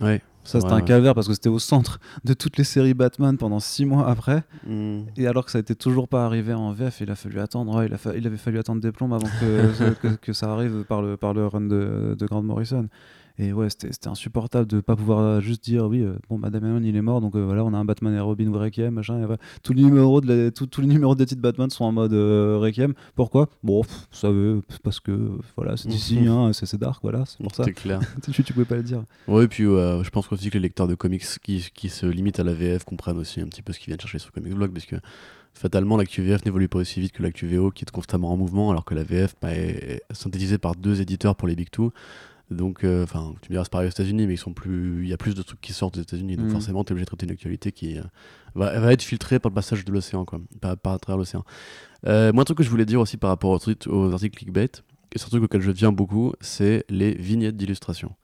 ouais. 0.00 0.22
Ça, 0.42 0.58
c'était 0.58 0.68
Ouais, 0.72 0.78
un 0.78 0.80
ouais. 0.80 0.84
calvaire 0.86 1.14
parce 1.14 1.28
que 1.28 1.34
c'était 1.34 1.50
au 1.50 1.58
centre 1.58 2.00
de 2.24 2.32
toutes 2.32 2.56
les 2.56 2.64
séries 2.64 2.94
Batman 2.94 3.36
pendant 3.36 3.60
six 3.60 3.84
mois 3.84 4.08
après. 4.08 4.42
Hmm. 4.66 5.00
Et 5.18 5.26
alors 5.26 5.44
que 5.44 5.50
ça 5.50 5.58
n'était 5.58 5.74
toujours 5.74 6.08
pas 6.08 6.24
arrivé 6.24 6.54
en 6.54 6.72
VF, 6.72 7.02
il 7.02 7.10
a 7.10 7.14
fallu 7.14 7.38
attendre. 7.40 7.76
ouais, 7.76 7.86
il, 7.86 7.92
a 7.92 7.98
fa- 7.98 8.16
il 8.16 8.26
avait 8.26 8.38
fallu 8.38 8.58
attendre 8.58 8.80
des 8.80 8.90
plombes 8.90 9.12
avant 9.12 9.28
que, 9.38 9.92
que, 10.00 10.08
que 10.16 10.32
ça 10.32 10.50
arrive 10.50 10.84
par 10.88 11.02
le, 11.02 11.18
par 11.18 11.34
le 11.34 11.46
run 11.46 11.60
de, 11.60 12.16
de 12.18 12.26
Grant 12.26 12.42
Morrison. 12.42 12.88
Et 13.42 13.54
ouais, 13.54 13.68
c'était 13.70 14.08
insupportable 14.08 14.66
de 14.66 14.80
pas 14.80 14.94
pouvoir 14.96 15.20
euh, 15.20 15.40
juste 15.40 15.64
dire 15.64 15.86
oui, 15.86 16.02
euh, 16.02 16.14
bon, 16.28 16.36
Madame 16.36 16.62
Wayne, 16.74 16.84
il 16.84 16.94
est 16.94 17.00
mort, 17.00 17.22
donc 17.22 17.34
euh, 17.36 17.42
voilà, 17.44 17.64
on 17.64 17.72
a 17.72 17.78
un 17.78 17.86
Batman 17.86 18.12
et 18.14 18.20
Robin 18.20 18.46
ou 18.48 18.58
Requiem, 18.58 18.92
machin. 18.92 19.16
Et 19.18 19.24
voilà. 19.24 19.38
Tous 19.62 19.72
les 19.72 19.82
numéros 19.82 20.20
de 20.20 20.26
la- 20.26 20.50
tous- 20.50 20.66
tous 20.66 20.82
les 20.82 20.86
numéros 20.88 21.14
des 21.14 21.24
titres 21.24 21.40
Batman 21.40 21.70
sont 21.70 21.84
en 21.84 21.92
mode 21.92 22.12
euh, 22.12 22.58
Requiem. 22.60 22.92
Pourquoi? 23.14 23.48
Bon, 23.62 23.80
pff, 23.82 23.90
vous 24.10 24.16
savez, 24.16 24.60
parce 24.82 25.00
que 25.00 25.30
voilà, 25.56 25.78
c'est 25.78 25.88
d'ici, 25.88 26.18
hein, 26.26 26.52
c'est 26.52 26.66
c'est 26.66 26.76
dark, 26.78 27.00
voilà, 27.02 27.24
c'est 27.24 27.38
pour 27.42 27.54
ça. 27.54 27.64
C'est 27.64 27.72
clair. 27.72 28.00
tu, 28.30 28.44
tu 28.44 28.52
pouvais 28.52 28.66
pas 28.66 28.76
le 28.76 28.82
dire. 28.82 29.04
Ouais, 29.26 29.44
et 29.44 29.48
puis 29.48 29.64
je 29.64 30.10
pense 30.10 30.30
aussi 30.30 30.50
que 30.50 30.58
les 30.58 30.62
lecteurs 30.62 30.86
de 30.88 30.94
comics 30.94 31.24
qui, 31.42 31.66
qui 31.74 31.88
se 31.88 32.04
limitent 32.04 32.40
à 32.40 32.44
la 32.44 32.52
VF 32.52 32.84
comprennent 32.84 33.18
aussi 33.18 33.40
un 33.40 33.46
petit 33.46 33.62
peu 33.62 33.72
ce 33.72 33.78
qu'ils 33.78 33.86
viennent 33.86 34.00
chercher 34.00 34.18
sur 34.18 34.32
Comics 34.32 34.52
Blog, 34.54 34.70
parce 34.72 34.84
que 34.84 34.96
fatalement, 35.54 35.96
l'actu 35.96 36.22
VF 36.22 36.44
n'évolue 36.44 36.68
pas 36.68 36.78
aussi 36.80 37.00
vite 37.00 37.12
que 37.12 37.22
l'actu 37.22 37.46
VO 37.46 37.70
qui 37.70 37.84
est 37.84 37.90
constamment 37.90 38.32
en 38.32 38.36
mouvement, 38.36 38.70
alors 38.70 38.84
que 38.84 38.94
la 38.94 39.02
VF 39.02 39.34
bah, 39.40 39.52
est 39.54 40.02
synthétisée 40.12 40.58
par 40.58 40.76
deux 40.76 41.00
éditeurs 41.00 41.36
pour 41.36 41.48
les 41.48 41.56
Big 41.56 41.70
Two. 41.70 41.90
Donc, 42.50 42.82
euh, 42.82 43.04
enfin, 43.04 43.32
tu 43.42 43.50
me 43.50 43.54
diras, 43.54 43.64
c'est 43.64 43.70
pareil 43.70 43.86
aux 43.86 43.90
États-Unis, 43.90 44.26
mais 44.26 44.34
ils 44.34 44.38
sont 44.38 44.52
plus, 44.52 45.04
il 45.04 45.08
y 45.08 45.12
a 45.12 45.16
plus 45.16 45.34
de 45.36 45.42
trucs 45.42 45.60
qui 45.60 45.72
sortent 45.72 45.94
des 45.94 46.00
États-Unis, 46.00 46.36
donc 46.36 46.46
Mhm. 46.46 46.52
forcément, 46.52 46.82
tu 46.82 46.90
es 46.90 46.92
obligé 46.92 47.04
de 47.04 47.10
traiter 47.10 47.26
une 47.26 47.32
actualité 47.32 47.70
qui 47.70 47.98
euh, 47.98 48.02
va, 48.56 48.78
va 48.80 48.92
être 48.92 49.02
filtrée 49.02 49.38
par 49.38 49.50
le 49.50 49.54
passage 49.54 49.84
de 49.84 49.92
l'océan, 49.92 50.24
quoi, 50.24 50.40
par, 50.60 50.76
par 50.76 50.94
à 50.94 50.98
travers 50.98 51.18
l'océan. 51.18 51.44
Euh, 52.06 52.32
moi, 52.32 52.42
un 52.42 52.44
truc 52.44 52.58
que 52.58 52.64
je 52.64 52.70
voulais 52.70 52.86
dire 52.86 53.00
aussi 53.00 53.16
par 53.16 53.30
rapport 53.30 53.50
aux, 53.50 53.88
aux 53.88 54.12
articles 54.12 54.36
clickbait, 54.36 54.82
et 55.14 55.18
truc 55.18 55.44
auquel 55.44 55.60
je 55.60 55.70
viens 55.70 55.92
beaucoup, 55.92 56.32
c'est 56.40 56.84
les 56.88 57.14
vignettes 57.14 57.56
d'illustration. 57.56 58.14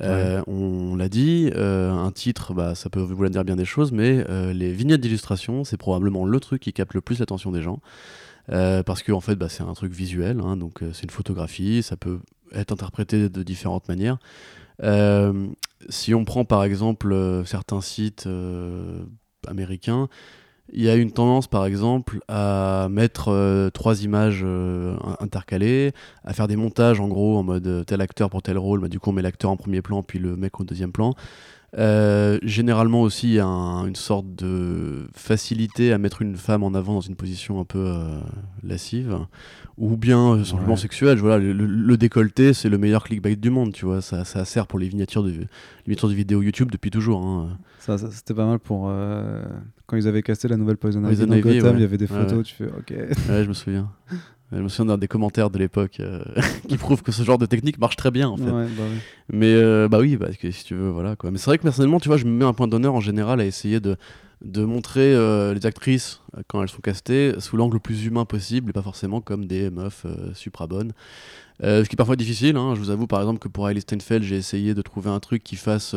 Euh, 0.00 0.42
On 0.46 0.94
l'a 0.96 1.08
dit, 1.10 1.50
euh, 1.54 1.90
un 1.92 2.12
titre, 2.12 2.54
bah, 2.54 2.74
ça 2.74 2.88
peut 2.88 3.00
vouloir 3.00 3.28
dire 3.28 3.44
bien 3.44 3.56
des 3.56 3.64
choses, 3.66 3.92
mais 3.92 4.24
euh, 4.30 4.52
les 4.54 4.72
vignettes 4.72 5.00
d'illustration, 5.00 5.64
c'est 5.64 5.76
probablement 5.76 6.24
le 6.24 6.40
truc 6.40 6.62
qui 6.62 6.72
capte 6.72 6.94
le 6.94 7.00
plus 7.02 7.18
l'attention 7.18 7.52
des 7.52 7.60
gens. 7.60 7.80
Parce 8.48 9.02
que 9.02 9.12
en 9.12 9.20
fait, 9.20 9.36
bah, 9.36 9.48
c'est 9.48 9.62
un 9.62 9.74
truc 9.74 9.92
visuel, 9.92 10.40
hein, 10.42 10.56
donc 10.56 10.82
c'est 10.92 11.04
une 11.04 11.10
photographie, 11.10 11.82
ça 11.84 11.96
peut 11.96 12.18
être 12.54 12.72
interprété 12.72 13.28
de 13.28 13.42
différentes 13.42 13.88
manières. 13.88 14.18
Euh, 14.82 15.48
si 15.88 16.14
on 16.14 16.24
prend 16.24 16.44
par 16.44 16.64
exemple 16.64 17.12
euh, 17.12 17.44
certains 17.44 17.80
sites 17.80 18.26
euh, 18.26 19.04
américains, 19.46 20.08
il 20.72 20.82
y 20.82 20.88
a 20.88 20.94
une 20.94 21.10
tendance 21.10 21.48
par 21.48 21.66
exemple 21.66 22.20
à 22.28 22.88
mettre 22.90 23.70
trois 23.74 24.04
images 24.04 24.44
in- 24.44 25.16
intercalées, 25.18 25.92
à 26.24 26.32
faire 26.32 26.46
des 26.46 26.56
montages 26.56 27.00
en 27.00 27.08
gros 27.08 27.36
en 27.36 27.42
mode 27.42 27.84
tel 27.86 28.00
acteur 28.00 28.30
pour 28.30 28.40
tel 28.40 28.56
rôle, 28.56 28.80
bah, 28.80 28.88
du 28.88 29.00
coup 29.00 29.10
on 29.10 29.12
met 29.12 29.22
l'acteur 29.22 29.50
en 29.50 29.56
premier 29.56 29.82
plan 29.82 30.02
puis 30.04 30.20
le 30.20 30.36
mec 30.36 30.60
au 30.60 30.64
deuxième 30.64 30.92
plan. 30.92 31.14
Euh, 31.78 32.38
généralement 32.42 33.00
aussi 33.02 33.38
un- 33.38 33.86
une 33.86 33.94
sorte 33.94 34.26
de 34.34 35.06
facilité 35.14 35.92
à 35.92 35.98
mettre 35.98 36.20
une 36.20 36.34
femme 36.34 36.64
en 36.64 36.74
avant 36.74 36.94
dans 36.94 37.00
une 37.00 37.14
position 37.14 37.60
un 37.60 37.64
peu 37.64 37.78
euh, 37.78 38.18
lascive 38.64 39.16
ou 39.78 39.96
bien 39.96 40.32
euh, 40.32 40.44
simplement 40.44 40.72
Ouais. 40.72 40.76
sexuelle. 40.80 41.18
Voilà, 41.18 41.38
le, 41.38 41.52
le- 41.52 41.66
le 41.66 41.96
décolleté 41.96 42.54
c'est 42.54 42.68
le 42.68 42.76
meilleur 42.76 43.04
clickbait 43.04 43.36
du 43.36 43.50
monde, 43.50 43.72
tu 43.72 43.84
vois, 43.84 44.00
ça, 44.00 44.24
ça 44.24 44.44
sert 44.44 44.66
pour 44.66 44.80
les 44.80 44.88
miniatures 44.88 45.22
de, 45.22 45.30
les 45.30 45.46
miniatures 45.86 46.08
de 46.08 46.14
vidéos 46.14 46.42
YouTube 46.42 46.72
depuis 46.72 46.90
toujours. 46.90 47.24
hein. 47.24 47.56
Ça, 47.78 47.98
ça, 47.98 48.10
c'était 48.10 48.34
pas 48.34 48.46
mal 48.46 48.58
pour 48.58 48.86
euh, 48.88 49.40
quand 49.86 49.96
ils 49.96 50.08
avaient 50.08 50.22
casté 50.22 50.48
la 50.48 50.56
nouvelle 50.56 50.76
Poison 50.76 50.98
Ivy 51.00 51.08
Poison 51.14 51.26
dans 51.28 51.34
Ivy, 51.36 51.42
Gotham, 51.58 51.70
ouais. 51.70 51.78
il 51.78 51.82
y 51.82 51.84
avait 51.84 51.98
des 51.98 52.06
photos, 52.08 52.32
ouais. 52.38 52.42
tu 52.42 52.54
fais 52.56 52.66
ok. 52.66 52.90
Ouais, 53.28 53.44
je 53.44 53.48
me 53.48 53.54
souviens. 53.54 53.88
Je 54.52 54.58
me 54.58 54.68
souviens 54.68 54.86
d'un 54.86 54.98
des 54.98 55.06
commentaires 55.08 55.50
de 55.50 55.58
l'époque 55.58 56.00
euh, 56.00 56.22
qui 56.68 56.76
prouvent 56.76 57.02
que 57.02 57.12
ce 57.12 57.22
genre 57.22 57.38
de 57.38 57.46
technique 57.46 57.78
marche 57.78 57.96
très 57.96 58.10
bien 58.10 58.28
en 58.28 58.36
fait. 58.36 58.44
Ouais, 58.50 58.66
bah 58.76 58.82
oui. 58.90 58.98
Mais 59.32 59.54
euh, 59.54 59.88
bah 59.88 59.98
oui, 60.00 60.18
que 60.40 60.50
si 60.50 60.64
tu 60.64 60.74
veux, 60.74 60.88
voilà 60.90 61.14
quoi. 61.16 61.30
Mais 61.30 61.38
c'est 61.38 61.46
vrai 61.46 61.58
que 61.58 61.62
personnellement, 61.62 62.00
tu 62.00 62.08
vois, 62.08 62.16
je 62.16 62.24
me 62.24 62.30
mets 62.30 62.44
un 62.44 62.52
point 62.52 62.66
d'honneur 62.66 62.94
en 62.94 63.00
général 63.00 63.40
à 63.40 63.44
essayer 63.44 63.78
de, 63.78 63.96
de 64.44 64.64
montrer 64.64 65.14
euh, 65.14 65.54
les 65.54 65.66
actrices 65.66 66.20
quand 66.48 66.62
elles 66.62 66.68
sont 66.68 66.80
castées 66.80 67.34
sous 67.38 67.56
l'angle 67.56 67.74
le 67.74 67.80
plus 67.80 68.04
humain 68.06 68.24
possible 68.24 68.70
et 68.70 68.72
pas 68.72 68.82
forcément 68.82 69.20
comme 69.20 69.44
des 69.46 69.70
meufs 69.70 70.04
supra 70.34 70.66
bonnes. 70.66 70.92
Ce 71.62 71.82
qui 71.84 71.94
est 71.94 71.96
parfois 71.96 72.16
difficile, 72.16 72.56
hein. 72.56 72.74
je 72.74 72.80
vous 72.80 72.90
avoue 72.90 73.06
par 73.06 73.20
exemple 73.20 73.38
que 73.38 73.48
pour 73.48 73.68
Hailey 73.68 73.80
Steinfeld, 73.80 74.24
j'ai 74.24 74.36
essayé 74.36 74.74
de 74.74 74.82
trouver 74.82 75.10
un 75.10 75.20
truc 75.20 75.44
qui 75.44 75.56
fasse 75.56 75.94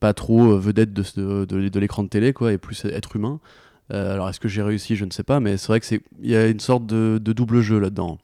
pas 0.00 0.12
trop 0.12 0.58
vedette 0.58 0.92
de, 0.92 1.02
de, 1.16 1.44
de- 1.46 1.68
de 1.68 1.80
l'écran 1.80 2.02
de 2.02 2.08
télé 2.08 2.32
quoi, 2.32 2.52
et 2.52 2.58
plus 2.58 2.84
être 2.84 3.16
humain. 3.16 3.40
Euh, 3.92 4.14
alors 4.14 4.28
est-ce 4.28 4.40
que 4.40 4.48
j'ai 4.48 4.62
réussi? 4.62 4.96
Je 4.96 5.04
ne 5.04 5.10
sais 5.10 5.22
pas, 5.22 5.40
mais 5.40 5.56
c'est 5.56 5.68
vrai 5.68 5.80
que 5.80 5.86
c'est 5.86 6.00
il 6.20 6.30
y 6.30 6.36
a 6.36 6.46
une 6.48 6.60
sorte 6.60 6.86
de, 6.86 7.18
de 7.22 7.32
double 7.32 7.60
jeu 7.60 7.78
là-dedans. 7.78 8.18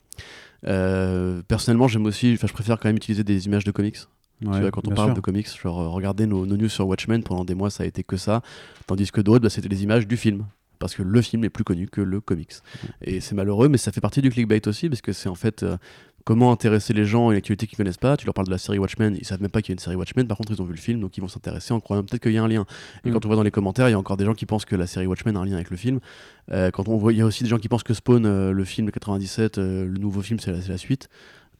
Euh, 0.67 1.43
personnellement, 1.49 1.89
j'aime 1.89 2.07
aussi, 2.07 2.33
enfin, 2.35 2.47
je 2.47 2.53
préfère 2.53 2.79
quand 2.79 2.89
même 2.89 2.97
utiliser 2.97 3.25
des 3.25 3.47
images 3.47 3.65
de 3.65 3.71
comics. 3.71 3.99
Tu 4.41 4.49
Ouais, 4.49 4.61
vois, 4.61 4.71
quand 4.73 4.87
on 4.89 4.95
parle 4.95 5.09
sûr. 5.11 5.15
de 5.15 5.21
comics, 5.21 5.47
genre 5.63 5.81
euh, 5.81 5.89
regardez 5.89 6.27
nos, 6.27 6.47
nos 6.47 6.57
news 6.57 6.69
sur 6.69 6.87
Watchmen 6.89 7.23
pendant 7.23 7.45
des 7.45 7.55
mois, 7.55 7.71
ça 7.71 7.85
a 7.85 7.87
été 7.87 8.03
que 8.03 8.17
ça, 8.17 8.43
tandis 8.89 9.11
que 9.13 9.21
d'autres, 9.21 9.43
bah, 9.45 9.51
c'était 9.51 9.69
les 9.69 9.85
images 9.85 10.07
du 10.09 10.17
film. 10.17 10.47
Parce 10.81 10.97
que 10.97 11.05
le 11.05 11.23
film 11.23 11.45
est 11.45 11.49
plus 11.49 11.63
connu 11.63 11.87
que 11.87 12.01
le 12.01 12.21
comics. 12.21 12.55
Et 13.03 13.21
c'est 13.21 13.37
malheureux, 13.37 13.69
mais 13.69 13.79
ça 13.79 13.93
fait 13.93 14.01
partie 14.01 14.21
du 14.21 14.31
clickbait 14.31 14.67
aussi, 14.67 14.89
parce 14.89 15.01
que 15.01 15.13
c'est 15.13 15.29
en 15.29 15.37
fait 15.37 15.63
euh, 15.63 15.77
comment 16.25 16.53
intéresser 16.53 16.93
les 16.93 17.05
gens 17.05 17.29
à 17.29 17.33
une 17.33 17.39
activité 17.39 17.67
qu'ils 17.67 17.77
connaissent 17.77 17.97
pas. 17.97 18.17
Tu 18.17 18.27
leur 18.27 18.35
parles 18.35 18.47
de 18.47 18.53
la 18.53 18.59
série 18.59 18.79
Watchmen, 18.79 19.17
ils 19.19 19.25
savent 19.25 19.41
même 19.43 19.51
pas 19.51 19.61
qu'il 19.63 19.71
y 19.71 19.73
a 19.73 19.75
une 19.75 19.79
série 19.79 19.97
Watchmen, 19.97 20.27
par 20.27 20.37
contre 20.37 20.53
ils 20.53 20.63
ont 20.63 20.65
vu 20.65 20.73
le 20.73 20.79
film, 20.81 21.01
donc 21.01 21.17
ils 21.17 21.21
vont 21.21 21.29
s'intéresser 21.29 21.73
en 21.75 21.81
croyant 21.81 22.03
peut-être 22.03 22.23
qu'il 22.23 22.33
y 22.33 22.39
a 22.39 22.43
un 22.43 22.49
lien. 22.49 22.65
Et 23.05 23.11
Mm. 23.11 23.13
quand 23.13 23.25
on 23.25 23.29
voit 23.29 23.37
dans 23.37 23.43
les 23.43 23.51
commentaires, 23.51 23.89
il 23.89 23.93
y 23.93 23.95
a 23.95 23.99
encore 23.99 24.17
des 24.17 24.25
gens 24.25 24.35
qui 24.35 24.47
pensent 24.47 24.65
que 24.65 24.77
la 24.77 24.87
série 24.87 25.07
Watchmen 25.07 25.37
a 25.37 25.41
un 25.41 25.45
lien 25.45 25.55
avec 25.55 25.71
le 25.71 25.77
film. 25.77 26.01
Euh, 26.51 26.71
quand 26.71 26.89
on 26.89 26.97
voit, 26.97 27.13
il 27.13 27.19
y 27.19 27.23
a 27.23 27.27
aussi 27.27 27.43
des 27.45 27.49
gens 27.51 27.59
qui 27.59 27.69
pensent 27.69 27.83
que 27.83 27.95
Spawn, 27.95 28.25
euh, 28.27 28.53
le 28.53 28.65
film 28.65 28.87
de 28.87 28.93
97, 28.93 29.59
euh, 29.59 29.85
le 29.85 29.99
nouveau 29.99 30.23
film, 30.23 30.39
c'est 30.41 30.53
la, 30.53 30.79
suite. 30.79 31.09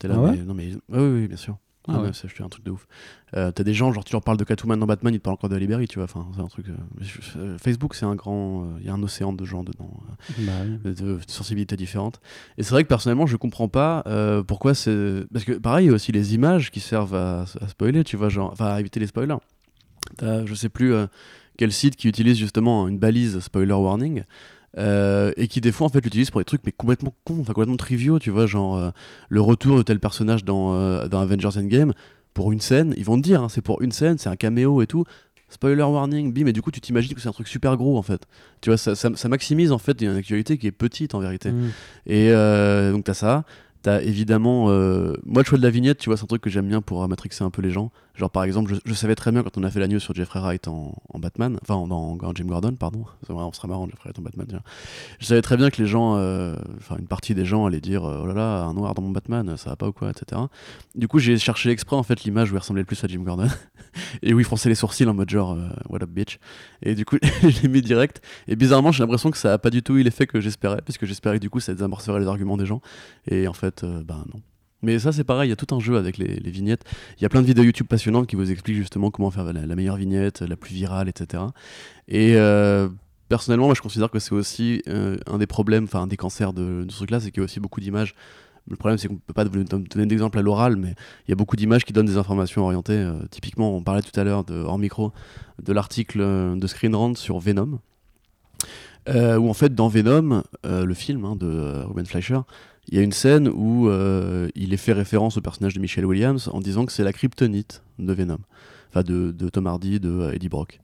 Là, 0.03 0.15
Ah 0.15 0.19
ouais 0.19 0.31
mais, 0.31 0.37
non 0.43 0.53
mais, 0.53 0.71
oui, 0.89 1.21
oui, 1.21 1.27
bien 1.27 1.37
sûr. 1.37 1.57
Ah 1.87 1.99
ouais. 2.01 2.11
c'est 2.13 2.41
un 2.41 2.47
truc 2.49 2.63
de 2.63 2.71
ouf. 2.71 2.87
Euh, 3.35 3.51
T'as 3.51 3.63
des 3.63 3.73
gens, 3.73 3.91
genre 3.91 4.05
tu 4.05 4.13
leur 4.13 4.21
parles 4.21 4.37
de 4.37 4.43
Catwoman 4.45 4.79
dans 4.79 4.85
Batman, 4.85 5.13
ils 5.13 5.17
te 5.19 5.23
parlent 5.23 5.33
encore 5.33 5.49
de 5.49 5.57
Libéry, 5.57 5.87
tu 5.87 5.95
vois. 5.99 6.05
Enfin, 6.05 6.25
c'est 6.33 6.41
un 6.41 6.47
truc. 6.47 6.67
euh, 6.69 7.03
euh, 7.37 7.57
Facebook, 7.57 7.95
c'est 7.95 8.05
un 8.05 8.15
grand. 8.15 8.77
Il 8.79 8.85
y 8.85 8.89
a 8.89 8.93
un 8.93 9.03
océan 9.03 9.33
de 9.33 9.43
gens 9.43 9.63
dedans, 9.63 9.91
Bah 10.39 10.51
oui. 10.65 10.77
de, 10.85 10.91
de 10.93 11.19
sensibilités 11.27 11.75
différentes. 11.75 12.21
Et 12.57 12.63
c'est 12.63 12.71
vrai 12.71 12.83
que 12.83 12.87
personnellement, 12.89 13.25
je 13.25 13.35
comprends 13.35 13.67
pas 13.67 14.03
pourquoi 14.47 14.73
c'est. 14.73 15.25
Parce 15.33 15.43
que 15.45 15.53
pareil, 15.53 15.85
il 15.87 15.89
y 15.89 15.91
a 15.91 15.95
aussi 15.95 16.11
les 16.11 16.35
images 16.35 16.71
qui 16.71 16.79
servent 16.79 17.15
à, 17.15 17.41
à 17.61 17.67
spoiler, 17.67 18.03
tu 18.03 18.15
vois, 18.17 18.29
genre. 18.29 18.51
Enfin, 18.53 18.67
à 18.67 18.79
éviter 18.79 18.99
les 18.99 19.07
spoilers. 19.07 19.37
T'as, 20.17 20.45
je 20.45 20.53
sais 20.53 20.69
plus 20.69 20.93
quel 21.57 21.71
site 21.71 21.95
qui 21.95 22.07
utilise 22.07 22.37
justement 22.37 22.87
une 22.87 22.97
balise 22.99 23.39
spoiler 23.39 23.73
warning. 23.73 24.23
Euh, 24.77 25.31
et 25.37 25.47
qui 25.47 25.61
des 25.61 25.71
fois 25.71 25.85
en 25.85 25.89
fait 25.89 26.03
l'utilise 26.03 26.31
pour 26.31 26.41
des 26.41 26.45
trucs 26.45 26.61
mais 26.65 26.71
complètement 26.71 27.13
cons, 27.25 27.39
enfin 27.41 27.53
complètement 27.53 27.77
triviaux, 27.77 28.17
tu 28.17 28.31
vois, 28.31 28.47
genre 28.47 28.75
euh, 28.75 28.89
le 29.29 29.41
retour 29.41 29.77
de 29.77 29.83
tel 29.83 29.99
personnage 29.99 30.43
dans, 30.43 30.73
euh, 30.73 31.07
dans 31.07 31.19
Avengers 31.19 31.57
Endgame, 31.57 31.93
pour 32.33 32.51
une 32.51 32.59
scène, 32.59 32.93
ils 32.97 33.05
vont 33.05 33.17
te 33.17 33.21
dire, 33.21 33.43
hein, 33.43 33.49
c'est 33.49 33.61
pour 33.61 33.83
une 33.83 33.91
scène, 33.91 34.17
c'est 34.17 34.29
un 34.29 34.35
caméo 34.35 34.81
et 34.81 34.87
tout. 34.87 35.03
spoiler 35.49 35.83
warning, 35.83 36.33
bim, 36.33 36.47
et 36.47 36.53
du 36.53 36.63
coup 36.63 36.71
tu 36.71 36.81
t'imagines 36.81 37.13
que 37.13 37.21
c'est 37.21 37.29
un 37.29 37.33
truc 37.33 37.47
super 37.47 37.77
gros 37.77 37.99
en 37.99 38.01
fait. 38.01 38.25
Tu 38.61 38.71
vois, 38.71 38.77
ça, 38.77 38.95
ça, 38.95 39.11
ça 39.13 39.29
maximise 39.29 39.71
en 39.71 39.77
fait 39.77 40.01
une 40.01 40.15
actualité 40.15 40.57
qui 40.57 40.65
est 40.65 40.71
petite 40.71 41.13
en 41.13 41.19
vérité. 41.19 41.51
Mm. 41.51 41.69
Et 42.07 42.31
donc 42.91 43.03
t'as 43.03 43.13
ça. 43.13 43.45
T'as 43.83 44.01
évidemment. 44.01 44.67
moi, 45.25 45.41
le 45.41 45.43
choix 45.43 45.57
de 45.57 45.63
la 45.63 45.69
vignette, 45.69 45.99
tu 45.99 46.09
vois, 46.09 46.17
c'est 46.17 46.23
un 46.23 46.27
truc 46.27 46.41
que 46.41 46.49
j'aime 46.49 46.67
bien 46.67 46.81
pour 46.81 47.07
matrixer 47.07 47.43
un 47.43 47.51
peu 47.51 47.61
les 47.61 47.69
gens. 47.69 47.91
Genre, 48.15 48.29
par 48.29 48.43
exemple, 48.43 48.73
je, 48.85 48.93
savais 48.93 49.15
très 49.15 49.31
bien 49.31 49.41
quand 49.41 49.57
on 49.57 49.63
a 49.63 49.71
fait 49.71 49.79
la 49.79 49.87
news 49.87 49.99
sur 49.99 50.13
Jeffrey 50.13 50.39
Wright 50.39 50.67
en, 50.67 50.93
Batman, 51.15 51.57
enfin, 51.61 51.75
en, 51.75 52.35
Jim 52.35 52.45
Gordon, 52.45 52.73
pardon. 52.73 53.05
On 53.29 53.51
sera 53.51 53.67
marrant, 53.67 53.87
Jeffrey 53.87 54.03
Wright 54.05 54.19
en 54.19 54.21
Batman. 54.21 54.45
tiens. 54.47 54.61
Je 55.19 55.25
savais 55.25 55.41
très 55.41 55.57
bien 55.57 55.69
que 55.69 55.81
les 55.81 55.87
gens, 55.87 56.15
euh, 56.17 56.55
enfin, 56.77 56.97
une 56.99 57.07
partie 57.07 57.33
des 57.33 57.45
gens 57.45 57.65
allaient 57.65 57.81
dire 57.81 58.05
euh, 58.05 58.21
Oh 58.23 58.27
là 58.27 58.33
là, 58.33 58.63
un 58.63 58.73
noir 58.73 58.93
dans 58.93 59.01
mon 59.01 59.11
Batman, 59.11 59.57
ça 59.57 59.71
va 59.71 59.75
pas 59.75 59.87
ou 59.87 59.93
quoi, 59.93 60.11
etc. 60.11 60.41
Du 60.95 61.07
coup, 61.07 61.19
j'ai 61.19 61.37
cherché 61.37 61.71
exprès, 61.71 61.95
en 61.95 62.03
fait, 62.03 62.23
l'image 62.23 62.51
où 62.51 62.55
il 62.55 62.59
ressemblait 62.59 62.81
le 62.81 62.85
plus 62.85 63.03
à 63.03 63.07
Jim 63.07 63.21
Gordon. 63.21 63.47
et 64.21 64.33
où 64.33 64.39
il 64.39 64.45
fronçait 64.45 64.69
les 64.69 64.75
sourcils 64.75 65.05
en 65.05 65.13
mode 65.13 65.29
genre, 65.29 65.53
euh, 65.53 65.69
What 65.89 66.03
up, 66.03 66.09
bitch. 66.09 66.39
Et 66.81 66.95
du 66.95 67.05
coup, 67.05 67.17
je 67.41 67.61
l'ai 67.61 67.67
mis 67.67 67.81
direct. 67.81 68.21
Et 68.47 68.55
bizarrement, 68.55 68.91
j'ai 68.91 69.03
l'impression 69.03 69.31
que 69.31 69.37
ça 69.37 69.53
a 69.53 69.57
pas 69.57 69.69
du 69.69 69.83
tout 69.83 69.97
eu 69.97 70.03
l'effet 70.03 70.27
que 70.27 70.39
j'espérais, 70.39 70.81
parce 70.85 70.97
que 70.97 71.05
j'espérais 71.05 71.37
que 71.37 71.41
du 71.41 71.49
coup, 71.49 71.59
ça 71.59 71.73
désamorcerait 71.73 72.19
les 72.19 72.27
arguments 72.27 72.57
des 72.57 72.65
gens. 72.65 72.81
Et 73.27 73.47
en 73.47 73.53
fait, 73.53 73.83
euh, 73.83 74.03
ben 74.03 74.23
non. 74.33 74.41
Mais 74.83 74.99
ça, 74.99 75.13
c'est 75.13 75.23
pareil, 75.23 75.47
il 75.47 75.49
y 75.49 75.53
a 75.53 75.55
tout 75.55 75.73
un 75.73 75.79
jeu 75.79 75.97
avec 75.97 76.17
les, 76.17 76.51
vignettes. 76.51 76.83
Il 77.17 77.23
y 77.23 77.25
a 77.25 77.29
plein 77.29 77.41
de 77.41 77.47
vidéos 77.47 77.63
YouTube 77.63 77.87
passionnantes 77.87 78.27
qui 78.27 78.35
vous 78.35 78.51
expliquent 78.51 78.75
justement 78.75 79.11
comment 79.11 79.31
faire 79.31 79.51
la, 79.51 79.75
meilleure 79.75 79.95
vignette, 79.95 80.41
la 80.41 80.57
plus 80.57 80.75
virale, 80.75 81.07
etc. 81.07 81.43
Et 82.09 82.35
euh, 82.35 82.89
personnellement, 83.29 83.67
moi, 83.67 83.75
je 83.75 83.81
considère 83.81 84.11
que 84.11 84.19
c'est 84.19 84.33
aussi 84.33 84.83
euh, 84.89 85.17
un 85.25 85.37
des 85.37 85.47
problèmes, 85.47 85.85
enfin, 85.85 86.01
un 86.01 86.07
des 86.07 86.17
cancers 86.17 86.51
de, 86.51 86.85
ce 86.89 86.97
truc-là, 86.97 87.21
c'est 87.21 87.31
qu'il 87.31 87.39
y 87.39 87.43
a 87.43 87.45
aussi 87.45 87.61
beaucoup 87.61 87.79
d'images. 87.79 88.13
Le 88.69 88.75
problème, 88.75 88.97
c'est 88.97 89.07
qu'on 89.07 89.15
peut 89.15 89.33
pas 89.33 89.45
donner 89.45 90.05
d'exemple 90.05 90.37
à 90.37 90.41
l'oral, 90.41 90.75
mais 90.75 90.95
il 91.27 91.31
y 91.31 91.33
a 91.33 91.35
beaucoup 91.35 91.55
d'images 91.55 91.85
qui 91.85 91.93
donnent 91.93 92.05
des 92.05 92.17
informations 92.17 92.63
orientées. 92.63 92.93
Euh, 92.93 93.13
typiquement, 93.31 93.75
on 93.75 93.83
parlait 93.83 94.01
tout 94.01 94.17
à 94.19 94.25
l'heure, 94.25 94.45
hors 94.49 94.79
micro, 94.79 95.13
de 95.61 95.71
l'article 95.71 96.19
de 96.57 96.67
Screen 96.67 96.93
Rant 96.93 97.15
sur 97.15 97.39
Venom. 97.39 97.79
Où 99.07 99.49
en 99.49 99.53
fait, 99.53 99.75
dans 99.75 99.87
Venom, 99.87 100.43
le 100.63 100.93
film 100.93 101.25
hein, 101.25 101.35
de 101.35 101.47
euh, 101.47 101.85
Ruben 101.85 102.05
Fleischer, 102.05 102.39
il 102.89 102.97
y 102.97 102.99
a 102.99 103.01
une 103.01 103.11
scène 103.13 103.47
où 103.47 103.87
euh, 103.89 104.49
il 104.55 104.73
est 104.73 104.77
fait 104.77 104.93
référence 104.93 105.37
au 105.37 105.41
personnage 105.41 105.73
de 105.73 105.79
Michelle 105.79 106.05
Williams 106.05 106.49
en 106.51 106.59
disant 106.59 106.85
que 106.85 106.91
c'est 106.91 107.03
la 107.03 107.13
kryptonite 107.13 107.81
de 107.99 108.13
Venom. 108.13 108.39
Enfin, 108.89 109.03
de, 109.03 109.31
de 109.31 109.49
Tom 109.49 109.67
Hardy, 109.67 109.99
de 109.99 110.09
euh, 110.09 110.33
Eddie 110.33 110.49
Brock. 110.49 110.79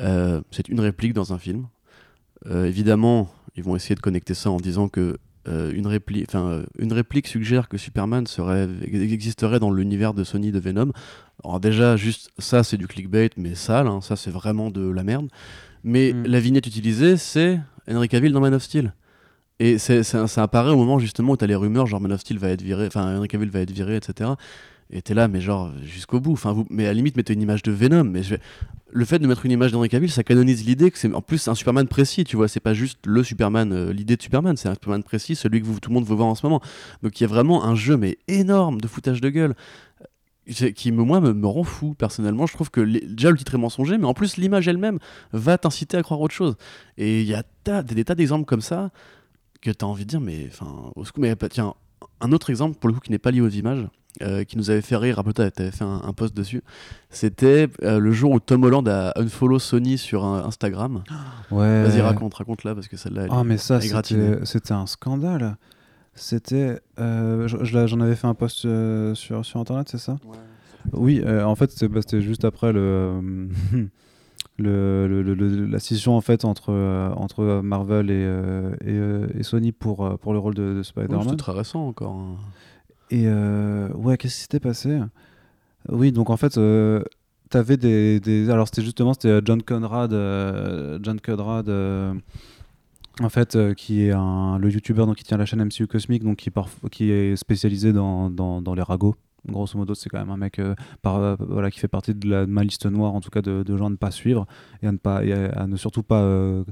Euh, 0.00 0.40
c'est 0.50 0.68
une 0.68 0.80
réplique 0.80 1.12
dans 1.12 1.32
un 1.32 1.38
film. 1.38 1.66
Euh, 2.46 2.64
évidemment, 2.66 3.32
ils 3.54 3.62
vont 3.62 3.76
essayer 3.76 3.94
de 3.94 4.00
connecter 4.00 4.34
ça 4.34 4.50
en 4.50 4.56
disant 4.56 4.88
que 4.88 5.18
une, 5.46 5.88
euh, 5.88 6.64
une 6.78 6.92
réplique 6.92 7.26
suggère 7.26 7.68
que 7.68 7.76
Superman 7.76 8.26
serait, 8.28 8.68
existerait 8.84 9.58
dans 9.58 9.72
l'univers 9.72 10.14
de 10.14 10.22
Sony 10.24 10.52
de 10.52 10.60
Venom. 10.60 10.92
Alors 11.44 11.58
déjà, 11.58 11.96
juste 11.96 12.30
ça, 12.38 12.62
c'est 12.62 12.76
du 12.76 12.86
clickbait, 12.86 13.30
mais 13.36 13.56
sale, 13.56 13.88
hein, 13.88 14.00
ça 14.00 14.14
c'est 14.14 14.30
vraiment 14.30 14.70
de 14.70 14.88
la 14.88 15.02
merde. 15.02 15.28
Mais 15.84 16.12
Mm. 16.12 16.26
la 16.26 16.40
vignette 16.40 16.66
utilisée, 16.68 17.16
c'est 17.16 17.60
Henry 17.90 18.08
Cavill 18.08 18.32
dans 18.32 18.40
Man 18.40 18.54
of 18.54 18.62
Steel. 18.62 18.94
Et 19.60 19.78
c'est, 19.78 20.02
c'est- 20.02 20.26
ça 20.26 20.42
apparaît 20.42 20.70
au 20.72 20.76
moment 20.76 20.98
justement 20.98 21.32
où 21.32 21.36
t'as 21.36 21.46
les 21.46 21.54
rumeurs, 21.54 21.86
genre 21.86 22.00
Man 22.00 22.12
of 22.12 22.20
Steel 22.20 22.38
va 22.38 22.48
être 22.48 22.62
viré, 22.62 22.86
enfin 22.86 23.16
Henry 23.16 23.28
Cavill 23.28 23.50
va 23.50 23.60
être 23.60 23.70
viré, 23.70 23.96
etc. 23.96 24.30
Et 24.90 25.00
t'es 25.02 25.14
là, 25.14 25.28
mais 25.28 25.40
genre 25.40 25.72
jusqu'au 25.84 26.20
bout. 26.20 26.32
Enfin, 26.32 26.52
vous, 26.52 26.66
mais 26.68 26.84
à 26.84 26.88
la 26.88 26.94
limite, 26.94 27.16
mettez 27.16 27.32
une 27.32 27.40
image 27.42 27.62
de 27.62 27.72
Venom. 27.72 28.04
Mais 28.04 28.20
le 28.90 29.04
fait 29.06 29.18
de 29.18 29.26
mettre 29.26 29.46
une 29.46 29.52
image 29.52 29.72
d'Henry 29.72 29.88
Cavill, 29.88 30.10
ça 30.10 30.22
canonise 30.22 30.66
l'idée 30.66 30.90
que 30.90 30.98
c'est 30.98 31.12
en 31.14 31.22
plus 31.22 31.48
un 31.48 31.54
Superman 31.54 31.88
précis, 31.88 32.24
tu 32.24 32.36
vois. 32.36 32.46
C'est 32.48 32.60
pas 32.60 32.74
juste 32.74 32.98
le 33.06 33.22
Superman, 33.24 33.72
euh, 33.72 33.92
l'idée 33.92 34.16
de 34.16 34.22
Superman, 34.22 34.56
c'est 34.58 34.68
un 34.68 34.74
Superman 34.74 35.02
précis, 35.02 35.34
celui 35.34 35.62
que 35.62 35.66
tout 35.78 35.88
le 35.88 35.94
monde 35.94 36.04
veut 36.06 36.14
voir 36.14 36.28
en 36.28 36.34
ce 36.34 36.44
moment. 36.44 36.60
Donc 37.02 37.18
il 37.20 37.24
y 37.24 37.26
a 37.26 37.28
vraiment 37.28 37.64
un 37.64 37.74
jeu, 37.74 37.96
mais 37.96 38.18
énorme 38.28 38.80
de 38.82 38.88
foutage 38.88 39.22
de 39.22 39.30
gueule. 39.30 39.54
qui 40.74 40.90
moi 40.90 41.20
me, 41.20 41.32
me 41.32 41.46
rend 41.46 41.62
fou 41.62 41.94
personnellement 41.94 42.46
je 42.48 42.52
trouve 42.54 42.68
que 42.68 42.80
déjà 42.80 43.30
le 43.30 43.36
titre 43.36 43.54
est 43.54 43.58
mensonger 43.58 43.96
mais 43.96 44.06
en 44.06 44.12
plus 44.12 44.36
l'image 44.38 44.66
elle-même 44.66 44.98
va 45.32 45.56
t'inciter 45.56 45.96
à 45.96 46.02
croire 46.02 46.20
autre 46.20 46.34
chose 46.34 46.56
et 46.98 47.20
il 47.20 47.28
y 47.28 47.34
a 47.34 47.44
des, 47.64 47.94
des 47.94 48.04
tas 48.04 48.16
d'exemples 48.16 48.44
comme 48.44 48.60
ça 48.60 48.90
que 49.62 49.70
tu 49.70 49.84
as 49.84 49.88
envie 49.88 50.04
de 50.04 50.10
dire 50.10 50.20
mais 50.20 50.48
enfin 50.50 50.90
au 50.96 51.04
secours 51.06 51.22
mais 51.22 51.34
bah, 51.34 51.48
tiens 51.48 51.72
un 52.20 52.32
autre 52.32 52.50
exemple 52.50 52.76
pour 52.78 52.88
le 52.88 52.94
coup 52.94 53.00
qui 53.00 53.10
n'est 53.10 53.18
pas 53.18 53.30
lié 53.30 53.40
aux 53.40 53.48
images 53.48 53.86
euh, 54.20 54.44
qui 54.44 54.58
nous 54.58 54.68
avait 54.70 54.82
fait 54.82 54.96
rire 54.96 55.16
rappelle-toi 55.16 55.50
tu 55.50 55.62
avais 55.62 55.70
fait 55.70 55.84
un, 55.84 56.02
un 56.04 56.12
post 56.12 56.36
dessus 56.36 56.62
c'était 57.08 57.68
euh, 57.82 57.98
le 57.98 58.12
jour 58.12 58.32
où 58.32 58.40
Tom 58.40 58.64
Holland 58.64 58.86
a 58.88 59.12
unfollow 59.16 59.58
Sony 59.58 59.96
sur 59.96 60.24
un- 60.24 60.44
Instagram 60.44 61.02
Ouais. 61.50 61.82
vas-y 61.84 62.00
raconte 62.02 62.34
raconte 62.34 62.64
là 62.64 62.74
parce 62.74 62.88
que 62.88 62.96
celle-là 62.98 63.22
elle 63.24 63.30
Ah, 63.32 63.40
est- 63.40 63.44
mais 63.44 63.56
ça, 63.56 63.76
elle 63.78 63.84
est 63.84 63.88
gratinée. 63.88 64.30
c'était 64.32 64.44
c'était 64.46 64.72
un 64.72 64.86
scandale. 64.86 65.56
C'était. 66.14 66.78
euh, 66.98 67.48
je- 67.48 67.64
je 67.64 67.78
l'ai- 67.78 67.88
J'en 67.88 68.00
avais 68.00 68.16
fait 68.16 68.26
un 68.26 68.34
post 68.34 68.66
euh, 68.66 69.14
sur, 69.14 69.44
sur 69.46 69.60
internet, 69.60 69.88
c'est 69.90 69.96
ça? 69.98 70.16
Oui, 70.92 71.22
euh, 71.24 71.42
en 71.44 71.54
fait, 71.54 71.70
c'était 71.70 71.88
bah, 71.88 72.00
c'était 72.02 72.20
juste 72.20 72.44
après 72.44 72.72
le. 72.72 73.48
Le, 74.62 75.08
le- 75.08 75.22
le- 75.22 75.34
le- 75.34 75.66
la 75.66 75.78
scission 75.78 76.14
en 76.16 76.20
fait 76.20 76.44
entre, 76.44 76.70
euh, 76.72 77.10
entre 77.14 77.60
Marvel 77.62 78.10
et, 78.10 78.14
euh, 78.14 78.72
et, 78.82 78.90
euh, 78.90 79.26
et 79.38 79.42
Sony 79.42 79.72
pour, 79.72 80.18
pour 80.20 80.32
le 80.32 80.38
rôle 80.38 80.54
de, 80.54 80.82
Spider-Man. 80.82 81.22
c'était 81.24 81.36
très 81.36 81.52
récent 81.52 81.86
encore 81.86 82.12
hein. 82.14 82.36
Et 83.10 83.26
ouais, 83.28 84.16
qu'est-ce 84.16 84.34
qui 84.36 84.40
s'était 84.42 84.60
passé? 84.60 84.98
Oui, 85.88 86.12
donc 86.12 86.30
en 86.30 86.36
fait, 86.36 86.58
t'avais 87.50 87.76
des, 87.76 88.18
des. 88.20 88.50
Alors 88.50 88.66
c'était 88.66 88.82
justement 88.82 89.12
c'était 89.12 89.40
John 89.44 89.62
Conrad, 89.62 90.12
euh, 90.12 90.98
John 91.02 91.20
Conrad, 91.20 91.68
euh, 91.68 92.14
en 93.20 93.28
fait, 93.28 93.54
euh, 93.54 93.74
qui 93.74 94.04
est 94.04 94.12
un, 94.12 94.58
le 94.58 94.70
YouTuber 94.70 95.04
donc 95.04 95.16
qui 95.16 95.24
tient 95.24 95.36
la 95.36 95.44
chaîne 95.44 95.62
MCU 95.62 95.86
Cosmic, 95.86 96.24
donc 96.24 96.38
qui, 96.38 96.50
qui 96.90 97.10
est 97.10 97.36
spécialisé 97.36 97.92
dans, 97.92 98.30
dans, 98.30 98.62
dans 98.62 98.74
les 98.74 98.82
ragots. 98.82 99.14
Grosso 99.48 99.76
modo, 99.76 99.94
c'est 99.94 100.08
quand 100.08 100.18
même 100.18 100.30
un 100.30 100.36
mec 100.36 100.58
euh, 100.60 100.74
euh, 101.04 101.70
qui 101.70 101.80
fait 101.80 101.88
partie 101.88 102.14
de, 102.14 102.44
ma 102.44 102.62
liste 102.62 102.86
noire, 102.86 103.14
en 103.14 103.20
tout 103.20 103.30
cas 103.30 103.42
de, 103.42 103.76
gens 103.76 103.86
à 103.86 103.90
ne 103.90 103.96
pas 103.96 104.12
suivre 104.12 104.46
et 104.82 104.86
à 104.86 104.92
ne, 104.92 104.98
pas, 104.98 105.18
à, 105.18 105.66
ne 105.66 105.76
surtout 105.76 106.04
pas, 106.04 106.22
euh, 106.22 106.62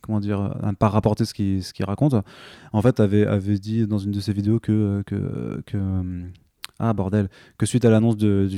comment 0.00 0.20
dire, 0.20 0.56
ne 0.62 0.72
pas 0.72 0.88
rapporter 0.88 1.24
ce 1.26 1.34
qu'il 1.34 1.84
raconte. 1.84 2.14
En 2.72 2.80
fait, 2.80 2.98
avait, 3.00 3.26
avait 3.26 3.58
dit 3.58 3.86
dans 3.86 3.98
une 3.98 4.12
de 4.12 4.20
ses 4.20 4.32
vidéos 4.32 4.58
que, 4.58 5.02
ah 6.78 6.92
bordel, 6.92 7.28
que 7.58 7.66
suite 7.66 7.84
à 7.84 7.90
l'annonce 7.90 8.16
de, 8.16 8.48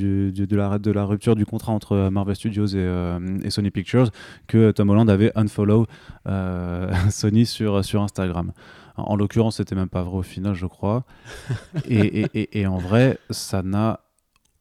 la, 0.93 1.05
rupture 1.05 1.35
du 1.35 1.45
contrat 1.45 1.73
entre 1.73 2.11
Marvel 2.11 2.37
Studios 2.37 2.67
et, 2.67 3.51
Sony 3.51 3.71
Pictures, 3.73 4.11
que 4.47 4.71
Tom 4.71 4.91
Holland 4.91 5.11
avait 5.11 5.33
unfollow 5.37 5.87
Sony 7.11 7.47
sur 7.47 7.77
Instagram. 7.77 8.53
En, 8.99 9.13
en 9.13 9.17
l'occurrence, 9.17 9.57
c'était 9.57 9.75
même 9.75 9.89
pas 9.89 10.03
vrai 10.03 10.19
au 10.19 10.23
final, 10.23 10.55
je 10.55 10.67
crois. 10.67 11.05
et, 11.89 12.23
et- 12.23 12.31
et- 12.35 12.61
et 12.61 12.67
en 12.67 12.79
vrai, 12.79 13.19
ça 13.31 13.63
n'a 13.63 14.01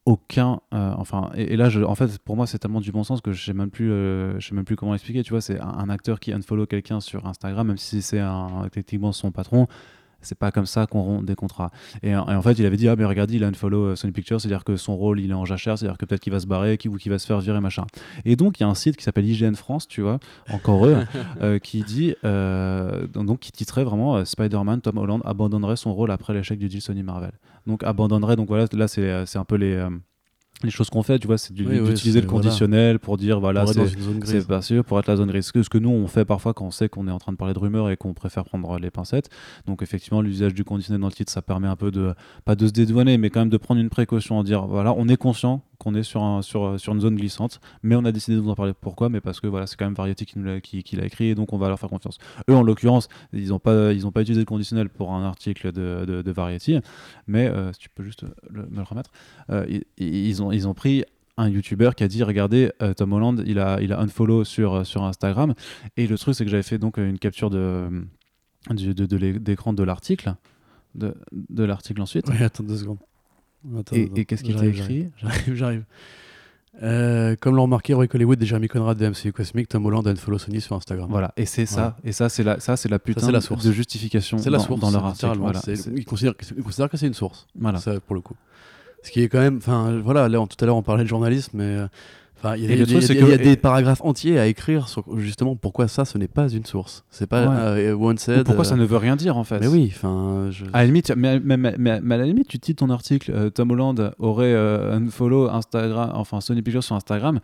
aucun 0.06 0.60
euh, 0.72 0.94
enfin 0.96 1.30
et, 1.34 1.54
là 1.58 1.68
je, 1.68 1.82
en 1.82 1.94
fait 1.94 2.18
pour 2.20 2.34
moi 2.34 2.46
c'est 2.46 2.58
tellement 2.58 2.80
du 2.80 2.92
bon 2.92 3.04
sens 3.04 3.20
que 3.20 3.30
je 3.32 3.44
sais 3.44 3.52
même 3.52 3.68
plus 3.70 3.92
euh, 3.92 4.40
je 4.40 4.48
sais 4.48 4.54
même 4.54 4.64
plus 4.64 4.74
comment 4.74 4.94
expliquer 4.94 5.22
tu 5.22 5.34
vois 5.34 5.42
c'est 5.42 5.60
un, 5.60 5.68
un 5.68 5.90
acteur 5.90 6.18
qui 6.18 6.32
unfollow 6.32 6.64
quelqu'un 6.64 7.00
sur 7.00 7.26
Instagram 7.26 7.66
même 7.66 7.76
si 7.76 8.00
c'est 8.00 8.22
techniquement 8.72 9.12
son 9.12 9.32
patron 9.32 9.66
c'est 10.20 10.38
pas 10.38 10.50
comme 10.50 10.66
ça 10.66 10.86
qu'on 10.86 11.02
rompt 11.02 11.24
des 11.24 11.34
contrats. 11.34 11.70
Et, 12.02 12.10
et 12.10 12.16
en 12.16 12.42
fait, 12.42 12.52
il 12.58 12.66
avait 12.66 12.76
dit 12.76 12.88
Ah, 12.88 12.96
mais 12.96 13.04
regardez, 13.04 13.34
il 13.36 13.44
a 13.44 13.48
unfollow 13.48 13.84
euh, 13.86 13.96
Sony 13.96 14.12
Pictures, 14.12 14.40
c'est-à-dire 14.40 14.64
que 14.64 14.76
son 14.76 14.96
rôle 14.96 15.20
il 15.20 15.30
est 15.30 15.34
en 15.34 15.44
jachère, 15.44 15.78
c'est-à-dire 15.78 15.98
que 15.98 16.04
peut-être 16.06 16.20
qu'il 16.20 16.32
va 16.32 16.40
se 16.40 16.46
barrer 16.46 16.76
qu'il- 16.78 16.90
ou 16.90 16.96
qu'il 16.96 17.10
va 17.12 17.18
se 17.18 17.26
faire 17.26 17.40
virer, 17.40 17.60
machin. 17.60 17.84
Et 18.24 18.36
donc, 18.36 18.58
il 18.60 18.62
y 18.62 18.66
a 18.66 18.68
un 18.68 18.74
site 18.74 18.96
qui 18.96 19.04
s'appelle 19.04 19.26
IGN 19.26 19.54
France, 19.54 19.86
tu 19.88 20.00
vois, 20.02 20.18
encore 20.52 20.86
eux, 20.86 20.96
euh, 21.42 21.58
qui 21.58 21.82
dit 21.82 22.14
euh, 22.24 23.06
donc 23.06 23.40
qui 23.40 23.52
titrait 23.52 23.84
vraiment 23.84 24.16
euh, 24.16 24.24
Spider-Man, 24.24 24.80
Tom 24.80 24.98
Holland 24.98 25.20
abandonnerait 25.24 25.76
son 25.76 25.94
rôle 25.94 26.10
après 26.10 26.34
l'échec 26.34 26.58
du 26.58 26.68
deal 26.68 26.80
Sony 26.82 27.02
Marvel. 27.02 27.32
Donc, 27.66 27.84
abandonnerait, 27.84 28.36
donc 28.36 28.48
voilà, 28.48 28.66
là, 28.72 28.88
c'est 28.88 29.26
c'est 29.26 29.38
un 29.38 29.44
peu 29.44 29.56
les. 29.56 29.86
Les 30.64 30.70
choses 30.70 30.90
qu'on 30.90 31.02
fait, 31.04 31.18
tu 31.18 31.26
vois, 31.26 31.38
c'est 31.38 31.52
du- 31.52 31.64
Oui, 31.66 31.78
oui, 31.80 31.88
d'utiliser 31.88 32.20
le 32.20 32.26
conditionnel 32.26 32.98
pour 32.98 33.16
dire 33.16 33.38
voilà, 33.40 33.64
c'est 33.72 33.80
grise. 34.18 34.44
pas 34.46 34.60
sûr 34.62 34.84
pour 34.84 34.98
être 34.98 35.06
la 35.06 35.16
zone 35.16 35.30
risque. 35.30 35.62
Ce 35.62 35.68
que 35.70 35.78
nous 35.78 35.90
on 35.90 36.06
fait 36.08 36.24
parfois 36.24 36.52
quand 36.54 36.66
on 36.66 36.70
sait 36.70 36.88
qu'on 36.88 37.06
est 37.06 37.12
en 37.12 37.18
train 37.18 37.32
de 37.32 37.36
parler 37.36 37.54
de 37.54 37.58
rumeurs 37.58 37.90
et 37.90 37.96
qu'on 37.96 38.12
préfère 38.14 38.44
prendre 38.44 38.78
les 38.78 38.90
pincettes. 38.90 39.28
Donc 39.66 39.82
effectivement 39.82 40.20
l'usage 40.20 40.54
du 40.54 40.64
conditionnel 40.64 41.00
dans 41.00 41.06
le 41.08 41.12
titre 41.12 41.30
ça 41.32 41.42
permet 41.42 41.68
un 41.68 41.76
peu 41.76 41.90
de 41.90 42.12
pas 42.44 42.56
de 42.56 42.66
se 42.66 42.72
dédouaner 42.72 43.18
mais 43.18 43.30
quand 43.30 43.40
même 43.40 43.50
de 43.50 43.56
prendre 43.56 43.80
une 43.80 43.90
précaution 43.90 44.38
en 44.38 44.42
dire 44.42 44.66
voilà 44.66 44.92
on 44.96 45.06
est 45.08 45.16
conscient 45.16 45.62
qu'on 45.78 45.94
est 45.94 46.02
sur, 46.02 46.22
un, 46.22 46.42
sur, 46.42 46.78
sur 46.78 46.92
une 46.92 47.00
zone 47.00 47.16
glissante. 47.16 47.60
Mais 47.82 47.94
on 47.94 48.04
a 48.04 48.12
décidé 48.12 48.36
de 48.36 48.40
vous 48.42 48.50
en 48.50 48.54
parler. 48.54 48.72
Pourquoi? 48.78 49.08
Mais 49.08 49.20
parce 49.20 49.40
que 49.40 49.46
voilà 49.46 49.66
c'est 49.66 49.76
quand 49.76 49.84
même 49.86 49.94
Variety 49.94 50.26
qui 50.26 50.96
l'a 50.96 51.04
écrit 51.04 51.26
et 51.26 51.34
donc 51.34 51.52
on 51.52 51.58
va 51.58 51.68
leur 51.68 51.78
faire 51.78 51.88
confiance. 51.88 52.18
Eux 52.50 52.54
en 52.54 52.62
l'occurrence 52.62 53.08
ils 53.32 53.48
n'ont 53.48 53.58
pas 53.58 53.92
ils 53.92 54.04
pas 54.10 54.22
utilisé 54.22 54.40
le 54.40 54.46
conditionnel 54.46 54.88
pour 54.88 55.12
un 55.12 55.24
article 55.24 55.72
de, 55.72 56.30
Variety. 56.30 56.78
Mais 57.26 57.46
euh, 57.46 57.72
si 57.72 57.78
tu 57.80 57.88
peux 57.90 58.02
juste 58.02 58.24
me 58.50 58.76
le 58.76 58.82
remettre 58.82 59.10
euh, 59.50 59.66
ils, 59.96 60.42
ont 60.42 60.52
ils 60.52 60.66
ont 60.68 60.74
pris 60.74 61.04
un 61.36 61.48
YouTuber 61.48 61.90
qui 61.96 62.04
a 62.04 62.08
dit 62.08 62.22
regardez 62.22 62.72
euh, 62.82 62.94
Tom 62.94 63.12
Holland 63.12 63.42
il 63.46 63.58
a 63.58 63.80
il 63.80 63.92
a 63.92 64.00
unfollow 64.00 64.44
sur 64.44 64.84
sur 64.84 65.04
Instagram. 65.04 65.54
Et 65.96 66.06
le 66.06 66.18
truc 66.18 66.34
c'est 66.34 66.44
que 66.44 66.50
j'avais 66.50 66.62
fait 66.62 66.78
donc 66.78 66.96
une 66.98 67.18
capture 67.18 67.50
de 67.50 67.88
du- 68.70 68.94
de, 68.94 69.06
de 69.06 69.38
d'écran 69.38 69.72
l'article 69.78 70.34
de, 70.94 71.14
de 71.32 71.64
l'article 71.64 72.00
ensuite. 72.02 72.28
Ouais, 72.28 72.42
attends 72.42 72.64
deux 72.64 72.76
secondes. 72.76 72.98
Attends, 73.78 73.96
Et- 73.96 74.10
et 74.16 74.24
qu'est-ce 74.24 74.42
qu'il 74.44 74.54
t'a 74.54 74.60
J'arrive, 74.70 74.80
écrit 74.80 75.10
J'arrive, 75.20 75.54
j'arrive. 75.54 75.84
Euh, 76.80 77.34
comme 77.40 77.56
l'ont 77.56 77.62
remarqué 77.64 77.92
Roy 77.92 78.06
Hollywood 78.14 78.40
et 78.40 78.46
Jeremy 78.46 78.68
Conrad 78.68 78.96
de 78.96 79.08
MCU 79.08 79.32
Cosmic, 79.32 79.68
Tom 79.68 79.84
Holland 79.86 80.06
a 80.06 80.10
unfollow 80.10 80.38
Sony 80.38 80.60
sur 80.60 80.76
Instagram. 80.76 81.08
voilà 81.10 81.32
et 81.36 81.44
c'est 81.44 81.66
ça 81.66 81.96
et 82.04 82.12
ça 82.12 82.28
c'est 82.28 82.44
la 82.44 82.60
ça 82.60 82.76
c'est 82.76 82.88
la 82.88 83.00
putain 83.00 83.26
c'est 83.26 83.32
la 83.32 83.40
source. 83.40 83.64
de 83.64 83.72
justification 83.72 84.38
C'est 84.38 84.48
la 84.48 84.58
dans, 84.58 84.64
source 84.64 84.80
dans 84.80 84.90
leur 84.92 85.04
article 85.06 85.38
voilà, 85.38 85.60
C'est- 85.60 85.74
C'est- 85.74 85.90
ils, 85.96 86.04
considèrent 86.04 86.36
que, 86.36 86.44
c'est- 86.44 86.54
ils 86.56 86.62
considèrent 86.62 86.88
que 86.88 86.96
c'est 86.96 87.08
une 87.08 87.14
source. 87.14 87.48
voilà. 87.58 87.78
Ça, 87.80 87.98
pour 87.98 88.14
le 88.14 88.20
coup. 88.20 88.36
Ce 89.02 89.10
qui 89.10 89.22
est 89.22 89.28
quand 89.28 89.40
même. 89.40 89.56
Enfin, 89.56 89.98
voilà, 90.04 90.28
là, 90.28 90.38
tout 90.48 90.56
à 90.62 90.66
l'heure, 90.66 90.76
on 90.76 90.82
parlait 90.82 91.02
de 91.04 91.08
journalisme, 91.08 91.56
mais. 91.58 91.84
Enfin, 92.38 92.54
il 92.56 92.64
y 92.64 92.66
a, 92.66 92.70
y 92.70 92.78
y 92.78 93.32
y 93.34 93.38
des 93.38 93.56
paragraphes 93.56 94.00
entiers 94.04 94.38
à 94.38 94.46
écrire 94.46 94.88
sur 94.88 95.02
justement 95.18 95.56
pourquoi 95.56 95.88
ça, 95.88 96.04
ce 96.04 96.18
n'est 96.18 96.28
pas 96.28 96.48
une 96.48 96.64
source. 96.64 97.04
C'est 97.10 97.26
pas 97.26 97.48
Ouais. 97.48 97.56
euh, 97.88 97.94
one 97.96 98.14
Ou 98.14 98.18
said. 98.18 98.44
pourquoi 98.44 98.64
euh, 98.64 98.68
ça 98.68 98.76
ne 98.76 98.84
veut 98.84 98.96
rien 98.96 99.16
dire 99.16 99.36
en 99.36 99.44
fait? 99.44 99.58
Mais 99.58 99.66
oui, 99.66 99.92
enfin. 99.94 100.48
je- 100.50 100.64
À 100.72 100.78
la 100.80 100.86
limite, 100.86 101.12
mais, 101.16 101.40
mais- 101.40 101.56
mais- 101.56 101.74
mais- 101.78 102.00
mais 102.00 102.14
à 102.14 102.18
la 102.18 102.24
limite, 102.24 102.46
tu 102.48 102.58
titres 102.60 102.84
ton 102.84 102.90
article, 102.92 103.32
euh, 103.34 103.50
Tom 103.50 103.70
Holland 103.72 104.12
aurait 104.18 104.52
euh, 104.54 104.96
un 104.96 105.08
follow 105.10 105.48
Instagram, 105.50 106.10
enfin 106.14 106.40
Sony 106.40 106.62
Pictures 106.62 106.84
sur 106.84 106.94
Instagram. 106.94 107.40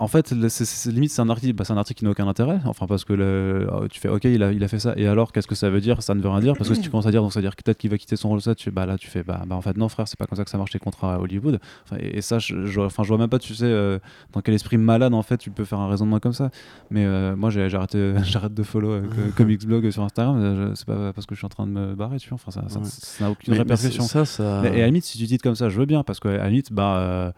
En 0.00 0.06
fait, 0.06 0.32
c'est- 0.48 0.92
limite, 0.92 1.10
c'est 1.10 1.22
un 1.22 1.28
article, 1.28 1.54
bah, 1.54 1.64
c'est 1.64 1.72
un 1.72 1.76
article 1.76 1.98
qui 1.98 2.04
n'a 2.04 2.12
aucun 2.12 2.28
intérêt. 2.28 2.60
Enfin, 2.66 2.86
parce 2.86 3.04
que 3.04 3.12
le- 3.14 3.68
oh, 3.72 3.88
tu 3.88 3.98
fais, 3.98 4.08
ok, 4.08 4.22
il 4.26 4.44
a, 4.44 4.52
il 4.52 4.62
a 4.62 4.68
fait 4.68 4.78
ça. 4.78 4.92
Et 4.96 5.08
alors, 5.08 5.32
qu'est-ce 5.32 5.48
que 5.48 5.56
ça 5.56 5.70
veut 5.70 5.80
dire? 5.80 6.02
Ça 6.04 6.14
ne 6.14 6.20
veut 6.22 6.28
rien 6.28 6.38
dire. 6.38 6.54
Parce 6.56 6.68
que 6.68 6.76
si 6.76 6.80
tu 6.82 6.88
commences 6.88 7.06
à 7.06 7.10
dire, 7.10 7.20
donc 7.20 7.32
ça 7.32 7.40
veut 7.40 7.44
dire 7.44 7.56
que 7.56 7.62
peut-être 7.64 7.78
qu'il 7.78 7.90
va 7.90 7.98
quitter 7.98 8.14
son 8.14 8.28
rôle, 8.28 8.40
ça, 8.40 8.54
tu 8.54 8.62
fais, 8.62 8.70
bah 8.70 8.86
là, 8.86 8.96
tu 8.96 9.08
fais, 9.08 9.24
bah, 9.24 9.42
bah 9.44 9.56
en 9.56 9.60
fait, 9.60 9.76
non, 9.76 9.88
frère, 9.88 10.06
c'est 10.06 10.16
pas 10.16 10.26
comme 10.26 10.36
ça 10.36 10.44
que 10.44 10.50
ça 10.50 10.56
marche 10.56 10.72
les 10.72 10.78
contrats 10.78 11.16
à 11.16 11.18
Hollywood. 11.18 11.58
Enfin, 11.84 11.96
et, 12.00 12.18
et 12.18 12.20
ça, 12.22 12.38
je, 12.38 12.64
je, 12.66 12.80
enfin, 12.80 13.02
je 13.02 13.08
vois 13.08 13.18
même 13.18 13.28
pas, 13.28 13.40
tu 13.40 13.56
sais, 13.56 13.64
euh, 13.64 13.98
dans 14.32 14.40
quel 14.40 14.54
esprit 14.54 14.76
malade, 14.78 15.14
en 15.14 15.22
fait, 15.22 15.38
tu 15.38 15.50
peux 15.50 15.64
faire 15.64 15.80
un 15.80 15.88
raisonnement 15.88 16.20
comme 16.20 16.32
ça. 16.32 16.50
Mais 16.92 17.04
euh, 17.04 17.34
moi, 17.34 17.50
j'ai 17.50 17.64
arrêté, 17.74 18.14
j'arrête 18.22 18.54
de 18.54 18.62
follow 18.62 18.92
euh, 18.92 19.00
co- 19.02 19.32
Comics 19.36 19.66
Blog 19.66 19.90
sur 19.90 20.04
Instagram. 20.04 20.36
euh, 20.40 20.72
C'est 20.76 20.86
pas 20.86 21.12
parce 21.12 21.26
que 21.26 21.34
je 21.34 21.40
suis 21.40 21.46
en 21.46 21.48
train 21.48 21.66
de 21.66 21.72
me 21.72 21.96
barrer, 21.96 22.18
tu 22.18 22.28
vois. 22.28 22.36
Enfin, 22.36 22.52
ça 22.52 22.60
Ouais. 22.78 22.86
n'a 23.20 23.30
aucune 23.32 23.52
Mais- 23.52 23.58
mais 23.58 23.62
répercussion. 23.64 24.04
ça, 24.04 24.24
ça. 24.24 24.60
Mais- 24.62 24.68
et 24.68 24.74
à 24.74 24.78
la 24.82 24.86
limite, 24.86 25.02
si 25.06 25.18
tu 25.18 25.24
dis 25.24 25.38
comme 25.38 25.56
ça, 25.56 25.68
je 25.68 25.76
veux 25.76 25.86
bien, 25.86 26.04
parce 26.04 26.20
qu'à 26.20 26.36
la 26.36 26.48
limite, 26.48 26.72
bah, 26.72 26.98
euh, 26.98 27.32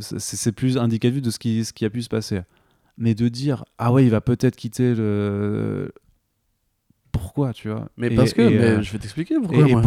c'est 0.00 0.20
c'est 0.20 0.52
plus 0.52 0.76
indicatif 0.78 1.22
de 1.22 1.30
ce 1.30 1.38
qui, 1.38 1.64
ce 1.64 1.72
qui 1.72 1.84
a 1.84 1.90
pu 1.90 2.02
se 2.02 2.08
passer. 2.08 2.40
Mais 2.98 3.14
de 3.14 3.28
dire, 3.28 3.64
ah 3.78 3.92
ouais, 3.92 4.04
il 4.04 4.10
va 4.10 4.20
peut-être 4.20 4.56
quitter 4.56 4.94
le. 4.94 5.92
Pourquoi, 7.12 7.52
tu 7.52 7.68
vois? 7.68 7.88
Mais 7.96 8.06
Et- 8.12 8.14
parce 8.14 8.32
que, 8.32 8.42
et, 8.42 8.50
mais 8.50 8.64
euh, 8.64 8.82
je 8.82 8.92
vais 8.92 8.98
t'expliquer 8.98 9.34
pourquoi. 9.40 9.68
et 9.68 9.72
moi, 9.74 9.82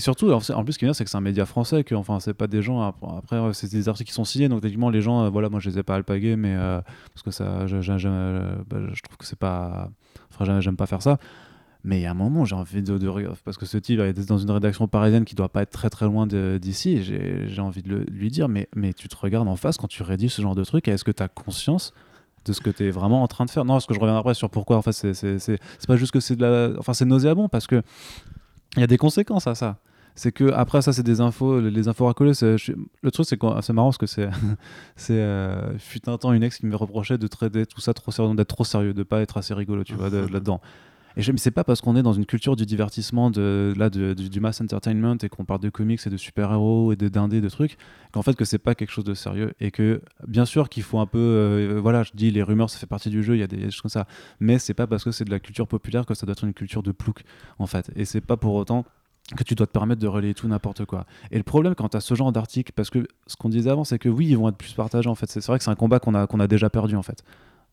surtout, 0.00 0.30
en 0.32 0.38
plus, 0.64 0.72
ce 0.72 0.78
qui 0.78 0.84
est 0.84 0.88
bien, 0.88 0.94
c'est 0.94 1.04
que 1.04 1.10
c'est 1.10 1.16
un 1.16 1.20
média 1.20 1.44
français, 1.44 1.84
que 1.84 1.94
enfin, 1.94 2.20
c'est 2.20 2.32
pas 2.32 2.46
des 2.46 2.62
gens. 2.62 2.80
ap- 2.80 2.96
Après, 3.18 3.38
c'est 3.52 3.70
des 3.70 3.88
articles 3.88 4.08
qui 4.08 4.14
sont 4.14 4.24
signés, 4.24 4.48
donc 4.48 4.62
techniquement, 4.62 4.88
les 4.90 5.02
gens, 5.02 5.24
euh, 5.24 5.28
voilà, 5.28 5.50
moi, 5.50 5.60
je 5.60 5.68
les 5.68 5.78
ai 5.78 5.82
pas 5.82 5.94
alpagués, 5.96 6.36
mais 6.36 6.54
euh, 6.56 6.80
parce 7.12 7.22
que 7.22 7.30
ça, 7.30 7.66
je, 7.66 7.80
je- 7.82 7.98
je- 7.98 8.08
euh, 8.10 8.56
bah, 8.68 8.78
je 8.92 9.02
trouve 9.02 9.16
que 9.18 9.26
c'est 9.26 9.38
pas. 9.38 9.90
Enfin, 10.32 10.60
j'aime 10.60 10.76
pas 10.76 10.86
faire 10.86 11.02
ça. 11.02 11.18
Mais 11.86 11.98
il 11.98 12.02
y 12.02 12.06
a 12.06 12.10
un 12.12 12.14
moment, 12.14 12.46
j'ai 12.46 12.54
envie 12.54 12.82
de, 12.82 12.96
de 12.96 13.10
parce 13.44 13.58
que 13.58 13.66
ce 13.66 13.76
type 13.76 14.00
est 14.00 14.26
dans 14.26 14.38
une 14.38 14.50
rédaction 14.50 14.88
parisienne 14.88 15.24
qui 15.26 15.34
doit 15.34 15.50
pas 15.50 15.62
être 15.62 15.70
très 15.70 15.90
très 15.90 16.06
loin 16.06 16.26
d'ici. 16.26 17.02
J'ai 17.02 17.60
envie 17.60 17.82
de 17.82 17.90
le- 17.90 18.04
lui 18.04 18.30
dire, 18.30 18.48
mais, 18.48 18.68
mais 18.74 18.94
tu 18.94 19.06
te 19.08 19.16
regardes 19.16 19.48
en 19.48 19.56
face 19.56 19.76
quand 19.76 19.86
tu 19.88 20.02
rédiges 20.02 20.32
ce 20.32 20.40
genre 20.42 20.54
de 20.54 20.64
truc, 20.64 20.88
est-ce 20.88 21.04
que 21.04 21.10
tu 21.10 21.22
as 21.22 21.28
conscience 21.28 21.92
de 22.46 22.52
ce 22.54 22.60
que 22.62 22.70
tu 22.70 22.84
es 22.86 22.90
vraiment 22.90 23.22
en 23.22 23.26
train 23.28 23.44
de 23.44 23.50
faire? 23.50 23.66
Non, 23.66 23.74
parce 23.74 23.84
que 23.86 23.92
je 23.94 24.00
reviens 24.00 24.16
après 24.16 24.32
sur 24.34 24.48
pourquoi. 24.48 24.76
En 24.78 24.82
fait, 24.82 24.92
c'est 24.92 25.58
pas 25.86 25.96
juste 25.96 26.12
que 26.12 26.20
c'est 26.20 26.36
de 26.36 26.42
la. 26.42 26.78
Enfin, 26.78 26.94
c'est 26.94 27.04
nauséabond 27.04 27.48
parce 27.50 27.66
que 27.66 27.82
il 28.76 28.80
y 28.80 28.82
a 28.82 28.86
des 28.86 28.96
conséquences 28.98 29.46
à 29.46 29.54
ça. 29.54 29.76
C'est 30.16 30.30
que 30.32 30.52
après 30.52 30.80
ça, 30.80 30.92
c'est 30.92 31.02
des 31.02 31.20
infos, 31.20 31.60
les- 31.60 31.88
infos 31.88 32.06
racolées. 32.06 32.32
je- 32.34 32.72
Le 33.02 33.10
truc, 33.10 33.26
c'est 33.28 33.36
que 33.36 33.46
c'est 33.62 33.72
marrant 33.74 33.88
parce 33.88 33.98
que 33.98 34.06
c'est, 34.06 34.28
c'est 34.96 35.18
euh, 35.20 35.76
fut 35.78 36.08
un 36.08 36.16
temps 36.18 36.32
une 36.32 36.42
ex 36.44 36.56
qui 36.58 36.66
me 36.66 36.76
reprochait 36.76 37.18
de 37.18 37.26
traiter 37.26 37.66
tout 37.66 37.80
ça 37.80 37.92
trop 37.94 38.10
sérieux, 38.12 38.34
d'être 38.34 38.48
trop 38.48 38.64
sérieux, 38.64 38.94
de 38.94 39.02
pas 39.02 39.20
être 39.20 39.36
assez 39.36 39.52
rigolo, 39.54 39.84
tu 39.84 39.94
vois, 39.94 40.08
de- 40.10 40.18
là-dedans. 40.32 40.60
Et 41.16 41.22
je, 41.22 41.32
c'est 41.36 41.50
pas 41.50 41.64
parce 41.64 41.80
qu'on 41.80 41.96
est 41.96 42.02
dans 42.02 42.12
une 42.12 42.26
culture 42.26 42.56
du 42.56 42.66
divertissement, 42.66 43.30
là, 43.36 43.90
du, 43.90 44.40
mass 44.40 44.60
entertainment 44.60 45.16
et 45.22 45.28
qu'on 45.28 45.44
parle 45.44 45.60
de 45.60 45.70
comics 45.70 46.00
et 46.04 46.10
de 46.10 46.16
super-héros 46.16 46.92
et 46.92 46.96
de 46.96 47.08
dindés, 47.08 47.40
de 47.40 47.48
trucs, 47.48 47.76
qu'en 48.12 48.22
fait 48.22 48.34
que 48.34 48.44
c'est 48.44 48.58
pas 48.58 48.74
quelque 48.74 48.90
chose 48.90 49.04
de 49.04 49.14
sérieux 49.14 49.54
et 49.60 49.70
que 49.70 50.02
bien 50.26 50.44
sûr 50.44 50.68
qu'il 50.68 50.82
faut 50.82 50.98
un 50.98 51.06
peu, 51.06 51.18
euh, 51.18 51.78
voilà, 51.80 52.02
je 52.02 52.12
dis 52.14 52.30
les 52.30 52.42
rumeurs, 52.42 52.70
ça 52.70 52.78
fait 52.78 52.86
partie 52.86 53.10
du 53.10 53.22
jeu, 53.22 53.36
il 53.36 53.40
y 53.40 53.42
a 53.42 53.46
des 53.46 53.70
choses 53.70 53.82
comme 53.82 53.90
ça, 53.90 54.06
mais 54.40 54.58
c'est 54.58 54.74
pas 54.74 54.86
parce 54.86 55.04
que 55.04 55.12
c'est 55.12 55.24
de 55.24 55.30
la 55.30 55.40
culture 55.40 55.68
populaire 55.68 56.04
que 56.06 56.14
ça 56.14 56.26
doit 56.26 56.32
être 56.32 56.44
une 56.44 56.54
culture 56.54 56.82
de 56.82 56.92
plouc 56.92 57.22
en 57.58 57.66
fait. 57.66 57.90
Et 57.96 58.04
c'est 58.04 58.20
pas 58.20 58.36
pour 58.36 58.54
autant 58.54 58.84
que 59.36 59.42
tu 59.42 59.54
dois 59.54 59.66
te 59.66 59.72
permettre 59.72 60.00
de 60.00 60.06
relayer 60.06 60.34
tout 60.34 60.48
n'importe 60.48 60.84
quoi. 60.84 61.06
Et 61.30 61.38
le 61.38 61.44
problème 61.44 61.74
quand 61.74 61.88
tu 61.90 61.96
as 61.96 62.00
ce 62.00 62.14
genre 62.14 62.32
d'article, 62.32 62.72
parce 62.74 62.90
que 62.90 63.06
ce 63.26 63.36
qu'on 63.36 63.48
disait 63.48 63.70
avant, 63.70 63.84
c'est 63.84 63.98
que 63.98 64.08
oui, 64.08 64.26
ils 64.28 64.36
vont 64.36 64.48
être 64.48 64.56
plus 64.56 64.74
partagés 64.74 65.08
en 65.08 65.14
fait. 65.14 65.30
C'est 65.30 65.40
c'est 65.40 65.50
vrai 65.50 65.58
que 65.58 65.64
c'est 65.64 65.70
un 65.70 65.76
combat 65.76 66.00
qu'on 66.00 66.14
a, 66.14 66.26
qu'on 66.26 66.40
a 66.40 66.46
déjà 66.46 66.70
perdu 66.70 66.96
en 66.96 67.02
fait. 67.02 67.22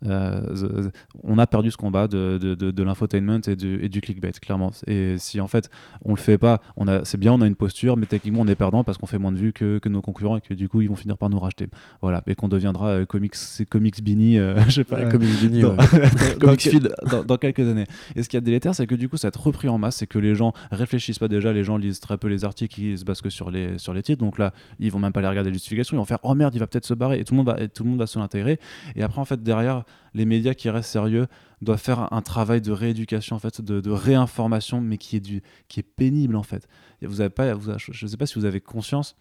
Euh, 0.08 0.90
on 1.24 1.38
a 1.38 1.46
perdu 1.48 1.72
ce 1.72 1.78
combat 1.78 2.08
de, 2.08 2.38
de, 2.42 2.56
de, 2.56 2.72
de 2.72 2.84
l'infotainment 2.84 3.40
et 3.48 3.56
du, 3.56 3.84
et 3.84 3.90
du 3.90 4.02
clickbait, 4.02 4.32
clairement. 4.42 4.72
Et 4.88 5.16
si 5.18 5.40
en 5.40 5.48
fait 5.48 5.70
on 6.04 6.12
le 6.12 6.20
fait 6.20 6.38
pas, 6.38 6.62
on 6.78 6.88
a, 6.88 7.06
c'est 7.06 7.18
bien, 7.20 7.34
on 7.34 7.42
a 7.42 7.48
une 7.48 7.56
posture, 7.56 7.98
mais 7.98 8.06
techniquement 8.08 8.42
on 8.42 8.48
est 8.48 8.56
perdant 8.56 8.84
parce 8.84 8.98
qu'on 8.98 9.06
fait 9.06 9.18
moins 9.20 9.32
de 9.32 9.38
vues 9.38 9.54
que, 9.54 9.78
que 9.80 9.90
nos 9.90 10.02
concurrents 10.02 10.38
et 10.38 10.42
que 10.42 10.54
du 10.54 10.68
coup 10.70 10.82
ils 10.82 10.90
vont 10.90 10.96
finir 10.96 11.18
par 11.18 11.30
nous 11.30 11.40
racheter. 11.40 11.68
Voilà, 12.02 12.24
et 12.28 12.36
qu'on 12.36 12.48
deviendra 12.48 12.88
euh, 12.90 13.06
comics, 13.06 13.36
comics 13.70 14.04
Bini, 14.04 14.38
euh, 14.40 14.60
je 14.68 14.72
sais 14.72 14.84
pas, 14.84 14.98
Ouais, 15.02 15.10
il 15.22 15.50
dit, 15.52 15.62
dans, 15.62 15.76
ouais. 15.76 15.86
Comics 16.40 16.62
Feed. 16.62 16.92
dans- 17.10 17.24
dans 17.24 17.38
quelques 17.38 17.60
années. 17.68 17.86
Et 18.16 18.24
ce 18.24 18.30
qui 18.30 18.38
est 18.38 18.42
délétère, 18.42 18.74
c'est 18.76 18.88
que 18.88 18.96
du 18.96 19.08
coup, 19.10 19.18
ça 19.18 19.28
a 19.28 19.30
été 19.30 19.40
repris 19.40 19.68
en 19.70 19.78
masse, 19.78 19.98
c'est 19.98 20.08
que 20.08 20.20
les 20.20 20.36
gens 20.36 20.54
réfléchissent 20.72 21.20
pas 21.20 21.28
déjà, 21.28 21.54
les 21.54 21.64
gens 21.64 21.78
lisent 21.78 22.00
très 22.00 22.18
peu 22.18 22.28
les 22.28 22.44
articles, 22.46 22.80
ils 22.82 22.98
se 22.98 23.04
basent 23.06 23.22
que 23.22 23.30
sur 23.30 23.52
les, 23.52 23.78
sur 23.78 23.94
les 23.94 24.02
titres, 24.02 24.24
donc 24.24 24.38
là, 24.38 24.54
ils 24.80 24.92
vont 24.92 25.00
même 25.00 25.12
pas 25.14 25.20
aller 25.20 25.30
regarder 25.30 25.50
les 25.50 25.56
justifications, 25.56 25.96
ils 25.96 26.00
vont 26.00 26.06
faire 26.06 26.20
oh 26.24 26.34
merde, 26.34 26.56
il 26.56 26.60
va 26.60 26.68
peut-être 26.68 26.86
se 26.86 26.94
barrer, 26.94 27.20
et 27.20 27.24
tout 27.24 27.34
le 27.34 27.38
monde 27.38 27.48
va, 27.48 27.62
et 27.62 27.70
tout 27.70 27.84
le 27.84 27.90
monde 27.90 28.00
va 28.00 28.08
se 28.08 28.18
l'intégrer. 28.20 28.60
Et 28.96 29.04
après, 29.04 29.20
en 29.22 29.26
fait, 29.26 29.42
derrière, 29.44 29.84
les 30.14 30.26
médias 30.26 30.54
qui 30.54 30.70
restent 30.70 30.92
sérieux 30.92 31.28
doivent 31.62 31.82
faire 31.82 32.12
un 32.12 32.22
travail 32.22 32.62
de 32.62 32.72
rééducation, 32.72 33.36
en 33.36 33.40
fait, 33.40 33.62
de, 33.62 33.92
réinformation, 33.92 34.82
mais 34.82 34.98
qui 34.98 35.16
est, 35.18 35.22
du, 35.22 35.42
qui 35.68 35.80
est 35.80 35.84
pénible, 35.84 36.36
en 36.36 36.44
fait. 36.44 36.68
Vous 37.02 37.28
pas, 37.30 37.54
je 37.78 38.08
sais 38.08 38.18
pas 38.18 38.26
si 38.26 38.36
vous 38.36 38.46
avez 38.46 38.62
conscience 38.62 39.16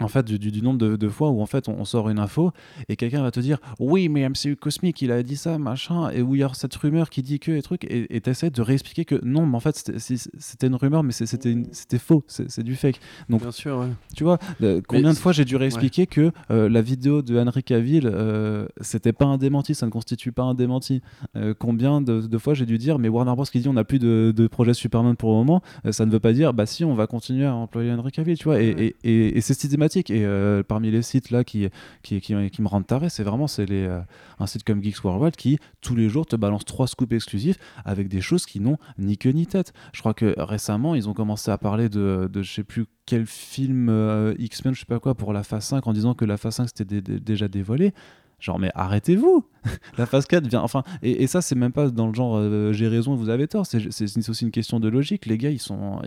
en 0.00 0.08
fait 0.08 0.24
du, 0.26 0.38
du- 0.38 0.50
du 0.50 0.62
nombre 0.62 0.78
de, 0.78 0.96
de 0.96 1.08
fois 1.08 1.30
où 1.30 1.40
en 1.40 1.46
fait 1.46 1.68
on, 1.68 1.74
on 1.78 1.84
sort 1.84 2.08
une 2.08 2.18
info 2.18 2.52
et 2.88 2.96
quelqu'un 2.96 3.22
va 3.22 3.30
te 3.30 3.40
dire 3.40 3.58
oui 3.78 4.08
mais 4.08 4.28
MCU 4.28 4.56
Cosmic 4.56 5.00
il 5.02 5.12
a 5.12 5.22
dit 5.22 5.36
ça 5.36 5.58
machin 5.58 6.10
et 6.10 6.22
où 6.22 6.34
il 6.34 6.40
y 6.40 6.42
a 6.44 6.50
cette 6.54 6.74
rumeur 6.76 7.10
qui 7.10 7.22
dit 7.22 7.38
que 7.38 7.52
et 7.52 7.62
trucs 7.62 7.84
et 7.90 8.20
t'essaies 8.20 8.50
de 8.50 8.62
réexpliquer 8.62 9.04
que 9.04 9.20
non 9.24 9.46
mais 9.46 9.56
en 9.56 9.60
fait 9.60 9.92
c'était 9.98 10.66
une 10.66 10.74
rumeur 10.74 11.02
mais 11.02 11.12
c'était 11.12 11.98
faux 11.98 12.24
c'est 12.28 12.62
du 12.62 12.76
fake 12.76 13.00
donc 13.28 13.42
Bien 13.42 13.50
sûr, 13.50 13.78
ouais. 13.78 13.86
tu 14.16 14.24
vois 14.24 14.38
combien 14.86 15.10
de 15.12 15.16
fois 15.18 15.32
j'ai 15.32 15.44
dû 15.44 15.56
réexpliquer 15.56 16.06
que 16.06 16.32
euh, 16.50 16.68
la 16.68 16.82
vidéo 16.82 17.22
de 17.22 17.38
Henry 17.38 17.62
Cavill 17.62 18.06
euh, 18.06 18.66
c'était 18.80 19.12
pas 19.12 19.26
un 19.26 19.38
démenti 19.38 19.74
ça 19.74 19.86
ne 19.86 19.90
constitue 19.90 20.32
pas 20.32 20.42
un 20.42 20.54
démenti 20.54 21.00
Euh, 21.36 21.54
combien 21.58 22.00
de, 22.00 22.20
de 22.22 22.38
fois 22.38 22.54
j'ai 22.54 22.66
dû 22.66 22.78
dire 22.78 22.98
mais 22.98 23.08
Warner 23.08 23.34
Bros 23.34 23.44
qui 23.44 23.60
dit 23.60 23.68
on 23.68 23.72
n'a 23.74 23.84
plus 23.84 23.98
de, 23.98 24.32
de 24.34 24.46
projet 24.46 24.74
Superman 24.74 25.16
pour 25.16 25.30
le 25.30 25.36
moment 25.36 25.62
ça 25.90 26.06
ne 26.06 26.10
veut 26.10 26.20
pas 26.20 26.32
dire 26.32 26.52
bah 26.54 26.66
si 26.66 26.84
on 26.84 26.94
va 26.94 27.06
continuer 27.06 27.46
à 27.46 27.54
employer 27.54 27.92
Henry 27.92 28.10
Cavill 28.12 28.36
tu 28.38 28.44
vois 28.44 28.60
et, 28.60 28.74
Ouais. 28.74 28.94
et, 29.02 29.10
et- 29.10 29.38
et 29.38 29.40
c'est 29.40 29.54
et 29.80 30.02
euh, 30.24 30.62
parmi 30.62 30.90
les 30.90 31.02
sites 31.02 31.30
là 31.30 31.44
qui, 31.44 31.68
qui, 32.02 32.20
qui, 32.20 32.34
me 32.34 32.68
rendent 32.68 32.86
taré 32.86 33.08
c'est 33.08 33.22
vraiment 33.24 33.46
c'est 33.46 33.66
les 33.66 33.86
euh, 33.86 34.00
un 34.38 34.46
site 34.46 34.64
comme 34.64 34.82
Geeks 34.82 35.02
Worldwide 35.04 35.36
qui 35.36 35.58
tous 35.80 35.94
les 35.94 36.08
jours 36.08 36.26
te 36.26 36.36
balance 36.36 36.64
trois 36.64 36.86
scoops 36.86 37.12
exclusifs 37.12 37.56
avec 37.84 38.08
des 38.08 38.20
choses 38.20 38.46
qui 38.46 38.60
n'ont 38.60 38.76
ni 38.98 39.16
queue 39.16 39.30
ni 39.30 39.46
tête 39.46 39.72
je 39.92 40.00
crois 40.00 40.14
que 40.14 40.34
récemment 40.38 40.94
ils 40.94 41.08
ont 41.08 41.14
commencé 41.14 41.50
à 41.50 41.58
parler 41.58 41.88
de, 41.88 42.28
de 42.32 42.42
je 42.42 42.52
sais 42.52 42.64
plus 42.64 42.86
quel 43.06 43.26
film 43.26 43.88
euh, 43.88 44.34
X-Men 44.38 44.74
je 44.74 44.80
sais 44.80 44.86
pas 44.86 45.00
quoi 45.00 45.14
pour 45.14 45.32
la 45.32 45.42
phase 45.42 45.64
5 45.64 45.86
en 45.86 45.92
disant 45.92 46.14
que 46.14 46.24
la 46.24 46.36
phase 46.36 46.56
5 46.56 46.68
c'était 46.68 46.84
dé- 46.84 47.00
dé- 47.02 47.20
déjà 47.20 47.48
dévoilé 47.48 47.92
Genre, 48.40 48.58
mais 48.58 48.70
arrêtez-vous 48.74 49.44
La 49.98 50.06
phase 50.06 50.24
4 50.26 50.46
vient. 50.48 50.62
Enfin, 50.62 50.82
et, 51.02 51.22
et 51.22 51.26
ça, 51.26 51.42
c'est 51.42 51.54
même 51.54 51.72
pas 51.72 51.90
dans 51.90 52.06
le 52.06 52.14
genre 52.14 52.36
euh, 52.38 52.72
j'ai 52.72 52.88
raison, 52.88 53.14
vous 53.14 53.28
avez 53.28 53.46
tort. 53.46 53.66
C'est 53.66 53.86
aussi 54.30 54.44
une 54.44 54.50
question 54.50 54.80
de 54.80 54.88
logique. 54.88 55.26
Les 55.26 55.36
gars, 55.36 55.50
ils 55.50 55.58
sont. 55.58 56.00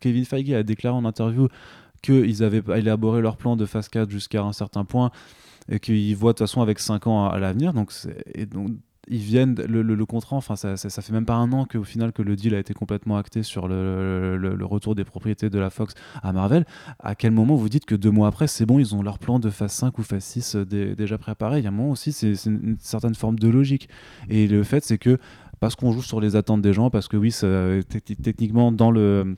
Kevin 0.00 0.24
Feige 0.24 0.50
a 0.52 0.64
déclaré 0.64 0.96
en 0.96 1.04
interview 1.04 1.46
qu'ils 2.06 2.42
avaient 2.42 2.62
élaboré 2.76 3.20
leur 3.20 3.36
plan 3.36 3.56
de 3.56 3.66
phase 3.66 3.88
4 3.88 4.10
jusqu'à 4.10 4.42
un 4.42 4.52
certain 4.52 4.84
point 4.84 5.10
et 5.68 5.80
qu'ils 5.80 6.16
voient 6.16 6.32
de 6.32 6.38
toute 6.38 6.46
façon 6.46 6.62
avec 6.62 6.78
5 6.78 7.06
ans 7.06 7.28
à, 7.28 7.38
l'avenir. 7.38 7.72
Donc, 7.72 7.92
et 8.34 8.46
donc, 8.46 8.70
ils 9.08 9.18
viennent 9.18 9.54
le, 9.54 9.82
le- 9.82 10.06
contrat 10.06 10.36
enfin 10.36 10.56
ça, 10.56 10.76
ça, 10.76 11.02
fait 11.02 11.12
même 11.12 11.26
pas 11.26 11.34
un 11.34 11.52
an 11.52 11.64
qu'au 11.64 11.84
final 11.84 12.12
que 12.12 12.22
le 12.22 12.34
deal 12.36 12.54
a 12.54 12.58
été 12.58 12.74
complètement 12.74 13.16
acté 13.16 13.42
sur 13.42 13.68
le, 13.68 14.36
le- 14.36 14.64
retour 14.64 14.94
des 14.96 15.04
propriétés 15.04 15.48
de 15.48 15.58
la 15.58 15.70
Fox 15.70 15.94
à 16.22 16.32
Marvel 16.32 16.64
à 16.98 17.14
quel 17.14 17.30
moment 17.30 17.54
vous 17.54 17.68
dites 17.68 17.84
que 17.86 17.94
deux 17.94 18.10
mois 18.10 18.26
après 18.28 18.48
c'est 18.48 18.66
bon 18.66 18.80
ils 18.80 18.94
ont 18.96 19.02
leur 19.02 19.18
plan 19.20 19.38
de 19.38 19.48
phase 19.50 19.72
5 19.72 19.96
ou 19.98 20.02
phase 20.02 20.24
6 20.24 20.56
euh, 20.56 20.64
dé- 20.64 20.96
déjà 20.96 21.18
préparé? 21.18 21.58
Il 21.58 21.62
y 21.62 21.66
a 21.66 21.70
un 21.70 21.72
moment 21.72 21.90
aussi 21.90 22.12
c'est 22.12 22.32
une, 22.46 22.76
certaine 22.80 23.14
forme 23.14 23.38
de 23.38 23.48
logique 23.48 23.88
et 24.28 24.48
le 24.48 24.64
fait 24.64 24.84
c'est 24.84 24.98
que 24.98 25.18
parce 25.60 25.76
qu'on 25.76 25.92
joue 25.92 26.02
sur 26.02 26.20
les 26.20 26.34
attentes 26.34 26.62
des 26.62 26.72
gens 26.72 26.90
parce 26.90 27.06
que 27.06 27.16
oui 27.16 27.30
ça, 27.30 27.46
te- 27.88 27.98
techniquement 28.14 28.72
dans 28.72 28.90
le 28.90 29.36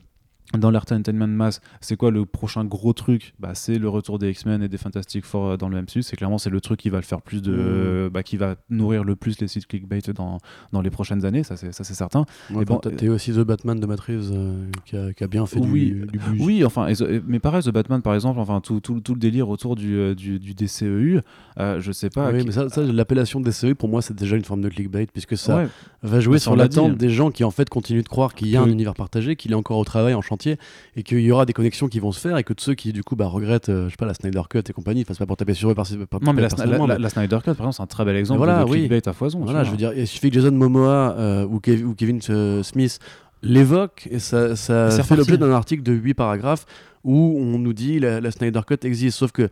dans 0.57 0.71
l'entertainment 0.71 1.27
mass, 1.27 1.61
c'est 1.79 1.95
quoi 1.95 2.09
le 2.09 2.25
prochain 2.25 2.65
gros 2.65 2.93
truc? 2.93 3.33
Bah, 3.39 3.51
C'est 3.53 3.77
le 3.77 3.87
retour 3.87 4.17
des 4.17 4.31
X-Men 4.31 4.63
et 4.63 4.67
des 4.67 4.77
Fantastic 4.77 5.23
Four 5.25 5.45
euh, 5.47 5.57
dans 5.57 5.69
le 5.69 5.79
MCU. 5.81 6.01
C'est 6.01 6.15
clairement 6.15 6.37
c'est 6.39 6.49
le 6.49 6.59
truc 6.59 6.79
qui 6.79 6.89
va 6.89 6.97
le 6.97 7.03
faire 7.03 7.21
plus 7.21 7.41
de, 7.43 8.09
bah, 8.11 8.23
qui 8.23 8.35
va 8.37 8.55
nourrir 8.69 9.03
le 9.03 9.15
plus 9.15 9.39
les 9.41 9.47
sites 9.47 9.67
clickbait 9.67 9.99
dans, 10.15 10.39
dans 10.71 10.81
les 10.81 10.89
prochaines 10.89 11.23
années. 11.25 11.43
Ça 11.43 11.55
c'est 11.55 11.71
ça 11.71 11.83
c'est 11.83 11.93
certain. 11.93 12.25
Ouais, 12.51 12.63
Et 12.63 12.65
bon, 12.65 12.77
t'as- 12.77 12.89
t'as 12.91 13.07
aussi 13.09 13.31
The 13.31 13.39
Batman 13.41 13.79
de 13.79 13.85
Matt 13.85 13.99
Reeves 13.99 14.31
euh, 14.33 14.65
qui, 14.85 14.97
a, 14.97 15.13
qui 15.13 15.23
a 15.23 15.27
bien 15.27 15.45
fait 15.45 15.59
Oui, 15.59 15.91
du, 15.91 16.17
du. 16.17 16.19
Oui, 16.43 16.63
enfin, 16.65 16.87
et 16.87 16.93
mais 17.27 17.39
pareil, 17.39 17.61
The 17.61 17.69
Batman 17.69 18.01
par 18.01 18.15
exemple, 18.15 18.39
enfin 18.39 18.59
tout, 18.61 18.79
tout, 18.79 18.99
tout 19.01 19.13
le 19.13 19.19
délire 19.19 19.49
autour 19.49 19.75
du, 19.75 19.95
euh, 19.97 20.15
du, 20.15 20.39
du 20.39 20.53
DCEU, 20.55 21.21
euh, 21.59 21.79
je 21.79 21.91
sais 21.91 22.09
pas. 22.09 22.31
Oui, 22.31 22.39
qui- 22.39 22.45
mais 22.47 22.51
ça, 22.53 22.69
ça, 22.69 22.81
l'appellation 22.81 23.39
DCE, 23.39 23.73
pour 23.77 23.89
moi, 23.89 24.01
c'est 24.01 24.15
déjà 24.15 24.35
une 24.35 24.43
forme 24.45 24.61
de 24.61 24.69
clickbait, 24.69 25.05
puisque 25.11 25.37
ça 25.37 25.57
Ouais, 25.57 25.67
va 26.03 26.19
jouer 26.19 26.39
sur 26.39 26.55
l'attente 26.55 26.97
des 26.97 27.09
gens 27.09 27.29
qui, 27.31 27.43
en 27.43 27.51
fait, 27.51 27.69
continuent 27.69 28.01
de 28.03 28.07
croire 28.07 28.33
qu'il 28.33 28.47
y 28.47 28.55
a 28.57 28.61
Que- 28.63 28.67
un 28.67 28.71
univers 28.71 28.93
partagé, 28.95 29.35
qu'il 29.35 29.51
est 29.51 29.55
encore 29.55 29.77
au 29.77 29.83
travail, 29.85 30.13
en 30.13 30.21
et 30.47 31.03
qu'il 31.03 31.19
y 31.21 31.31
aura 31.31 31.45
des 31.45 31.53
connexions 31.53 31.87
qui 31.87 31.99
vont 31.99 32.11
se 32.11 32.19
faire, 32.19 32.37
et 32.37 32.43
que 32.43 32.53
de 32.53 32.59
ceux 32.61 32.73
qui, 32.75 32.93
du 32.93 33.03
coup, 33.03 33.15
bah, 33.15 33.27
regrettent, 33.27 33.69
euh, 33.69 33.85
je 33.85 33.91
sais 33.91 33.97
pas, 33.97 34.05
la 34.05 34.13
Snyder 34.13 34.41
Cut 34.49 34.59
et 34.69 34.73
compagnie, 34.73 35.01
enfin, 35.01 35.13
c'est 35.13 35.19
pas 35.19 35.25
pour 35.25 35.37
taper 35.37 35.53
sur 35.53 35.69
eux 35.71 35.75
par, 35.75 35.85
par- 36.09 36.21
non, 36.23 36.33
mais 36.33 36.41
la, 36.41 36.49
la, 36.65 36.77
la- 36.87 36.97
la 36.97 37.09
Snyder 37.09 37.37
Cut, 37.43 37.53
par 37.55 37.67
exemple, 37.67 37.73
c'est 37.75 37.83
un 37.83 37.87
très 37.87 38.05
bel 38.05 38.15
exemple 38.15 38.37
voilà, 38.37 38.63
de 38.63 38.69
oui. 38.69 38.89
à 39.05 39.13
foison. 39.13 39.39
tu 39.39 39.45
Voilà, 39.45 39.63
je 39.63 39.71
veux 39.71 39.77
dire, 39.77 39.93
il 39.95 40.07
suffit 40.07 40.29
que 40.29 40.35
Jason 40.35 40.51
Momoa 40.51 41.15
euh, 41.17 41.45
ou, 41.45 41.59
Kev- 41.59 41.83
ou 41.83 41.93
Kevin 41.95 42.19
euh, 42.29 42.63
Smith 42.63 42.99
l'évoquent 43.41 44.07
et 44.11 44.19
ça, 44.19 44.55
fait 45.03 45.15
l'objet 45.15 45.37
d'un 45.37 45.51
article 45.51 45.83
de 45.83 45.93
8 45.93 46.13
paragraphes 46.13 46.65
où 47.03 47.37
on 47.39 47.57
nous 47.59 47.73
dit 47.73 47.99
la, 47.99 48.19
la 48.19 48.31
Snyder 48.31 48.61
Cut 48.67 48.85
existe. 48.85 49.17
Sauf 49.17 49.31
que 49.31 49.49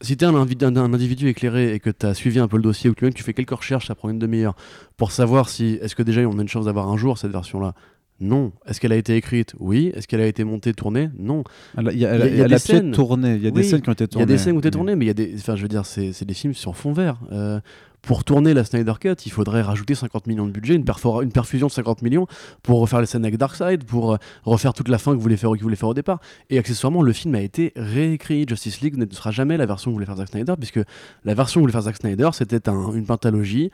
si 0.00 0.16
un, 0.22 0.32
invi- 0.32 0.64
un, 0.64 0.74
un 0.76 0.92
individu 0.92 1.28
éclairé 1.28 1.74
et 1.74 1.78
que 1.78 1.90
t'as 1.90 2.14
suivi 2.14 2.40
un 2.40 2.48
peu 2.48 2.56
le 2.56 2.62
dossier 2.64 2.90
ou 2.90 2.94
que 2.94 3.06
tu 3.06 3.22
fais 3.22 3.34
quelques 3.34 3.52
recherches, 3.52 3.86
ça 3.86 3.94
prend 3.94 4.10
une 4.10 4.18
demi-heure 4.18 4.56
pour 4.96 5.12
savoir 5.12 5.48
si 5.48 5.78
est-ce 5.80 5.94
que 5.94 6.02
déjà 6.02 6.22
on 6.22 6.36
a 6.38 6.42
une 6.42 6.48
chance 6.48 6.64
d'avoir 6.64 6.88
un 6.88 6.96
jour 6.96 7.18
cette 7.18 7.30
version-là. 7.30 7.74
Non. 8.22 8.52
Est-ce 8.66 8.80
qu'elle 8.80 8.92
a 8.92 8.96
été 8.96 9.16
écrite? 9.16 9.54
Oui. 9.58 9.92
Est-ce 9.94 10.06
qu'elle 10.08 10.20
a 10.20 10.26
été 10.26 10.44
montée, 10.44 10.72
tournée? 10.72 11.10
Non. 11.18 11.42
Il 11.76 11.98
y 11.98 12.06
a- 12.06 12.26
y 12.26 12.40
y 12.40 12.48
des 12.48 12.58
scènes. 12.58 12.94
Il 12.96 13.42
y 13.42 13.46
a 13.46 13.50
des 13.50 13.62
scènes 13.64 13.82
qui 13.82 13.88
ont 13.88 13.92
été 13.92 14.04
Il 14.04 14.06
y 14.06 14.08
tournées. 14.10 14.22
a 14.22 14.26
des 14.26 14.38
scènes 14.38 14.56
où 14.56 14.60
t'es 14.60 14.68
Mais- 14.68 14.70
tourné, 14.70 14.96
mais 14.96 15.04
il 15.04 15.08
y 15.08 15.10
a 15.10 15.14
des, 15.14 15.34
enfin, 15.36 15.56
je 15.56 15.62
veux 15.62 15.68
dire, 15.68 15.84
c'est 15.84 16.24
des 16.24 16.34
films 16.34 16.54
sur 16.54 16.76
fond 16.76 16.92
vert. 16.92 17.18
Euh, 17.32 17.60
pour 18.00 18.24
tourner 18.24 18.52
la 18.52 18.64
Snyder 18.64 18.94
Cut, 19.00 19.14
il 19.26 19.30
faudrait 19.30 19.62
rajouter 19.62 19.94
50 19.94 20.26
millions 20.26 20.44
de 20.46 20.50
budget, 20.50 20.74
une, 20.74 20.84
perfusion 20.84 21.68
de 21.68 21.72
50 21.72 22.02
millions 22.02 22.26
pour 22.64 22.80
refaire 22.80 22.98
les 23.00 23.06
scènes 23.06 23.24
avec 23.24 23.36
Darkseid, 23.38 23.84
pour 23.84 24.14
euh, 24.14 24.16
refaire 24.42 24.72
toute 24.74 24.88
la 24.88 24.98
fin 24.98 25.12
que 25.12 25.16
vous 25.16 25.22
voulez 25.22 25.36
faire, 25.36 25.50
qu'il 25.52 25.62
voulait 25.62 25.76
faire 25.76 25.88
au 25.90 25.94
départ. 25.94 26.18
Et 26.50 26.58
accessoirement, 26.58 27.02
le 27.02 27.12
film 27.12 27.34
a 27.36 27.40
été 27.40 27.72
réécrit. 27.76 28.44
Justice 28.48 28.80
League 28.80 28.96
ne 28.96 29.06
sera 29.12 29.30
jamais 29.30 29.56
la 29.56 29.66
version 29.66 29.90
que 29.92 29.94
voulait 29.94 30.06
faire 30.06 30.16
Zack 30.16 30.28
Snyder, 30.30 30.54
puisque 30.58 30.80
la 31.24 31.34
version 31.34 31.60
que 31.60 31.62
voulait 31.62 31.72
faire 31.72 31.82
Zack 31.82 31.96
Snyder, 31.96 32.30
c'était 32.32 32.68
un- 32.68 32.92
une 32.92 33.06
pentalogie. 33.06 33.70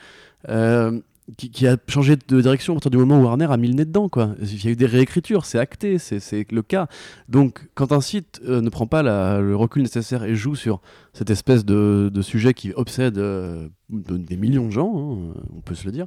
euh, 0.50 1.00
qui, 1.36 1.66
a 1.66 1.76
changé 1.88 2.16
de 2.16 2.40
direction 2.40 2.76
à 2.76 2.88
du 2.88 2.96
moment 2.96 3.20
où 3.20 3.24
Warner 3.24 3.46
a 3.50 3.56
mis 3.56 3.68
le 3.68 3.74
nez 3.74 3.84
dedans. 3.84 4.08
Quoi. 4.08 4.34
Il 4.40 4.64
y 4.64 4.68
a 4.68 4.70
eu 4.70 4.76
des 4.76 4.86
réécritures, 4.86 5.44
c'est 5.44 5.58
acté, 5.58 5.98
c'est 5.98 6.50
le 6.50 6.62
cas. 6.62 6.88
Donc, 7.28 7.68
quand 7.74 7.92
un 7.92 8.00
site 8.00 8.40
euh, 8.46 8.60
ne 8.60 8.70
prend 8.70 8.86
pas 8.86 9.02
le 9.02 9.54
recul 9.54 9.82
nécessaire 9.82 10.24
et 10.24 10.34
joue 10.34 10.56
sur 10.56 10.80
cette 11.12 11.30
espèce 11.30 11.64
de, 11.64 12.10
sujet 12.22 12.54
qui 12.54 12.72
obsède 12.74 13.18
euh, 13.18 13.68
de- 13.90 14.16
des 14.16 14.36
millions 14.36 14.66
de 14.66 14.72
gens, 14.72 14.92
hein, 14.96 15.34
on 15.54 15.60
peut 15.60 15.74
se 15.74 15.84
le 15.84 15.92
dire, 15.92 16.06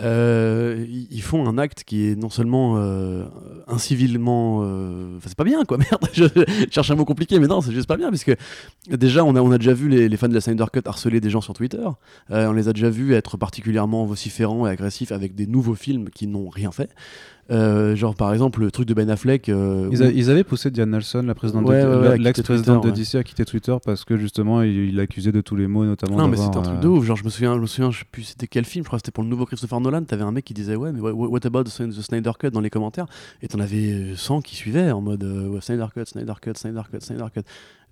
euh, 0.00 0.84
ils 1.10 1.22
font 1.22 1.48
un 1.48 1.58
acte 1.58 1.84
qui 1.84 2.06
est 2.08 2.16
non 2.16 2.28
seulement 2.30 2.74
euh, 2.76 3.24
incivilement. 3.66 4.60
euh, 4.62 5.16
Enfin, 5.16 5.26
c'est 5.28 5.36
pas 5.36 5.44
bien, 5.44 5.64
quoi, 5.64 5.78
merde. 5.90 6.06
Je 6.12 6.24
cherche 6.70 6.90
un 6.90 6.94
mot 6.96 7.04
compliqué, 7.04 7.38
mais 7.38 7.46
non, 7.46 7.60
c'est 7.60 7.72
juste 7.72 7.88
pas 7.88 7.96
bien, 7.96 8.10
parce 8.10 8.24
que 8.24 8.32
déjà, 8.90 9.24
on 9.24 9.34
a, 9.36 9.40
on 9.40 9.50
a 9.52 9.58
déjà 9.58 9.72
vu 9.74 9.88
les, 9.88 10.08
les 10.08 10.16
fans 10.16 10.28
de 10.28 10.34
la 10.34 10.40
Snyder 10.40 10.64
Cut 10.72 10.80
harceler 10.84 11.20
des 11.20 11.30
gens 11.30 11.40
sur 11.40 11.54
Twitter. 11.54 11.86
Euh, 12.30 12.48
on 12.48 12.52
les 12.52 12.68
a 12.68 12.72
déjà 12.72 12.90
vus 12.90 13.14
être 13.14 13.36
particulièrement 13.36 14.04
vociférants 14.06 14.66
et 14.66 14.70
agressifs 14.70 15.12
avec 15.12 15.34
des 15.34 15.46
nouveaux 15.46 15.74
films 15.74 16.10
qui 16.10 16.26
n'ont 16.26 16.48
rien 16.48 16.70
fait. 16.72 16.90
Euh, 17.52 17.94
genre, 17.94 18.16
par 18.16 18.32
exemple, 18.32 18.60
le 18.60 18.72
truc 18.72 18.88
de 18.88 18.94
Ben 18.94 19.08
Affleck. 19.08 19.48
euh, 19.48 19.88
Ils, 19.92 20.02
où- 20.02 20.06
a- 20.06 20.10
ils 20.10 20.30
avaient 20.30 20.42
poussé 20.42 20.68
Diane 20.72 20.90
Nelson, 20.90 21.22
la 21.24 21.34
présidente 21.36 21.64
Ouais, 21.68 21.80
de, 21.80 21.86
ouais, 21.88 21.94
ouais, 21.94 22.02
la- 22.02 22.08
à 22.08 22.12
quitter 22.16 22.24
l'ex-présidente 22.24 22.82
de 22.82 22.90
Twitter, 22.90 23.00
DC, 23.02 23.14
a 23.20 23.22
quitté 23.22 23.44
Twitter 23.44 23.76
parce 23.84 24.04
que 24.04 24.16
justement 24.16 24.62
il 24.62 24.96
l'accusait 24.96 25.30
de 25.30 25.40
tous 25.40 25.54
les 25.54 25.68
mots, 25.68 25.84
notamment. 25.84 26.16
Non, 26.16 26.26
mais 26.26 26.36
c'était 26.36 26.56
un 26.56 26.62
truc 26.62 26.78
euh, 26.78 26.80
de 26.80 26.88
ouf. 26.88 27.04
Genre, 27.04 27.16
je 27.16 27.22
me 27.22 27.28
souviens, 27.30 27.54
je 27.54 27.60
me 27.60 27.66
souviens, 27.66 27.92
je 27.92 28.00
sais 28.00 28.04
plus 28.10 28.24
c'était 28.24 28.48
quel 28.48 28.64
film, 28.64 28.82
je 28.84 28.88
crois 28.88 28.98
que 28.98 29.02
c'était 29.04 29.12
pour 29.14 29.22
le 29.22 29.30
nouveau 29.30 29.46
Christopher 29.46 29.80
T'avais 30.06 30.22
un 30.22 30.32
mec 30.32 30.44
qui 30.44 30.54
disait, 30.54 30.76
ouais, 30.76 30.92
mais 30.92 31.00
what, 31.00 31.46
about 31.46 31.64
the 31.64 31.68
Snyder 31.68 32.32
Cut 32.38 32.50
dans 32.50 32.60
les 32.60 32.70
commentaires? 32.70 33.06
Et 33.42 33.48
t'en 33.48 33.60
avais 33.60 33.92
euh, 33.92 34.16
100 34.16 34.40
qui 34.42 34.56
suivaient 34.56 34.90
en 34.90 35.00
mode 35.00 35.24
euh, 35.24 35.48
ouais, 35.48 35.60
Snyder 35.60 35.86
Cut, 35.94 36.04
Snyder 36.06 36.34
Cut, 36.40 36.52
Snyder 36.54 36.82
Cut, 36.90 37.00
Snyder 37.00 37.26
Cut. 37.32 37.42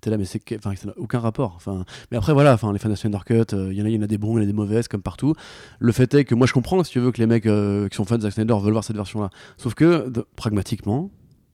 T'es 0.01 0.09
là, 0.09 0.17
mais 0.17 0.25
c'est 0.25 0.41
enfin, 0.57 0.75
ça 0.75 0.87
n'a 0.87 0.93
aucun 0.97 1.19
rapport. 1.19 1.53
Enfin, 1.55 1.85
mais 2.11 2.17
après, 2.17 2.33
voilà, 2.33 2.53
enfin, 2.53 2.71
les 2.73 2.79
fans 2.79 2.89
de 2.89 2.95
Snyder 2.95 3.19
Cut, 3.25 3.53
euh, 3.53 3.69
il 3.71 3.77
y 3.77 3.81
en 3.81 3.85
a, 3.85 3.89
y 3.89 3.97
en 3.97 4.01
a 4.01 4.07
des 4.07 4.17
bons, 4.17 4.37
il 4.37 4.41
y 4.41 4.41
en 4.41 4.43
a 4.43 4.45
des 4.47 4.53
mauvaises, 4.53 4.87
comme 4.87 5.01
partout. 5.01 5.33
Le 5.79 5.91
fait 5.91 6.13
est 6.13 6.25
que 6.25 6.35
moi, 6.35 6.45
je 6.47 6.53
comprends, 6.53 6.83
si 6.83 6.91
tu 6.91 6.99
veux, 6.99 7.11
que 7.11 7.17
les 7.19 7.27
mecs 7.27 7.45
euh, 7.45 7.87
qui 7.87 7.95
sont 7.95 8.05
fans 8.05 8.17
de 8.17 8.21
Zack 8.21 8.33
Snyder 8.33 8.55
veulent 8.61 8.73
voir 8.73 8.83
cette 8.83 8.97
version-là. 8.97 9.29
Sauf 9.57 9.73
que, 9.73 10.11
pragmatiquement, 10.35 11.11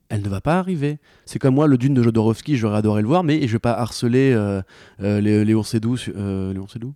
elle 0.09 0.21
ne 0.21 0.27
va 0.29 0.41
pas 0.41 0.59
arriver. 0.59 0.99
C'est 1.25 1.39
comme 1.39 1.55
moi, 1.55 1.67
le 1.67 1.77
Dune 1.77 1.93
de 1.93 2.03
Jodorowsky, 2.03 2.57
j'aurais 2.57 2.77
adoré 2.77 3.01
le 3.01 3.07
voir, 3.07 3.23
mais 3.23 3.47
je 3.47 3.53
vais 3.53 3.59
pas 3.59 3.71
harceler 3.73 4.33
euh, 4.33 4.61
euh, 5.01 5.63
Seydoux, 5.63 5.95
su- 5.97 6.13
euh, 6.17 6.51
Léon 6.51 6.67
Seydoux 6.67 6.87
Léon 6.87 6.95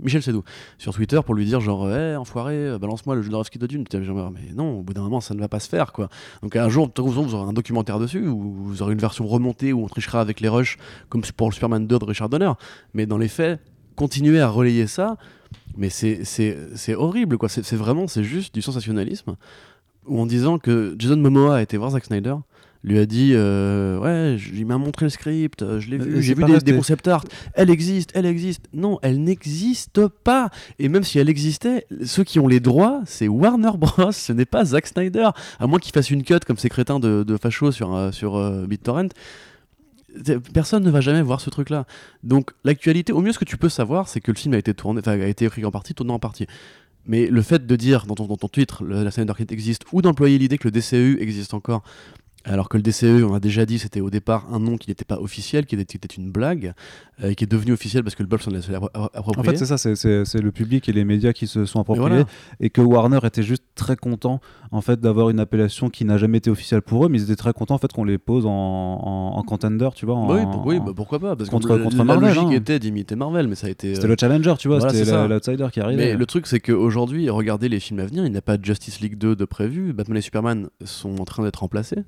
Michel 0.00 0.22
Seydoux 0.22 0.44
sur 0.78 0.94
Twitter 0.94 1.20
pour 1.24 1.34
lui 1.34 1.44
dire 1.44 1.60
genre 1.60 1.90
hé 1.90 2.16
enfoiré 2.16 2.54
euh, 2.54 2.78
balance-moi 2.78 3.14
le 3.14 3.22
Jodorowsky 3.22 3.58
de 3.58 3.66
Dune. 3.66 3.84
Putain, 3.84 4.02
genre, 4.02 4.30
mais 4.30 4.52
non 4.54 4.78
au 4.78 4.82
bout 4.82 4.94
d'un 4.94 5.02
moment 5.02 5.20
ça 5.20 5.34
ne 5.34 5.40
va 5.40 5.48
pas 5.48 5.60
se 5.60 5.68
faire 5.68 5.92
quoi. 5.92 6.08
Donc 6.42 6.56
un 6.56 6.68
jour 6.68 6.90
vous 6.96 7.34
aurez 7.34 7.48
un 7.48 7.52
documentaire 7.52 7.98
dessus 7.98 8.26
ou 8.26 8.52
vous 8.52 8.82
aurez 8.82 8.92
une 8.92 8.98
version 8.98 9.26
remontée 9.26 9.72
où 9.72 9.84
on 9.84 9.88
trichera 9.88 10.20
avec 10.20 10.40
les 10.40 10.48
rushs 10.48 10.78
comme 11.08 11.22
pour 11.36 11.48
le 11.48 11.54
Superman 11.54 11.86
2 11.86 11.98
de 11.98 12.04
Richard 12.04 12.28
Donner. 12.28 12.52
Mais 12.94 13.06
dans 13.06 13.18
les 13.18 13.28
faits 13.28 13.60
continuer 13.96 14.40
à 14.40 14.48
relayer 14.48 14.86
ça 14.86 15.16
mais 15.76 15.90
c'est 15.90 16.94
horrible 16.94 17.38
quoi. 17.38 17.48
C'est 17.48 17.64
c'est 17.64 17.76
vraiment 17.76 18.06
c'est 18.06 18.24
juste 18.24 18.54
du 18.54 18.62
sensationnalisme 18.62 19.36
ou 20.08 20.20
en 20.20 20.26
disant 20.26 20.58
que 20.58 20.96
Jason 20.98 21.16
Momoa 21.16 21.56
a 21.56 21.62
été 21.62 21.76
voir 21.76 21.90
Zack 21.90 22.04
Snyder 22.04 22.34
lui 22.84 22.98
a 22.98 23.06
dit 23.06 23.32
euh, 23.34 23.98
ouais 23.98 24.36
il 24.54 24.64
m'a 24.66 24.78
montré 24.78 25.06
le 25.06 25.10
script 25.10 25.62
euh, 25.62 25.80
je 25.80 25.90
l'ai 25.90 25.98
Euh, 25.98 26.04
vu 26.04 26.14
c'est 26.16 26.22
j'ai 26.22 26.34
vu 26.34 26.44
des, 26.44 26.58
des 26.60 26.74
concept 26.74 27.08
art. 27.08 27.24
Elle 27.54 27.70
existe 27.70 28.10
elle 28.14 28.26
existe. 28.26 28.66
Non 28.72 28.98
elle 29.02 29.22
n'existe 29.22 30.06
pas. 30.06 30.50
Et 30.78 30.88
même 30.88 31.02
si 31.04 31.18
elle 31.18 31.28
existait 31.28 31.86
ceux 32.04 32.24
qui 32.24 32.38
ont 32.38 32.46
les 32.46 32.60
droits 32.60 33.02
c'est 33.04 33.28
Warner 33.28 33.72
Bros. 33.76 34.12
Ce 34.12 34.32
n'est 34.32 34.44
pas 34.44 34.64
Zack 34.64 34.86
Snyder. 34.86 35.30
À 35.58 35.66
moins 35.66 35.78
qu'il 35.78 35.92
fasse 35.92 36.10
une 36.10 36.22
cut 36.22 36.38
comme 36.46 36.56
ces 36.56 36.68
crétins 36.68 37.00
de, 37.00 37.24
de 37.26 37.36
fachos 37.36 37.72
sur, 37.72 37.94
euh, 37.94 38.12
sur 38.12 38.36
euh, 38.36 38.66
BitTorrent. 38.66 39.08
Personne 40.54 40.82
ne 40.84 40.90
va 40.90 41.00
jamais 41.00 41.22
voir 41.22 41.40
ce 41.40 41.50
truc 41.50 41.68
là 41.70 41.84
donc 42.24 42.52
l'actualité 42.64 43.12
au 43.12 43.20
mieux 43.20 43.32
ce 43.32 43.38
que 43.38 43.44
tu 43.44 43.56
peux 43.58 43.68
savoir 43.68 44.08
c'est 44.08 44.20
que 44.20 44.32
le 44.32 44.38
film 44.38 44.54
a 44.54 44.58
été 44.58 44.72
tourné 44.72 45.00
a 45.04 45.16
été 45.28 45.44
écrit 45.44 45.64
en 45.64 45.70
partie 45.70 45.94
tourné 45.94 46.12
en 46.12 46.18
partie. 46.18 46.46
Mais 47.06 47.26
le 47.26 47.42
fait 47.42 47.66
de 47.66 47.76
dire 47.76 48.06
dans 48.06 48.14
ton, 48.14 48.26
dans 48.26 48.36
ton 48.36 48.48
titre 48.48 48.84
la 48.84 49.10
Snyder 49.10 49.34
Cut 49.34 49.46
existe 49.50 49.82
ou 49.92 50.02
d'employer 50.02 50.38
l'idée 50.38 50.58
que 50.58 50.66
le 50.66 50.72
DCEU 50.72 51.20
existe 51.20 51.54
encore 51.54 51.82
alors 52.48 52.68
que 52.68 52.76
le 52.76 52.82
DCE, 52.82 53.24
on 53.24 53.34
a 53.34 53.40
déjà 53.40 53.66
dit, 53.66 53.78
c'était 53.78 54.00
au 54.00 54.10
départ 54.10 54.52
un 54.52 54.58
nom 54.58 54.76
qui 54.76 54.90
n'était 54.90 55.04
pas 55.04 55.18
officiel, 55.20 55.66
qui 55.66 55.74
était, 55.76 56.08
une 56.16 56.30
blague, 56.30 56.72
euh, 57.22 57.34
qui 57.34 57.44
est 57.44 57.46
devenu 57.50 57.72
officiel 57.72 58.02
parce 58.04 58.14
que 58.14 58.22
le 58.22 58.28
Bob 58.28 58.40
s'en 58.40 58.52
est 58.52 58.68
appro- 58.70 58.88
En 58.94 59.04
approprié. 59.06 59.50
fait, 59.50 59.56
c'est 59.64 59.76
ça, 59.76 59.78
c'est- 59.78 60.40
le 60.40 60.52
public 60.52 60.88
et 60.88 60.92
les 60.92 61.04
médias 61.04 61.32
qui 61.32 61.46
se 61.46 61.64
sont 61.64 61.80
appropriés 61.80 62.08
voilà. 62.08 62.24
et 62.60 62.70
que 62.70 62.80
Warner 62.80 63.18
était 63.24 63.42
juste 63.42 63.64
très 63.74 63.96
content 63.96 64.40
en 64.70 64.80
fait 64.80 65.00
d'avoir 65.00 65.30
une 65.30 65.40
appellation 65.40 65.88
qui 65.90 66.04
n'a 66.04 66.16
jamais 66.18 66.38
été 66.38 66.50
officielle 66.50 66.82
pour 66.82 67.04
eux, 67.04 67.08
mais 67.08 67.18
ils 67.18 67.24
étaient 67.24 67.36
très 67.36 67.52
contents 67.52 67.74
en 67.74 67.78
fait 67.78 67.92
qu'on 67.92 68.04
les 68.04 68.18
pose 68.18 68.46
en, 68.46 68.50
en, 68.50 69.36
en 69.38 69.42
contender, 69.42 69.88
tu 69.94 70.06
vois. 70.06 70.14
en- 70.16 70.32
oui, 70.34 70.42
pour- 70.50 70.66
oui, 70.66 70.78
bah, 70.80 70.92
pourquoi 70.94 71.18
pas 71.18 71.34
Parce 71.36 71.50
contre- 71.50 71.68
que 71.76 71.82
contre 71.82 71.96
la 71.96 72.04
Marvel, 72.04 72.28
logique 72.34 72.42
hein. 72.48 72.50
était 72.52 72.78
d'imiter 72.78 73.16
Marvel, 73.16 73.48
mais 73.48 73.54
ça 73.56 73.66
a 73.66 73.70
été. 73.70 73.94
C'était 73.94 74.06
le 74.08 74.16
challenger, 74.18 74.54
tu 74.58 74.68
vois, 74.68 74.78
voilà, 74.78 74.94
c'était 74.94 75.28
l'outsider 75.28 75.66
qui 75.72 75.80
arrivait. 75.80 76.12
Mais 76.12 76.16
le 76.16 76.26
truc, 76.26 76.46
c'est 76.46 76.60
qu'aujourd'hui, 76.60 77.28
regardez 77.30 77.68
les 77.68 77.80
films 77.80 78.00
à 78.00 78.06
venir, 78.06 78.24
il 78.26 78.30
n'y 78.32 78.38
a 78.38 78.42
pas 78.42 78.56
de 78.58 78.64
Justice 78.64 79.00
League 79.00 79.18
2 79.18 79.34
de 79.34 79.44
prévu. 79.44 79.92
Batman 79.92 80.18
et 80.18 80.20
Superman 80.20 80.68
sont 80.84 81.18
en 81.20 81.24
train 81.24 81.42
d'être 81.42 81.56
remplacés. 81.60 82.04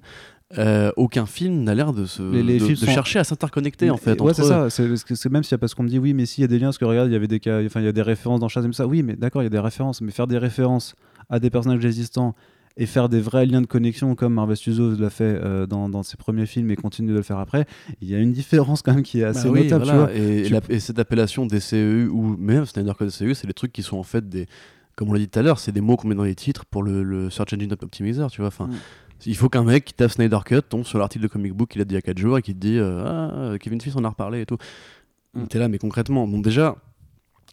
Euh, 0.58 0.90
aucun 0.96 1.26
film 1.26 1.62
n'a 1.62 1.74
l'air 1.76 1.92
de, 1.92 2.06
se, 2.06 2.22
Les- 2.22 2.42
les 2.42 2.58
de, 2.58 2.66
de 2.66 2.74
sont- 2.74 2.86
chercher 2.86 3.20
à 3.20 3.24
s'interconnecter 3.24 3.88
en 3.90 3.96
fait. 3.96 4.20
ouais, 4.20 4.34
c'est 4.34 4.42
ça. 4.42 4.68
C'est 4.68 5.30
même 5.30 5.42
a 5.50 5.58
parce 5.58 5.74
qu'on 5.74 5.84
me 5.84 5.88
dit 5.88 5.98
oui, 5.98 6.12
mais 6.12 6.26
s'il 6.26 6.42
y 6.42 6.44
a 6.44 6.48
des 6.48 6.58
liens, 6.58 6.68
parce 6.68 6.78
que 6.78 6.84
regarde, 6.84 7.08
il 7.08 7.12
y 7.12 7.16
avait 7.16 7.28
des 7.28 7.38
cas, 7.38 7.64
enfin 7.64 7.80
il 7.80 7.84
y 7.84 7.88
a 7.88 7.92
des 7.92 8.02
références 8.02 8.40
dans 8.40 8.48
Shazam, 8.48 8.72
ça. 8.72 8.86
Oui, 8.86 9.02
mais 9.04 9.14
d'accord, 9.14 9.42
il 9.42 9.44
y 9.44 9.46
a 9.46 9.50
des 9.50 9.58
références, 9.60 10.00
mais 10.00 10.10
faire 10.10 10.26
des 10.26 10.38
références 10.38 10.94
à 11.28 11.38
des 11.38 11.50
personnages 11.50 11.84
existants 11.84 12.34
et 12.76 12.86
faire 12.86 13.08
des 13.08 13.20
vrais 13.20 13.46
liens 13.46 13.60
de 13.60 13.66
connexion 13.66 14.14
comme 14.16 14.34
Marvel 14.34 14.56
Studios 14.56 14.96
l'a 14.96 15.10
fait 15.10 15.24
euh, 15.40 15.66
dans, 15.66 15.88
dans 15.88 16.02
ses 16.02 16.16
premiers 16.16 16.46
films 16.46 16.70
et 16.72 16.76
continue 16.76 17.10
de 17.10 17.14
le 17.16 17.22
faire 17.22 17.38
après, 17.38 17.66
il 18.00 18.08
y 18.08 18.14
a 18.16 18.18
une 18.18 18.32
différence 18.32 18.82
quand 18.82 18.94
même 18.94 19.02
qui 19.04 19.20
est 19.20 19.24
assez 19.24 19.44
Bah 19.46 19.50
oui, 19.52 19.64
notable, 19.64 19.84
voilà. 19.84 20.06
tu 20.12 20.18
vois. 20.18 20.26
Et, 20.28 20.42
Tu- 20.44 20.52
la- 20.52 20.60
et 20.68 20.80
cette 20.80 20.98
appellation 20.98 21.46
DCEU 21.46 22.08
ou 22.08 22.36
même 22.38 22.66
Snyder 22.66 22.92
Code 22.98 23.08
DCEU, 23.08 23.34
c'est 23.34 23.46
des 23.46 23.52
trucs 23.54 23.72
qui 23.72 23.82
sont 23.84 23.98
en 23.98 24.02
fait 24.04 24.28
des. 24.28 24.46
Comme 24.96 25.08
on 25.10 25.12
l'a 25.12 25.18
dit 25.20 25.28
tout 25.28 25.38
à 25.38 25.42
l'heure, 25.42 25.58
c'est 25.60 25.72
des 25.72 25.80
mots 25.80 25.96
qu'on 25.96 26.08
met 26.08 26.14
dans 26.14 26.24
les 26.24 26.34
titres 26.34 26.64
pour 26.66 26.82
le, 26.82 27.02
le 27.02 27.30
Search 27.30 27.52
Engine 27.54 27.72
Optimizer, 27.72 28.30
tu 28.30 28.40
vois. 28.40 28.48
Enfin, 28.48 28.66
Mm. 28.66 28.72
Il 29.26 29.36
faut 29.36 29.48
qu'un 29.48 29.64
mec 29.64 29.84
qui 29.84 29.94
tape 29.94 30.10
Snyder 30.10 30.38
Cut 30.44 30.62
tombe 30.68 30.84
sur 30.84 30.98
l'article 30.98 31.24
de 31.24 31.28
comic 31.28 31.52
book 31.52 31.70
qu'il 31.70 31.80
a 31.80 31.84
dit 31.84 31.94
il 31.94 31.96
y 31.96 31.98
a 31.98 32.02
4 32.02 32.18
jours 32.18 32.38
et 32.38 32.42
qui 32.42 32.54
te 32.54 32.60
dit 32.60 32.78
euh, 32.78 33.52
Ah, 33.52 33.58
Kevin 33.58 33.80
Smith 33.80 33.96
en 33.96 34.04
a 34.04 34.08
reparlé 34.08 34.42
et 34.42 34.46
tout. 34.46 34.58
Mm. 35.34 35.44
T'es 35.46 35.58
là, 35.58 35.68
mais 35.68 35.78
concrètement, 35.78 36.26
bon, 36.26 36.40
déjà, 36.40 36.76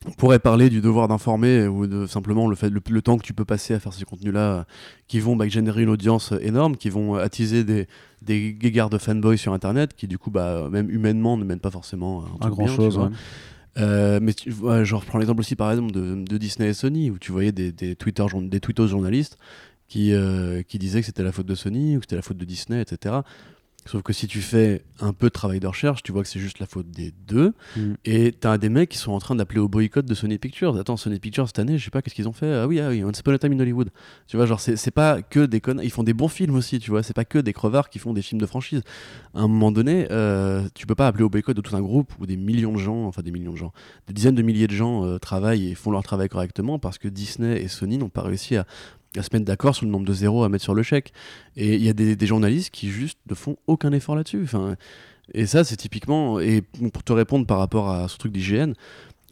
on 0.06 0.12
pourrait 0.12 0.40
parler 0.40 0.70
du 0.70 0.80
devoir 0.82 1.08
d'informer 1.08 1.68
ou 1.68 1.88
de 1.88 2.06
simplement 2.06 2.48
le, 2.48 2.56
fait, 2.56 2.70
le, 2.70 2.82
le 2.90 3.02
temps 3.02 3.18
que 3.18 3.24
tu 3.24 3.34
peux 3.34 3.46
passer 3.46 3.74
à 3.74 3.80
faire 3.80 3.94
ces 3.94 4.06
contenus-là 4.06 4.40
euh, 4.40 4.64
qui 5.08 5.20
vont 5.20 5.36
bah, 5.36 5.48
générer 5.48 5.84
une 5.84 5.90
audience 5.90 6.32
euh, 6.32 6.40
énorme, 6.42 6.78
qui 6.78 6.90
vont 6.90 7.16
euh, 7.16 7.24
attiser 7.24 7.64
des, 7.64 7.88
des 8.22 8.54
guégards 8.54 8.90
de 8.90 8.98
fanboys 8.98 9.38
sur 9.38 9.54
internet 9.54 9.94
qui, 9.96 10.08
du 10.08 10.18
coup, 10.18 10.32
bah, 10.32 10.70
même 10.72 10.90
humainement, 10.90 11.38
ne 11.38 11.44
mènent 11.44 11.60
pas 11.60 11.72
forcément 11.72 12.22
à 12.22 12.26
un 12.26 12.38
Pas 12.38 12.46
truc 12.46 12.52
grand 12.54 12.66
bien, 12.66 12.74
tu 12.76 12.82
chose. 12.82 12.98
vois. 12.98 13.12
Euh, 13.78 14.20
mais 14.22 14.34
tu, 14.34 14.52
ouais, 14.54 14.86
je 14.86 14.96
prends 14.96 15.20
l'exemple 15.20 15.42
aussi 15.42 15.56
par 15.56 15.70
exemple 15.70 15.92
de, 15.92 16.16
de 16.16 16.38
Disney 16.40 16.70
et 16.70 16.74
Sony 16.74 17.12
où 17.12 17.20
tu 17.20 17.32
voyais 17.32 17.52
des, 17.52 17.72
des, 17.72 17.96
Twitter, 17.96 18.26
des 18.42 18.60
tweetos 18.60 18.88
journalistes 18.88 19.38
qui, 19.88 20.14
euh, 20.14 20.64
qui 20.64 20.80
disaient 20.80 21.00
que 21.00 21.06
c'était 21.06 21.24
la 21.24 21.32
faute 21.32 21.46
de 21.46 21.56
Sony 21.56 21.96
ou 21.96 22.00
que 22.00 22.06
c'était 22.06 22.16
la 22.16 22.22
faute 22.22 22.38
de 22.38 22.46
Disney, 22.46 22.82
etc. 22.82 23.22
Sauf 23.88 24.04
que 24.04 24.12
si 24.12 24.28
tu 24.28 24.42
fais 24.42 24.84
un 25.00 25.14
peu 25.14 25.28
de 25.28 25.32
travail 25.32 25.60
de 25.60 25.68
recherche, 25.68 26.04
tu 26.04 26.12
vois 26.12 26.22
que 26.22 26.28
c'est 26.28 26.40
juste 26.40 26.60
la 26.60 26.66
faute 26.66 26.92
des 26.92 27.14
deux. 27.26 27.54
Mm. 27.76 27.94
Et 28.06 28.32
t'as 28.34 28.58
des 28.58 28.70
mecs 28.70 28.90
qui 28.90 28.98
sont 28.98 29.14
en 29.14 29.20
train 29.20 29.36
d'appeler 29.36 29.60
au 29.60 29.70
boycott 29.70 30.06
de 30.06 30.14
Sony 30.14 30.38
Pictures. 30.38 30.78
Attends, 30.78 30.98
Sony 30.98 31.20
Pictures 31.20 31.48
cette 31.48 31.60
année, 31.60 31.78
je 31.78 31.86
sais 31.86 31.90
pas 31.90 32.02
qu'est-ce 32.02 32.16
qu'ils 32.16 32.28
ont 32.28 32.34
fait? 32.34 32.54
Ah 32.54 32.68
oui, 32.68 32.80
ah 32.82 32.90
oui, 32.90 33.04
Once 33.04 33.20
Upon 33.20 33.34
a 33.34 33.38
Time 33.40 33.54
in 33.54 33.60
Hollywood. 33.60 33.90
Tu 34.28 34.36
vois, 34.36 34.46
genre, 34.46 34.60
c'est 34.60 34.76
c'est 34.76 34.92
pas 34.92 35.22
que 35.22 35.46
des 35.46 35.62
connards. 35.62 35.86
Ils 35.86 35.92
font 35.92 36.04
des 36.04 36.14
bons 36.14 36.28
films 36.28 36.56
aussi, 36.56 36.80
tu 36.80 36.92
vois. 36.92 37.02
C'est 37.02 37.14
pas 37.14 37.26
que 37.26 37.40
des 37.40 37.54
crevards 37.54 37.90
qui 37.90 38.00
font 38.00 38.14
des 38.14 38.22
films 38.22 38.42
de 38.42 38.46
franchise. 38.46 38.82
À 39.34 39.40
un 39.40 39.48
moment 39.48 39.72
donné, 39.72 40.08
euh, 40.12 40.68
tu 40.76 40.86
peux 40.86 40.96
pas 40.96 41.08
appeler 41.08 41.24
au 41.24 41.30
boycott 41.30 41.56
de 41.56 41.62
tout 41.62 41.76
un 41.76 41.82
groupe 41.82 42.12
où 42.20 42.26
des 42.26 42.38
millions 42.38 42.74
de 42.74 42.80
gens, 42.80 43.06
enfin 43.06 43.22
des 43.22 43.32
millions 43.32 43.54
de 43.54 43.58
gens, 43.58 43.72
des 44.08 44.14
dizaines 44.14 44.36
de 44.36 44.42
milliers 44.42 44.68
de 44.68 44.74
gens 44.74 45.06
euh, 45.06 45.18
travaillent 45.18 45.70
et 45.70 45.76
font 45.76 45.92
leur 45.92 46.04
travail 46.04 46.28
correctement 46.28 46.78
parce 46.78 46.98
que 46.98 47.08
Disney 47.08 47.62
et 47.62 47.70
Sony 47.70 47.98
n'ont 47.98 48.10
pas 48.10 48.24
réussi 48.24 48.58
à, 48.58 48.66
à 49.18 49.24
se 49.24 49.30
mettre 49.34 49.46
d'accord 49.46 49.76
sur 49.76 49.86
le 49.86 49.92
nombre 49.92 50.06
de 50.06 50.14
zéros 50.14 50.44
à 50.44 50.50
mettre 50.50 50.64
sur 50.64 50.76
le 50.76 50.84
chèque. 50.84 51.14
Et 51.56 51.76
il 51.76 51.84
y 51.84 51.90
a 51.90 51.94
des, 51.94 52.16
des 52.16 52.26
journalistes 52.26 52.72
qui 52.72 52.90
juste 52.90 53.20
ne 53.30 53.36
font 53.36 53.58
aucun 53.68 53.92
effort 53.92 54.16
là-dessus. 54.16 54.42
Enfin, 54.44 54.76
et 55.34 55.46
ça, 55.46 55.64
c'est 55.64 55.76
typiquement. 55.76 56.40
Et 56.40 56.62
pour 56.62 57.04
te 57.04 57.14
répondre 57.14 57.46
par 57.46 57.60
rapport 57.60 57.90
à 57.90 58.08
ce 58.08 58.18
truc 58.18 58.32
d'hygiène, 58.32 58.74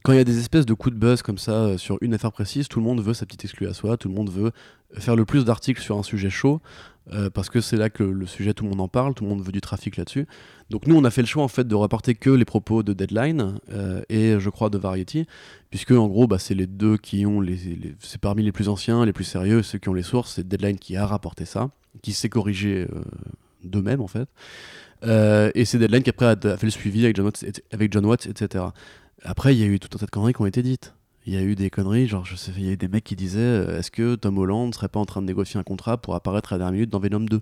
quand 0.04 0.14
il 0.14 0.18
y 0.18 0.22
a 0.22 0.26
des 0.26 0.38
espèces 0.38 0.66
de 0.68 0.74
coups 0.74 0.94
de 0.94 1.00
buzz 1.00 1.22
comme 1.24 1.40
ça 1.40 1.64
euh, 1.64 1.78
sur 1.78 1.98
une 2.02 2.14
affaire 2.14 2.32
précise, 2.32 2.68
tout 2.68 2.80
le 2.80 2.86
monde 2.86 3.02
veut 3.02 3.16
sa 3.16 3.26
petite 3.26 3.46
exclue 3.46 3.68
à 3.68 3.74
soi, 3.74 3.98
tout 3.98 4.08
le 4.08 4.14
monde 4.14 4.30
veut 4.30 4.52
faire 4.94 5.16
le 5.16 5.26
plus 5.26 5.46
d'articles 5.46 5.82
sur 5.82 5.98
un 5.98 6.04
sujet 6.04 6.30
chaud. 6.30 6.62
Euh, 7.14 7.30
parce 7.30 7.50
que 7.50 7.62
c'est 7.62 7.78
là 7.78 7.90
que 7.90 8.04
le, 8.04 8.26
sujet, 8.26 8.54
tout 8.54 8.64
le 8.64 8.72
monde 8.72 8.82
en 8.82 8.88
parle, 8.88 9.14
tout 9.14 9.24
le 9.24 9.30
monde 9.30 9.44
veut 9.44 9.52
du 9.52 9.62
trafic 9.62 9.98
là-dessus. 9.98 10.28
Donc 10.70 10.88
nous, 10.88 10.96
on 10.96 11.04
a 11.04 11.12
fait 11.12 11.22
le 11.22 11.28
choix 11.28 11.44
en 11.44 11.48
fait 11.48 11.68
de 11.68 11.76
rapporter 11.76 12.16
que 12.16 12.30
les 12.30 12.46
propos 12.46 12.82
de 12.84 12.94
Deadline 12.94 13.60
euh, 13.72 14.02
et 14.10 14.40
je 14.40 14.50
crois 14.50 14.70
de 14.70 14.78
Variety, 14.78 15.28
puisque 15.70 15.92
en 15.92 16.08
gros, 16.08 16.28
bah, 16.28 16.40
c'est 16.40 16.56
les 16.56 16.68
deux 16.68 16.98
qui 16.98 17.26
ont 17.26 17.42
les, 17.42 17.58
c'est 18.00 18.20
parmi 18.20 18.44
les 18.44 18.52
plus 18.52 18.70
anciens, 18.70 19.06
les 19.06 19.14
plus 19.14 19.24
sérieux, 19.24 19.62
ceux 19.62 19.78
qui 19.78 19.90
ont 19.90 19.94
les 19.94 20.04
sources. 20.04 20.34
C'est 20.34 20.48
Deadline 20.48 20.80
qui 20.80 20.96
a 20.96 21.06
rapporté 21.06 21.46
ça, 21.46 21.70
qui 22.02 22.14
s'est 22.14 22.30
corrigé 22.30 22.88
euh, 22.92 23.02
d'eux-mêmes 23.64 24.02
en 24.02 24.08
fait, 24.08 24.28
et 25.04 25.66
c'est 25.66 25.78
Deadline 25.78 26.02
qui 26.02 26.10
après 26.10 26.26
a, 26.26 26.58
fait 26.58 26.66
le 26.66 26.72
suivi 26.72 27.04
avec 27.04 27.16
John 27.16 27.26
Watts, 27.26 27.46
avec 27.72 27.94
John 27.94 28.06
Watts, 28.06 28.26
etc. 28.26 28.66
Après, 29.24 29.56
il 29.56 29.60
y 29.60 29.64
a 29.64 29.68
eu 29.68 29.80
tout 29.80 29.90
un 29.94 30.00
tas 30.00 30.06
de 30.08 30.12
conneries 30.12 30.34
qui 30.34 30.42
ont 30.42 30.48
été 30.48 30.64
dites. 30.64 30.96
Il 31.26 31.34
y 31.34 31.38
a 31.38 31.42
eu 31.42 31.56
des 31.56 31.70
conneries, 31.70 32.08
genre, 32.08 32.26
je 32.26 32.36
sais, 32.36 32.52
il 32.56 32.66
y 32.66 32.70
a 32.70 32.74
eu 32.74 32.78
des 32.78 32.88
mecs 32.88 33.04
qui 33.04 33.16
disaient 33.16 33.40
euh, 33.40 33.80
est-ce 33.80 33.90
que 33.90 34.16
Tom 34.16 34.38
Holland 34.38 34.74
serait 34.74 34.90
pas 34.90 35.00
en 35.00 35.06
train 35.06 35.22
de 35.22 35.28
négocier 35.28 35.60
un 35.60 35.64
contrat 35.64 35.98
pour 35.98 36.14
apparaître 36.14 36.54
à 36.54 36.56
la 36.56 36.60
dernière 36.60 36.74
minute 36.74 36.90
dans 36.90 37.00
Venom 37.00 37.22
2 37.22 37.42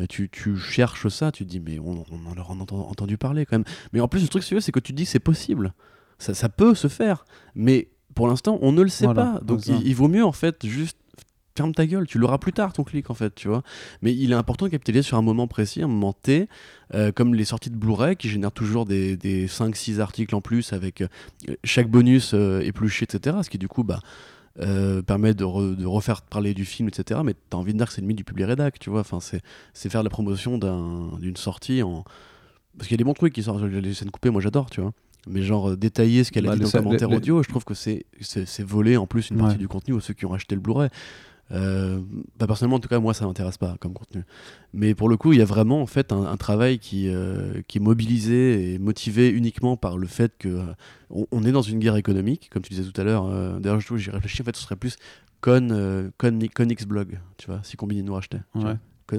et 0.00 0.08
tu, 0.08 0.28
tu, 0.28 0.56
cherches 0.56 1.06
ça, 1.08 1.30
tu 1.30 1.44
te 1.44 1.50
dis, 1.50 1.60
mais 1.60 1.78
on, 1.78 2.04
on 2.10 2.26
en 2.26 2.36
a 2.36 2.42
entendu 2.42 3.16
parler 3.16 3.46
quand 3.46 3.56
même. 3.56 3.64
Mais 3.92 4.00
en 4.00 4.08
plus, 4.08 4.22
le 4.22 4.28
truc, 4.28 4.42
c'est 4.42 4.72
que 4.72 4.80
tu 4.80 4.92
te 4.92 4.96
dis 4.96 5.06
c'est 5.06 5.20
possible. 5.20 5.72
Ça, 6.18 6.34
ça, 6.34 6.48
peut 6.48 6.74
se 6.74 6.88
faire. 6.88 7.24
Mais 7.54 7.90
pour 8.14 8.26
l'instant, 8.26 8.58
on 8.60 8.72
ne 8.72 8.82
le 8.82 8.88
sait 8.88 9.06
pas. 9.06 9.40
Donc, 9.44 9.66
il, 9.66 9.94
vaut 9.94 10.08
mieux, 10.08 10.24
en 10.24 10.32
fait, 10.32 10.66
juste 10.66 10.98
ferme 11.56 11.72
ta 11.72 11.86
gueule, 11.86 12.06
tu 12.06 12.18
l'auras 12.18 12.38
plus 12.38 12.52
tard 12.52 12.72
ton 12.72 12.82
clic 12.82 13.10
en 13.10 13.14
fait, 13.14 13.34
tu 13.34 13.48
vois. 13.48 13.62
Mais 14.02 14.14
il 14.14 14.32
est 14.32 14.34
important 14.34 14.66
de 14.66 14.70
capitaliser 14.70 15.02
sur 15.02 15.16
un 15.16 15.22
moment 15.22 15.46
précis, 15.46 15.82
un 15.82 15.88
moment 15.88 16.12
T, 16.12 16.48
euh, 16.94 17.12
comme 17.12 17.34
les 17.34 17.44
sorties 17.44 17.70
de 17.70 17.76
Blu-ray 17.76 18.16
qui 18.16 18.28
génèrent 18.28 18.52
toujours 18.52 18.84
des, 18.84 19.16
des 19.16 19.46
5-6 19.46 20.00
articles 20.00 20.34
en 20.34 20.40
plus 20.40 20.72
avec 20.72 21.00
euh, 21.00 21.08
chaque 21.62 21.88
bonus 21.88 22.32
euh, 22.34 22.60
épluché, 22.60 23.04
etc. 23.04 23.36
Ce 23.42 23.50
qui 23.50 23.58
du 23.58 23.68
coup 23.68 23.84
bah, 23.84 24.00
permet 25.06 25.34
de, 25.34 25.74
de, 25.74 25.86
refaire 25.86 26.22
parler 26.22 26.54
du 26.54 26.64
film, 26.64 26.88
etc. 26.88 27.20
Mais 27.24 27.34
t'as 27.50 27.56
envie 27.56 27.72
de 27.72 27.78
dire 27.78 27.86
que 27.86 27.92
c'est 27.92 28.00
limite 28.00 28.18
du 28.18 28.24
public 28.24 28.46
rédac, 28.46 28.78
tu 28.78 28.90
vois. 28.90 29.00
Enfin, 29.00 29.20
c'est 29.20 29.88
faire 29.88 30.02
la 30.02 30.10
promotion 30.10 30.58
d'une 31.18 31.36
sortie 31.36 31.82
en. 31.82 32.04
Parce 32.76 32.88
qu'il 32.88 32.94
y 32.94 32.98
a 32.98 32.98
des 32.98 33.04
bons 33.04 33.14
trucs 33.14 33.32
qui 33.32 33.44
sortent, 33.44 33.62
les 33.62 33.94
scènes 33.94 34.10
coupées, 34.10 34.30
moi 34.30 34.40
j'adore, 34.40 34.68
tu 34.68 34.80
vois 34.80 34.92
mais 35.26 35.42
genre 35.42 35.74
détailler 35.74 36.22
ce 36.22 36.30
qu'elle 36.30 36.46
a 36.46 36.54
dit 36.54 36.60
dans 36.60 36.66
le 36.66 36.70
commentaire 36.70 37.10
audio, 37.10 37.42
je 37.42 37.48
trouve 37.48 37.64
que 37.64 37.72
c'est 37.72 38.04
voler 38.60 38.98
en 38.98 39.06
plus 39.06 39.30
une 39.30 39.38
partie 39.38 39.56
du 39.56 39.68
contenu 39.68 39.94
aux 39.94 40.00
ceux 40.00 40.12
qui 40.12 40.26
ont 40.26 40.34
acheté 40.34 40.54
le 40.54 40.60
Blu-ray. 40.60 40.90
Euh, 41.52 42.00
bah 42.38 42.46
personnellement, 42.46 42.76
en 42.76 42.80
tout 42.80 42.88
cas, 42.88 42.98
moi, 42.98 43.14
ça 43.14 43.26
m'intéresse 43.26 43.58
pas 43.58 43.76
comme 43.80 43.92
contenu. 43.92 44.22
Mais 44.72 44.94
pour 44.94 45.08
le 45.08 45.16
coup, 45.16 45.32
il 45.32 45.38
y 45.38 45.42
a 45.42 45.46
vraiment 45.46 45.82
en 45.82 45.86
fait 45.86 46.12
un, 46.12 46.36
travail 46.36 46.78
qui, 46.78 47.08
euh, 47.08 47.62
qui 47.68 47.78
est 47.78 47.80
mobilisé 47.80 48.74
et 48.74 48.78
motivé 48.78 49.30
uniquement 49.30 49.76
par 49.76 49.98
le 49.98 50.06
fait 50.06 50.36
que 50.38 50.48
euh, 50.48 51.26
on, 51.30 51.44
est 51.44 51.52
dans 51.52 51.62
une 51.62 51.78
guerre 51.78 51.96
économique, 51.96 52.50
comme 52.52 52.62
tu 52.62 52.74
disais 52.74 52.88
tout 52.90 52.98
à 53.00 53.04
l'heure. 53.04 53.28
D'ailleurs, 53.60 53.80
j'y 53.80 54.10
réfléchis. 54.10 54.42
En 54.42 54.44
fait, 54.44 54.56
ce 54.56 54.62
serait 54.62 54.76
plus 54.76 54.96
Con, 55.40 56.10
Con, 56.18 56.38
Blog, 56.88 57.18
tu 57.36 57.46
vois, 57.46 57.60
si 57.62 57.76
Combini 57.76 58.02
nous 58.02 58.14
rachetait. 58.14 58.40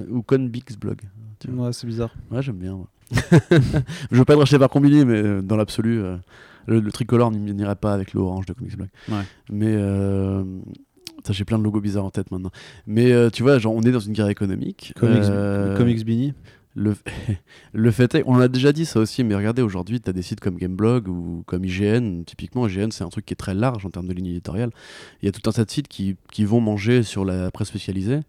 ou 0.08 0.22
Con 0.22 0.50
Blog. 0.80 1.00
Ouais, 1.48 1.72
c'est 1.72 1.86
bizarre. 1.86 2.14
Ouais, 2.30 2.42
j'aime 2.42 2.56
bien. 2.56 2.78
je 4.10 4.16
veux 4.16 4.24
pas 4.24 4.32
être 4.32 4.40
racheté 4.40 4.58
par 4.58 4.68
Combini, 4.68 5.04
mais 5.04 5.42
dans 5.42 5.56
l'absolu, 5.56 6.02
le, 6.66 6.92
tricolore 6.92 7.30
n'irait 7.30 7.76
pas 7.76 7.94
avec 7.94 8.12
l'orange 8.12 8.46
de 8.46 8.52
Comics 8.52 8.76
Blog. 8.76 8.88
Ouais. 9.08 9.22
Mais 9.50 9.76
j'ai 11.32 11.44
plein 11.44 11.58
de 11.58 11.64
logos 11.64 11.80
bizarres 11.80 12.04
en 12.04 12.10
tête 12.10 12.30
maintenant. 12.30 12.50
Mais 12.86 13.12
euh, 13.12 13.30
tu 13.30 13.42
vois, 13.42 13.58
genre, 13.58 13.74
on 13.74 13.82
est 13.82 13.90
dans 13.90 14.00
une 14.00 14.12
guerre 14.12 14.28
économique. 14.28 14.92
Comics, 14.96 15.22
euh, 15.24 15.76
Comics 15.76 16.04
Bini 16.04 16.34
le, 16.74 16.94
le 17.72 17.90
fait 17.90 18.14
est, 18.14 18.22
on 18.26 18.38
a 18.38 18.48
déjà 18.48 18.72
dit 18.72 18.84
ça 18.84 19.00
aussi, 19.00 19.24
mais 19.24 19.34
regardez, 19.34 19.62
aujourd'hui, 19.62 20.00
tu 20.00 20.10
as 20.10 20.12
des 20.12 20.22
sites 20.22 20.40
comme 20.40 20.56
Gameblog 20.56 21.08
ou 21.08 21.42
comme 21.46 21.64
IGN. 21.64 22.22
Typiquement, 22.24 22.68
IGN, 22.68 22.90
c'est 22.90 23.04
un 23.04 23.08
truc 23.08 23.24
qui 23.24 23.32
est 23.32 23.36
très 23.36 23.54
large 23.54 23.86
en 23.86 23.90
termes 23.90 24.06
de 24.06 24.12
ligne 24.12 24.26
éditoriale. 24.26 24.70
Il 25.22 25.26
y 25.26 25.28
a 25.28 25.32
tout 25.32 25.48
un 25.48 25.52
tas 25.52 25.64
de 25.64 25.70
sites 25.70 25.88
qui, 25.88 26.16
qui 26.30 26.44
vont 26.44 26.60
manger 26.60 27.02
sur 27.02 27.24
la 27.24 27.50
presse 27.50 27.68
spécialisée. 27.68 28.20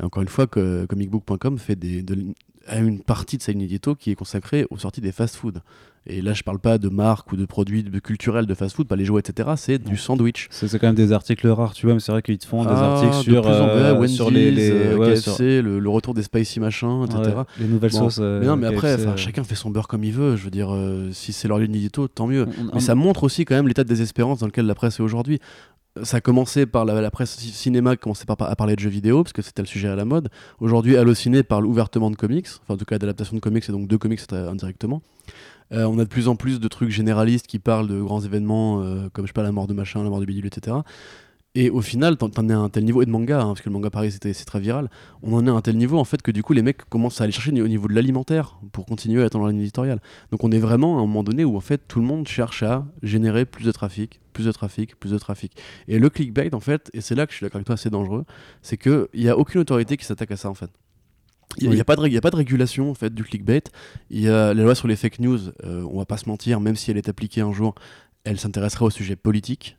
encore 0.00 0.22
une 0.22 0.28
fois, 0.28 0.46
que 0.46 0.86
comicbook.com 0.86 1.58
fait 1.58 1.76
des, 1.76 2.02
a 2.66 2.78
une 2.78 3.00
partie 3.00 3.36
de 3.36 3.42
sa 3.42 3.52
ligne 3.52 3.62
édito 3.62 3.94
qui 3.94 4.10
est 4.10 4.14
consacrée 4.14 4.66
aux 4.70 4.78
sorties 4.78 5.00
des 5.00 5.12
fast-food. 5.12 5.60
Et 6.10 6.22
là, 6.22 6.32
je 6.32 6.42
parle 6.42 6.58
pas 6.58 6.78
de 6.78 6.88
marques 6.88 7.32
ou 7.32 7.36
de 7.36 7.44
produits 7.44 7.84
culturels 8.02 8.46
de 8.46 8.54
fast-food, 8.54 8.86
pas 8.86 8.96
les 8.96 9.04
jouets, 9.04 9.20
etc. 9.20 9.50
C'est 9.56 9.78
du 9.78 9.96
sandwich. 9.96 10.48
C'est 10.50 10.70
quand 10.78 10.88
même 10.88 10.94
des 10.94 11.12
articles 11.12 11.46
rares, 11.48 11.72
tu 11.72 11.86
vois, 11.86 11.94
mais 11.94 12.00
c'est 12.00 12.12
vrai 12.12 12.22
qu'ils 12.22 12.38
te 12.38 12.46
font 12.46 12.64
des 12.64 12.70
ah, 12.70 12.94
articles 12.94 13.14
sur, 13.22 13.46
euh, 13.46 14.06
sur 14.06 14.30
les, 14.30 14.50
les 14.50 14.70
euh, 14.70 15.62
Le, 15.62 15.88
retour 15.88 16.14
des 16.14 16.22
spicy 16.22 16.60
machins, 16.60 17.04
etc. 17.04 17.42
les 17.58 17.66
nouvelles 17.66 17.92
sauces. 17.92 18.18
mais 18.18 18.46
non, 18.46 18.56
mais 18.56 18.66
euh, 18.66 18.70
après, 18.70 19.16
chacun 19.16 19.44
fait 19.44 19.54
son 19.54 19.70
beurre 19.70 19.88
comme 19.88 20.04
il 20.04 20.12
veut. 20.12 20.36
Je 20.36 20.44
veux 20.44 20.50
dire, 20.50 20.76
si 21.12 21.32
c'est 21.32 21.48
leur 21.48 21.58
ligne 21.58 21.74
édito, 21.74 22.08
tant 22.08 22.26
mieux. 22.26 22.46
mais 22.74 22.80
ça 22.80 22.94
montre 22.94 23.24
aussi 23.24 23.44
quand 23.44 23.54
même 23.54 23.68
l'état 23.68 23.84
de 23.84 23.88
désespérance 23.88 24.40
dans 24.40 24.46
lequel 24.46 24.66
la 24.66 24.74
presse 24.74 24.98
est 25.00 25.02
aujourd'hui 25.02 25.40
ça 26.04 26.18
a 26.18 26.20
commencé 26.20 26.66
par 26.66 26.84
la, 26.84 27.10
presse 27.10 27.36
cinéma 27.36 27.96
qui 27.96 28.02
commençait 28.02 28.24
par, 28.24 28.40
à 28.40 28.54
parler 28.56 28.76
de 28.76 28.80
jeux 28.80 28.90
vidéo, 28.90 29.22
parce 29.22 29.32
que 29.32 29.42
c'était 29.42 29.62
le 29.62 29.66
sujet 29.66 29.88
à 29.88 29.96
la 29.96 30.04
mode. 30.04 30.28
Aujourd'hui, 30.60 30.96
Allociné 30.96 31.42
parle 31.42 31.66
ouvertement 31.66 32.10
de 32.10 32.16
comics, 32.16 32.46
enfin 32.62 32.74
en 32.74 32.76
tout 32.76 32.84
cas 32.84 32.98
d'adaptation 32.98 33.34
de 33.34 33.40
comics, 33.40 33.68
et 33.68 33.72
donc 33.72 33.88
de 33.88 33.96
comics 33.96 34.20
indirectement. 34.32 35.02
Euh, 35.72 35.84
on 35.84 35.98
a 35.98 36.04
de 36.04 36.08
plus 36.08 36.28
en 36.28 36.36
plus 36.36 36.60
de 36.60 36.68
trucs 36.68 36.90
généralistes 36.90 37.46
qui 37.46 37.58
parlent 37.58 37.88
de 37.88 38.00
grands 38.00 38.20
événements, 38.20 38.82
euh, 38.82 39.08
comme 39.12 39.26
je 39.26 39.30
sais 39.30 39.34
pas, 39.34 39.42
la 39.42 39.52
mort 39.52 39.66
de 39.66 39.74
machin, 39.74 40.02
la 40.02 40.10
mort 40.10 40.20
de 40.20 40.24
bidule, 40.24 40.46
etc. 40.46 40.78
Et 41.56 41.68
au 41.68 41.80
final, 41.80 42.16
t'en 42.16 42.48
es 42.48 42.52
à 42.52 42.58
un 42.58 42.68
tel 42.68 42.84
niveau, 42.84 43.02
et 43.02 43.06
de 43.06 43.10
manga, 43.10 43.40
hein, 43.40 43.46
parce 43.46 43.60
que 43.60 43.68
le 43.68 43.72
manga 43.72 43.90
pareil 43.90 44.12
c'est 44.12 44.44
très 44.44 44.60
viral, 44.60 44.88
on 45.22 45.34
en 45.34 45.44
est 45.44 45.50
à 45.50 45.52
un 45.52 45.60
tel 45.60 45.76
niveau 45.76 45.98
en 45.98 46.04
fait 46.04 46.22
que 46.22 46.30
du 46.30 46.44
coup 46.44 46.52
les 46.52 46.62
mecs 46.62 46.88
commencent 46.88 47.20
à 47.20 47.24
aller 47.24 47.32
chercher 47.32 47.50
au 47.60 47.66
niveau 47.66 47.88
de 47.88 47.92
l'alimentaire 47.92 48.60
pour 48.70 48.86
continuer 48.86 49.24
à 49.24 49.28
dans 49.28 49.44
la 49.44 49.50
ligne 49.50 49.60
éditoriale. 49.62 50.00
Donc 50.30 50.44
on 50.44 50.52
est 50.52 50.60
vraiment 50.60 50.98
à 50.98 51.02
un 51.02 51.06
moment 51.06 51.24
donné 51.24 51.44
où 51.44 51.56
en 51.56 51.60
fait 51.60 51.82
tout 51.88 51.98
le 51.98 52.06
monde 52.06 52.28
cherche 52.28 52.62
à 52.62 52.86
générer 53.02 53.46
plus 53.46 53.64
de 53.64 53.72
trafic, 53.72 54.20
plus 54.32 54.44
de 54.44 54.52
trafic, 54.52 54.94
plus 54.94 55.10
de 55.10 55.18
trafic. 55.18 55.56
Et 55.88 55.98
le 55.98 56.08
clickbait 56.08 56.54
en 56.54 56.60
fait, 56.60 56.88
et 56.92 57.00
c'est 57.00 57.16
là 57.16 57.26
que 57.26 57.32
je 57.32 57.38
suis 57.38 57.44
d'accord 57.44 57.56
avec 57.56 57.66
toi, 57.66 57.76
c'est 57.76 57.90
dangereux, 57.90 58.24
c'est 58.62 58.76
qu'il 58.76 59.08
n'y 59.14 59.28
a 59.28 59.36
aucune 59.36 59.60
autorité 59.60 59.96
qui 59.96 60.04
s'attaque 60.04 60.30
à 60.30 60.36
ça 60.36 60.48
en 60.50 60.54
fait. 60.54 60.70
Il 61.58 61.70
n'y 61.70 61.80
a, 61.80 61.84
pas 61.84 61.96
de, 61.96 62.16
a 62.16 62.20
pas 62.20 62.30
de 62.30 62.36
régulation 62.36 62.90
en 62.90 62.94
fait 62.94 63.12
du 63.12 63.24
clickbait. 63.24 63.64
Il 64.10 64.20
y 64.20 64.28
a 64.28 64.54
la 64.54 64.62
loi 64.62 64.74
sur 64.74 64.88
les 64.88 64.96
fake 64.96 65.18
news, 65.18 65.38
euh, 65.64 65.84
on 65.90 65.98
va 65.98 66.06
pas 66.06 66.16
se 66.16 66.28
mentir, 66.28 66.60
même 66.60 66.76
si 66.76 66.90
elle 66.90 66.96
est 66.96 67.08
appliquée 67.08 67.40
un 67.40 67.52
jour, 67.52 67.74
elle 68.24 68.38
s'intéressera 68.38 68.84
au 68.84 68.90
sujet 68.90 69.16
politique. 69.16 69.76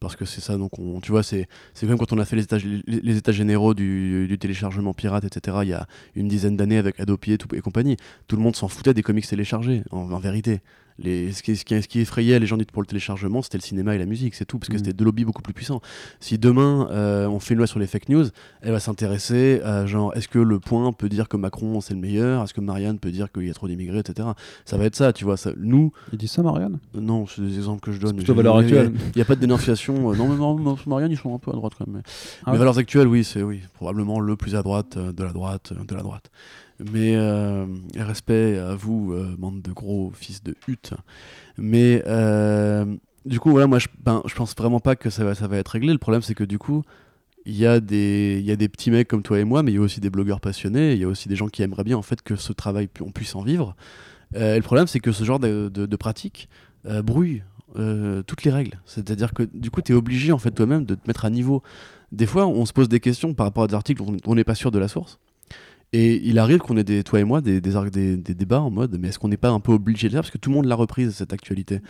Parce 0.00 0.16
que 0.16 0.26
c'est 0.26 0.42
ça 0.42 0.58
donc 0.58 0.78
on, 0.78 1.00
tu 1.00 1.12
vois 1.12 1.22
c'est 1.22 1.48
comme 1.80 1.96
quand 1.96 2.12
on 2.12 2.18
a 2.18 2.26
fait 2.26 2.36
les 2.36 2.42
états 2.42 2.58
les, 2.58 3.16
états 3.16 3.32
généraux 3.32 3.72
du, 3.72 4.26
du, 4.28 4.38
téléchargement 4.38 4.92
pirate 4.92 5.24
etc 5.24 5.58
il 5.62 5.68
y 5.68 5.72
a 5.72 5.86
une 6.14 6.28
dizaine 6.28 6.58
d'années 6.58 6.76
avec 6.76 7.00
et, 7.00 7.38
tout, 7.38 7.54
et 7.54 7.60
compagnie. 7.62 7.96
Tout 8.28 8.36
le 8.36 8.42
monde 8.42 8.54
s'en 8.54 8.68
foutait 8.68 8.92
des 8.92 9.02
comics 9.02 9.26
téléchargés 9.26 9.82
en 9.92 10.18
vérité 10.18 10.60
les, 10.98 11.32
ce, 11.32 11.42
qui, 11.42 11.56
ce, 11.56 11.64
qui, 11.64 12.00
effrayait 12.00 12.38
les 12.38 12.46
gens 12.46 12.56
pour 12.72 12.82
le 12.82 12.86
téléchargement, 12.86 13.42
c'était 13.42 13.58
le 13.58 13.62
cinéma 13.62 13.94
et 13.94 13.98
la 13.98 14.06
musique, 14.06 14.34
c'est 14.34 14.44
tout, 14.44 14.58
parce 14.58 14.68
que 14.68 14.74
mm. 14.74 14.78
c'était 14.78 14.92
deux 14.92 15.04
lobbies 15.04 15.24
beaucoup 15.24 15.42
plus 15.42 15.54
puissants. 15.54 15.80
Si 16.20 16.38
demain 16.38 16.88
euh, 16.90 17.26
on 17.26 17.40
fait 17.40 17.54
une 17.54 17.58
loi 17.58 17.66
sur 17.66 17.78
les 17.78 17.86
fake 17.86 18.08
news, 18.08 18.26
elle 18.62 18.72
va 18.72 18.80
s'intéresser 18.80 19.60
à 19.64 19.86
genre, 19.86 20.14
est-ce 20.16 20.28
que 20.28 20.38
le 20.38 20.60
point 20.60 20.92
peut 20.92 21.08
dire 21.08 21.28
que 21.28 21.36
Macron 21.36 21.80
c'est 21.80 21.94
le 21.94 22.00
meilleur? 22.00 22.44
Est-ce 22.44 22.54
que 22.54 22.60
Marianne 22.60 22.98
peut 22.98 23.10
dire 23.10 23.30
qu'il 23.32 23.46
y 23.46 23.50
a 23.50 23.54
trop 23.54 23.68
d'immigrés, 23.68 23.98
etc. 23.98 24.28
Ça 24.64 24.76
va 24.76 24.84
être 24.84 24.96
ça, 24.96 25.12
tu 25.12 25.24
vois. 25.24 25.36
Ça, 25.36 25.50
nous. 25.56 25.92
Il 26.12 26.18
dit 26.18 26.28
ça, 26.28 26.42
Marianne? 26.42 26.78
Non, 26.94 27.26
c'est 27.26 27.42
des 27.42 27.56
exemples 27.56 27.80
que 27.80 27.92
je 27.92 28.00
donne. 28.00 28.16
Plutôt 28.16 28.34
valeur 28.34 28.56
actuelle. 28.56 28.92
Il 28.94 29.16
n'y 29.16 29.22
a, 29.22 29.24
pas 29.24 29.34
de 29.34 29.40
dénonciation. 29.40 30.10
Euh, 30.10 30.16
non, 30.16 30.28
mais 30.28 30.36
non, 30.36 30.76
Marianne, 30.86 31.10
ils 31.10 31.18
sont 31.18 31.34
un 31.34 31.38
peu 31.38 31.50
à 31.50 31.54
droite 31.54 31.72
quand 31.76 31.86
même. 31.86 31.96
Mais, 31.96 32.02
ah 32.46 32.56
valeurs 32.56 32.78
actuelles, 32.78 33.08
oui, 33.08 33.24
c'est 33.24 33.42
oui, 33.42 33.60
probablement 33.74 34.20
le 34.20 34.36
plus 34.36 34.54
à 34.54 34.62
droite 34.62 34.96
euh, 34.96 35.12
de 35.12 35.24
la 35.24 35.32
droite 35.32 35.72
de 35.72 35.94
la 35.94 36.02
droite. 36.02 36.30
Mais 36.80 37.14
euh, 37.16 37.66
respect 37.96 38.58
à 38.58 38.74
vous, 38.74 39.12
euh, 39.12 39.34
bande 39.38 39.62
de 39.62 39.72
gros 39.72 40.12
fils 40.14 40.42
de 40.42 40.54
hutte. 40.66 40.94
Mais 41.56 42.02
euh, 42.06 42.84
du 43.24 43.38
coup, 43.38 43.50
voilà, 43.50 43.66
moi, 43.66 43.78
je, 43.78 43.88
ben, 44.02 44.22
pense 44.34 44.54
vraiment 44.56 44.80
pas 44.80 44.96
que 44.96 45.10
ça 45.10 45.24
va, 45.24 45.56
être 45.56 45.68
réglé. 45.68 45.92
Le 45.92 45.98
problème, 45.98 46.22
c'est 46.22 46.34
que 46.34 46.44
du 46.44 46.58
coup, 46.58 46.82
il 47.46 47.56
y, 47.56 47.66
a 47.66 47.78
des, 47.78 48.68
petits 48.68 48.90
mecs 48.90 49.06
comme 49.06 49.22
toi 49.22 49.38
et 49.38 49.44
moi, 49.44 49.62
mais 49.62 49.70
il 49.70 49.74
y 49.76 49.78
a 49.78 49.82
aussi 49.82 50.00
des 50.00 50.10
blogueurs 50.10 50.40
passionnés, 50.40 50.94
il 50.94 50.98
y 50.98 51.04
a 51.04 51.08
aussi 51.08 51.28
des 51.28 51.36
gens 51.36 51.48
qui 51.48 51.62
aimeraient 51.62 51.84
bien 51.84 51.96
en 51.96 52.02
fait 52.02 52.22
que 52.22 52.36
ce 52.36 52.52
travail, 52.52 52.88
on 53.00 53.10
puisse 53.10 53.34
en 53.36 53.42
vivre. 53.42 53.76
le 54.32 54.60
problème, 54.60 54.86
c'est 54.86 55.00
que 55.00 55.12
ce 55.12 55.24
genre 55.24 55.38
de, 55.38 55.68
de, 55.68 55.96
pratique 55.96 56.48
brouille 57.02 57.42
toutes 58.26 58.44
les 58.44 58.50
règles. 58.50 58.80
C'est-à-dire 58.86 59.34
que 59.34 59.42
du 59.42 59.70
coup, 59.70 59.82
tu 59.82 59.92
es 59.92 59.94
obligé 59.94 60.32
en 60.32 60.38
fait 60.38 60.52
toi-même 60.52 60.86
de 60.86 60.94
te 60.94 61.06
mettre 61.06 61.26
à 61.26 61.30
niveau. 61.30 61.62
Des 62.12 62.26
fois, 62.26 62.46
on 62.46 62.64
se 62.64 62.72
pose 62.72 62.88
des 62.88 63.00
questions 63.00 63.34
par 63.34 63.44
rapport 63.46 63.64
à 63.64 63.66
des 63.66 63.74
articles 63.74 64.02
dont 64.02 64.16
on 64.26 64.34
n'est 64.34 64.44
pas 64.44 64.54
sûr 64.54 64.70
de 64.70 64.78
la 64.78 64.88
source. 64.88 65.18
Et 65.96 66.20
il 66.24 66.40
arrive 66.40 66.58
qu'on 66.58 66.76
ait, 66.76 66.82
des, 66.82 67.04
toi 67.04 67.20
et 67.20 67.24
moi, 67.24 67.40
des, 67.40 67.60
des, 67.60 68.16
des, 68.16 68.34
débats 68.34 68.60
en 68.60 68.68
mode, 68.68 68.98
mais 68.98 69.08
est-ce 69.08 69.18
qu'on 69.20 69.28
n'est 69.28 69.36
pas 69.36 69.50
un 69.50 69.60
peu 69.60 69.70
obligé 69.70 70.08
de 70.08 70.12
le 70.12 70.16
faire 70.16 70.22
Parce 70.22 70.32
que 70.32 70.38
tout 70.38 70.50
le 70.50 70.56
monde 70.56 70.64
l'a 70.64 70.74
reprise, 70.74 71.12
cette 71.12 71.32
actualité. 71.32 71.80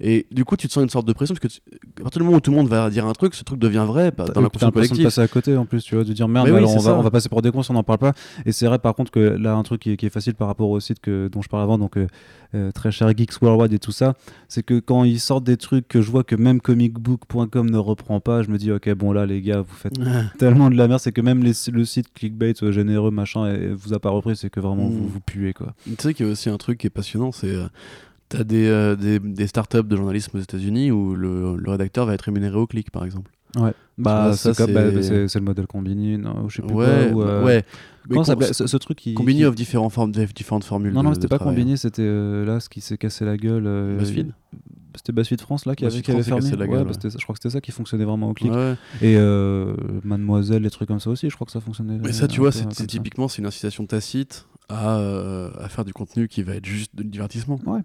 Et 0.00 0.26
du 0.32 0.46
coup, 0.46 0.56
tu 0.56 0.66
te 0.66 0.72
sens 0.72 0.82
une 0.82 0.88
sorte 0.88 1.06
de 1.06 1.12
pression, 1.12 1.34
parce 1.34 1.46
que 1.46 1.60
à 2.00 2.04
partir 2.04 2.20
du 2.20 2.24
moment 2.24 2.38
où 2.38 2.40
tout 2.40 2.52
le 2.52 2.56
monde 2.56 2.68
va 2.68 2.88
dire 2.88 3.04
un 3.04 3.12
truc, 3.12 3.34
ce 3.34 3.44
truc 3.44 3.58
devient 3.58 3.84
vrai 3.86 4.12
bah, 4.16 4.24
dans 4.34 4.40
la 4.40 4.48
conscience 4.48 4.72
collective. 4.72 4.98
de 5.00 5.04
passer 5.04 5.20
à 5.20 5.28
côté 5.28 5.58
en 5.58 5.66
plus, 5.66 5.84
tu 5.84 5.94
vois, 5.94 6.04
de 6.04 6.12
dire 6.14 6.26
merde, 6.26 6.48
alors 6.48 6.74
on, 6.74 6.78
va, 6.78 6.94
on, 6.94 7.02
va, 7.02 7.10
passer 7.10 7.28
pour 7.28 7.42
des 7.42 7.52
cons 7.52 7.60
on 7.68 7.74
n'en 7.74 7.82
parle 7.82 7.98
pas. 7.98 8.14
Et 8.46 8.52
c'est 8.52 8.64
vrai, 8.64 8.78
par 8.78 8.94
contre, 8.94 9.10
que 9.10 9.20
là, 9.20 9.54
un 9.54 9.62
truc 9.62 9.82
qui, 9.82 9.90
est 9.92 10.08
facile 10.08 10.34
par 10.34 10.48
rapport 10.48 10.70
au 10.70 10.80
site 10.80 11.00
que, 11.00 11.28
dont 11.28 11.42
je 11.42 11.50
parle 11.50 11.62
avant, 11.62 11.76
donc 11.76 11.98
euh, 11.98 12.06
euh, 12.54 12.72
très 12.72 12.90
cher 12.90 13.12
Geeks 13.14 13.42
Worldwide 13.42 13.74
et 13.74 13.78
tout 13.78 13.92
ça, 13.92 14.14
c'est 14.48 14.62
que 14.62 14.80
quand 14.80 15.04
ils 15.04 15.20
sortent 15.20 15.44
des 15.44 15.58
trucs 15.58 15.86
que 15.86 16.00
je 16.00 16.10
vois 16.10 16.24
que 16.24 16.34
même 16.34 16.62
comicbook.com 16.62 17.68
ne 17.68 17.78
reprend 17.78 18.20
pas, 18.20 18.42
je 18.42 18.48
me 18.48 18.56
dis, 18.56 18.72
ok, 18.72 18.90
bon 18.94 19.12
là, 19.12 19.26
les 19.26 19.42
gars, 19.42 19.60
vous 19.60 19.74
faites 19.74 19.92
tellement 20.38 20.70
de 20.70 20.76
la 20.76 20.88
merde, 20.88 21.00
c'est 21.00 21.12
que 21.12 21.20
même 21.20 21.44
le 21.44 21.84
site 21.84 22.12
clickbait 22.14 22.54
euh, 22.62 22.72
généreux, 22.72 23.10
machin, 23.10 23.49
et, 23.54 23.68
vous 23.72 23.92
a 23.94 23.98
pas 23.98 24.10
repris 24.10 24.36
c'est 24.36 24.50
que 24.50 24.60
vraiment 24.60 24.88
vous, 24.88 25.04
hmm. 25.04 25.08
vous 25.08 25.20
puez. 25.20 25.52
Quoi. 25.52 25.74
Tu 25.84 25.94
sais 25.98 26.14
qu'il 26.14 26.26
y 26.26 26.28
a 26.28 26.32
aussi 26.32 26.50
un 26.50 26.58
truc 26.58 26.78
qui 26.78 26.86
est 26.86 26.90
passionnant, 26.90 27.32
c'est. 27.32 27.54
Euh, 27.54 27.66
T'as 28.30 28.44
des, 28.44 28.68
euh, 28.68 28.94
des, 28.94 29.18
des 29.18 29.48
startups 29.48 29.82
de 29.82 29.96
journalisme 29.96 30.38
aux 30.38 30.40
États-Unis 30.40 30.92
où 30.92 31.16
le, 31.16 31.56
le, 31.56 31.70
rédacteur 31.72 32.06
va 32.06 32.14
être 32.14 32.22
rémunéré 32.22 32.56
au 32.56 32.68
clic, 32.68 32.92
par 32.92 33.04
exemple. 33.04 33.32
Ouais. 33.56 33.72
Bah, 33.98 34.34
c'est 34.36 34.50
bah, 34.72 35.02
c'est- 35.02 35.34
le 35.34 35.44
modèle 35.44 35.66
Combini, 35.66 36.16
non, 36.16 36.48
je 36.48 36.56
sais 36.56 36.62
plus 36.62 36.72
Ouais, 36.72 37.10
quoi. 37.12 37.16
ou, 37.16 37.22
euh, 37.22 37.44
ouais. 37.44 37.64
Comment 38.08 38.22
ça 38.22 38.36
ce, 38.52 38.68
ce 38.68 38.76
truc 38.76 38.98
qui. 38.98 39.14
Combini 39.14 39.40
qui- 39.40 39.44
of 39.44 39.56
différentes 39.56 39.92
formes, 39.92 40.12
différentes 40.12 40.62
formules. 40.62 40.92
Non, 40.92 41.02
non, 41.02 41.12
c'était 41.12 41.26
pas 41.26 41.38
travail, 41.38 41.56
Combini, 41.56 41.76
c'était 41.76 42.02
euh, 42.04 42.44
là 42.44 42.60
ce 42.60 42.68
qui 42.68 42.80
s'est 42.80 42.98
cassé 42.98 43.24
la 43.24 43.36
gueule. 43.36 43.64
euh, 43.66 43.98
BuzzFeed? 43.98 44.32
C'était 45.00 45.12
BuzzFeed 45.12 45.40
France 45.40 45.64
là 45.64 45.74
qui 45.74 45.84
avait, 45.84 45.90
BuzzFeed 45.92 46.04
qui 46.04 46.10
avait 46.10 46.22
fermé. 46.22 46.50
la 46.50 46.66
gueule, 46.66 46.84
bah, 46.84 46.90
ouais. 46.92 47.10
je 47.10 47.22
crois 47.22 47.32
que 47.34 47.38
c'était 47.42 47.52
ça 47.54 47.62
qui 47.62 47.70
fonctionnait 47.72 48.04
vraiment 48.04 48.28
au 48.28 48.34
clic. 48.34 48.52
Ouais. 48.52 48.74
Et 49.00 49.16
euh, 49.16 49.74
Mademoiselle, 50.04 50.62
les 50.62 50.68
trucs 50.70 50.88
comme 50.88 51.00
ça 51.00 51.08
aussi, 51.08 51.30
je 51.30 51.34
crois 51.34 51.46
que 51.46 51.52
ça 51.52 51.60
fonctionnait. 51.60 51.98
Mais 52.02 52.12
ça, 52.12 52.24
euh, 52.24 52.28
tu 52.28 52.40
vois, 52.40 52.52
c'est 52.52 52.66
typiquement 52.86 53.26
c'est 53.26 53.38
une 53.40 53.46
incitation 53.46 53.86
tacite 53.86 54.46
à, 54.68 54.98
euh, 54.98 55.50
à 55.58 55.70
faire 55.70 55.86
du 55.86 55.94
contenu 55.94 56.28
qui 56.28 56.42
va 56.42 56.54
être 56.56 56.66
juste 56.66 56.94
de 56.94 57.02
divertissement. 57.02 57.58
Ouais. 57.66 57.80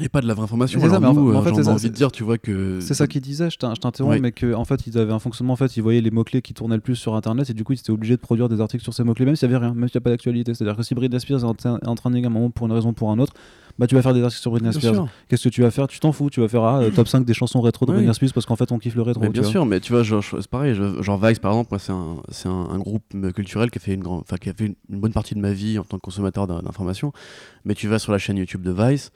Et 0.00 0.10
pas 0.10 0.20
de 0.20 0.26
la 0.26 0.34
vraie 0.34 0.44
information. 0.44 0.78
Ça, 0.80 1.00
mais 1.00 1.06
en 1.06 1.14
fait- 1.14 1.20
mais 1.20 1.36
en 1.36 1.40
euh, 1.40 1.42
fait, 1.42 1.48
j'en 1.50 1.54
c'est 1.56 1.60
ai 1.60 1.64
ça, 1.64 1.70
envie 1.72 1.88
de 1.90 1.94
dire, 1.94 2.12
tu 2.12 2.22
vois 2.22 2.36
que 2.36 2.80
C'est 2.80 2.92
ça 2.92 3.06
qu'il 3.06 3.22
disait, 3.22 3.48
je 3.48 3.56
t'in- 3.56 3.74
je 3.74 3.80
t'interromps, 3.80 4.14
Oui. 4.16 4.20
mais 4.20 4.30
qu'en 4.30 4.52
en 4.60 4.64
fait, 4.66 4.86
ils 4.86 4.98
avaient 4.98 5.12
un 5.14 5.18
fonctionnement, 5.18 5.54
en 5.54 5.56
fait, 5.56 5.74
ils 5.78 5.82
voyaient 5.82 6.02
les 6.02 6.10
mots-clés 6.10 6.42
qui 6.42 6.52
tournaient 6.52 6.74
le 6.74 6.82
plus 6.82 6.96
sur 6.96 7.14
Internet, 7.14 7.48
et 7.48 7.54
du 7.54 7.64
coup, 7.64 7.72
ils 7.72 7.78
étaient 7.78 7.92
obligés 7.92 8.14
de 8.16 8.20
produire 8.20 8.50
des 8.50 8.60
articles 8.60 8.82
sur 8.82 8.92
ces 8.92 9.04
mots-clés, 9.04 9.24
même 9.24 9.36
s'il 9.36 9.48
n'y 9.48 9.54
avait 9.54 9.64
rien, 9.64 9.74
même 9.74 9.88
s'il 9.88 9.96
n'y 9.98 10.02
a 10.02 10.04
pas 10.04 10.10
d'actualité. 10.10 10.52
C'est-à-dire 10.52 10.76
que 10.76 10.82
si 10.82 10.94
Britney 10.94 11.18
Spears 11.18 11.40
est 11.40 11.44
en, 11.44 11.54
train- 11.54 11.78
à 11.82 11.88
un 11.90 12.28
moment 12.28 12.50
pour 12.50 12.66
une 12.66 12.72
raison 12.72 12.90
ou 12.90 12.92
pour 12.92 13.10
un 13.10 13.18
autre, 13.18 13.32
bah 13.78 13.86
tu 13.86 13.94
vas 13.94 14.02
faire 14.02 14.14
des 14.14 14.22
articles 14.22 14.40
sur 14.40 14.50
Britney 14.50 14.72
Spears. 14.72 15.06
Qu'est-ce 15.28 15.44
que 15.44 15.48
tu 15.48 15.62
vas 15.62 15.70
faire? 15.70 15.86
Tu 15.86 16.00
t'en 16.00 16.12
fous, 16.12 16.30
tu 16.30 16.40
vas 16.40 16.48
faire 16.48 16.62
ah, 16.64 16.80
euh, 16.80 16.90
top 16.90 17.08
5 17.08 17.24
des 17.24 17.34
chansons 17.34 17.60
rétro 17.60 17.84
de 17.86 17.90
Oui. 17.92 17.96
Britney 17.98 18.14
Spears 18.14 18.32
parce 18.32 18.46
qu'en 18.46 18.56
fait, 18.56 18.72
on 18.72 18.78
kiffe 18.78 18.94
le 18.94 19.02
rétro. 19.02 19.22
Mais 19.22 19.28
bien 19.28 19.42
vois. 19.42 19.50
sûr, 19.50 19.66
mais 19.66 19.80
tu 19.80 19.92
vois, 19.92 20.02
genre, 20.02 20.22
c'est 20.24 20.46
pareil. 20.48 20.74
Genre 20.74 21.18
Vice, 21.24 21.38
par 21.38 21.52
exemple, 21.52 21.76
c'est 21.78 21.92
un, 21.92 22.16
un, 22.50 22.70
un 22.70 22.78
groupe 22.78 23.04
euh, 23.14 23.32
culturel 23.32 23.70
qui 23.70 23.78
a 23.78 23.80
fait 23.80 23.94
une, 23.94 24.06
enfin, 24.06 24.36
qui 24.36 24.48
a 24.48 24.54
fait 24.54 24.66
une, 24.66 24.74
une 24.90 25.00
bonne 25.00 25.12
partie 25.12 25.34
de 25.34 25.40
ma 25.40 25.52
vie 25.52 25.78
en 25.78 25.84
tant 25.84 25.96
que 25.98 26.02
consommateur 26.02 26.46
d'in- 26.46 26.62
d'informations. 26.62 27.12
Mais 27.64 27.74
tu 27.74 27.88
vas 27.88 27.98
sur 27.98 28.12
la 28.12 28.18
chaîne 28.18 28.36
YouTube 28.38 28.62
de 28.62 28.72
Vice, 28.72 29.12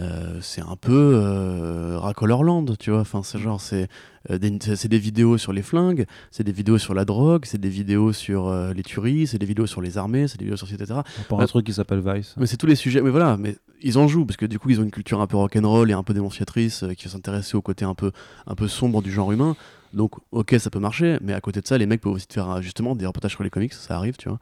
euh, 0.00 0.38
c'est 0.40 0.62
un 0.62 0.76
peu 0.76 1.12
euh, 1.14 1.98
Racolorland, 1.98 2.76
tu 2.78 2.90
vois. 2.90 3.00
Enfin, 3.00 3.22
c'est 3.22 3.38
genre, 3.38 3.60
c'est 3.60 3.88
euh, 4.30 4.38
des, 4.38 4.98
vidéos 4.98 5.36
sur 5.36 5.52
les 5.52 5.62
flingues, 5.62 6.06
c'est 6.30 6.44
des 6.44 6.52
vidéos 6.52 6.78
sur 6.78 6.94
la 6.94 7.04
drogue, 7.04 7.44
c'est 7.44 7.60
des 7.60 7.68
vidéos 7.68 8.12
sur 8.12 8.46
euh, 8.48 8.72
les 8.72 8.82
tueries, 8.82 9.26
c'est 9.26 9.38
des 9.38 9.46
vidéos 9.46 9.66
sur 9.66 9.80
les 9.80 9.98
armées, 9.98 10.28
c'est 10.28 10.38
des 10.38 10.44
vidéos 10.44 10.56
sur 10.56 10.72
etc. 10.72 11.00
Pour 11.28 11.38
Ouais. 11.38 11.44
un 11.44 11.46
truc 11.46 11.66
qui 11.66 11.72
s'appelle 11.72 12.02
Vice. 12.04 12.34
Mais 12.36 12.46
c'est 12.46 12.56
tous 12.56 12.66
les 12.66 12.76
sujets, 12.76 13.02
mais 13.02 13.10
voilà, 13.10 13.36
mais 13.36 13.56
ils 13.82 13.98
en 13.98 14.06
jouent 14.06 14.24
parce 14.24 14.36
que 14.36 14.46
du 14.46 14.58
coup 14.58 14.70
ils 14.70 14.80
ont 14.80 14.84
une 14.84 14.90
culture 14.92 15.20
un 15.20 15.26
peu 15.26 15.36
rock'n'roll 15.36 15.90
et 15.90 15.94
un 15.94 16.02
peu 16.04 16.14
dénonciatrice 16.14 16.84
euh, 16.84 16.94
qui 16.94 17.06
va 17.06 17.10
s'intéresser 17.10 17.56
au 17.56 17.62
côté 17.62 17.84
un 17.84 17.94
peu, 17.94 18.12
un 18.46 18.54
peu 18.54 18.68
sombre 18.68 19.02
du 19.02 19.10
genre 19.10 19.32
humain. 19.32 19.56
Donc 19.92 20.14
ok 20.30 20.54
ça 20.58 20.70
peut 20.70 20.78
marcher, 20.78 21.18
mais 21.20 21.34
à 21.34 21.40
côté 21.40 21.60
de 21.60 21.66
ça 21.66 21.76
les 21.76 21.86
mecs 21.86 22.00
peuvent 22.00 22.12
aussi 22.12 22.26
te 22.26 22.34
faire 22.34 22.50
euh, 22.50 22.60
justement 22.62 22.96
des 22.96 23.06
reportages 23.06 23.32
sur 23.32 23.42
les 23.42 23.50
comics, 23.50 23.72
ça 23.72 23.96
arrive 23.96 24.16
tu 24.16 24.28
vois. 24.28 24.38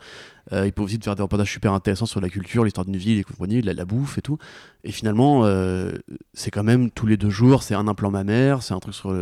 Euh, 0.53 0.67
ils 0.67 0.73
peuvent 0.73 0.85
aussi 0.85 0.99
te 0.99 1.05
faire 1.05 1.17
des 1.17 1.23
reportages 1.23 1.51
super 1.51 1.73
intéressants 1.73 2.07
sur 2.07 2.21
la 2.21 2.29
culture, 2.29 2.65
l'histoire 2.65 2.85
d'une 2.85 2.97
ville, 2.97 3.17
les 3.17 3.25
compagnies, 3.25 3.61
la, 3.63 3.73
la 3.73 3.85
bouffe 3.85 4.19
et 4.19 4.23
tout. 4.23 4.39
Et 4.85 4.93
finalement 4.93 5.45
euh, 5.45 5.93
c'est 6.35 6.51
quand 6.51 6.63
même 6.63 6.91
tous 6.91 7.07
les 7.07 7.17
deux 7.17 7.31
jours, 7.31 7.63
c'est 7.63 7.75
un 7.75 7.89
implant 7.89 8.11
mammaire, 8.11 8.63
c'est 8.63 8.75
un 8.75 8.81
truc 8.81 8.95
sur 8.95 9.15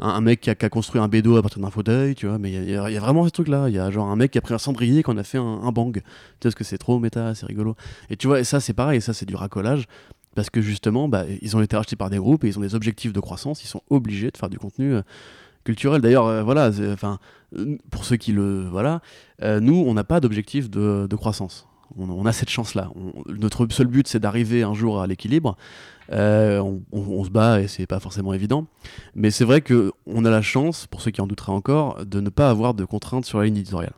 un, 0.00 0.20
mec 0.20 0.40
qui 0.40 0.50
a, 0.50 0.54
construit 0.68 1.00
un 1.00 1.08
bédo 1.08 1.36
à 1.36 1.42
partir 1.42 1.62
d'un 1.62 1.70
fauteuil, 1.70 2.14
tu 2.14 2.26
vois. 2.26 2.38
Mais 2.38 2.52
il 2.52 2.70
y 2.70 2.74
a- 2.74 3.00
vraiment 3.00 3.24
ce 3.24 3.30
truc 3.30 3.48
là, 3.48 3.68
il 3.68 3.74
y 3.74 3.78
a 3.78 3.90
genre 3.90 4.08
un 4.08 4.16
mec 4.16 4.32
qui 4.32 4.38
a 4.38 4.40
pris 4.40 4.54
un 4.54 4.58
cendrier 4.58 5.02
qu'on 5.02 5.16
a 5.18 5.24
fait 5.24 5.38
un, 5.38 5.70
bang. 5.72 5.94
Tu 5.94 6.00
sais 6.00 6.04
parce 6.42 6.54
que 6.56 6.64
c'est 6.64 6.78
trop 6.78 6.98
méta, 6.98 7.34
c'est 7.34 7.46
rigolo. 7.46 7.76
Et 8.10 8.16
tu 8.16 8.26
vois, 8.26 8.40
et 8.40 8.44
ça 8.44 8.60
c'est 8.60 8.74
pareil, 8.74 9.00
ça 9.00 9.12
c'est 9.12 9.26
du 9.26 9.36
racolage. 9.36 9.86
Parce 10.36 10.50
que 10.50 10.60
justement, 10.60 11.08
bah, 11.08 11.24
ils 11.40 11.56
ont 11.56 11.62
été 11.62 11.76
rachetés 11.76 11.96
par 11.96 12.10
des 12.10 12.18
groupes 12.18 12.44
et 12.44 12.48
ils 12.48 12.58
ont 12.58 12.60
des 12.60 12.74
objectifs 12.74 13.14
de 13.14 13.20
croissance, 13.20 13.64
ils 13.64 13.68
sont 13.68 13.80
obligés 13.88 14.30
de 14.30 14.36
faire 14.36 14.50
du 14.50 14.58
contenu 14.58 14.96
culturel. 15.66 16.00
D'ailleurs, 16.00 16.26
euh, 16.26 16.42
voilà, 16.42 16.70
enfin, 16.92 17.18
pour 17.90 18.04
ceux 18.06 18.16
qui 18.16 18.32
le. 18.32 18.66
Voilà, 18.70 19.00
euh, 19.42 19.60
nous, 19.60 19.84
on 19.86 19.92
n'a 19.92 20.04
pas 20.04 20.20
d'objectif 20.20 20.70
de, 20.70 21.14
croissance. 21.16 21.66
On, 21.98 22.08
on 22.08 22.24
a 22.26 22.32
cette 22.32 22.48
chance-là. 22.50 22.90
On- 22.96 23.12
Notre 23.32 23.66
seul 23.70 23.86
but, 23.88 24.08
c'est 24.08 24.18
d'arriver 24.20 24.62
un 24.62 24.74
jour 24.74 25.00
à 25.02 25.06
l'équilibre. 25.06 25.56
Euh, 26.12 26.58
on, 26.60 26.82
on- 26.92 27.00
on 27.20 27.24
se 27.24 27.30
bat 27.30 27.60
et 27.60 27.68
c'est 27.68 27.86
pas 27.86 28.00
forcément 28.00 28.32
évident. 28.32 28.66
Mais 29.14 29.30
c'est 29.30 29.44
vrai 29.44 29.60
qu'on 29.60 30.24
a 30.24 30.30
la 30.30 30.42
chance, 30.42 30.86
pour 30.86 31.00
ceux 31.00 31.10
qui 31.10 31.20
en 31.20 31.26
douteraient 31.26 31.52
encore, 31.52 32.04
de 32.06 32.20
ne 32.20 32.30
pas 32.30 32.48
avoir 32.48 32.74
de 32.74 32.84
contraintes 32.84 33.24
sur 33.26 33.38
la 33.38 33.44
ligne 33.44 33.58
éditoriale. 33.58 33.94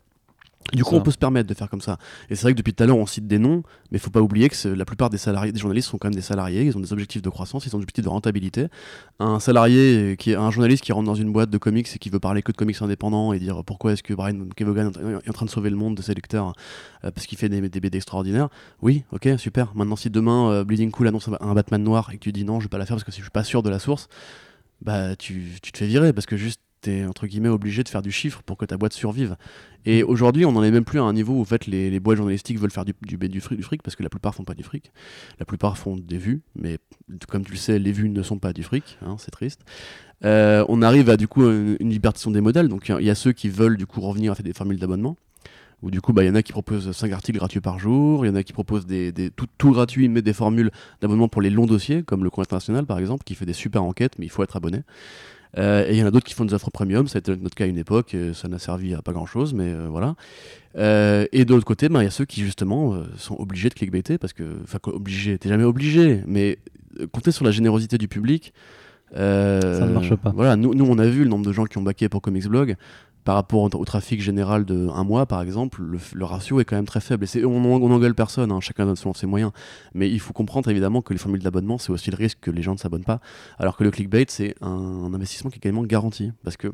Du 0.72 0.84
coup, 0.84 0.90
Ça. 0.90 0.96
on 0.96 1.02
peut 1.02 1.10
se 1.10 1.18
permettre 1.18 1.48
de 1.48 1.54
faire 1.54 1.70
comme 1.70 1.80
ça. 1.80 1.98
Et 2.28 2.34
c'est 2.34 2.42
vrai 2.42 2.52
que 2.52 2.58
depuis 2.58 2.74
tout 2.74 2.82
à 2.82 2.86
l'heure, 2.86 2.98
on 2.98 3.06
cite 3.06 3.26
des 3.26 3.38
noms, 3.38 3.62
mais 3.90 3.98
il 3.98 4.00
faut 4.00 4.10
pas 4.10 4.20
oublier 4.20 4.48
que 4.48 4.68
la 4.68 4.84
plupart 4.84 5.10
des 5.10 5.18
salariés, 5.18 5.52
des 5.52 5.60
journalistes 5.60 5.88
sont 5.88 5.98
quand 5.98 6.08
même 6.08 6.14
des 6.14 6.20
salariés. 6.20 6.62
Ils 6.64 6.76
ont 6.76 6.80
des 6.80 6.92
objectifs 6.92 7.22
de 7.22 7.30
croissance, 7.30 7.64
ils 7.66 7.74
ont 7.74 7.78
des 7.78 7.84
objectifs 7.84 8.04
de 8.04 8.10
rentabilité. 8.10 8.66
Un 9.18 9.40
salarié 9.40 10.16
qui 10.18 10.32
est 10.32 10.36
un 10.36 10.50
journaliste 10.50 10.84
qui 10.84 10.92
rentre 10.92 11.06
dans 11.06 11.14
une 11.14 11.32
boîte 11.32 11.50
de 11.50 11.58
comics 11.58 11.88
et 11.94 11.98
qui 11.98 12.10
veut 12.10 12.20
parler 12.20 12.42
que 12.42 12.52
de 12.52 12.56
comics 12.56 12.80
indépendants 12.82 13.32
et 13.32 13.38
dire 13.38 13.64
pourquoi 13.64 13.92
est-ce 13.92 14.02
que 14.02 14.14
Brian 14.14 14.48
Kevogan 14.56 14.92
est 15.24 15.28
en 15.28 15.32
train 15.32 15.46
de 15.46 15.50
sauver 15.50 15.70
le 15.70 15.76
monde 15.76 15.94
de 15.94 16.02
ses 16.02 16.14
lecteurs 16.14 16.52
euh, 17.04 17.10
parce 17.10 17.26
qu'il 17.26 17.38
fait 17.38 17.48
des, 17.48 17.68
des 17.68 17.80
BD 17.80 17.96
extraordinaires. 17.96 18.48
Oui, 18.82 19.04
ok, 19.12 19.28
super. 19.38 19.72
Maintenant, 19.74 19.96
si 19.96 20.10
demain 20.10 20.50
euh, 20.50 20.64
Bleeding 20.64 20.90
Cool 20.90 21.08
annonce 21.08 21.28
un, 21.40 21.54
Batman 21.54 21.82
noir 21.82 22.10
et 22.12 22.18
que 22.18 22.22
tu 22.22 22.32
dis 22.32 22.44
non, 22.44 22.60
je 22.60 22.66
vais 22.66 22.68
pas 22.68 22.78
la 22.78 22.86
faire 22.86 22.96
parce 22.96 23.04
que 23.04 23.12
si 23.12 23.18
je 23.18 23.24
suis 23.24 23.30
pas 23.30 23.44
sûr 23.44 23.62
de 23.62 23.70
la 23.70 23.78
source, 23.78 24.08
bah 24.82 25.16
tu, 25.16 25.52
tu 25.62 25.72
te 25.72 25.78
fais 25.78 25.86
virer 25.86 26.12
parce 26.12 26.26
que 26.26 26.36
juste 26.36 26.60
t'es 26.80 27.04
entre 27.04 27.26
guillemets 27.26 27.48
obligé 27.48 27.82
de 27.82 27.88
faire 27.88 28.02
du 28.02 28.12
chiffre 28.12 28.42
pour 28.42 28.56
que 28.56 28.64
ta 28.64 28.76
boîte 28.76 28.92
survive. 28.92 29.36
Et 29.84 30.02
aujourd'hui, 30.02 30.44
on 30.44 30.52
n'en 30.52 30.62
est 30.62 30.70
même 30.70 30.84
plus 30.84 30.98
à 30.98 31.02
un 31.02 31.12
niveau 31.12 31.34
où 31.34 31.40
en 31.40 31.44
fait, 31.44 31.66
les, 31.66 31.90
les 31.90 32.00
boîtes 32.00 32.18
journalistiques 32.18 32.58
veulent 32.58 32.70
faire 32.70 32.84
du, 32.84 32.94
du, 33.02 33.40
fric, 33.40 33.56
du 33.56 33.62
fric 33.62 33.82
parce 33.82 33.96
que 33.96 34.02
la 34.02 34.08
plupart 34.08 34.34
font 34.34 34.44
pas 34.44 34.54
du 34.54 34.62
fric. 34.62 34.92
La 35.38 35.46
plupart 35.46 35.78
font 35.78 35.96
des 35.96 36.18
vues, 36.18 36.42
mais 36.56 36.78
comme 37.28 37.44
tu 37.44 37.52
le 37.52 37.58
sais, 37.58 37.78
les 37.78 37.92
vues 37.92 38.08
ne 38.08 38.22
sont 38.22 38.38
pas 38.38 38.52
du 38.52 38.62
fric, 38.62 38.98
hein, 39.02 39.16
c'est 39.18 39.30
triste. 39.30 39.62
Euh, 40.24 40.64
on 40.68 40.82
arrive 40.82 41.10
à 41.10 41.16
du 41.16 41.28
coup 41.28 41.44
une, 41.44 41.76
une 41.80 41.90
libertation 41.90 42.30
des 42.30 42.40
modèles. 42.40 42.68
Donc 42.68 42.88
il 42.88 43.04
y, 43.04 43.10
a 43.10 43.14
ceux 43.14 43.32
qui 43.32 43.48
veulent 43.48 43.76
du 43.76 43.86
coup 43.86 44.00
revenir 44.00 44.32
à 44.32 44.34
faire 44.34 44.44
des 44.44 44.52
formules 44.52 44.78
d'abonnement. 44.78 45.16
Où 45.80 45.92
du 45.92 46.00
coup, 46.00 46.12
bah, 46.12 46.24
il 46.24 46.26
y 46.26 46.30
en 46.30 46.34
a 46.34 46.42
qui 46.42 46.50
proposent 46.50 46.90
5 46.90 47.12
articles 47.12 47.38
gratuits 47.38 47.60
par 47.60 47.78
jour, 47.78 48.24
il 48.24 48.28
y 48.28 48.30
en 48.32 48.34
a 48.34 48.42
qui 48.42 48.52
proposent 48.52 48.84
des, 48.84 49.12
des 49.12 49.30
tout, 49.30 49.46
tout 49.58 49.70
gratuit, 49.70 50.08
mais 50.08 50.22
des 50.22 50.32
formules 50.32 50.72
d'abonnement 51.00 51.28
pour 51.28 51.40
les 51.40 51.50
longs 51.50 51.66
dossiers, 51.66 52.02
comme 52.02 52.24
le 52.24 52.30
Coin 52.30 52.42
International 52.42 52.84
par 52.84 52.98
exemple, 52.98 53.22
qui 53.22 53.36
fait 53.36 53.46
des 53.46 53.52
super 53.52 53.84
enquêtes, 53.84 54.18
mais 54.18 54.26
il 54.26 54.28
faut 54.28 54.42
être 54.42 54.56
abonné. 54.56 54.82
Euh, 55.56 55.86
et 55.88 55.92
il 55.92 55.98
y 55.98 56.02
en 56.02 56.06
a 56.06 56.10
d'autres 56.10 56.26
qui 56.26 56.34
font 56.34 56.44
des 56.44 56.54
offres 56.54 56.70
premium, 56.70 57.08
ça 57.08 57.18
a 57.18 57.20
été 57.20 57.34
notre 57.36 57.54
cas 57.54 57.64
à 57.64 57.66
une 57.68 57.78
époque, 57.78 58.14
euh, 58.14 58.34
ça 58.34 58.48
n'a 58.48 58.58
servi 58.58 58.94
à 58.94 59.00
pas 59.00 59.12
grand 59.12 59.26
chose, 59.26 59.54
mais 59.54 59.72
euh, 59.72 59.88
voilà. 59.88 60.14
Euh, 60.76 61.26
et 61.32 61.44
de 61.44 61.54
l'autre 61.54 61.64
côté, 61.64 61.88
ben, 61.88 62.02
il 62.02 62.04
y 62.04 62.08
a 62.08 62.10
ceux 62.10 62.26
qui 62.26 62.42
justement 62.42 63.02
sont 63.16 63.36
obligés 63.38 63.68
de 63.68 63.74
clickbaiter, 63.74 64.18
parce 64.18 64.32
que, 64.32 64.44
enfin, 64.62 64.78
quoi, 64.80 64.94
obligé, 64.94 65.38
t'es 65.38 65.48
jamais 65.48 65.64
obligé, 65.64 66.22
mais 66.26 66.58
compter 67.12 67.30
sur 67.30 67.44
la 67.44 67.50
générosité 67.50 67.96
du 67.98 68.08
public. 68.08 68.52
Ça 69.14 69.18
ne 69.20 69.92
marche 69.92 70.14
pas. 70.16 70.32
Voilà, 70.34 70.56
nous, 70.56 70.74
nous, 70.74 70.84
on 70.84 70.98
a 70.98 71.06
vu 71.06 71.24
le 71.24 71.30
nombre 71.30 71.46
de 71.46 71.52
gens 71.52 71.64
qui 71.64 71.78
ont 71.78 71.82
baqué 71.82 72.08
pour 72.10 72.20
Comics 72.20 72.46
Blog. 72.46 72.76
Par 73.28 73.34
rapport 73.34 73.60
au, 73.60 73.68
au 73.68 73.84
trafic 73.84 74.22
général 74.22 74.64
de 74.64 74.88
un 74.88 75.04
mois, 75.04 75.26
par 75.26 75.42
exemple, 75.42 75.82
le, 75.82 75.98
le 76.14 76.24
ratio 76.24 76.60
est 76.60 76.64
quand 76.64 76.76
même 76.76 76.86
très 76.86 77.02
faible. 77.02 77.24
Et 77.24 77.26
c'est- 77.26 77.44
on, 77.44 77.62
on 77.62 77.90
engueule 77.92 78.14
personne, 78.14 78.50
hein, 78.50 78.60
chacun 78.60 78.86
donne 78.86 78.96
selon 78.96 79.12
ses 79.12 79.26
moyens. 79.26 79.52
Mais 79.92 80.10
il 80.10 80.18
faut 80.18 80.32
comprendre 80.32 80.70
évidemment 80.70 81.02
que 81.02 81.12
les 81.12 81.18
formules 81.18 81.42
d'abonnement, 81.42 81.76
c'est 81.76 81.92
aussi 81.92 82.10
le 82.10 82.16
risque 82.16 82.38
que 82.40 82.50
les 82.50 82.62
gens 82.62 82.72
ne 82.72 82.78
s'abonnent 82.78 83.04
pas. 83.04 83.20
Alors 83.58 83.76
que 83.76 83.84
le 83.84 83.90
clickbait, 83.90 84.24
c'est 84.30 84.54
un, 84.62 84.70
un 84.70 85.12
investissement 85.12 85.50
qui 85.50 85.56
est 85.56 85.66
également 85.66 85.82
garanti. 85.82 86.32
Parce 86.42 86.56
que 86.56 86.68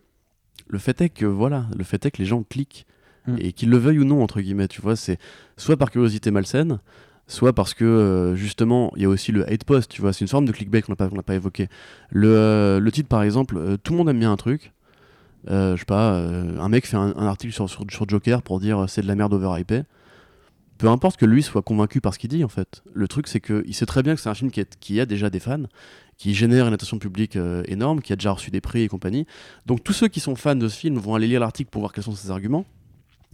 le 0.69 0.79
fait 0.79 1.01
est 1.01 1.09
que, 1.09 1.27
voilà, 1.27 1.67
le 1.77 1.83
fait 1.83 2.07
est 2.07 2.13
que 2.13 2.19
les 2.19 2.25
gens 2.25 2.45
cliquent. 2.45 2.87
Mm. 3.27 3.37
Et 3.41 3.53
qu'ils 3.53 3.71
le 3.71 3.77
veuillent 3.79 3.99
ou 3.99 4.05
non, 4.05 4.23
entre 4.23 4.41
guillemets, 4.41 4.69
tu 4.69 4.81
vois, 4.81 4.95
c'est 4.95 5.19
soit 5.57 5.77
par 5.77 5.91
curiosité 5.91 6.31
malsaine, 6.31 6.79
soit 7.27 7.53
parce 7.53 7.75
que 7.75 7.85
euh, 7.85 8.37
justement 8.37 8.93
il 8.95 9.03
y 9.03 9.07
a 9.07 9.09
aussi 9.09 9.33
le 9.33 9.43
hate 9.51 9.65
post, 9.65 9.91
tu 9.91 10.01
vois, 10.03 10.13
c'est 10.13 10.21
une 10.21 10.29
forme 10.29 10.45
de 10.45 10.53
clickbait 10.53 10.83
qu'on 10.83 10.93
n'a 10.93 10.97
pas, 10.97 11.09
pas 11.09 11.35
évoqué. 11.35 11.67
Le, 12.11 12.29
euh, 12.29 12.79
le 12.79 12.93
titre 12.93 13.09
par 13.09 13.25
exemple, 13.25 13.57
euh, 13.57 13.77
tout 13.77 13.93
le 13.93 13.99
monde 13.99 14.09
aime 14.09 14.21
bien 14.21 14.31
un 14.31 14.37
truc. 14.37 14.73
Euh, 15.51 15.75
je 15.75 15.81
sais 15.81 15.85
pas, 15.85 16.15
euh, 16.15 16.59
un 16.59 16.69
mec 16.69 16.87
fait 16.87 16.97
un, 16.97 17.13
article 17.27 17.53
sur, 17.53 17.69
sur, 17.69 18.09
Joker 18.09 18.43
pour 18.43 18.61
dire 18.61 18.83
euh, 18.83 18.87
c'est 18.87 19.03
de 19.03 19.07
la 19.07 19.15
merde 19.15 19.35
overhypé. 19.35 19.83
Peu 20.79 20.89
importe 20.89 21.19
que 21.19 21.27
lui 21.27 21.43
soit 21.43 21.63
convaincu 21.63 22.01
par 22.01 22.15
ce 22.15 22.19
qu'il 22.19 22.31
dit 22.31 22.45
en 22.45 22.49
fait. 22.49 22.83
Le 22.93 23.07
truc 23.07 23.29
c'est 23.29 23.41
qu'il 23.41 23.75
sait 23.75 23.87
très 23.87 24.03
bien 24.03 24.15
que 24.15 24.21
c'est 24.21 24.29
un 24.29 24.35
film 24.35 24.51
qui, 24.51 25.01
a 25.01 25.07
déjà 25.07 25.31
des 25.31 25.39
fans, 25.39 25.63
qui 26.17 26.35
génère 26.35 26.67
une 26.67 26.75
attention 26.75 26.99
publique 26.99 27.39
énorme, 27.67 28.01
qui 28.01 28.13
a 28.13 28.17
déjà 28.17 28.33
reçu 28.33 28.51
des 28.51 28.61
prix 28.61 28.83
et 28.83 28.89
compagnie. 28.89 29.27
Donc 29.67 29.85
tous 29.85 29.93
ceux 29.93 30.09
qui 30.09 30.19
sont 30.19 30.35
fans 30.35 30.57
de 30.57 30.69
ce 30.69 30.77
film 30.77 30.99
vont 30.99 31.15
aller 31.15 31.29
lire 31.29 31.41
l'article 31.41 31.71
pour 31.71 31.81
voir 31.81 31.93
quels 31.93 32.03
sont 32.03 32.15
ses 32.15 32.33
arguments, 32.33 32.65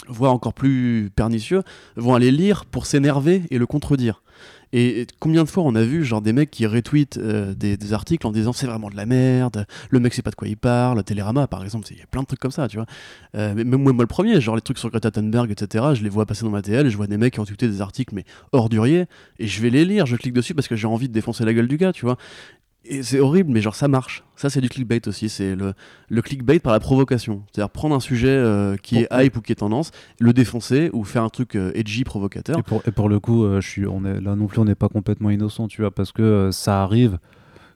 voire 0.06 0.34
encore 0.34 0.52
plus 0.52 1.10
pernicieux, 1.16 1.62
vont 1.96 2.14
aller 2.14 2.30
lire 2.30 2.66
pour 2.66 2.84
s'énerver 2.84 3.44
et 3.50 3.56
le 3.56 3.66
contredire. 3.66 4.22
Et 4.72 5.06
combien 5.18 5.42
de 5.42 5.48
fois 5.48 5.64
on 5.64 5.74
a 5.74 5.82
vu 5.82 6.04
genre 6.04 6.22
des 6.22 6.32
mecs 6.32 6.50
qui 6.50 6.64
retweetent 6.64 7.18
euh, 7.18 7.54
des, 7.54 7.92
articles 7.92 8.24
en 8.24 8.30
disant 8.30 8.52
c'est 8.52 8.66
vraiment 8.66 8.88
de 8.88 8.96
la 8.96 9.04
merde, 9.04 9.66
le 9.90 9.98
mec 9.98 10.14
sait 10.14 10.22
pas 10.22 10.30
de 10.30 10.36
quoi 10.36 10.46
il 10.46 10.56
parle, 10.56 11.02
Télérama 11.02 11.48
par 11.48 11.64
exemple, 11.64 11.88
il 11.90 11.98
y 11.98 12.02
a 12.02 12.06
plein 12.06 12.22
de 12.22 12.26
trucs 12.26 12.38
comme 12.38 12.52
ça, 12.52 12.68
tu 12.68 12.76
vois. 12.76 12.86
Euh, 13.34 13.52
mais 13.56 13.64
moi 13.64 13.92
le 13.92 14.06
premier, 14.06 14.40
genre 14.40 14.54
les 14.54 14.62
trucs 14.62 14.78
sur 14.78 14.90
Greta 14.90 15.10
Thunberg, 15.10 15.50
etc., 15.50 15.86
je 15.94 16.04
les 16.04 16.08
vois 16.08 16.24
passer 16.24 16.44
dans 16.44 16.50
ma 16.50 16.62
TL 16.62 16.86
et 16.86 16.90
je 16.90 16.96
vois 16.96 17.08
des 17.08 17.16
mecs 17.16 17.34
qui 17.34 17.40
ont 17.40 17.44
tweeté 17.44 17.66
des 17.66 17.80
articles 17.80 18.14
mais 18.14 18.24
orduriers 18.52 19.06
et 19.40 19.46
je 19.48 19.60
vais 19.60 19.70
les 19.70 19.84
lire, 19.84 20.06
je 20.06 20.14
clique 20.14 20.34
dessus 20.34 20.54
parce 20.54 20.68
que 20.68 20.76
j'ai 20.76 20.86
envie 20.86 21.08
de 21.08 21.12
défoncer 21.12 21.44
la 21.44 21.52
gueule 21.52 21.68
du 21.68 21.76
gars, 21.76 21.92
tu 21.92 22.04
vois. 22.04 22.16
Et 22.84 23.02
c'est 23.02 23.20
horrible, 23.20 23.52
mais 23.52 23.60
genre 23.60 23.74
ça 23.74 23.88
marche. 23.88 24.24
Ça, 24.36 24.48
c'est 24.48 24.62
du 24.62 24.70
clickbait 24.70 25.06
aussi. 25.06 25.28
C'est 25.28 25.54
le, 25.54 25.74
le 26.08 26.22
clickbait 26.22 26.60
par 26.60 26.72
la 26.72 26.80
provocation. 26.80 27.42
C'est-à-dire 27.52 27.70
prendre 27.70 27.94
un 27.94 28.00
sujet 28.00 28.28
euh, 28.28 28.76
qui 28.78 28.98
est 28.98 29.08
hype 29.12 29.36
ou 29.36 29.42
qui 29.42 29.52
est 29.52 29.56
tendance, 29.56 29.90
le 30.18 30.32
défoncer 30.32 30.88
ou 30.94 31.04
faire 31.04 31.22
un 31.22 31.28
truc 31.28 31.56
euh, 31.56 31.72
edgy 31.74 32.04
provocateur. 32.04 32.58
Et 32.58 32.62
pour, 32.62 32.82
et 32.86 32.90
pour 32.90 33.10
le 33.10 33.20
coup, 33.20 33.44
euh, 33.44 33.60
je 33.60 33.68
suis, 33.68 33.86
on 33.86 34.04
est, 34.06 34.20
là 34.20 34.34
non 34.34 34.46
plus, 34.46 34.60
on 34.60 34.64
n'est 34.64 34.74
pas 34.74 34.88
complètement 34.88 35.28
innocent, 35.28 35.68
tu 35.68 35.82
vois, 35.82 35.90
parce 35.90 36.10
que 36.12 36.22
euh, 36.22 36.52
ça 36.52 36.82
arrive 36.82 37.18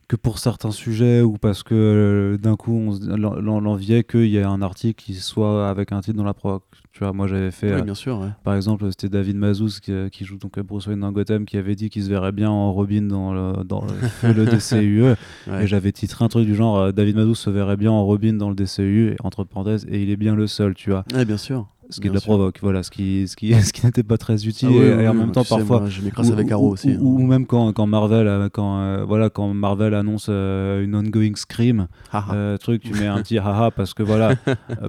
que 0.09 0.17
pour 0.17 0.39
certains 0.39 0.71
sujets 0.71 1.23
ou 1.23 1.39
parce 1.39 1.63
que 1.63 1.75
euh, 1.75 2.37
d'un 2.39 2.57
coup 2.57 2.73
on 2.77 3.61
l'enviait 3.61 4.05
qu'il 4.05 4.27
y 4.27 4.37
ait 4.37 4.43
un 4.43 4.63
article 4.63 5.03
qui 5.03 5.15
soit 5.15 5.69
avec 5.69 5.93
un 5.93 6.01
titre 6.01 6.17
dans 6.17 6.25
la 6.25 6.35
proc. 6.35 6.63
Tu 6.93 7.01
vois, 7.01 7.13
moi 7.13 7.27
j'avais 7.27 7.51
fait, 7.51 7.75
Oui, 7.75 7.81
euh, 7.81 7.83
bien 7.83 7.95
sûr. 7.95 8.19
ouais. 8.21 8.29
par 8.45 8.55
exemple, 8.55 8.87
c'était 8.91 9.09
David 9.09 9.37
Mazouz 9.37 9.81
qui, 9.81 9.91
euh, 9.91 10.09
qui 10.09 10.25
joue 10.25 10.37
donc 10.39 10.61
Bruce 10.61 10.87
Wayne 10.87 11.01
dans 11.01 11.11
Gotham 11.11 11.45
qui 11.45 11.57
avait 11.57 11.75
dit 11.75 11.91
qu'il 11.91 12.05
se 12.05 12.09
verrait 12.09 12.31
bien 12.31 12.51
en 12.51 12.73
Robin 12.73 13.03
dans 13.03 13.33
le, 13.35 13.65
dans 13.65 13.85
le, 14.23 14.33
le 14.33 14.45
DCU. 14.47 15.03
Ouais. 15.03 15.65
Et 15.65 15.67
j'avais 15.67 15.91
titré 15.91 16.25
un 16.25 16.29
truc 16.29 16.47
du 16.47 16.55
genre 16.55 16.93
David 16.93 17.17
Mazouz 17.17 17.39
se 17.39 17.51
verrait 17.51 17.77
bien 17.77 17.91
en 17.91 18.05
Robin 18.05 18.35
dans 18.35 18.49
le 18.49 18.55
DCU, 18.55 19.09
et 19.13 19.17
entre 19.25 19.43
parenthèses, 19.45 19.87
et 19.91 20.03
il 20.03 20.11
est 20.11 20.17
bien 20.17 20.37
le 20.37 20.47
seul, 20.47 20.75
tu 20.75 20.91
vois. 20.91 21.05
Ouais, 21.15 21.25
bien 21.25 21.37
sûr. 21.37 21.67
Ce 21.91 21.97
qui 21.97 22.03
Bien 22.09 22.15
la 22.15 22.21
sûr. 22.21 22.29
provoque, 22.29 22.59
voilà, 22.63 22.83
ce 22.83 22.91
qui, 22.91 23.29
ce 23.29 23.37
qui, 23.37 23.53
ce 23.63 23.73
qui 23.73 23.85
n'était 23.85 24.03
pas 24.03 24.17
très 24.17 24.47
utile. 24.47 24.69
Ah 24.71 24.75
et, 24.75 24.95
oui, 24.97 25.03
et 25.05 25.09
en 25.09 25.15
même 25.15 25.33
temps, 25.33 25.43
sais, 25.45 25.57
parfois, 25.57 25.81
moi, 25.81 25.89
je 25.91 26.01
m'écrase 26.03 26.33
avec 26.33 26.51
Arrow 26.51 26.69
ou, 26.69 26.73
aussi. 26.73 26.91
hein. 26.93 26.99
ou- 27.01 27.21
ou 27.21 27.27
même 27.27 27.47
quand, 27.47 27.73
quand 27.73 27.87
Marvel, 27.87 28.27
euh, 28.27 28.49
quand, 28.51 28.79
euh, 28.81 29.05
voilà, 29.05 29.29
quand 29.31 29.53
Marvel 29.53 29.95
annonce 29.95 30.27
euh, 30.31 30.83
une 30.83 30.95
ongoing 30.97 31.35
Scream, 31.37 31.89
euh, 32.33 32.57
truc, 32.57 32.83
tu 32.83 32.93
mets 32.95 33.07
un 33.07 33.17
petit 33.23 33.39
haha 33.39 33.71
parce 33.71 33.93
que 33.95 34.03
voilà, 34.03 34.35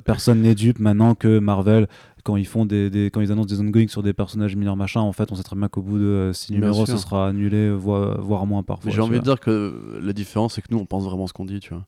personne 0.06 0.42
n'est 0.42 0.56
dupe 0.56 0.80
maintenant 0.80 1.16
que 1.16 1.40
Marvel, 1.40 1.88
quand 2.24 2.38
ils 2.38 2.48
font 2.48 2.66
des, 2.66 2.90
des- 2.90 3.12
quand 3.12 3.22
ils 3.22 3.32
annoncent 3.32 3.54
des 3.54 3.60
ongoing 3.62 3.88
sur 3.88 4.02
des 4.02 4.14
personnages 4.14 4.56
mineurs 4.56 4.78
machin, 4.78 5.02
en 5.02 5.12
fait, 5.12 5.32
on 5.32 5.36
sait 5.36 5.44
très 5.44 5.56
bien 5.56 5.68
qu'au 5.68 5.82
bout 5.82 6.00
de 6.00 6.32
6 6.34 6.52
Bien 6.54 6.62
numéros, 6.62 6.86
ce 6.86 6.98
sera 6.98 7.28
annulé, 7.28 7.72
voire, 7.72 8.20
voire 8.22 8.46
moins 8.46 8.64
parfois. 8.64 8.92
J'ai 8.92 9.02
envie 9.02 9.20
de 9.20 9.24
dire 9.24 9.40
que 9.40 10.00
la 10.02 10.14
différence, 10.14 10.54
c'est 10.56 10.62
que 10.62 10.68
nous, 10.72 10.80
on 10.80 10.86
pense 10.86 11.04
vraiment 11.04 11.28
ce 11.28 11.34
qu'on 11.34 11.46
dit, 11.46 11.60
tu 11.60 11.74
vois. 11.74 11.86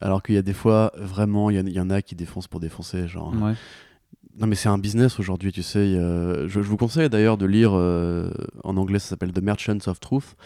Alors 0.00 0.22
qu'il 0.22 0.34
y 0.36 0.38
a 0.38 0.42
des 0.42 0.54
fois, 0.54 0.90
vraiment, 0.96 1.50
il 1.50 1.56
y, 1.56 1.60
en- 1.60 1.66
il 1.66 1.72
y 1.74 1.80
en 1.80 1.90
a 1.90 2.00
qui 2.00 2.14
défoncent 2.14 2.48
pour 2.48 2.60
défoncer. 2.60 3.08
Genre. 3.08 3.34
Ouais. 3.42 3.52
Non, 4.38 4.46
mais 4.46 4.54
c'est 4.54 4.68
un 4.70 4.78
business 4.78 5.18
aujourd'hui, 5.20 5.52
tu 5.52 5.62
sais. 5.62 5.92
je, 5.94 6.60
vous 6.60 6.76
conseille 6.78 7.08
d'ailleurs 7.10 7.36
de 7.36 7.44
lire, 7.46 7.72
euh, 7.74 8.30
en 8.64 8.76
anglais, 8.78 8.98
ça 8.98 9.08
s'appelle 9.08 9.32
The 9.32 9.42
Merchants 9.42 9.86
of 9.88 10.00
Truth, 10.00 10.36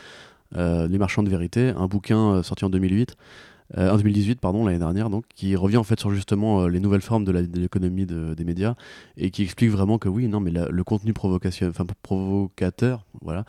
euh, 0.56 0.88
Les 0.88 0.98
Marchands 0.98 1.22
de 1.22 1.30
Vérité, 1.30 1.70
un 1.76 1.86
bouquin 1.86 2.36
euh, 2.36 2.42
sorti 2.42 2.64
en 2.64 2.70
2008. 2.70 3.16
euh, 3.78 3.90
en 3.90 3.96
2018, 3.96 4.40
pardon, 4.40 4.64
l'année 4.66 4.78
dernière, 4.78 5.10
donc, 5.10 5.24
qui 5.34 5.56
revient 5.56 5.76
en 5.78 5.84
fait 5.84 6.00
sur 6.00 6.10
justement 6.12 6.68
les 6.68 6.80
nouvelles 6.80 7.00
formes 7.02 7.24
de 7.24 7.32
l'économie 7.32 8.06
de- 8.06 8.34
des 8.34 8.44
médias 8.44 8.76
et 9.16 9.30
qui 9.30 9.42
explique 9.44 9.70
vraiment 9.70 9.98
que 9.98 10.08
oui, 10.08 10.28
non, 10.28 10.40
mais 10.40 10.52
le 10.52 10.84
contenu 10.84 11.12
provocation, 11.12 11.72
provocateur, 12.02 13.06
voilà, 13.22 13.44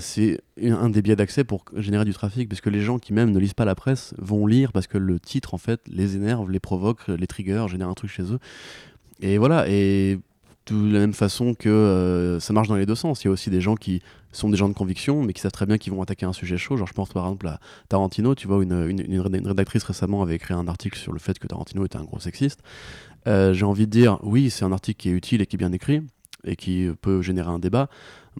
c'est 0.00 0.40
un 0.62 0.74
un 0.74 0.90
des 0.90 1.02
biais 1.02 1.16
d'accès 1.16 1.44
pour 1.44 1.64
générer 1.76 2.04
du 2.04 2.12
trafic, 2.14 2.48
parce 2.48 2.60
que 2.60 2.70
les 2.70 2.82
gens 2.82 2.98
qui 2.98 3.12
même 3.12 3.30
ne 3.32 3.38
lisent 3.40 3.54
pas 3.54 3.64
la 3.64 3.74
presse 3.74 4.14
vont 4.18 4.46
lire 4.46 4.72
parce 4.72 4.86
que 4.86 4.98
le 4.98 5.18
titre 5.20 5.54
en 5.54 5.58
fait 5.58 5.80
les 5.88 6.16
énerve, 6.16 6.50
les 6.50 6.60
provoque, 6.60 7.08
les 7.08 7.26
trigger, 7.26 7.66
génère 7.68 7.88
un 7.88 7.94
truc 7.94 8.10
chez 8.10 8.22
eux. 8.32 8.38
Et 9.20 9.38
voilà, 9.38 9.68
et 9.68 10.18
de 10.66 10.92
la 10.92 11.00
même 11.00 11.14
façon 11.14 11.54
que 11.54 11.68
euh, 11.68 12.40
ça 12.40 12.52
marche 12.52 12.68
dans 12.68 12.76
les 12.76 12.86
deux 12.86 12.94
sens. 12.94 13.22
Il 13.22 13.26
y 13.26 13.28
a 13.28 13.30
aussi 13.32 13.50
des 13.50 13.60
gens 13.60 13.74
qui 13.74 14.02
sont 14.32 14.48
des 14.48 14.56
gens 14.56 14.68
de 14.68 14.74
conviction, 14.74 15.22
mais 15.22 15.32
qui 15.32 15.40
savent 15.40 15.52
très 15.52 15.66
bien 15.66 15.78
qu'ils 15.78 15.92
vont 15.92 16.02
attaquer 16.02 16.26
un 16.26 16.32
sujet 16.32 16.56
chaud. 16.56 16.76
Genre, 16.76 16.86
je 16.86 16.92
pense 16.92 17.10
par 17.10 17.24
exemple 17.24 17.48
à 17.48 17.60
Tarantino, 17.88 18.34
tu 18.34 18.46
vois, 18.46 18.62
une, 18.62 18.88
une 18.88 19.46
rédactrice 19.46 19.82
récemment 19.84 20.22
avait 20.22 20.36
écrit 20.36 20.54
un 20.54 20.68
article 20.68 20.98
sur 20.98 21.12
le 21.12 21.18
fait 21.18 21.38
que 21.38 21.46
Tarantino 21.46 21.84
était 21.84 21.98
un 21.98 22.04
gros 22.04 22.20
sexiste. 22.20 22.60
Euh, 23.26 23.52
J'ai 23.52 23.64
envie 23.64 23.86
de 23.86 23.90
dire, 23.90 24.18
oui, 24.22 24.50
c'est 24.50 24.64
un 24.64 24.72
article 24.72 25.00
qui 25.00 25.08
est 25.08 25.12
utile 25.12 25.42
et 25.42 25.46
qui 25.46 25.56
est 25.56 25.58
bien 25.58 25.72
écrit 25.72 26.02
et 26.44 26.56
qui 26.56 26.88
peut 27.02 27.20
générer 27.20 27.50
un 27.50 27.58
débat. 27.58 27.88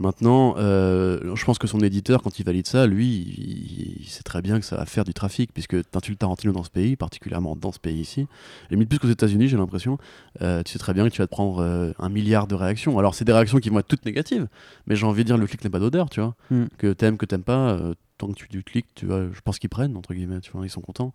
Maintenant, 0.01 0.55
euh, 0.59 1.37
je 1.37 1.45
pense 1.45 1.59
que 1.59 1.67
son 1.67 1.79
éditeur, 1.81 2.23
quand 2.23 2.39
il 2.39 2.45
valide 2.45 2.67
ça, 2.67 2.87
lui, 2.87 3.07
il, 3.07 4.01
il 4.01 4.09
sait 4.09 4.23
très 4.23 4.43
bien 4.43 4.59
que 4.59 4.67
ça 4.67 4.77
va 4.77 4.87
faire 4.87 5.05
du 5.05 5.15
trafic, 5.15 5.53
puisque 5.53 5.89
t'insultes 5.91 6.19
Tarantino 6.19 6.53
dans 6.53 6.65
ce 6.65 6.71
pays, 6.71 6.97
particulièrement 6.97 7.55
dans 7.55 7.71
ce 7.71 7.79
pays 7.79 8.01
ici, 8.01 8.27
limite 8.71 8.89
plus 8.89 8.99
qu'aux 8.99 9.09
États-Unis, 9.11 9.49
j'ai 9.49 9.57
l'impression, 9.57 9.99
euh, 10.43 10.63
tu 10.65 10.73
sais 10.73 10.79
très 10.79 10.95
bien 10.95 11.09
que 11.09 11.15
tu 11.15 11.21
vas 11.21 11.27
te 11.27 11.33
prendre 11.33 11.61
euh, 11.61 11.93
un 11.99 12.09
milliard 12.09 12.49
de 12.49 12.55
réactions. 12.55 12.99
Alors, 12.99 13.15
c'est 13.15 13.25
des 13.25 13.33
réactions 13.33 13.59
qui 13.59 13.69
vont 13.69 13.79
être 13.79 13.89
toutes 13.89 14.05
négatives, 14.07 14.49
mais 14.87 14.97
j'ai 14.97 15.07
envie 15.07 15.23
de 15.23 15.27
dire, 15.27 15.39
le 15.39 15.47
clic 15.47 15.63
n'est 15.63 15.71
pas 15.71 15.79
d'odeur, 15.79 16.11
tu 16.11 16.21
vois. 16.21 16.35
Mm. 16.51 16.65
Que 16.79 16.93
t'aimes, 16.93 17.17
que 17.17 17.27
t'aimes 17.27 17.45
pas, 17.45 17.79
tant 18.21 18.29
que 18.29 18.35
tu, 18.35 18.49
tu 18.49 18.63
cliques, 18.63 18.95
tu 18.95 19.07
vois, 19.07 19.25
je 19.33 19.41
pense 19.41 19.59
qu'ils 19.59 19.71
prennent, 19.71 19.97
entre 19.97 20.15
guillemets, 20.15 20.41
tu 20.41 20.53
vois, 20.53 20.65
ils 20.65 20.71
sont 20.71 20.83
contents. 20.83 21.13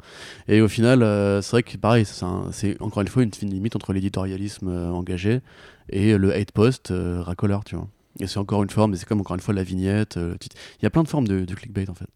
Et 0.47 0.61
au 0.61 0.67
final, 0.67 1.03
euh, 1.03 1.41
c'est 1.41 1.51
vrai 1.51 1.63
que 1.63 1.77
pareil, 1.77 2.05
c'est 2.05 2.81
encore 2.81 3.01
une 3.01 3.07
fois 3.07 3.23
une 3.23 3.33
fine 3.33 3.49
limite 3.49 3.75
entre 3.75 3.93
l'éditorialisme 3.93 4.67
euh, 4.67 4.89
engagé 4.89 5.41
et 5.89 6.17
le 6.17 6.35
hate 6.35 6.51
post 6.51 6.91
euh, 6.91 7.21
racoleur, 7.21 7.63
tu 7.63 7.75
vois. 7.75 7.87
Et 8.19 8.27
c'est 8.27 8.39
encore 8.39 8.63
une 8.63 8.69
forme, 8.69 8.91
mais 8.91 8.97
c'est 8.97 9.07
comme 9.07 9.19
encore 9.21 9.35
une 9.35 9.41
fois 9.41 9.53
la 9.53 9.63
vignette. 9.63 10.17
euh. 10.17 10.35
Il 10.79 10.83
y 10.83 10.85
a 10.85 10.89
plein 10.89 11.03
de 11.03 11.07
formes 11.07 11.27
de, 11.27 11.43
de 11.45 11.53
clickbait 11.55 11.89
en 11.89 11.93
fait. 11.95 12.07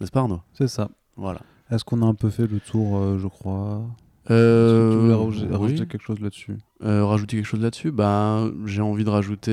N'est-ce 0.00 0.10
pas 0.10 0.20
Arnaud? 0.20 0.40
C'est 0.54 0.68
ça. 0.68 0.88
Voilà. 1.16 1.40
Est-ce 1.70 1.84
qu'on 1.84 2.02
a 2.02 2.06
un 2.06 2.14
peu 2.14 2.30
fait 2.30 2.46
le 2.46 2.58
tour, 2.60 2.96
euh, 2.96 3.18
je 3.18 3.26
crois? 3.28 3.82
Euh, 4.30 4.92
Tu 4.92 4.98
voulais 4.98 5.14
rajouter, 5.14 5.46
oui. 5.50 5.56
rajouter 5.56 5.86
quelque 5.86 6.02
chose 6.02 6.20
là-dessus? 6.20 6.56
Rajouter 6.80 7.36
quelque 7.36 7.46
chose 7.46 7.60
là-dessus? 7.60 7.90
Bah, 7.90 8.44
J'ai 8.66 8.80
envie 8.82 9.04
de 9.04 9.10
rajouter. 9.10 9.52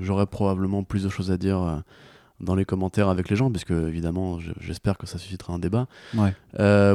J'aurais 0.00 0.26
probablement 0.26 0.82
plus 0.82 1.04
de 1.04 1.08
choses 1.08 1.30
à 1.30 1.36
dire 1.36 1.82
dans 2.40 2.54
les 2.54 2.64
commentaires 2.64 3.08
avec 3.08 3.28
les 3.28 3.36
gens, 3.36 3.50
parce 3.50 3.64
que 3.64 3.88
évidemment, 3.88 4.40
je- 4.40 4.52
j'espère 4.60 4.96
que 4.98 5.06
ça 5.06 5.18
suscitera 5.18 5.52
un 5.52 5.58
débat. 5.58 5.86
Ouais. 6.14 6.32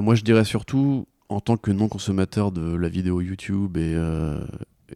Moi, 0.01 0.15
je 0.15 0.23
dirais 0.23 0.43
surtout, 0.45 1.07
en 1.29 1.39
tant 1.39 1.57
que 1.57 1.71
non-consommateur 1.71 2.51
de 2.51 2.75
la 2.75 2.89
vidéo 2.89 3.21
YouTube 3.21 3.77
et, 3.77 3.93
euh, 3.95 4.39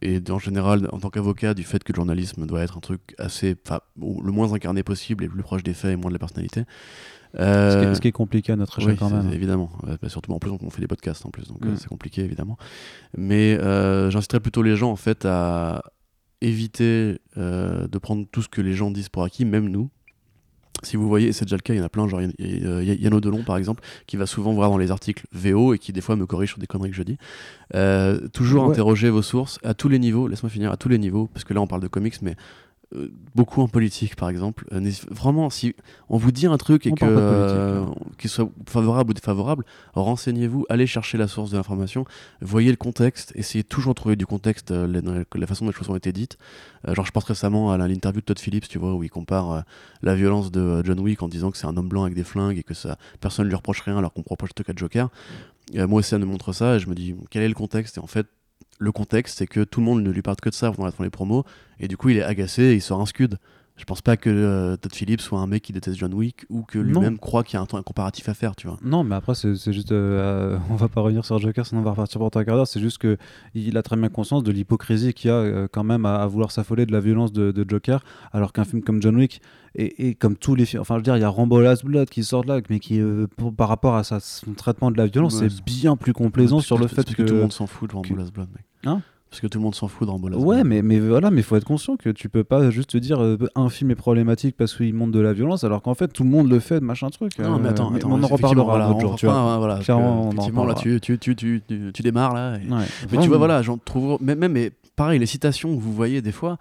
et 0.01 0.21
en 0.29 0.39
général, 0.39 0.87
en 0.91 0.99
tant 0.99 1.09
qu'avocat, 1.09 1.53
du 1.53 1.63
fait 1.63 1.83
que 1.83 1.91
le 1.91 1.97
journalisme 1.97 2.45
doit 2.45 2.61
être 2.61 2.77
un 2.77 2.81
truc 2.81 3.15
assez. 3.17 3.55
le 3.97 4.31
moins 4.31 4.53
incarné 4.53 4.83
possible 4.83 5.23
et 5.23 5.27
le 5.27 5.33
plus 5.33 5.43
proche 5.43 5.63
des 5.63 5.73
faits 5.73 5.91
et 5.91 5.95
moins 5.95 6.09
de 6.09 6.15
la 6.15 6.19
personnalité. 6.19 6.63
ce, 7.33 7.37
qui 7.37 7.41
Euh, 7.43 7.91
est, 7.91 7.95
ce 7.95 8.01
qui 8.01 8.07
est 8.07 8.11
compliqué 8.11 8.51
à 8.51 8.55
notre 8.55 8.79
échelle 8.79 8.91
oui, 8.93 8.97
quand 8.97 9.09
même. 9.09 9.31
évidemment. 9.33 9.69
Ouais, 9.83 9.97
bah, 10.01 10.09
surtout, 10.09 10.31
en 10.33 10.39
plus, 10.39 10.49
on 10.51 10.69
fait 10.69 10.81
des 10.81 10.87
podcasts 10.87 11.25
en 11.25 11.29
plus, 11.31 11.47
donc 11.47 11.63
euh, 11.65 11.71
Mm. 11.71 11.77
c'est 11.77 11.87
compliqué, 11.89 12.23
évidemment. 12.23 12.57
Mais 13.17 13.55
euh, 13.59 14.09
j'inciterais 14.09 14.39
plutôt 14.39 14.63
les 14.63 14.75
gens, 14.75 14.91
en 14.91 14.95
fait, 14.95 15.25
à 15.25 15.83
éviter 16.41 17.19
euh, 17.37 17.87
de 17.87 17.97
prendre 17.97 18.25
tout 18.31 18.41
ce 18.41 18.47
que 18.49 18.61
les 18.61 18.73
gens 18.73 18.91
disent 18.91 19.09
pour 19.09 19.23
acquis, 19.23 19.45
même 19.45 19.69
nous. 19.69 19.89
Si 20.83 20.95
vous 20.97 21.07
voyez, 21.07 21.33
c'est 21.33 21.45
déjà 21.45 21.55
le 21.57 21.61
cas, 21.61 21.73
il 21.73 21.77
y 21.77 21.81
en 21.81 21.85
a 21.85 21.89
plein, 21.89 22.07
genre 22.07 22.21
Yann- 22.21 22.33
Yann 22.39 23.13
Odelon 23.13 23.43
par 23.43 23.57
exemple, 23.57 23.83
qui 24.07 24.17
va 24.17 24.25
souvent 24.25 24.53
voir 24.53 24.69
dans 24.69 24.77
les 24.77 24.91
articles 24.91 25.25
VO 25.33 25.73
et 25.73 25.77
qui 25.79 25.91
des 25.93 26.01
fois 26.01 26.15
me 26.15 26.25
corrige 26.25 26.49
sur 26.49 26.59
des 26.59 26.67
conneries 26.67 26.91
que 26.91 26.95
je 26.95 27.03
dis. 27.03 27.17
Euh, 27.75 28.27
toujours 28.29 28.63
Ouais. 28.65 28.71
interroger 28.71 29.09
vos 29.09 29.21
sources 29.21 29.59
à 29.63 29.73
tous 29.73 29.89
les 29.89 29.99
niveaux, 29.99 30.27
laisse-moi 30.27 30.49
finir, 30.49 30.71
à 30.71 30.77
tous 30.77 30.89
les 30.89 30.97
niveaux, 30.97 31.27
parce 31.33 31.43
que 31.43 31.53
là 31.53 31.61
on 31.61 31.67
parle 31.67 31.81
de 31.81 31.87
comics, 31.87 32.21
mais 32.21 32.35
euh, 32.95 33.09
beaucoup 33.35 33.61
en 33.61 33.67
politique 33.67 34.15
par 34.15 34.29
exemple. 34.29 34.65
Euh, 34.71 34.91
vraiment, 35.11 35.51
si 35.51 35.75
on 36.09 36.17
vous 36.17 36.31
dit 36.31 36.47
un 36.47 36.57
truc 36.57 36.87
et 36.87 36.91
On 36.91 36.95
que 36.95 37.05
euh, 37.05 37.83
hein. 37.83 37.93
qu'il 38.17 38.31
soit 38.31 38.49
favorable 38.67 39.11
ou 39.11 39.13
défavorable, 39.13 39.63
renseignez-vous, 39.93 40.65
allez 40.69 40.87
chercher 40.87 41.19
la 41.19 41.27
source 41.27 41.51
de 41.51 41.57
l'information, 41.57 42.05
voyez 42.41 42.71
le 42.71 42.77
contexte, 42.77 43.31
essayez 43.35 43.63
toujours 43.63 43.93
de 43.93 43.99
trouver 43.99 44.15
du 44.15 44.25
contexte, 44.25 44.71
la, 44.71 45.01
la 45.01 45.47
façon 45.47 45.65
dont 45.65 45.71
les 45.71 45.77
choses 45.77 45.89
ont 45.89 45.95
été 45.95 46.11
dites. 46.11 46.39
Genre, 46.87 47.05
je 47.05 47.11
pense 47.11 47.25
récemment 47.25 47.71
à 47.71 47.77
l'interview 47.77 48.21
de 48.21 48.25
Todd 48.25 48.39
Phillips, 48.39 48.67
tu 48.67 48.79
vois, 48.79 48.95
où 48.95 49.03
il 49.03 49.09
compare 49.09 49.63
la 50.01 50.15
violence 50.15 50.51
de 50.51 50.81
John 50.83 50.99
Wick 50.99 51.21
en 51.21 51.27
disant 51.27 51.51
que 51.51 51.57
c'est 51.57 51.67
un 51.67 51.77
homme 51.77 51.89
blanc 51.89 52.03
avec 52.03 52.15
des 52.15 52.23
flingues 52.23 52.57
et 52.57 52.63
que 52.63 52.73
ça, 52.73 52.97
personne 53.21 53.45
ne 53.45 53.49
lui 53.49 53.55
reproche 53.55 53.81
rien 53.81 53.97
alors 53.97 54.13
qu'on 54.13 54.23
reproche 54.27 54.55
tout 54.55 54.63
cas 54.63 54.73
de 54.73 54.79
Joker. 54.79 55.09
Moi 55.75 55.99
aussi, 55.99 56.15
elle 56.15 56.21
me 56.21 56.25
montre 56.25 56.53
ça 56.53 56.75
et 56.75 56.79
je 56.79 56.89
me 56.89 56.95
dis, 56.95 57.15
quel 57.29 57.43
est 57.43 57.47
le 57.47 57.53
contexte? 57.53 57.97
Et 57.97 57.99
en 57.99 58.07
fait, 58.07 58.25
le 58.79 58.91
contexte, 58.91 59.37
c'est 59.37 59.47
que 59.47 59.63
tout 59.63 59.81
le 59.81 59.85
monde 59.85 60.01
ne 60.01 60.09
lui 60.09 60.21
parle 60.21 60.37
que 60.37 60.49
de 60.49 60.55
ça 60.55 60.71
dans 60.71 61.03
les 61.03 61.09
promos 61.09 61.43
et 61.79 61.87
du 61.87 61.97
coup, 61.97 62.09
il 62.09 62.17
est 62.17 62.23
agacé 62.23 62.63
et 62.63 62.73
il 62.73 62.81
sort 62.81 63.01
un 63.01 63.05
scud. 63.05 63.37
Je 63.79 63.85
pense 63.85 64.01
pas 64.01 64.17
que 64.17 64.29
euh, 64.29 64.75
Todd 64.75 64.93
Phillips 64.93 65.21
soit 65.21 65.39
un 65.39 65.47
mec 65.47 65.63
qui 65.63 65.71
déteste 65.73 65.97
John 65.97 66.13
Wick 66.13 66.45
ou 66.49 66.63
que 66.63 66.77
lui-même 66.77 67.17
croit 67.17 67.43
qu'il 67.43 67.55
y 67.55 67.57
a 67.57 67.61
un, 67.61 67.65
temps- 67.65 67.77
un 67.77 67.81
comparatif 67.81 68.27
à 68.29 68.33
faire, 68.33 68.55
tu 68.55 68.67
vois. 68.67 68.77
Non, 68.83 69.03
mais 69.05 69.15
après, 69.15 69.33
c'est 69.35 69.55
juste. 69.71 69.91
euh, 69.93 70.57
on 70.69 70.75
va 70.75 70.89
pas 70.89 70.99
revenir 71.01 71.23
sur 71.25 71.39
Joker, 71.39 71.65
sinon 71.65 71.81
on 71.81 71.83
va 71.85 71.91
repartir 71.91 72.19
pour 72.19 72.29
ta 72.29 72.43
carrière. 72.45 72.67
C'est 72.67 72.81
juste 72.81 72.97
que 72.97 73.17
il 73.55 73.77
a 73.77 73.81
très 73.81 73.95
bien 73.95 74.09
conscience 74.09 74.43
de 74.43 74.51
l'hypocrisie 74.51 75.13
qu'il 75.13 75.29
y 75.29 75.31
a 75.31 75.37
euh, 75.37 75.67
quand 75.71 75.83
même 75.85 76.05
à, 76.05 76.15
à 76.21 76.27
vouloir 76.27 76.51
s'affoler 76.51 76.85
de 76.85 76.91
la 76.91 76.99
violence 76.99 77.31
de, 77.31 77.51
de 77.51 77.65
Joker, 77.67 78.03
alors 78.33 78.51
qu'un 78.53 78.65
film 78.65 78.83
comme 78.83 79.01
John 79.01 79.15
Wick, 79.15 79.41
et, 79.75 80.09
et 80.09 80.13
comme 80.15 80.35
tous 80.35 80.55
les 80.55 80.65
films. 80.65 80.81
Enfin, 80.81 80.95
je 80.95 80.99
veux 80.99 81.03
dire, 81.03 81.15
il 81.15 81.21
y 81.21 81.23
a 81.23 81.29
Rambo 81.29 81.61
Last 81.61 81.85
Blood 81.85 82.09
qui 82.09 82.23
sort 82.25 82.43
là, 82.45 82.59
mais 82.69 82.79
qui, 82.79 82.99
euh, 82.99 83.27
pour- 83.37 83.53
par 83.55 83.69
rapport 83.69 83.95
à 83.95 84.03
sa, 84.03 84.19
son 84.19 84.53
traitement 84.53 84.91
de 84.91 84.97
la 84.97 85.07
violence, 85.07 85.39
Ouais, 85.39 85.47
c'est 85.49 85.63
bien 85.63 85.95
plus 85.95 86.11
complaisant 86.13 86.59
sur 86.59 86.77
le 86.77 86.87
fait 86.87 87.05
que, 87.05 87.21
que. 87.21 87.27
tout 87.27 87.33
le 87.35 87.41
monde 87.41 87.53
s'en 87.53 87.65
fout 87.67 87.89
de 87.89 87.95
Rambo 87.95 88.09
que- 88.09 88.13
Last 88.19 88.33
Blood, 88.33 88.49
mec. 88.53 88.65
Hein? 88.85 89.01
Parce 89.29 89.41
que 89.41 89.47
tout 89.47 89.59
le 89.59 89.63
monde 89.63 89.75
s'en 89.75 89.87
fout 89.87 90.07
de 90.07 90.11
Rambo 90.11 90.27
Last 90.27 90.43
Ouais, 90.43 90.63
mais, 90.63 90.81
mais 90.81 90.99
voilà, 90.99 91.29
mais 91.29 91.43
faut 91.43 91.55
être 91.55 91.63
conscient 91.63 91.97
que 91.97 92.09
tu 92.09 92.29
peux 92.29 92.43
pas 92.43 92.71
juste 92.71 92.89
te 92.89 92.97
dire 92.97 93.21
euh, 93.23 93.37
un 93.55 93.69
film 93.69 93.91
est 93.91 93.95
problématique 93.95 94.55
parce 94.57 94.75
qu'il 94.75 94.91
montre 94.95 95.11
de 95.11 95.19
la 95.19 95.33
violence, 95.33 95.63
alors 95.63 95.83
qu'en 95.83 95.93
fait 95.93 96.07
tout 96.07 96.23
le 96.23 96.29
monde 96.29 96.49
le 96.49 96.59
fait, 96.59 96.79
machin 96.79 97.09
truc. 97.11 97.37
Non, 97.37 97.59
mais 97.59 97.67
euh, 97.67 97.69
attends, 97.71 97.93
attends, 97.93 98.09
on 98.11 98.23
en 98.23 98.27
reparlera 98.27 98.63
voilà, 98.65 98.87
un 98.87 98.99
jour, 98.99 99.15
tu 99.17 99.27
vois. 99.27 99.57
voilà, 99.59 99.77
Clairement, 99.79 100.23
on 100.23 100.27
en 100.29 100.31
effectivement, 100.31 100.65
là, 100.65 100.73
tu, 100.73 100.99
tu, 100.99 101.19
tu, 101.19 101.35
tu, 101.93 102.01
démarres, 102.01 102.33
là. 102.33 102.55
et- 102.57 102.61
Ouais, 102.61 102.67
Mais 102.69 103.07
vraiment. 103.07 103.21
tu 103.21 103.27
vois, 103.29 103.37
voilà, 103.37 103.61
j'en 103.61 103.77
trouve. 103.77 104.17
Même, 104.21 104.39
même, 104.39 104.53
mais 104.53 104.71
pareil, 104.95 105.19
les 105.19 105.27
citations 105.27 105.75
que 105.75 105.79
vous 105.81 105.93
voyez 105.93 106.23
des 106.23 106.31
fois, 106.31 106.57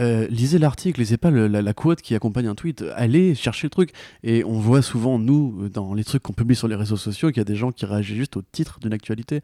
euh, 0.00 0.26
lisez 0.30 0.58
l'article, 0.58 1.00
lisez 1.00 1.18
pas 1.18 1.30
le- 1.30 1.46
la, 1.46 1.60
la 1.60 1.74
quote 1.74 2.00
qui 2.00 2.14
accompagne 2.14 2.46
un 2.46 2.54
tweet. 2.54 2.82
Allez 2.96 3.34
chercher 3.34 3.66
le 3.66 3.70
truc. 3.70 3.92
Et 4.24 4.42
on 4.44 4.58
voit 4.58 4.80
souvent, 4.80 5.18
nous, 5.18 5.68
dans 5.68 5.92
les 5.92 6.04
trucs 6.04 6.22
qu'on 6.22 6.32
publie 6.32 6.56
sur 6.56 6.68
les 6.68 6.74
réseaux 6.76 6.96
sociaux, 6.96 7.28
qu'il 7.28 7.36
y 7.36 7.40
a 7.42 7.44
des 7.44 7.54
gens 7.56 7.70
qui 7.70 7.84
réagissent 7.84 8.16
juste 8.16 8.38
au 8.38 8.42
titre 8.50 8.78
d'une 8.80 8.94
actualité. 8.94 9.42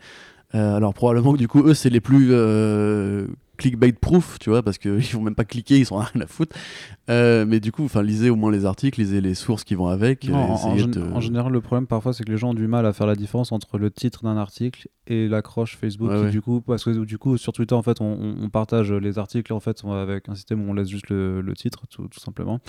Euh, 0.54 0.76
alors, 0.76 0.94
probablement 0.94 1.32
que 1.32 1.38
du 1.38 1.48
coup, 1.48 1.62
eux, 1.62 1.74
c'est 1.74 1.90
les 1.90 2.00
plus 2.00 2.28
euh, 2.30 3.26
clickbait 3.58 3.92
proof, 3.92 4.38
tu 4.38 4.48
vois, 4.48 4.62
parce 4.62 4.78
qu'ils 4.78 4.98
vont 5.12 5.20
même 5.20 5.34
pas 5.34 5.44
cliquer, 5.44 5.78
ils 5.78 5.84
sont 5.84 5.96
rien 5.98 6.22
à 6.22 6.26
foutre. 6.26 6.56
Euh, 7.10 7.44
mais 7.46 7.60
du 7.60 7.70
coup, 7.72 7.84
enfin, 7.84 8.02
lisez 8.02 8.30
au 8.30 8.36
moins 8.36 8.50
les 8.50 8.64
articles, 8.64 8.98
lisez 9.00 9.20
les 9.20 9.34
sources 9.34 9.64
qui 9.64 9.74
vont 9.74 9.88
avec. 9.88 10.26
Non, 10.28 10.38
en, 10.38 10.74
de- 10.76 11.20
général, 11.20 11.52
le 11.52 11.60
problème 11.60 11.86
parfois, 11.86 12.12
c'est 12.14 12.24
que 12.24 12.30
les 12.30 12.38
gens 12.38 12.50
ont 12.50 12.54
du 12.54 12.66
mal 12.66 12.86
à 12.86 12.92
faire 12.94 13.06
la 13.06 13.14
différence 13.16 13.52
entre 13.52 13.76
le 13.78 13.90
titre 13.90 14.22
d'un 14.22 14.36
article 14.38 14.88
et 15.06 15.28
l'accroche 15.28 15.76
Facebook. 15.76 16.08
Ouais, 16.10 16.16
qui, 16.18 16.24
ouais. 16.24 16.30
Du 16.30 16.40
coup, 16.40 16.60
parce 16.62 16.84
que 16.84 17.04
du 17.04 17.18
coup, 17.18 17.36
sur 17.36 17.52
Twitter, 17.52 17.74
en 17.74 17.82
fait, 17.82 18.00
on, 18.00 18.06
on- 18.18 18.36
on 18.44 18.48
partage 18.48 18.90
les 18.92 19.18
articles 19.18 19.52
en 19.52 19.60
fait 19.60 19.82
avec 19.84 20.28
un 20.30 20.34
système 20.34 20.66
où 20.66 20.70
on 20.70 20.74
laisse 20.74 20.88
juste 20.88 21.10
le, 21.10 21.40
le 21.42 21.54
titre, 21.54 21.82
tout, 21.90 22.08
tout 22.08 22.20
simplement. 22.20 22.60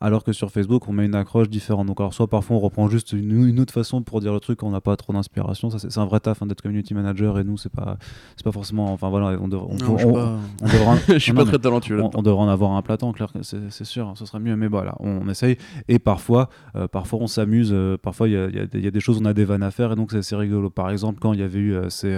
Alors 0.00 0.24
que 0.24 0.32
sur 0.32 0.50
Facebook, 0.50 0.88
on 0.88 0.92
met 0.92 1.04
une 1.06 1.14
accroche 1.14 1.48
différente. 1.50 1.86
Donc, 1.86 2.00
alors, 2.00 2.14
soit 2.14 2.26
parfois, 2.28 2.56
on 2.56 2.60
reprend 2.60 2.88
juste 2.88 3.12
une, 3.12 3.46
une 3.48 3.60
autre 3.60 3.72
façon 3.72 4.02
pour 4.02 4.20
dire 4.20 4.32
le 4.32 4.40
truc, 4.40 4.62
on 4.62 4.70
n'a 4.70 4.80
pas 4.80 4.96
trop 4.96 5.12
d'inspiration. 5.12 5.70
Ça, 5.70 5.78
c'est 5.78 5.98
un 5.98 6.06
vrai 6.06 6.20
taf 6.20 6.42
hein, 6.42 6.46
d'être 6.46 6.62
community 6.62 6.94
manager, 6.94 7.38
et 7.38 7.44
nous, 7.44 7.58
c'est 7.58 7.72
pas, 7.72 7.98
c'est 8.36 8.44
pas 8.44 8.52
forcément. 8.52 8.92
Enfin, 8.92 9.10
voilà, 9.10 9.38
on, 9.40 9.48
devrait- 9.48 9.66
on, 9.70 9.76
Non, 9.76 9.92
on- 9.94 9.98
je 9.98 10.06
on- 10.06 10.12
pas, 10.14 10.38
je 11.08 11.18
suis 11.18 11.32
non, 11.32 11.44
pas 11.44 11.48
très 11.50 11.58
talentueux 11.58 12.00
on, 12.02 12.22
devrait 12.22 12.42
en 12.42 12.48
avoir 12.48 12.72
un 12.72 12.82
platon, 12.82 13.12
clair, 13.12 13.30
c'est 13.42 13.84
sûr, 13.84 14.12
ce 14.16 14.24
serait 14.24 14.40
mieux. 14.40 14.56
Mais 14.56 14.68
voilà, 14.68 14.94
on, 15.00 15.28
essaye. 15.28 15.56
Et 15.88 15.98
parfois, 15.98 16.48
euh, 16.76 16.88
parfois 16.88 17.18
on 17.20 17.26
s'amuse. 17.26 17.70
euh, 17.72 17.96
parfois, 17.96 18.28
il 18.28 18.32
y 18.32 18.36
a, 18.36 18.46
y 18.48 18.66
des- 18.68 18.78
il 18.78 18.84
y 18.84 18.88
a 18.88 18.90
des 18.90 19.00
choses, 19.00 19.18
on 19.20 19.24
a 19.26 19.34
des 19.34 19.44
vannes 19.44 19.62
à 19.62 19.70
faire, 19.70 19.92
et 19.92 19.96
donc 19.96 20.12
c'est 20.12 20.18
assez 20.18 20.36
rigolo. 20.36 20.70
Par 20.70 20.90
exemple, 20.90 21.18
quand 21.20 21.32
il 21.34 21.40
y 21.40 21.42
avait 21.42 21.58
eu 21.58 21.74
euh, 21.74 21.90
ces, 21.90 22.14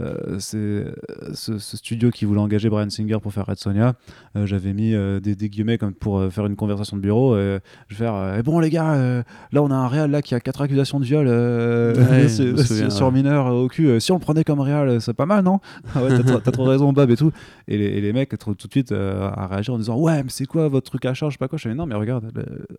euh, 0.00 0.14
euh, 0.28 0.38
ces, 0.38 0.56
euh, 0.56 0.92
ce, 1.34 1.58
ce 1.58 1.76
studio 1.76 2.10
qui 2.10 2.24
voulait 2.24 2.40
engager 2.40 2.68
Brian 2.70 2.88
Singer 2.90 3.18
pour 3.22 3.32
faire 3.32 3.46
Red 3.46 3.58
Sonia, 3.58 3.94
euh, 4.36 4.46
j'avais 4.46 4.72
mis 4.72 4.92
des, 5.20 5.34
des 5.36 5.48
guillemets 5.48 5.78
comme 5.78 5.94
pour 5.94 6.22
faire 6.32 6.46
une 6.46 6.56
conversation 6.56 6.96
de 6.96 7.02
bureau. 7.02 7.34
je 7.36 7.58
vais 7.90 7.94
faire 7.94 8.34
Eh 8.38 8.42
bon, 8.42 8.58
les 8.60 8.70
gars, 8.70 9.22
là, 9.52 9.62
on 9.62 9.70
a 9.70 9.74
un 9.74 9.88
réal 9.88 10.10
là 10.10 10.22
qui 10.22 10.34
a 10.34 10.40
quatre 10.40 10.60
accusations 10.62 11.00
de 11.00 11.04
viol 11.04 11.26
Ouais, 11.26 12.28
sur- 12.28 12.44
je 12.46 12.52
me 12.52 12.56
souviens, 12.62 12.90
sur 12.90 13.06
ouais. 13.06 13.12
mineur 13.12 13.46
au 13.54 13.68
cul. 13.68 14.00
Si 14.00 14.12
on 14.12 14.16
le 14.16 14.20
prenait 14.20 14.44
comme 14.44 14.60
euh, 14.60 15.00
c'est 15.00 15.12
pas 15.14 15.26
mal, 15.26 15.44
non 15.44 15.60
Ah 15.94 16.02
ouais, 16.02 16.08
t'as 16.22 16.38
trop- 16.40 16.50
trop 16.50 16.64
raison, 16.64 16.92
Bob 16.92 17.10
et 17.10 17.16
tout. 17.16 17.32
Et 17.68 17.76
les, 17.78 17.84
et 17.86 18.00
les 18.00 18.12
mecs, 18.12 18.36
tout, 18.38 18.54
tout 18.54 18.66
de 18.68 18.72
suite, 18.72 18.92
à 18.92 19.46
réagir 19.46 19.74
en 19.74 19.78
disant 19.78 19.96
Ouais, 19.98 20.22
mais 20.22 20.30
c'est 20.30 20.46
quoi 20.46 20.68
votre 20.68 20.88
truc 20.90 21.04
à 21.04 21.14
charge 21.14 21.32
Je 21.32 21.34
sais 21.36 21.38
pas 21.38 21.48
quoi? 21.48 21.58
Je 21.58 21.68
fais 21.68 21.74
Non, 21.74 21.86
mais 21.86 21.94
regarde, 21.94 22.30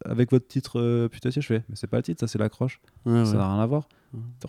avec 0.06 0.32
votre 0.32 0.48
titre 0.48 1.08
putassier, 1.08 1.42
je 1.42 1.48
fais 1.48 1.64
Mais 1.70 1.76
c'est 1.76 1.88
pas 1.88 1.98
le 1.98 2.04
titre, 2.04 2.20
ça 2.20 2.28
c'est 2.28 2.40
l'accroche. 2.40 2.80
Ouais. 3.06 3.26
Ça 3.26 3.34
n'a 3.38 3.48
rien 3.54 3.62
à 3.62 3.66
voir. 3.66 3.88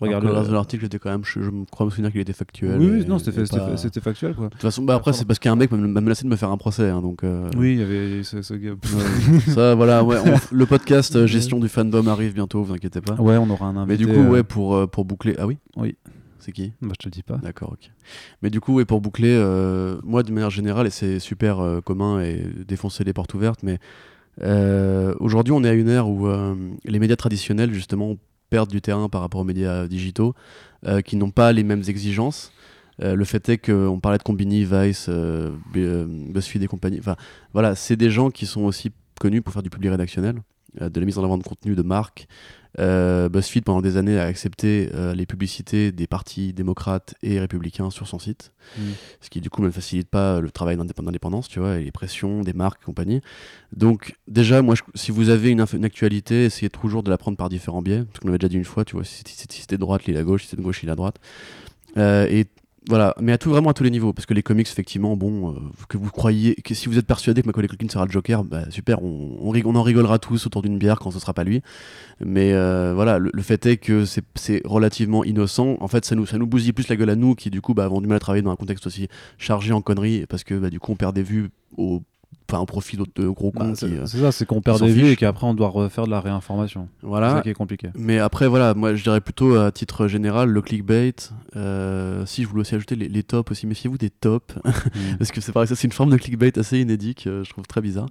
Regarde 0.01 0.25
de 0.49 0.53
l'article 0.53 0.85
était 0.87 0.99
quand 0.99 1.11
même, 1.11 1.25
je, 1.25 1.41
je 1.41 1.51
me 1.51 1.65
crois 1.65 1.87
me 1.87 1.91
souvenir 1.91 2.11
qu'il 2.13 2.21
était 2.21 2.33
factuel. 2.33 2.79
Oui, 2.79 3.03
et- 3.03 3.05
non, 3.07 3.19
c'était 3.19 3.41
et 3.43 3.47
c'était- 3.47 3.59
pas- 3.61 4.01
factuel 4.01 4.35
quoi. 4.35 4.47
De 4.47 4.51
toute 4.51 4.61
façon, 4.61 4.83
bah 4.83 4.95
après, 4.95 5.13
c'est 5.13 5.25
parce 5.25 5.39
qu'un 5.39 5.57
mec 5.57 5.71
m'a 5.71 6.01
menacé 6.01 6.25
de 6.25 6.29
me 6.29 6.37
faire 6.37 6.51
un 6.51 6.57
procès, 6.57 6.91
hein, 6.91 7.01
donc. 7.01 7.25
euh, 7.25 7.49
Oui, 7.57 7.73
il 7.75 7.79
y 7.79 7.83
avait 7.83 8.23
ce, 8.23 8.43
ce 8.43 8.55
gars. 8.55 8.73
ouais. 8.73 9.41
ça, 9.53 9.75
voilà, 9.75 10.03
ouais, 10.05 10.17
on- 10.25 10.55
le 10.55 10.67
podcast 10.67 11.17
euh, 11.17 11.27
gestion 11.27 11.59
du 11.61 11.69
fandom 11.69 12.07
arrive 12.09 12.35
bientôt, 12.35 12.63
vous 12.63 12.75
inquiétez 12.75 13.01
pas. 13.01 13.15
Ouais, 13.15 13.37
on 13.37 13.49
aura 13.51 13.67
un 13.67 13.73
Mais 13.73 13.81
invité. 13.95 13.97
du 13.99 14.07
coup, 14.07 14.21
euh, 14.21 14.29
ouais, 14.29 14.43
pour, 14.43 14.75
euh, 14.77 14.87
pour 14.87 15.05
boucler. 15.05 15.35
Ah 15.39 15.47
oui 15.47 15.59
Oui. 15.77 15.97
C'est 16.41 16.53
qui 16.53 16.73
bah, 16.83 16.89
je 16.93 16.97
te 17.03 17.07
le 17.07 17.11
dis 17.11 17.23
pas. 17.23 17.39
D'accord, 17.39 17.71
ok. 17.73 17.91
Mais 18.43 18.51
du 18.51 18.61
coup, 18.61 18.75
ouais, 18.75 18.85
pour 18.85 19.01
boucler, 19.01 19.35
euh, 19.35 19.97
moi, 20.05 20.23
de 20.23 20.31
manière 20.31 20.51
générale, 20.51 20.87
et 20.87 20.91
c'est 20.91 21.19
super 21.19 21.61
euh, 21.61 21.81
commun 21.81 22.21
et 22.21 22.45
défoncer 22.69 23.03
les 23.05 23.15
portes 23.15 23.33
ouvertes, 23.33 23.63
mais 23.63 23.79
euh, 24.43 25.15
aujourd'hui, 25.21 25.53
on 25.53 25.63
est 25.65 25.69
à 25.69 25.73
une 25.73 25.89
ère 25.89 26.09
où 26.09 26.27
euh, 26.27 26.55
les 26.85 26.99
médias 26.99 27.17
traditionnels, 27.17 27.73
justement, 27.73 28.17
du 28.67 28.81
terrain 28.81 29.09
par 29.09 29.21
rapport 29.21 29.41
aux 29.41 29.45
médias 29.45 29.87
digitaux, 29.87 30.35
euh, 30.87 31.01
qui 31.01 31.17
n'ont 31.17 31.31
pas 31.31 31.53
les 31.53 31.63
mêmes 31.63 31.83
exigences. 31.87 32.53
Euh, 33.03 33.15
le 33.15 33.25
fait 33.25 33.49
est 33.49 33.59
qu'on 33.59 33.99
parlait 34.01 34.19
de 34.19 34.23
Combini, 34.23 34.65
Vice, 34.65 35.07
euh, 35.09 35.51
euh, 35.77 36.07
BuzzFeed 36.09 36.63
et 36.63 36.67
compagnie. 36.67 36.99
Enfin, 37.01 37.17
voilà, 37.53 37.75
c'est 37.75 37.97
des 37.97 38.11
gens 38.11 38.31
qui 38.31 38.47
sont 38.47 38.63
aussi 38.63 38.93
connus 39.21 39.43
pour 39.43 39.53
faire 39.53 39.63
du 39.63 39.71
public 39.71 39.91
rédactionnel, 39.91 40.37
de 40.81 41.01
la 41.01 41.07
mise 41.07 41.19
en 41.19 41.25
avant 41.25 41.39
de 41.39 41.43
contenu 41.43 41.75
de 41.75 41.83
marque. 41.83 42.27
Euh, 42.81 43.29
BuzzFeed, 43.29 43.63
pendant 43.63 43.81
des 43.81 43.97
années, 43.97 44.19
a 44.19 44.25
accepté 44.25 44.89
euh, 44.95 45.15
les 45.15 45.27
publicités 45.27 45.93
des 45.93 46.09
partis 46.09 46.53
démocrates 46.53 47.15
et 47.23 47.39
républicains 47.39 47.91
sur 47.91 48.09
son 48.09 48.19
site, 48.19 48.51
Mm. 48.77 48.83
ce 49.21 49.31
qui 49.31 49.41
du 49.41 49.49
coup 49.49 49.63
ne 49.63 49.71
facilite 49.71 50.09
pas 50.09 50.41
le 50.41 50.51
travail 50.51 50.77
d'indép- 50.77 51.01
d'indépendance, 51.05 51.47
tu 51.49 51.61
vois, 51.61 51.77
et 51.77 51.85
les 51.85 51.93
pressions 51.93 52.41
des 52.41 52.53
marques 52.53 52.81
et 52.83 52.85
compagnie. 52.87 53.21
Donc, 53.77 54.15
déjà, 54.27 54.61
moi, 54.63 54.75
je- 54.75 54.83
si 54.97 55.13
vous 55.13 55.29
avez 55.29 55.51
une, 55.51 55.61
actualité, 55.61 56.47
essayez 56.47 56.69
toujours 56.71 57.05
de 57.05 57.11
la 57.11 57.19
prendre 57.19 57.37
par 57.37 57.49
différents 57.49 57.83
biais, 57.83 58.03
parce 58.05 58.19
qu'on 58.19 58.27
l'avait 58.27 58.39
déjà 58.39 58.49
dit 58.49 58.57
une 58.57 58.65
fois, 58.65 58.85
tu 58.85 58.97
vois, 58.97 59.05
si, 59.05 59.23
si, 59.25 59.47
si 59.49 59.67
t'es 59.69 59.77
de 59.77 59.81
droite, 59.81 60.07
lis 60.07 60.13
la 60.13 60.25
gauche, 60.25 60.43
si 60.45 60.51
t'es 60.51 60.57
de 60.57 60.63
gauche, 60.63 60.81
lis 60.83 60.89
la 60.89 60.97
droite. 60.97 61.21
Euh, 61.97 62.27
et 62.29 62.47
voilà, 62.89 63.15
mais 63.21 63.33
à 63.33 63.39
tout, 63.39 63.49
vraiment 63.51 63.71
à 63.71 63.75
tous 63.75 63.83
les 63.83 63.91
niveaux, 63.91 64.13
parce 64.13 64.27
que 64.27 64.35
les 64.35 64.43
comics, 64.43 64.69
effectivement, 64.69 65.17
bon, 65.17 65.53
euh, 65.53 65.59
que 65.89 65.97
vous 65.97 66.11
croyez, 66.11 66.55
que 66.57 66.75
si 66.75 66.89
vous 66.89 66.99
êtes 66.99 67.07
persuadé 67.07 67.41
que 67.41 67.47
Macaulay 67.47 67.67
Culkin 67.69 67.89
sera 67.89 68.05
le 68.05 68.11
Joker, 68.11 68.45
bah, 68.45 68.71
super, 68.71 69.03
on, 69.03 69.39
on, 69.41 69.53
on 69.65 69.75
en 69.75 69.83
rigolera 69.83 70.19
tous 70.19 70.47
autour 70.47 70.61
d'une 70.61 70.77
bière 70.79 70.99
quand 70.99 71.11
ce 71.11 71.19
sera 71.19 71.33
pas 71.33 71.45
lui. 71.45 71.63
Mais 72.25 72.53
euh, 72.53 72.93
voilà, 72.95 73.19
le, 73.19 73.31
le 73.33 73.43
fait 73.43 73.65
est 73.67 73.79
que 73.79 74.05
c'est- 74.05 74.25
c'est 74.35 74.61
relativement 74.65 75.25
innocent. 75.25 75.77
En 75.81 75.89
fait, 75.89 76.05
ça 76.05 76.15
nous, 76.15 76.27
ça 76.27 76.37
nous 76.39 76.47
bousille 76.47 76.73
plus 76.73 76.89
la 76.89 76.97
gueule 76.97 77.11
à 77.11 77.17
nous 77.17 77.35
qui, 77.35 77.51
du 77.51 77.61
coup, 77.63 77.75
bah, 77.75 77.85
avons 77.87 78.01
du 78.03 78.07
mal 78.07 78.17
à 78.17 78.21
travailler 78.21 78.43
dans 78.43 78.51
un 78.53 78.57
contexte 78.57 78.87
aussi 78.87 79.09
chargé 79.39 79.73
en 79.73 79.81
conneries, 79.81 80.27
parce 80.27 80.45
que 80.45 80.55
bah, 80.55 80.71
du 80.71 80.79
coup, 80.81 80.93
on 80.93 80.97
perd 80.97 81.15
des 81.15 81.23
vues 81.23 81.51
au, 81.77 82.03
enfin, 82.51 82.61
au 82.61 82.67
profit 82.67 82.97
d'autres 82.97 83.13
de 83.21 83.29
gros 83.29 83.51
Bah, 83.53 83.61
cons. 83.67 83.75
c'est 83.75 83.89
qui, 83.89 83.95
euh, 83.97 84.07
c'est 84.07 84.19
ça, 84.19 84.33
c'est 84.33 84.47
qu'on 84.47 84.61
perd 84.61 84.81
des 84.83 84.93
vues 84.93 85.09
et 85.09 85.17
qu'après 85.17 85.47
on 85.47 85.55
doit 85.55 85.69
refaire 85.69 86.05
de 86.07 86.11
la 86.11 86.21
réinformation. 86.21 86.89
C'est 87.01 87.07
voilà. 87.07 87.31
ça 87.37 87.41
qui 87.43 87.49
est 87.51 87.55
compliqué. 87.55 87.89
Mais 87.97 88.19
après, 88.19 88.47
voilà, 88.49 88.75
moi 88.75 88.95
je 88.95 89.03
dirais 89.03 89.21
plutôt 89.21 89.57
à 89.57 89.73
titre 89.73 90.09
général 90.09 90.49
le 90.51 90.63
clickbait. 90.63 91.15
Euh, 91.57 92.25
si 92.27 92.43
je 92.43 92.49
voulais 92.49 92.63
aussi 92.63 92.75
ajouter 92.75 92.97
les, 92.97 93.09
les 93.09 93.23
tops 93.23 93.51
aussi, 93.51 93.67
méfiez-vous 93.67 93.99
des 93.99 94.11
tops. 94.11 94.55
Mm. 94.95 95.17
Parce 95.19 95.33
que 95.33 95.41
c'est 95.41 95.51
pareil, 95.53 95.67
ça 95.69 95.75
c'est 95.75 95.87
une 95.89 95.93
forme 95.93 96.11
de 96.11 96.17
clickbait 96.17 96.57
assez 96.59 96.79
inédite, 96.79 97.23
je 97.25 97.49
trouve 97.51 97.67
très 97.67 97.81
bizarre. 97.81 98.07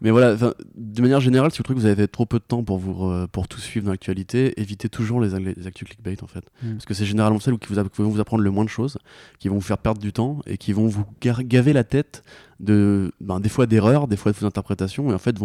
Mais 0.00 0.10
voilà, 0.10 0.34
de 0.36 1.02
manière 1.02 1.20
générale, 1.20 1.50
si 1.52 1.58
vous 1.58 1.62
trouvez 1.64 1.76
que 1.76 1.80
vous 1.82 1.86
avez 1.90 2.08
trop 2.08 2.26
peu 2.26 2.38
de 2.38 2.44
temps 2.44 2.64
pour, 2.64 2.78
vous, 2.78 2.92
re- 2.92 3.26
pour 3.28 3.46
tout 3.46 3.60
suivre 3.60 3.84
dans 3.86 3.92
l'actualité, 3.92 4.58
évitez 4.60 4.88
toujours 4.88 5.20
les, 5.20 5.38
les 5.54 5.66
actus 5.66 5.86
clickbait 5.88 6.22
en 6.22 6.26
fait. 6.26 6.44
Mm. 6.62 6.72
Parce 6.72 6.86
que 6.86 6.94
c'est 6.94 7.04
généralement 7.04 7.38
celles 7.40 7.58
qui, 7.58 7.72
vous 7.72 7.82
qui 7.88 8.02
vont 8.02 8.08
vous 8.10 8.20
apprendre 8.20 8.42
le 8.42 8.50
moins 8.50 8.64
de 8.64 8.68
choses, 8.70 8.98
qui 9.38 9.48
vont 9.48 9.56
vous 9.56 9.60
faire 9.60 9.78
perdre 9.78 10.00
du 10.00 10.12
temps 10.12 10.40
et 10.46 10.56
qui 10.56 10.72
vont 10.72 10.86
vous 10.88 11.04
gaver 11.20 11.72
la 11.72 11.84
tête 11.84 12.22
de, 12.60 13.12
ben, 13.20 13.40
des 13.40 13.48
fois 13.48 13.66
d'erreurs, 13.66 14.08
des 14.08 14.16
fois 14.16 14.32
de 14.32 14.36
fausses 14.36 14.46
interprétations, 14.46 15.10
et 15.10 15.14
en 15.14 15.18
fait, 15.18 15.36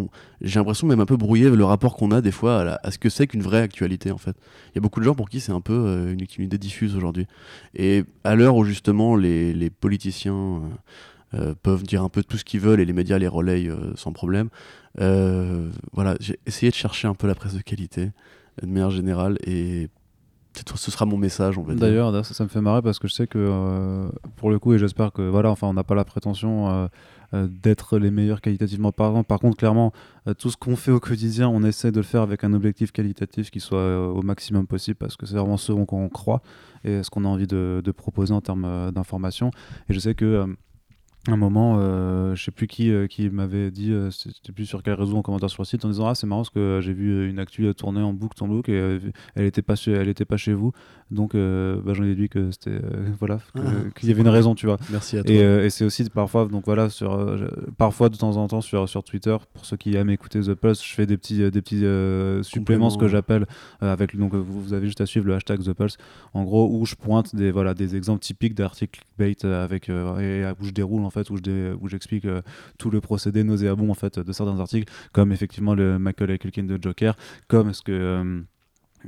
j'ai 0.41 0.59
l'impression 0.59 0.87
même 0.87 0.99
un 0.99 1.05
peu 1.05 1.17
brouiller 1.17 1.49
le 1.49 1.65
rapport 1.65 1.95
qu'on 1.95 2.11
a 2.11 2.21
des 2.21 2.31
fois 2.31 2.79
à, 2.83 2.91
ce 2.91 2.97
que 2.97 3.09
c'est 3.09 3.27
qu'une 3.27 3.41
vraie 3.41 3.61
actualité 3.61 4.11
en 4.11 4.17
fait. 4.17 4.35
Il 4.67 4.75
y 4.75 4.77
a 4.77 4.81
beaucoup 4.81 4.99
de 4.99 5.05
gens 5.05 5.15
pour 5.15 5.29
qui 5.29 5.39
c'est 5.39 5.51
un 5.51 5.61
peu 5.61 5.73
euh, 5.73 6.13
une, 6.13 6.43
idée 6.43 6.57
diffuse 6.57 6.95
aujourd'hui. 6.95 7.27
Et 7.75 8.03
à 8.23 8.35
l'heure 8.35 8.55
où 8.55 8.63
justement 8.63 9.15
les, 9.15 9.53
les 9.53 9.69
politiciens 9.69 10.33
euh, 10.33 10.59
euh, 11.35 11.55
peuvent 11.61 11.83
dire 11.83 12.03
un 12.03 12.09
peu 12.09 12.23
tout 12.23 12.37
ce 12.37 12.45
qu'ils 12.45 12.59
veulent 12.59 12.79
et 12.79 12.85
les 12.85 12.93
médias 12.93 13.17
les 13.17 13.27
relayent 13.27 13.71
sans 13.95 14.13
problème, 14.13 14.49
voilà, 14.95 16.15
j'ai 16.19 16.39
essayé 16.45 16.69
de 16.69 16.75
chercher 16.75 17.07
un 17.07 17.13
peu 17.13 17.27
la 17.27 17.35
presse 17.35 17.53
de 17.53 17.61
qualité 17.61 18.11
de 18.61 18.67
manière 18.67 18.91
générale 18.91 19.37
et 19.45 19.87
ce 20.75 20.91
sera 20.91 21.05
mon 21.05 21.17
message, 21.17 21.57
on 21.57 21.63
va 21.63 21.73
dire. 21.73 21.81
D'ailleurs, 21.81 22.25
ça, 22.25 22.43
me 22.43 22.49
fait 22.49 22.61
marrer 22.61 22.81
parce 22.81 22.99
que 22.99 23.07
je 23.07 23.13
sais 23.13 23.27
que 23.27 23.37
euh, 23.37 24.09
pour 24.35 24.49
le 24.49 24.59
coup, 24.59 24.73
et 24.73 24.79
j'espère 24.79 25.11
que 25.11 25.21
voilà, 25.21 25.51
enfin, 25.51 25.67
on 25.67 25.73
n'a 25.73 25.83
pas 25.83 25.95
la 25.95 26.03
prétention 26.03 26.69
euh, 26.69 26.87
euh, 27.33 27.47
d'être 27.49 27.97
les 27.97 28.11
meilleurs 28.11 28.41
qualitativement 28.41 28.91
parlant. 28.91 29.23
Par 29.23 29.39
contre, 29.39 29.57
clairement, 29.57 29.93
tout 30.37 30.49
ce 30.49 30.57
qu'on 30.57 30.75
fait 30.75 30.91
au 30.91 30.99
quotidien, 30.99 31.47
on 31.49 31.63
essaie 31.63 31.91
de 31.91 31.97
le 31.97 32.03
faire 32.03 32.21
avec 32.21 32.43
un 32.43 32.53
objectif 32.53 32.91
qualitatif 32.91 33.51
qui 33.51 33.59
soit 33.59 34.09
au 34.09 34.21
maximum 34.21 34.67
possible 34.67 34.97
parce 34.97 35.15
que 35.15 35.25
c'est 35.25 35.35
vraiment 35.35 35.57
ce 35.57 35.71
en 35.71 35.85
quoi 35.85 35.99
on 35.99 36.09
croit 36.09 36.41
et 36.83 37.03
ce 37.03 37.09
qu'on 37.09 37.25
a 37.25 37.27
envie 37.27 37.47
de, 37.47 37.81
de 37.83 37.91
proposer 37.91 38.33
en 38.33 38.41
termes 38.41 38.91
d'information. 38.91 39.51
Et 39.89 39.93
je 39.93 39.99
sais 39.99 40.15
que 40.15 40.45
un 41.27 41.35
moment, 41.35 41.77
euh, 41.79 42.33
je 42.33 42.43
sais 42.43 42.51
plus 42.51 42.67
qui, 42.67 42.89
euh, 42.91 43.07
qui 43.07 43.29
m'avait 43.29 43.71
dit, 43.71 43.91
euh, 43.91 44.09
c'était 44.09 44.53
plus 44.53 44.65
sur 44.65 44.81
quel 44.81 44.93
réseau 44.93 45.17
en 45.17 45.21
commentaire 45.21 45.49
sur 45.49 45.61
le 45.61 45.65
site, 45.65 45.83
en 45.83 45.89
disant 45.89 46.07
ah 46.07 46.15
c'est 46.15 46.25
marrant 46.25 46.41
parce 46.41 46.49
que 46.49 46.79
j'ai 46.81 46.93
vu 46.93 47.11
euh, 47.11 47.29
une 47.29 47.39
actu 47.39 47.65
euh, 47.65 47.73
tourner 47.73 48.01
en 48.01 48.13
boucle 48.13 48.37
ton 48.37 48.47
look 48.47 48.69
et 48.69 48.99
elle 49.35 49.45
était 49.45 49.61
pas 49.61 49.75
chez, 49.75 49.91
elle 49.91 50.07
était 50.07 50.25
pas 50.25 50.37
chez 50.37 50.53
vous, 50.53 50.71
donc 51.11 51.33
bah, 51.33 51.93
j'en 51.93 52.03
ai 52.03 52.09
déduit 52.09 52.29
que 52.29 52.51
c'était 52.51 52.79
voilà 53.19 53.39
Ah, 53.55 53.59
qu'il 53.95 54.07
y 54.09 54.11
avait 54.11 54.21
une 54.21 54.29
raison, 54.29 54.55
tu 54.55 54.65
vois. 54.65 54.77
Merci 54.91 55.17
à 55.17 55.23
toi. 55.23 55.33
Et, 55.33 55.39
et 55.39 55.69
c'est 55.69 55.83
aussi 55.83 56.09
parfois, 56.09 56.45
donc 56.45 56.63
voilà, 56.65 56.89
sur, 56.89 57.37
parfois 57.77 58.09
de 58.09 58.15
temps 58.15 58.37
en 58.37 58.47
temps 58.47 58.61
sur, 58.61 58.87
sur 58.87 59.03
Twitter, 59.03 59.35
pour 59.53 59.65
ceux 59.65 59.77
qui 59.77 59.95
aiment 59.95 60.09
écouter 60.09 60.39
The 60.39 60.53
Pulse, 60.53 60.83
je 60.83 60.93
fais 60.93 61.05
des 61.05 61.17
petits, 61.17 61.51
des 61.51 61.61
petits 61.61 61.83
suppléments, 62.47 62.89
ce 62.89 62.97
que 62.97 63.07
j'appelle 63.07 63.45
avec 63.81 64.15
donc 64.15 64.33
vous, 64.33 64.61
vous 64.61 64.73
avez 64.73 64.85
juste 64.85 65.01
à 65.01 65.05
suivre 65.05 65.25
le 65.27 65.35
hashtag 65.35 65.61
The 65.63 65.73
Pulse, 65.73 65.97
en 66.33 66.43
gros 66.43 66.69
où 66.71 66.85
je 66.85 66.95
pointe 66.95 67.35
des 67.35 67.51
voilà 67.51 67.73
des 67.73 67.95
exemples 67.95 68.21
typiques 68.21 68.55
d'articles 68.55 69.01
euh, 69.21 69.63
avec 69.63 69.89
et, 69.89 70.45
où 70.59 70.65
je 70.65 70.71
déroule 70.71 71.01
en 71.09 71.11
fait 71.11 71.29
où 71.31 71.87
j'explique 71.87 72.25
euh, 72.25 72.41
tout 72.77 72.91
le 72.91 73.01
procédé 73.01 73.43
nauséabond 73.43 73.89
en 73.89 73.95
fait 73.95 74.19
de 74.19 74.31
certains 74.31 74.59
articles, 74.59 74.91
comme 75.11 75.31
effectivement 75.31 75.73
le 75.73 75.97
Michael 75.97 76.37
Culkin 76.37 76.63
de 76.63 76.77
Joker, 76.79 77.15
comme 77.47 77.73
ce 77.73 77.81
que 77.81 78.43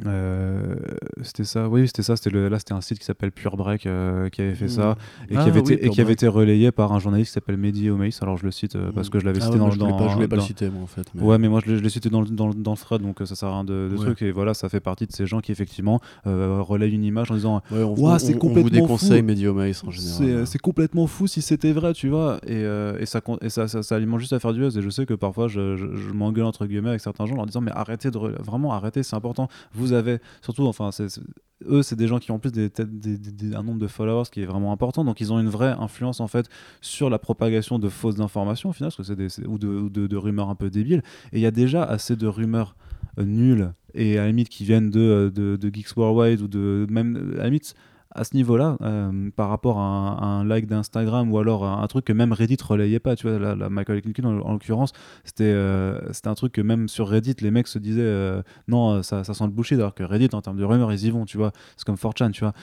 euh, 0.05 0.75
c'était 1.21 1.43
ça, 1.43 1.67
oui, 1.69 1.87
c'était 1.87 2.03
ça. 2.03 2.15
C'était 2.15 2.29
le, 2.29 2.47
là, 2.49 2.59
c'était 2.59 2.73
un 2.73 2.81
site 2.81 2.99
qui 2.99 3.05
s'appelle 3.05 3.31
Pure 3.31 3.57
Break 3.57 3.85
euh, 3.85 4.29
qui 4.29 4.41
avait 4.41 4.55
fait 4.55 4.67
ça 4.67 4.95
et 5.29 5.35
Ah 5.35 5.43
qui 5.43 5.49
avait, 5.49 5.61
oui, 5.61 5.73
été, 5.73 5.85
et 5.85 5.89
qui 5.89 6.01
avait 6.01 6.13
été 6.13 6.27
relayé 6.27 6.71
par 6.71 6.91
un 6.93 6.99
journaliste 6.99 7.29
qui 7.31 7.33
s'appelle 7.33 7.57
Mehdi 7.57 7.89
Omeis. 7.89 8.11
Alors 8.21 8.37
je 8.37 8.45
le 8.45 8.51
cite 8.51 8.75
euh, 8.75 8.91
parce 8.93 9.09
que 9.09 9.19
je 9.19 9.25
l'avais 9.25 9.39
Ah 9.41 9.45
cité 9.45 9.53
ouais, 9.55 9.59
dans, 9.59 9.71
je 9.71 9.77
dans, 9.79 9.85
voulais 9.87 9.97
pas, 9.97 10.07
je 10.09 10.13
voulais 10.15 10.27
pas 10.27 10.35
le 10.37 10.41
dans- 10.41 10.47
citer 10.47 10.69
moi 10.69 10.83
en 10.83 10.87
fait. 10.87 11.05
mais- 11.13 11.21
Ouais, 11.23 11.37
mais 11.37 11.49
moi 11.49 11.61
je 11.65 11.71
l'ai, 11.73 11.89
cité 11.89 12.09
dans 12.09 12.21
le, 12.21 12.27
dans, 12.27 12.47
le- 12.47 12.53
dans 12.53 12.71
le 12.71 12.77
thread, 12.77 13.01
donc 13.01 13.21
euh, 13.21 13.25
ça 13.25 13.35
sert 13.35 13.49
à 13.49 13.53
rien 13.53 13.63
de, 13.63 13.89
de 13.91 13.95
Ouais. 13.97 14.05
truc. 14.05 14.21
Et 14.21 14.31
voilà, 14.31 14.53
ça 14.53 14.69
fait 14.69 14.79
partie 14.79 15.05
de 15.07 15.11
ces 15.11 15.25
gens 15.25 15.39
qui 15.39 15.51
effectivement 15.51 15.99
euh, 16.27 16.59
relayent 16.61 16.93
une 16.95 17.03
image 17.03 17.31
en 17.31 17.35
disant 17.35 17.61
Ouais, 17.71 17.83
Ouah, 17.83 18.19
c'est 18.19 18.33
on- 18.33 18.37
on 18.37 18.39
complètement 18.39 18.63
vous 18.63 18.69
déconseille 18.81 19.19
fou. 19.21 19.25
Mediomace 19.27 19.83
en 19.83 19.91
général. 19.91 20.15
c'est, 20.17 20.23
euh, 20.31 20.45
c'est 20.45 20.59
complètement 20.59 21.07
fou 21.07 21.27
si 21.27 21.41
c'était 21.41 21.71
vrai, 21.73 21.93
tu 21.93 22.09
vois. 22.09 22.39
Et, 22.47 22.55
euh, 22.55 22.97
et, 22.99 23.05
ça, 23.05 23.21
et 23.41 23.49
ça, 23.49 23.67
ça, 23.67 23.83
ça 23.83 23.95
alimente 23.95 24.19
juste 24.19 24.33
à 24.33 24.39
faire 24.39 24.53
du 24.53 24.59
buzz. 24.59 24.77
Et 24.77 24.81
je 24.81 24.89
sais 24.89 25.05
que 25.05 25.13
parfois 25.13 25.47
je, 25.47 25.75
je, 25.75 25.85
je 25.95 26.13
m'engueule 26.13 26.45
entre 26.45 26.65
guillemets 26.65 26.89
avec 26.89 27.01
certains 27.01 27.25
gens 27.25 27.33
en 27.33 27.37
leur 27.37 27.45
disant 27.45 27.61
Mais 27.61 27.71
arrêtez 27.71 28.09
de. 28.09 28.17
Vraiment, 28.41 28.73
arrêtez, 28.73 29.03
c'est 29.03 29.15
important. 29.15 29.47
Vous 29.73 29.80
avez. 29.93 30.19
Surtout, 30.41 30.65
enfin, 30.67 30.91
c'est- 30.91 31.19
eux, 31.67 31.83
c'est 31.83 31.95
des 31.95 32.07
gens 32.07 32.19
qui 32.19 32.31
ont 32.31 32.39
plus 32.39 32.51
des, 32.51 32.69
des- 32.69 33.17
des- 33.17 33.55
un 33.55 33.63
nombre 33.63 33.79
de 33.79 33.87
followers 33.87 34.29
qui 34.31 34.41
est 34.41 34.45
vraiment 34.45 34.71
important. 34.71 35.03
Donc 35.03 35.21
ils 35.21 35.31
ont 35.31 35.39
une 35.39 35.49
vraie 35.49 35.75
influence 35.79 36.19
en 36.19 36.27
fait 36.27 36.47
sur 36.81 37.09
la 37.09 37.19
propagation 37.19 37.77
de 37.79 37.89
fausses 37.89 38.19
informations 38.19 38.69
au 38.69 38.73
final, 38.73 38.91
parce 38.95 39.07
que 39.07 39.27
c'est 39.29 39.45
ou, 39.47 39.57
de, 39.57 39.67
ou 39.67 39.89
de, 39.89 40.15
rumeurs 40.17 40.49
un 40.49 40.55
peu 40.55 40.69
débiles. 40.69 41.03
Et 41.33 41.37
il 41.37 41.41
y 41.41 41.45
a 41.45 41.51
déjà 41.51 41.83
assez 41.83 42.15
de 42.15 42.27
rumeurs 42.27 42.75
euh, 43.19 43.25
nulles 43.25 43.73
et 43.93 44.17
à 44.17 44.21
la 44.21 44.27
limite 44.27 44.49
qui 44.49 44.63
viennent 44.63 44.89
de, 44.89 44.99
euh, 44.99 45.29
de, 45.29 45.55
de 45.57 45.73
Geeks 45.75 45.95
Worldwide 45.97 46.41
ou 46.41 46.47
de 46.47 46.87
même 46.89 47.33
à 47.35 47.37
la 47.39 47.45
limite 47.45 47.75
à 48.13 48.23
ce 48.23 48.35
niveau-là, 48.35 48.77
euh, 48.81 49.29
par 49.35 49.49
rapport 49.49 49.79
à 49.79 50.23
un, 50.23 50.43
like 50.43 50.67
d'Instagram 50.67 51.31
ou 51.31 51.37
alors 51.37 51.65
un, 51.65 51.87
truc 51.87 52.05
que 52.05 52.13
même 52.13 52.33
Reddit 52.33 52.57
relayait 52.61 52.99
pas, 52.99 53.15
tu 53.15 53.27
vois, 53.27 53.55
la, 53.55 53.69
Michael 53.69 54.01
Kinkin 54.01 54.25
en, 54.25 54.51
l'occurrence, 54.51 54.91
c'était 55.23 55.43
euh, 55.45 55.99
un 56.25 56.33
truc 56.33 56.53
que 56.53 56.61
même 56.61 56.87
sur 56.87 57.07
Reddit, 57.07 57.35
les 57.41 57.51
mecs 57.51 57.67
se 57.67 57.79
disaient 57.79 58.01
euh, 58.01 58.41
non, 58.67 59.01
ça, 59.01 59.23
ça, 59.23 59.33
sent 59.33 59.45
le 59.45 59.51
bullshit, 59.51 59.79
alors 59.79 59.95
que 59.95 60.03
Reddit, 60.03 60.29
en 60.33 60.41
termes 60.41 60.57
de 60.57 60.63
rumeurs, 60.63 60.91
ils 60.91 61.05
y 61.05 61.09
vont, 61.09 61.25
tu 61.25 61.37
vois. 61.37 61.51
C'est 61.77 61.85
comme 61.85 61.95
4chan, 61.95 62.31
tu 62.31 62.43
vois. 62.43 62.53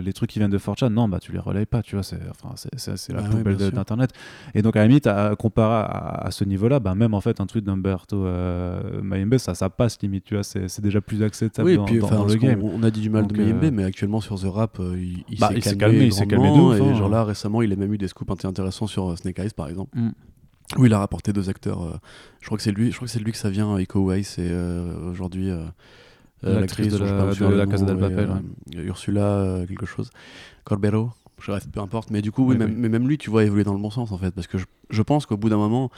les 0.00 0.12
trucs 0.12 0.30
qui 0.30 0.38
viennent 0.38 0.50
de 0.50 0.58
4chan, 0.58 0.88
non, 0.88 1.08
bah 1.08 1.18
tu 1.20 1.32
les 1.32 1.38
relayes 1.38 1.66
pas, 1.66 1.82
tu 1.82 1.96
vois. 1.96 2.02
C'est 2.02 2.18
enfin, 2.30 2.54
la 3.08 3.20
bah 3.20 3.28
poubelle 3.28 3.56
d'Internet. 3.56 4.10
Et 4.54 4.62
donc, 4.62 4.76
à 4.76 4.80
la 4.80 4.86
limite, 4.86 5.06
à, 5.06 5.36
comparé 5.36 5.86
à, 5.86 6.30
ce 6.30 6.44
niveau-là, 6.44 6.80
bah, 6.80 6.94
même 6.94 7.14
en 7.14 7.20
fait, 7.20 7.40
un 7.40 7.46
tweet 7.46 7.64
d'Umberto 7.64 8.26
Mayembe, 9.02 9.36
ça, 9.38 9.54
ça 9.54 9.68
passe 9.68 10.00
limite, 10.00 10.24
tu 10.24 10.34
vois. 10.34 10.44
C'est 10.44 10.80
déjà 10.80 11.00
plus 11.00 11.22
acceptable 11.22 11.68
oui, 11.68 11.76
dans, 11.76 11.84
puis, 11.84 11.98
dans, 11.98 12.24
le 12.24 12.34
game. 12.36 12.62
On, 12.62 12.82
a 12.82 12.90
dit 12.90 13.00
du 13.00 13.10
mal 13.10 13.26
de 13.26 13.36
Mayembe, 13.36 13.70
mais 13.72 13.84
actuellement 13.84 14.20
sur 14.20 14.40
The 14.40 14.46
Rap, 14.46 14.78
il, 14.96 15.38
bah, 15.38 15.50
s'est 15.60 15.76
calmé, 15.76 16.04
il 16.06 16.12
s'est 16.12 16.26
calmé, 16.26 16.48
de 16.48 16.60
ouf, 16.60 16.78
Et 16.78 16.80
hein. 16.80 16.94
genre 16.94 17.08
là, 17.08 17.24
récemment, 17.24 17.62
il 17.62 17.72
a 17.72 17.76
même 17.76 17.92
eu 17.92 17.98
des 17.98 18.08
scoops 18.08 18.44
intéressants 18.44 18.86
sur 18.86 19.10
euh, 19.10 19.16
Snake 19.16 19.38
Eyes, 19.38 19.50
par 19.54 19.68
exemple. 19.68 19.96
Mm. 19.98 20.10
Où 20.78 20.86
il 20.86 20.94
a 20.94 20.98
rapporté 20.98 21.32
deux 21.32 21.48
acteurs. 21.48 21.82
Euh, 21.82 21.96
je 22.40 22.46
crois 22.46 22.56
que 22.56 22.64
c'est 22.64 22.72
lui. 22.72 22.90
Je 22.90 22.96
crois 22.96 23.06
que 23.06 23.12
c'est 23.12 23.20
lui 23.20 23.32
que 23.32 23.38
ça 23.38 23.50
vient. 23.50 23.78
Iko 23.78 24.08
Weiss 24.08 24.38
et 24.38 24.48
euh, 24.50 25.10
aujourd'hui 25.10 25.50
l'actrice 26.42 26.92
de, 26.92 26.98
la, 26.98 27.34
de 27.34 27.54
la 27.54 27.66
Casa 27.66 27.84
del 27.84 27.98
Papel, 27.98 28.30
Ursula 28.74 29.64
quelque 29.68 29.86
chose. 29.86 30.10
Corbero. 30.64 31.10
Je 31.40 31.50
reste 31.50 31.70
peu 31.70 31.80
importe. 31.80 32.10
Mais 32.10 32.22
du 32.22 32.32
coup, 32.32 32.46
oui, 32.46 32.56
même, 32.56 32.74
mais 32.76 32.88
même 32.88 33.06
lui, 33.06 33.18
tu 33.18 33.28
vois, 33.28 33.44
évoluer 33.44 33.64
dans 33.64 33.74
le 33.74 33.80
bon 33.80 33.90
sens 33.90 34.12
en 34.12 34.18
fait, 34.18 34.30
parce 34.30 34.46
que 34.46 34.56
je, 34.56 34.64
je 34.88 35.02
pense 35.02 35.26
qu'au 35.26 35.36
bout 35.36 35.50
d'un 35.50 35.56
moment, 35.56 35.90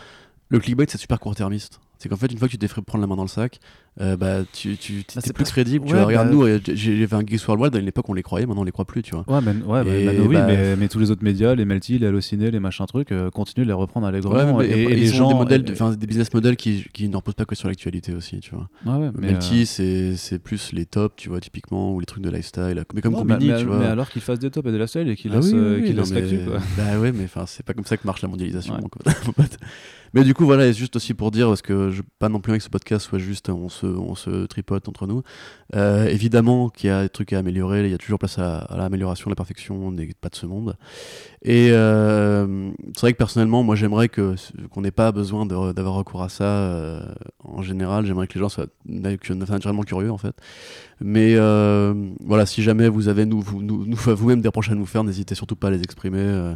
le 0.49 0.59
clickbait 0.59 0.87
c'est 0.89 0.99
super 0.99 1.21
court-termiste. 1.21 1.81
C'est 1.99 2.09
qu'en 2.09 2.17
fait, 2.17 2.31
une 2.31 2.39
fois 2.39 2.49
que 2.49 2.53
tu 2.53 2.59
t'es 2.59 2.69
fait 2.69 2.83
prendre 2.83 3.03
la 3.03 3.07
main 3.07 3.17
dans 3.17 3.23
le 3.23 3.29
sac, 3.29 3.59
euh, 3.99 4.17
bah, 4.17 4.41
tu, 4.53 4.77
tu 4.77 5.05
bah, 5.15 5.23
es 5.25 5.33
plus 5.33 5.45
crédible. 5.45 5.87
tu 5.87 5.95
vois, 5.95 6.05
regarde, 6.05 6.29
bah, 6.29 6.35
nous, 6.35 6.43
euh, 6.43 6.61
j'ai 6.67 7.07
fait 7.07 7.15
un 7.15 7.25
Geeks 7.27 7.47
Worldwide, 7.49 7.75
à 7.75 7.81
l'époque, 7.81 8.07
on 8.09 8.13
les 8.13 8.23
croyait, 8.23 8.45
maintenant, 8.45 8.61
on 8.61 8.65
les 8.65 8.73
croit 8.73 8.85
plus, 8.85 9.03
tu 9.03 9.15
vois. 9.15 9.25
Ouais, 9.27 9.41
mais, 9.41 9.53
ouais, 9.65 9.83
oui, 10.21 10.35
bah, 10.35 10.47
mais, 10.47 10.77
mais, 10.77 10.89
tous 10.89 10.99
les 10.99 11.11
autres 11.11 11.25
médias, 11.25 11.55
les 11.55 11.65
Melty, 11.65 11.99
les 11.99 12.07
Allociné, 12.07 12.51
les 12.51 12.61
machins 12.61 12.85
trucs, 12.85 13.13
euh, 13.13 13.31
continuent 13.31 13.65
de 13.65 13.69
les 13.69 13.75
reprendre 13.75 14.07
allègrement. 14.07 14.57
Ouais, 14.57 14.69
et, 14.69 14.83
et, 14.83 14.95
les 14.95 15.07
gens. 15.07 15.29
Des, 15.29 15.35
modèles, 15.35 15.65
des 15.65 16.07
business 16.07 16.33
models 16.35 16.57
qui, 16.57 16.85
qui 16.93 17.09
ne 17.09 17.17
reposent 17.17 17.35
pas 17.35 17.47
que 17.47 17.55
sur 17.55 17.69
l'actualité 17.69 18.15
aussi, 18.15 18.41
tu 18.41 18.55
vois. 18.55 18.69
Mais 18.85 19.33
Melty, 19.33 19.65
c'est 19.65 20.39
plus 20.39 20.73
les 20.73 20.85
tops, 20.85 21.17
tu 21.17 21.31
vois, 21.31 21.41
typiquement, 21.41 21.95
ou 21.95 22.01
les 22.01 22.07
trucs 22.07 22.23
de 22.23 22.31
lifestyle. 22.31 22.85
Mais 22.95 23.01
comme 23.01 23.15
Combini, 23.15 23.51
tu 23.59 23.65
vois. 23.65 23.79
Mais 23.79 23.87
alors 23.87 24.11
qu'ils 24.11 24.23
fassent 24.23 24.39
des 24.39 24.51
tops 24.51 24.69
et 24.69 24.73
des 24.73 24.79
lifestyle 24.79 25.09
et 25.09 25.17
qu'ils 25.17 25.33
laissent 25.33 26.13
l'actu, 26.13 26.41
quoi. 26.47 26.59
Bah 26.77 26.99
ouais, 26.99 27.13
mais 27.13 27.27
c'est 27.47 27.65
pas 27.65 27.73
comme 27.73 27.87
ça 27.87 27.97
que 27.97 28.07
marche 28.07 28.21
la 28.21 28.29
mondialisation, 28.29 28.77
Mais 30.15 30.25
du 30.25 30.35
coup, 30.35 30.47
voilà, 30.47 30.73
juste 30.73 30.97
aussi 30.97 31.15
pour 31.15 31.31
dire, 31.31 31.49
parce 31.49 31.63
que 31.63 31.86
je 31.91 32.03
pas 32.19 32.29
non 32.29 32.41
plus 32.41 32.53
avec 32.53 32.63
ce 32.63 32.69
podcast 32.69 33.07
soit 33.07 33.19
juste 33.19 33.49
on 33.49 33.69
se, 33.69 33.87
on 33.87 34.15
se 34.15 34.47
tripote 34.47 34.89
entre 34.89 35.07
nous. 35.07 35.23
Euh, 35.75 36.07
évidemment 36.07 36.69
qu'il 36.69 36.89
y 36.89 36.93
a 36.93 37.03
des 37.03 37.09
trucs 37.09 37.33
à 37.33 37.39
améliorer, 37.39 37.85
il 37.85 37.91
y 37.91 37.95
a 37.95 37.99
toujours 37.99 38.19
place 38.19 38.39
à, 38.39 38.67
l'amélioration, 38.77 39.31
la 39.31 39.37
perfection, 39.37 39.87
on 39.87 39.93
n'est 39.93 40.13
pas 40.21 40.29
de 40.29 40.37
ce 40.37 40.47
monde. 40.47 40.77
Et 41.43 41.69
euh, 41.71 42.71
c'est 42.95 43.01
vrai 43.01 43.13
que 43.13 43.19
personnellement, 43.19 43.63
moi 43.63 43.77
j'aimerais 43.77 44.09
que, 44.09 44.35
qu'on 44.71 44.81
n'ait 44.81 44.91
pas 44.91 45.13
besoin 45.13 45.47
d'avoir 45.47 45.95
recours 45.95 46.23
à 46.23 46.29
ça 46.29 46.45
euh, 46.45 47.01
en 47.45 47.63
général, 47.63 48.07
j'aimerais 48.07 48.27
que 48.27 48.35
les 48.35 48.41
gens 48.41 48.49
soient 48.49 48.67
naturellement 48.87 49.83
curieux 49.83 50.11
en 50.11 50.19
fait. 50.19 50.35
Mais 51.01 51.35
voilà, 51.37 52.47
si 52.47 52.63
jamais 52.63 52.89
vous 52.89 53.09
avez 53.09 53.27
nous, 53.27 53.41
vous, 53.41 53.63
nous, 53.63 53.95
vous-même 53.95 54.41
des 54.41 54.49
reproches 54.49 54.71
à 54.71 54.75
nous 54.75 54.87
faire, 54.87 55.05
n'hésitez 55.05 55.35
surtout 55.35 55.57
pas 55.57 55.69
à 55.69 55.71
les 55.71 55.83
exprimer 55.83 56.55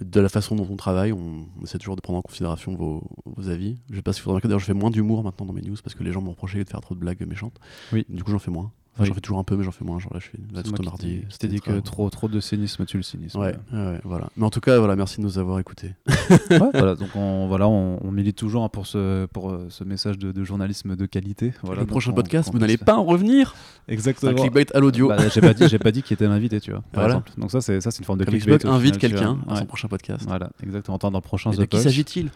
de 0.00 0.20
la 0.20 0.28
façon 0.28 0.56
dont 0.56 0.66
on 0.70 0.76
travaille, 0.76 1.12
on, 1.12 1.46
essaie 1.62 1.78
toujours 1.78 1.96
de 1.96 2.00
prendre 2.00 2.18
en 2.18 2.22
considération 2.22 2.74
vos, 2.74 3.02
avis. 3.48 3.76
Je 3.90 3.96
sais 3.96 4.02
pas 4.02 4.12
si 4.12 4.22
vous 4.22 4.38
d'ailleurs 4.38 4.58
je 4.58 4.64
fais 4.64 4.74
moins 4.74 4.90
d'humour 4.90 5.22
maintenant 5.22 5.46
dans 5.46 5.52
mes 5.52 5.62
news 5.62 5.76
parce 5.82 5.94
que 5.94 6.02
les 6.02 6.12
gens 6.12 6.20
m'ont 6.20 6.32
reproché 6.32 6.62
de 6.62 6.68
faire 6.68 6.80
trop 6.80 6.94
de 6.94 7.00
blagues 7.00 7.26
méchantes. 7.26 7.58
Oui. 7.92 8.04
Du 8.08 8.22
coup, 8.24 8.30
j'en 8.30 8.38
fais 8.38 8.50
moins. 8.50 8.72
J'en 8.98 9.14
fais 9.14 9.20
toujours 9.20 9.38
un 9.38 9.44
peu, 9.44 9.56
mais 9.56 9.64
j'en 9.64 9.70
fais 9.70 9.84
moins. 9.84 9.98
Genre 9.98 10.12
là, 10.12 10.20
je 10.20 10.26
suis 10.26 10.38
là 10.52 10.62
tout 10.62 10.82
mardi. 10.82 11.22
C'était 11.30 11.48
dit 11.48 11.60
que 11.60 11.80
trop, 11.80 12.10
trop 12.10 12.28
de 12.28 12.40
cynisme 12.40 12.84
tue 12.84 12.98
le 12.98 13.02
cynisme. 13.02 13.38
Ouais, 13.38 13.54
ouais, 13.72 14.00
voilà. 14.04 14.28
Mais 14.36 14.44
en 14.44 14.50
tout 14.50 14.60
cas, 14.60 14.78
voilà, 14.78 14.96
merci 14.96 15.18
de 15.18 15.22
nous 15.22 15.38
avoir 15.38 15.58
écoutés. 15.58 15.94
ouais, 16.50 16.58
voilà, 16.72 16.94
donc 16.96 17.08
on, 17.14 17.46
voilà, 17.48 17.68
on, 17.68 18.10
milite 18.10 18.36
toujours 18.36 18.64
hein, 18.64 18.68
pour 18.68 18.86
ce, 18.86 19.26
pour 19.26 19.50
euh, 19.50 19.66
ce 19.70 19.84
message 19.84 20.18
de, 20.18 20.44
journalisme 20.44 20.96
de 20.96 21.06
qualité. 21.06 21.52
Voilà, 21.62 21.80
le 21.82 21.86
prochain 21.86 22.12
podcast, 22.12 22.50
vous 22.52 22.58
n'allez 22.58 22.76
pas 22.76 22.96
en 22.96 23.04
revenir. 23.04 23.54
Exactement. 23.88 24.32
Un 24.32 24.34
clickbait 24.34 24.74
à 24.74 24.80
l'audio. 24.80 25.08
Bah, 25.08 25.28
j'ai 25.32 25.40
pas 25.40 25.54
dit, 25.54 25.68
j'ai 25.68 25.78
pas 25.78 25.92
dit 25.92 26.02
qu'il 26.02 26.14
était 26.14 26.26
invité, 26.26 26.60
tu 26.60 26.72
vois. 26.72 26.80
Par 26.92 27.04
voilà. 27.04 27.14
exemple. 27.14 27.32
Donc 27.38 27.50
ça, 27.50 27.60
c'est 27.60 27.80
ça, 27.80 27.90
c'est 27.90 28.00
une 28.00 28.04
forme 28.04 28.18
de 28.18 28.24
clickbait. 28.24 28.66
invite 28.66 28.98
quelqu'un 28.98 29.38
à 29.48 29.56
son 29.56 29.66
prochain 29.66 29.88
podcast. 29.88 30.24
Voilà, 30.26 30.50
exactement. 30.62 30.98
Dans 30.98 31.10
le 31.10 31.20
prochain. 31.20 31.50
De 31.50 31.64
qui 31.64 31.80
s'agit-il? 31.80 32.30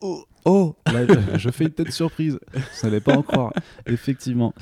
Oh, 0.00 0.26
oh 0.44 0.76
Là, 0.92 1.06
je, 1.36 1.48
fais 1.48 1.64
une 1.64 1.70
tête 1.70 1.90
surprise. 1.90 2.38
Vous 2.52 2.60
n'allez 2.82 3.00
pas 3.00 3.16
en 3.16 3.22
croire. 3.22 3.52
Effectivement. 3.86 4.52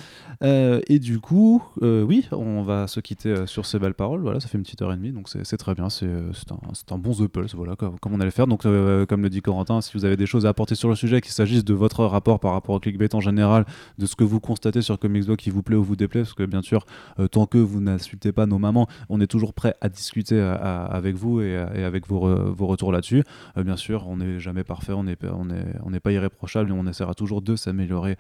Euh, 0.43 0.81
et 0.89 0.98
du 0.98 1.20
coup, 1.20 1.62
euh, 1.82 2.02
oui, 2.02 2.27
on 2.32 2.62
va 2.62 2.86
se 2.86 3.01
quitter 3.01 3.31
euh, 3.31 3.47
sur 3.47 3.66
ces 3.66 3.78
belles 3.78 3.94
paroles. 3.94 4.20
Voilà, 4.20 4.40
ça 4.40 4.48
fait 4.48 4.59
une 4.59 4.64
petite 4.64 4.82
heure 4.82 4.93
et 4.93 4.97
demie, 4.97 5.12
donc 5.12 5.28
c'est 5.28 5.56
très 5.56 5.74
bien. 5.74 5.89
C'est 5.90 6.06
un, 6.06 6.98
bon 6.98 7.12
The 7.12 7.28
Pulse, 7.28 7.55
voilà, 7.55 7.77
comme, 7.77 7.97
on 8.05 8.20
allait 8.20 8.31
faire. 8.31 8.47
Donc, 8.47 8.62
comme 8.62 9.23
le 9.23 9.31
dit 9.31 9.43
Corentin, 9.43 9.81
si 9.81 9.93
vous 9.94 10.05
avez 10.05 10.16
des 10.16 10.27
choses 10.27 10.47
à 10.47 10.51
apporter 10.51 10.74
sur 10.74 10.89
le 10.89 10.94
sujet, 10.94 11.20
qu'il 11.20 11.32
s'agisse 11.32 11.64
de 11.64 11.74
votre 11.74 12.05
rapport 12.05 12.40
par 12.40 12.52
rapport 12.52 12.74
au 12.74 12.81
clickbait 12.81 13.14
en 13.14 13.20
général, 13.20 13.64
de 13.98 14.06
ce 14.06 14.16
que 14.16 14.24
vous 14.24 14.40
constatez 14.40 14.82
sur 14.82 14.98
Comicsblog 14.98 15.39
qui 15.39 15.51
vous 15.51 15.62
plaît 15.62 15.77
ou 15.77 15.85
vous 15.85 15.97
déplaît, 15.97 16.23
parce 16.23 16.35
que 16.35 16.44
bien 16.44 16.62
sûr, 16.62 16.85
tant 17.31 17.47
que 17.47 17.59
vous 17.59 17.81
n'insultez 17.81 18.32
pas 18.32 18.47
nos 18.47 18.59
mamans, 18.59 18.89
on 19.09 19.20
est 19.20 19.27
toujours 19.27 19.55
prêt 19.55 19.74
à 19.81 19.89
discuter 19.89 20.40
avec 20.40 21.16
vous 21.16 21.40
et, 21.40 21.56
avec 21.56 22.06
vos, 22.09 22.20
retours 22.66 22.93
là-dessus. 22.93 23.24
bien 23.56 23.77
sûr, 23.77 24.09
on 24.09 24.16
n'est 24.16 24.40
jamais 24.40 24.64
parfait, 24.64 24.93
on 24.93 25.05
n'est 25.05 25.16
on 25.23 25.51
est, 25.51 25.64
on 25.85 25.93
pas 26.01 26.12
irréprochable 26.12 26.70
et 26.70 26.73
on 26.73 26.86
essaiera 26.86 27.14
toujours 27.14 27.43
de 27.43 27.55
s'améliorer, 27.55 28.16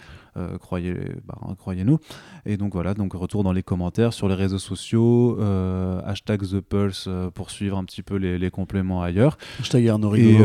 croyez, 0.60 0.94
bah, 1.26 1.38
croyez-nous. 1.58 1.98
Et 2.44 2.56
donc 2.56 2.72
voilà, 2.72 2.92
donc 2.92 3.12
retour 3.12 3.44
dans 3.44 3.52
les 3.52 3.62
commentaires 3.62 4.12
sur 4.12 4.28
les 4.28 4.34
réseaux 4.34 4.58
sociaux, 4.58 5.38
euh, 5.40 6.00
hashtag 6.04 6.42
The 6.42 6.60
Pulse 6.60 7.04
euh, 7.06 7.30
pour 7.30 7.50
suivre 7.50 7.78
un 7.78 7.84
petit 7.84 8.02
peu 8.02 8.16
les, 8.16 8.50
compléments 8.50 9.00
ailleurs. 9.00 9.38
Hashtag 9.60 9.86
Arnaud 9.86 10.16
et, 10.16 10.38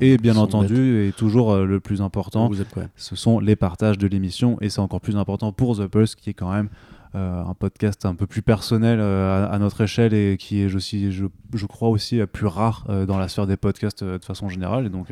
et 0.00 0.16
bien 0.16 0.36
entendu, 0.36 1.06
et 1.06 1.12
toujours 1.12 1.56
le 1.56 1.78
plus 1.78 2.00
important, 2.00 2.50
ce 2.96 3.16
sont 3.16 3.38
les 3.38 3.54
partages 3.54 3.98
de 3.98 4.06
l'émission 4.06 4.56
et 4.62 4.70
c'est 4.70 4.80
encore 4.80 5.02
plus 5.02 5.16
important 5.16 5.52
pour 5.52 5.76
The 5.76 5.86
Pulse 5.86 6.14
qui 6.14 6.30
est 6.30 6.34
quand 6.34 6.50
même 6.50 6.70
euh, 7.16 7.42
un 7.42 7.54
podcast 7.54 8.06
un 8.06 8.14
peu 8.14 8.26
plus 8.26 8.40
personnel 8.40 9.00
euh, 9.00 9.48
à, 9.50 9.58
notre 9.58 9.80
échelle 9.80 10.14
et 10.14 10.36
qui 10.38 10.62
est, 10.62 10.68
je, 10.68 10.78
je, 10.78 11.24
je 11.52 11.66
crois 11.66 11.88
aussi, 11.88 12.20
plus 12.32 12.46
rare 12.46 12.84
euh, 12.88 13.04
dans 13.04 13.18
la 13.18 13.26
sphère 13.26 13.48
des 13.48 13.56
podcasts 13.56 14.04
de 14.04 14.24
façon 14.24 14.48
générale 14.48 14.86
et 14.86 14.90
donc 14.90 15.08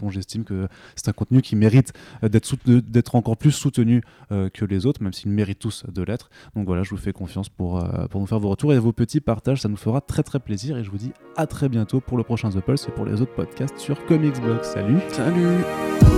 dont 0.00 0.10
j'estime 0.10 0.44
que 0.44 0.68
c'est 0.94 1.08
un 1.08 1.12
contenu 1.12 1.40
qui 1.40 1.56
mérite 1.56 1.92
d'être 2.22 3.14
encore 3.14 3.36
plus 3.36 3.52
soutenu 3.52 4.02
que 4.30 4.64
les 4.64 4.86
autres, 4.86 5.02
même 5.02 5.12
s'ils 5.12 5.30
méritent 5.30 5.58
tous 5.58 5.84
de 5.88 6.02
l'être. 6.02 6.30
Donc 6.54 6.66
voilà, 6.66 6.82
je 6.82 6.90
vous 6.90 6.96
fais 6.96 7.12
confiance 7.12 7.48
pour, 7.48 7.82
pour 8.10 8.20
nous 8.20 8.26
faire 8.26 8.38
vos 8.38 8.50
retours 8.50 8.72
et 8.72 8.78
vos 8.78 8.92
petits 8.92 9.20
partages, 9.20 9.62
ça 9.62 9.68
nous 9.68 9.76
fera 9.76 10.00
très 10.00 10.22
très 10.22 10.40
plaisir 10.40 10.76
et 10.76 10.84
je 10.84 10.90
vous 10.90 10.98
dis 10.98 11.12
à 11.36 11.46
très 11.46 11.68
bientôt 11.68 12.00
pour 12.00 12.18
le 12.18 12.24
prochain 12.24 12.50
The 12.50 12.60
Pulse 12.60 12.88
et 12.88 12.92
pour 12.92 13.06
les 13.06 13.20
autres 13.20 13.34
podcasts 13.34 13.78
sur 13.78 14.04
Comics 14.06 14.40
Blog. 14.40 14.62
Salut 14.62 14.98
Salut 15.10 16.17